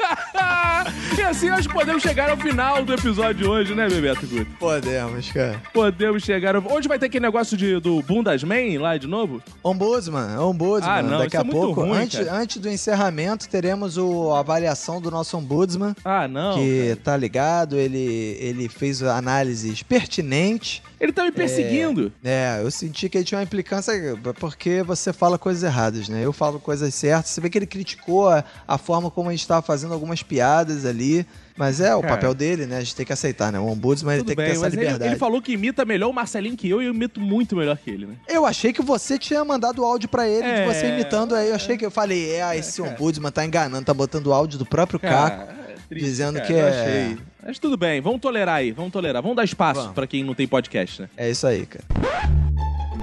assim 1.29 1.51
nós 1.51 1.67
podemos 1.67 2.03
chegar 2.03 2.31
ao 2.31 2.39
final 2.39 2.83
do 2.83 2.95
episódio 2.95 3.35
de 3.35 3.45
hoje, 3.47 3.75
né, 3.75 3.87
Bebeto 3.87 4.27
Guto? 4.27 4.47
Podemos, 4.59 5.31
cara. 5.31 5.63
Podemos 5.75 6.23
chegar 6.23 6.57
ao... 6.57 6.73
Hoje 6.73 6.89
vai 6.89 6.99
ter 6.99 7.05
aquele 7.05 7.27
negócio 7.27 7.55
de, 7.55 7.79
do 7.81 8.01
Bundasman 8.01 8.79
lá 8.79 8.97
de 8.97 9.07
novo? 9.07 9.43
Ombudsman, 9.63 10.39
Ombudsman. 10.39 10.91
Ah, 10.91 11.03
não, 11.03 11.19
Daqui 11.19 11.37
é 11.37 11.41
a 11.41 11.45
muito 11.45 11.61
pouco, 11.61 11.83
ruim, 11.83 11.99
antes, 11.99 12.19
cara. 12.25 12.35
antes 12.35 12.57
do 12.57 12.69
encerramento, 12.71 13.47
teremos 13.47 13.99
o, 13.99 14.33
a 14.33 14.41
avaliação 14.41 15.03
do 15.03 15.11
nosso 15.11 15.37
Ombudsman. 15.37 15.95
Ah, 16.03 16.27
não. 16.27 16.55
que 16.55 16.89
cara. 16.89 17.01
tá 17.05 17.17
ligado, 17.19 17.77
ele, 17.77 18.39
ele 18.41 18.67
fez 18.67 19.03
análises 19.03 19.83
pertinentes. 19.83 20.81
Ele 20.99 21.13
tá 21.13 21.25
me 21.25 21.31
perseguindo. 21.31 22.11
É, 22.25 22.61
eu 22.63 22.71
senti 22.71 23.09
que 23.09 23.19
ele 23.19 23.25
tinha 23.25 23.39
uma 23.39 23.45
implicância 23.45 23.95
porque 24.41 24.83
você 24.83 25.13
fala 25.13 25.39
coisas 25.39 25.63
erradas, 25.63 26.09
né? 26.09 26.25
Eu 26.25 26.33
falo 26.33 26.59
coisas 26.59 26.93
certas. 26.95 27.31
Você 27.31 27.41
vê 27.41 27.49
que 27.49 27.59
ele 27.59 27.67
criticou 27.67 28.29
a, 28.29 28.43
a 28.67 28.79
forma 28.79 29.11
como 29.11 29.29
a 29.29 29.33
gente 29.33 29.47
tava 29.47 29.63
fazendo 29.63 29.95
algumas 29.95 30.23
piadas 30.23 30.85
ali. 30.85 31.18
Mas 31.59 31.81
é 31.81 31.95
o 31.95 32.01
Cara. 32.01 32.15
papel 32.15 32.35
dele, 32.35 32.67
né? 32.67 32.77
A 32.77 32.81
gente 32.81 32.95
tem 32.95 33.05
que 33.05 33.13
aceitar, 33.13 33.51
né? 33.51 33.59
O 33.59 33.67
ombudsman 33.67 34.15
ele 34.15 34.23
Tudo 34.23 34.29
tem 34.29 34.37
que 34.37 34.43
ter 34.43 34.47
bem, 34.49 34.53
essa 34.53 34.61
mas 34.65 34.73
ele, 34.75 34.83
liberdade. 34.83 35.11
ele 35.11 35.19
falou 35.19 35.43
que 35.43 35.53
imita 35.53 35.85
melhor 35.85 36.09
o 36.09 36.13
Marcelinho 36.13 36.57
que 36.57 36.69
eu 36.71 36.81
e 36.81 36.87
eu 36.87 36.95
imito 36.95 37.21
muito 37.21 37.57
melhor 37.57 37.77
que 37.77 37.91
ele, 37.91 38.07
né? 38.07 38.15
Eu 38.29 38.47
achei 38.47 38.73
que 38.73 38.81
você 38.81 39.19
tinha 39.19 39.45
mandado 39.45 39.83
o 39.83 39.85
áudio 39.85 40.09
pra 40.09 40.29
ele, 40.29 40.47
É, 40.47 40.61
de 40.67 40.73
você 40.75 40.89
imitando 40.89 41.35
aí. 41.35 41.49
Eu 41.49 41.57
achei 41.57 41.77
que 41.77 41.85
eu 41.85 41.91
falei, 41.91 42.31
é, 42.31 42.57
esse 42.57 42.81
cara. 42.81 42.95
ombudsman 42.95 43.33
tá 43.33 43.45
enganando, 43.45 43.85
tá 43.85 43.93
botando 43.93 44.29
o 44.29 44.33
áudio 44.33 44.57
do 44.59 44.65
próprio 44.65 45.01
Caco. 45.01 45.51
É 45.51 45.75
triste, 45.89 46.05
dizendo 46.07 46.35
cara, 46.35 46.47
que 46.47 46.53
eu 46.53 46.59
é- 46.59 46.69
achei. 46.71 47.19
Mas 47.45 47.59
tudo 47.59 47.77
bem, 47.77 48.01
vamos 48.01 48.21
tolerar 48.21 48.57
aí, 48.57 48.71
vamos 48.73 48.93
tolerar. 48.93 49.21
Vamos 49.23 49.37
dar 49.37 49.45
espaço 49.45 49.81
Vamos. 49.81 49.95
pra 49.95 50.07
quem 50.07 50.23
não 50.23 50.35
tem 50.35 50.47
podcast, 50.47 51.03
né? 51.03 51.09
É 51.17 51.29
isso 51.31 51.47
aí, 51.47 51.65
cara. 51.67 51.85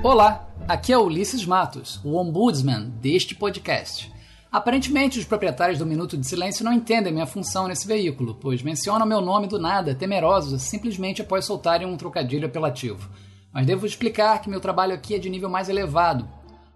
Olá, 0.03 0.47
aqui 0.68 0.93
é 0.93 0.97
Ulisses 0.97 1.45
Matos, 1.45 1.99
o 2.03 2.16
ombudsman 2.16 2.89
deste 3.01 3.34
podcast. 3.36 4.14
Aparentemente, 4.56 5.20
os 5.20 5.26
proprietários 5.26 5.80
do 5.80 5.86
Minuto 5.86 6.16
de 6.16 6.26
Silêncio 6.26 6.64
não 6.64 6.72
entendem 6.72 7.12
minha 7.12 7.26
função 7.26 7.68
nesse 7.68 7.86
veículo, 7.86 8.36
pois 8.36 8.64
mencionam 8.64 9.06
meu 9.06 9.20
nome 9.20 9.47
do 9.47 9.60
nada, 9.60 9.93
temerosos, 9.93 10.62
simplesmente 10.62 11.22
após 11.22 11.43
soltarem 11.43 11.86
um 11.86 11.97
trocadilho 11.97 12.47
apelativo. 12.47 13.10
Mas 13.53 13.66
devo 13.66 13.86
explicar 13.86 14.39
que 14.39 14.49
meu 14.49 14.62
trabalho 14.62 14.93
aqui 14.93 15.14
é 15.14 15.20
de 15.20 15.30
nível 15.30 15.49
mais 15.49 15.68
elevado. 15.68 16.26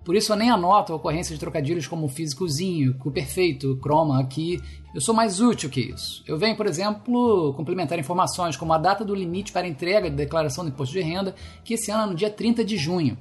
Por 0.04 0.14
isso 0.14 0.30
eu 0.30 0.36
nem 0.36 0.50
anoto 0.50 0.92
a 0.92 0.98
ocorrência 0.98 1.34
de 1.34 1.40
trocadilhos 1.40 1.88
como 1.88 2.10
físicozinho, 2.10 2.96
cu 2.96 3.12
perfeito, 3.12 3.78
croma 3.78 4.20
aqui. 4.20 4.62
Eu 4.94 5.00
sou 5.00 5.16
mais 5.16 5.40
útil 5.40 5.70
que 5.70 5.80
isso. 5.80 6.22
Eu 6.28 6.38
venho, 6.38 6.58
por 6.58 6.68
exemplo, 6.68 7.54
complementar 7.54 7.98
informações 7.98 8.58
como 8.58 8.74
a 8.74 8.78
data 8.78 9.06
do 9.06 9.16
limite 9.16 9.54
para 9.54 9.66
entrega 9.66 10.10
de 10.10 10.18
declaração 10.18 10.66
do 10.66 10.70
imposto 10.70 10.92
de 10.92 11.00
renda, 11.02 11.34
que 11.64 11.76
esse 11.76 11.90
ano 11.92 12.04
é 12.04 12.08
no 12.08 12.16
dia 12.16 12.30
30 12.30 12.62
de 12.62 12.76
junho. 12.76 13.18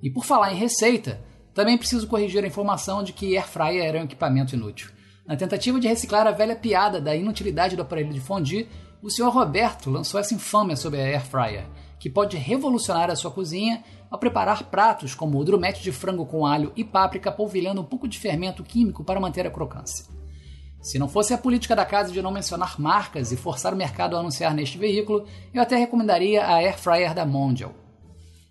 E 0.00 0.08
por 0.08 0.24
falar 0.24 0.52
em 0.52 0.56
receita, 0.56 1.20
também 1.56 1.78
preciso 1.78 2.06
corrigir 2.06 2.44
a 2.44 2.46
informação 2.46 3.02
de 3.02 3.14
que 3.14 3.34
air 3.34 3.48
fryer 3.48 3.82
era 3.82 3.98
um 3.98 4.04
equipamento 4.04 4.54
inútil. 4.54 4.90
Na 5.26 5.36
tentativa 5.36 5.80
de 5.80 5.88
reciclar 5.88 6.26
a 6.26 6.30
velha 6.30 6.54
piada 6.54 7.00
da 7.00 7.16
inutilidade 7.16 7.74
do 7.74 7.80
aparelho 7.80 8.12
de 8.12 8.20
fondue, 8.20 8.68
o 9.02 9.08
Sr. 9.10 9.30
Roberto 9.30 9.88
lançou 9.90 10.20
essa 10.20 10.34
infâmia 10.34 10.76
sobre 10.76 11.00
a 11.00 11.04
air 11.04 11.24
fryer, 11.24 11.64
que 11.98 12.10
pode 12.10 12.36
revolucionar 12.36 13.10
a 13.10 13.16
sua 13.16 13.30
cozinha 13.30 13.82
ao 14.10 14.18
preparar 14.18 14.64
pratos 14.64 15.14
como 15.14 15.38
o 15.38 15.44
drumete 15.44 15.82
de 15.82 15.90
frango 15.92 16.26
com 16.26 16.44
alho 16.44 16.72
e 16.76 16.84
páprica 16.84 17.32
polvilhando 17.32 17.80
um 17.80 17.84
pouco 17.84 18.06
de 18.06 18.18
fermento 18.18 18.62
químico 18.62 19.02
para 19.02 19.18
manter 19.18 19.46
a 19.46 19.50
crocância. 19.50 20.04
Se 20.82 20.98
não 20.98 21.08
fosse 21.08 21.32
a 21.32 21.38
política 21.38 21.74
da 21.74 21.86
casa 21.86 22.12
de 22.12 22.20
não 22.20 22.30
mencionar 22.30 22.78
marcas 22.78 23.32
e 23.32 23.36
forçar 23.36 23.72
o 23.72 23.76
mercado 23.76 24.14
a 24.14 24.20
anunciar 24.20 24.54
neste 24.54 24.76
veículo, 24.76 25.24
eu 25.54 25.62
até 25.62 25.74
recomendaria 25.74 26.44
a 26.44 26.56
air 26.56 26.78
fryer 26.78 27.14
da 27.14 27.24
Mondial. 27.24 27.85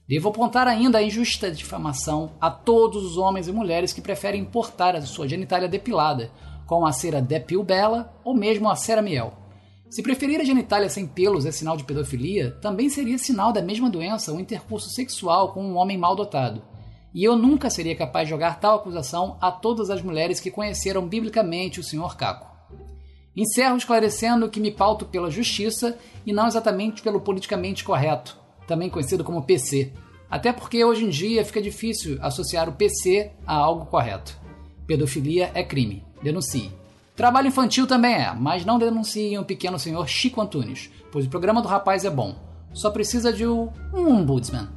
Devo 0.07 0.29
apontar 0.29 0.67
ainda 0.67 0.99
a 0.99 1.03
injusta 1.03 1.49
difamação 1.49 2.33
a 2.39 2.51
todos 2.51 3.03
os 3.03 3.17
homens 3.17 3.47
e 3.47 3.51
mulheres 3.51 3.91
que 3.91 4.01
preferem 4.01 4.41
importar 4.41 4.95
a 4.95 5.01
sua 5.01 5.27
genitália 5.27 5.67
depilada, 5.67 6.29
com 6.67 6.85
a 6.85 6.91
cera 6.91 7.19
Depil 7.19 7.63
Bella 7.63 8.13
ou 8.23 8.35
mesmo 8.35 8.69
a 8.69 8.75
cera 8.75 9.01
Miel. 9.01 9.33
Se 9.89 10.03
preferir 10.03 10.39
a 10.39 10.43
genitália 10.43 10.89
sem 10.89 11.07
pelos 11.07 11.45
é 11.45 11.51
sinal 11.51 11.75
de 11.75 11.83
pedofilia, 11.83 12.51
também 12.61 12.87
seria 12.87 13.17
sinal 13.17 13.51
da 13.51 13.63
mesma 13.63 13.89
doença 13.89 14.31
ou 14.31 14.39
intercurso 14.39 14.89
sexual 14.89 15.53
com 15.53 15.63
um 15.63 15.75
homem 15.75 15.97
mal 15.97 16.15
dotado. 16.15 16.61
E 17.11 17.23
eu 17.23 17.35
nunca 17.35 17.69
seria 17.71 17.95
capaz 17.95 18.27
de 18.27 18.31
jogar 18.31 18.59
tal 18.59 18.75
acusação 18.75 19.37
a 19.41 19.51
todas 19.51 19.89
as 19.89 20.03
mulheres 20.03 20.39
que 20.39 20.51
conheceram 20.51 21.07
biblicamente 21.07 21.79
o 21.79 21.83
Sr. 21.83 22.15
Caco. 22.15 22.53
Encerro 23.35 23.77
esclarecendo 23.77 24.49
que 24.49 24.59
me 24.59 24.71
pauto 24.71 25.05
pela 25.05 25.31
justiça 25.31 25.97
e 26.25 26.31
não 26.31 26.45
exatamente 26.45 27.01
pelo 27.01 27.21
politicamente 27.21 27.83
correto, 27.83 28.44
também 28.67 28.89
conhecido 28.89 29.23
como 29.23 29.43
PC. 29.43 29.91
Até 30.29 30.51
porque 30.51 30.83
hoje 30.83 31.05
em 31.05 31.09
dia 31.09 31.45
fica 31.45 31.61
difícil 31.61 32.17
associar 32.21 32.67
o 32.67 32.73
PC 32.73 33.31
a 33.45 33.55
algo 33.55 33.85
correto. 33.85 34.37
Pedofilia 34.87 35.51
é 35.53 35.63
crime. 35.63 36.03
Denuncie. 36.21 36.71
Trabalho 37.15 37.47
infantil 37.47 37.87
também 37.87 38.13
é, 38.13 38.33
mas 38.33 38.65
não 38.65 38.77
denunciem 38.77 39.37
o 39.37 39.45
pequeno 39.45 39.79
senhor 39.79 40.07
Chico 40.07 40.41
Antunes, 40.41 40.89
pois 41.11 41.25
o 41.25 41.29
programa 41.29 41.61
do 41.61 41.67
rapaz 41.67 42.03
é 42.03 42.09
bom. 42.09 42.35
Só 42.73 42.89
precisa 42.89 43.31
de 43.31 43.47
um 43.47 43.71
ombudsman. 43.93 44.67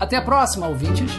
Até 0.00 0.16
a 0.16 0.22
próxima, 0.22 0.66
ouvintes! 0.66 1.10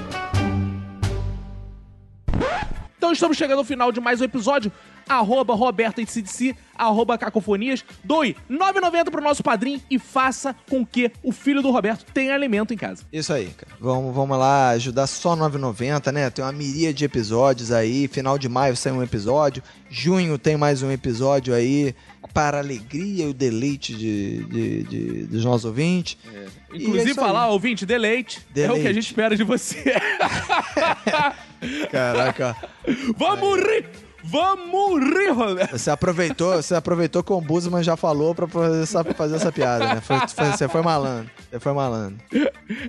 Então 2.98 3.12
estamos 3.12 3.38
chegando 3.38 3.60
ao 3.60 3.64
final 3.64 3.92
de 3.92 4.02
mais 4.02 4.20
um 4.20 4.24
episódio. 4.24 4.72
Arroba 5.08 5.54
Roberto 5.54 6.00
HCDC, 6.02 6.56
arroba 6.76 7.18
Cacofonias. 7.18 7.84
Doe 8.04 8.36
9,90 8.50 9.12
pro 9.12 9.22
nosso 9.22 9.44
padrinho 9.44 9.82
e 9.90 10.00
faça 10.00 10.56
com 10.70 10.86
que 10.86 11.12
o 11.24 11.32
filho 11.32 11.62
do 11.62 11.72
Roberto 11.72 12.06
tenha 12.14 12.34
alimento 12.34 12.74
em 12.74 12.78
casa. 12.78 13.04
Isso 13.14 13.32
aí, 13.32 13.48
cara. 13.58 13.72
Vamos, 13.80 14.14
vamos 14.16 14.38
lá 14.38 14.70
ajudar 14.70 15.08
só 15.08 15.36
9,90, 15.36 16.12
né? 16.12 16.30
Tem 16.30 16.44
uma 16.44 16.52
miríade 16.52 16.98
de 16.98 17.06
episódios 17.06 17.72
aí. 17.72 18.08
Final 18.08 18.38
de 18.38 18.50
maio 18.50 18.76
sai 18.76 18.92
um 18.92 19.04
episódio. 19.04 19.62
Junho 19.90 20.38
tem 20.38 20.58
mais 20.58 20.82
um 20.84 20.92
episódio 20.92 21.54
aí. 21.54 21.94
Para 22.34 22.58
a 22.58 22.60
alegria 22.60 23.26
e 23.26 23.30
o 23.30 23.34
deleite 23.34 23.94
de, 23.96 24.44
de- 24.46 24.84
de- 24.84 25.24
dos 25.28 25.46
nossos 25.46 25.64
ouvintes. 25.64 26.18
E 26.74 26.78
é 26.78 26.78
Inclusive, 26.82 27.10
aí. 27.12 27.16
falar, 27.16 27.48
ouvinte, 27.48 27.86
deleite, 27.86 28.40
É 28.40 28.42
o 28.50 28.54
Deleite. 28.54 28.82
que 28.82 28.88
a 28.90 28.94
gente 28.94 29.06
espera 29.06 29.38
de 29.38 29.44
você. 29.46 29.94
Caraca. 31.92 32.56
Vamos 33.18 33.60
rir! 33.62 33.86
Vamos 34.28 35.00
rir, 35.02 35.30
Roberto! 35.32 35.78
Você 35.78 35.90
aproveitou, 35.92 36.56
você 36.62 36.76
aproveitou 36.76 37.24
que 37.24 37.32
o 37.32 37.38
Ombudsman 37.38 37.84
já 37.84 37.96
falou 37.96 38.34
pra 38.34 38.48
fazer 38.48 38.84
essa, 38.84 39.04
fazer 39.04 39.36
essa 39.36 39.52
piada, 39.52 39.96
né? 39.96 40.02
Foi- 40.02 40.20
foi- 40.28 40.46
você 40.52 40.68
foi 40.68 40.82
malandro. 40.82 41.30
Você 41.50 41.60
foi 41.60 41.74
malandro. 41.74 42.18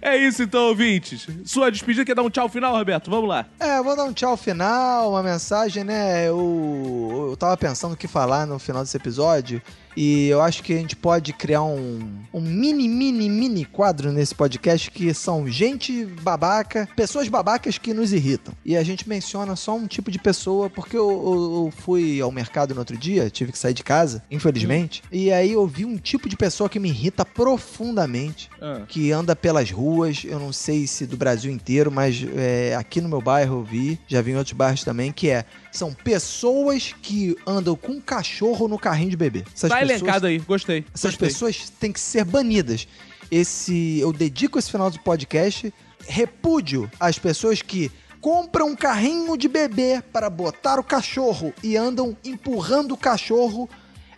É 0.00 0.16
isso 0.16 0.42
então, 0.42 0.68
ouvintes. 0.68 1.26
Sua 1.44 1.70
despedida 1.70 2.04
quer 2.04 2.14
dar 2.14 2.22
um 2.22 2.30
tchau 2.30 2.48
final, 2.48 2.74
Roberto? 2.76 3.10
Vamos 3.10 3.28
lá. 3.28 3.46
É, 3.60 3.78
eu 3.78 3.84
vou 3.84 3.94
dar 3.96 4.04
um 4.04 4.12
tchau 4.12 4.36
final, 4.36 5.10
uma 5.10 5.22
mensagem, 5.22 5.84
né? 5.84 6.28
Eu, 6.28 7.28
eu 7.30 7.36
tava 7.36 7.56
pensando 7.56 7.92
o 7.92 7.96
que 7.96 8.08
falar 8.08 8.46
no 8.46 8.58
final 8.58 8.82
desse 8.82 8.96
episódio. 8.96 9.60
E 9.98 10.28
eu 10.28 10.42
acho 10.42 10.62
que 10.62 10.74
a 10.74 10.76
gente 10.76 10.94
pode 10.94 11.32
criar 11.32 11.62
um, 11.62 12.06
um 12.30 12.40
mini, 12.40 12.86
mini, 12.86 13.30
mini 13.30 13.64
quadro 13.64 14.12
nesse 14.12 14.34
podcast 14.34 14.90
que 14.90 15.14
são 15.14 15.48
gente 15.48 16.04
babaca, 16.20 16.86
pessoas 16.94 17.28
babacas 17.28 17.78
que 17.78 17.94
nos 17.94 18.12
irritam. 18.12 18.52
E 18.62 18.76
a 18.76 18.82
gente 18.82 19.08
menciona 19.08 19.56
só 19.56 19.74
um 19.74 19.86
tipo 19.86 20.10
de 20.10 20.18
pessoa, 20.18 20.68
porque 20.68 20.98
eu, 20.98 21.08
eu- 21.26 21.64
eu 21.66 21.72
fui 21.76 22.20
ao 22.20 22.30
mercado 22.32 22.72
no 22.74 22.80
outro 22.80 22.96
dia, 22.96 23.28
tive 23.28 23.52
que 23.52 23.58
sair 23.58 23.74
de 23.74 23.82
casa, 23.82 24.22
infelizmente. 24.30 25.02
E 25.10 25.30
aí 25.32 25.52
eu 25.52 25.66
vi 25.66 25.84
um 25.84 25.96
tipo 25.98 26.28
de 26.28 26.36
pessoa 26.36 26.68
que 26.68 26.78
me 26.78 26.88
irrita 26.88 27.24
profundamente 27.24 28.48
Ah. 28.60 28.82
que 28.88 29.10
anda 29.12 29.34
pelas 29.34 29.70
ruas, 29.70 30.22
eu 30.24 30.38
não 30.38 30.52
sei 30.52 30.86
se 30.86 31.06
do 31.06 31.16
Brasil 31.16 31.50
inteiro, 31.50 31.90
mas 31.90 32.24
é, 32.36 32.74
aqui 32.76 33.00
no 33.00 33.08
meu 33.08 33.20
bairro 33.20 33.56
eu 33.58 33.64
vi, 33.64 33.98
já 34.06 34.22
vi 34.22 34.30
em 34.32 34.36
outros 34.36 34.52
bairros 34.54 34.84
também, 34.84 35.10
que 35.12 35.28
é, 35.28 35.44
são 35.72 35.92
pessoas 35.92 36.94
que 37.02 37.36
andam 37.46 37.74
com 37.76 37.92
um 37.92 38.00
cachorro 38.00 38.68
no 38.68 38.78
carrinho 38.78 39.10
de 39.10 39.16
bebê. 39.16 39.44
Essas 39.54 39.68
Tá 39.70 39.78
pessoas, 39.78 40.00
elencado 40.00 40.26
aí, 40.26 40.38
gostei. 40.38 40.84
essas 40.94 41.12
gostei. 41.12 41.28
pessoas 41.28 41.70
têm 41.80 41.92
que 41.92 42.00
ser 42.00 42.24
banidas. 42.24 42.86
Esse, 43.30 43.98
eu 43.98 44.12
dedico 44.12 44.58
esse 44.58 44.70
final 44.70 44.90
do 44.90 45.00
podcast, 45.00 45.72
repúdio 46.06 46.88
as 47.00 47.18
pessoas 47.18 47.60
que 47.60 47.90
compram 48.26 48.70
um 48.70 48.74
carrinho 48.74 49.36
de 49.36 49.46
bebê 49.46 50.02
para 50.12 50.28
botar 50.28 50.80
o 50.80 50.82
cachorro 50.82 51.54
e 51.62 51.76
andam 51.76 52.16
empurrando 52.24 52.90
o 52.90 52.96
cachorro. 52.96 53.70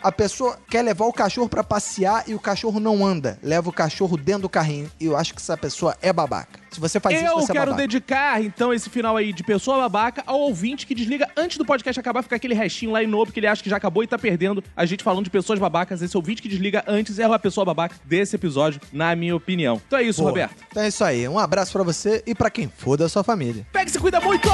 A 0.02 0.12
pessoa 0.12 0.58
quer 0.70 0.82
levar 0.82 1.06
o 1.06 1.12
cachorro 1.12 1.48
para 1.48 1.64
passear 1.64 2.24
e 2.28 2.34
o 2.34 2.38
cachorro 2.38 2.78
não 2.78 3.04
anda. 3.04 3.38
Leva 3.42 3.68
o 3.68 3.72
cachorro 3.72 4.16
dentro 4.16 4.42
do 4.42 4.48
carrinho. 4.48 4.90
E 5.00 5.06
eu 5.06 5.16
acho 5.16 5.34
que 5.34 5.40
essa 5.40 5.56
pessoa 5.56 5.96
é 6.00 6.12
babaca. 6.12 6.60
Se 6.70 6.78
você 6.78 7.00
faz 7.00 7.16
isso, 7.16 7.26
Eu 7.26 7.34
você 7.40 7.50
é 7.50 7.54
quero 7.54 7.66
babaca. 7.72 7.82
dedicar, 7.82 8.42
então, 8.42 8.72
esse 8.72 8.88
final 8.90 9.16
aí 9.16 9.32
de 9.32 9.42
pessoa 9.42 9.78
babaca 9.78 10.22
ao 10.26 10.38
ouvinte 10.40 10.86
que 10.86 10.94
desliga 10.94 11.28
antes 11.36 11.56
do 11.56 11.64
podcast 11.64 11.98
acabar, 11.98 12.22
fica 12.22 12.36
aquele 12.36 12.54
restinho 12.54 12.92
lá 12.92 13.02
em 13.02 13.06
novo 13.06 13.32
que 13.32 13.40
ele 13.40 13.46
acha 13.46 13.62
que 13.62 13.70
já 13.70 13.76
acabou 13.76 14.02
e 14.04 14.06
tá 14.06 14.18
perdendo 14.18 14.62
a 14.76 14.84
gente 14.86 15.02
falando 15.02 15.24
de 15.24 15.30
pessoas 15.30 15.58
babacas. 15.58 16.00
Esse 16.02 16.16
ouvinte 16.16 16.42
que 16.42 16.48
desliga 16.48 16.84
antes 16.86 17.18
é 17.18 17.26
uma 17.26 17.38
pessoa 17.38 17.64
babaca 17.64 17.96
desse 18.04 18.36
episódio, 18.36 18.80
na 18.92 19.16
minha 19.16 19.34
opinião. 19.34 19.80
Então 19.86 19.98
é 19.98 20.02
isso, 20.02 20.20
Boa. 20.20 20.30
Roberto. 20.30 20.62
Então 20.70 20.82
é 20.82 20.88
isso 20.88 21.02
aí. 21.02 21.26
Um 21.26 21.38
abraço 21.38 21.72
pra 21.72 21.82
você 21.82 22.22
e 22.26 22.34
pra 22.34 22.50
quem 22.50 22.68
for 22.68 22.96
da 22.96 23.08
sua 23.08 23.24
família. 23.24 23.66
Pega 23.72 23.88
e 23.88 23.92
se 23.92 23.98
cuida 23.98 24.20
muito! 24.20 24.48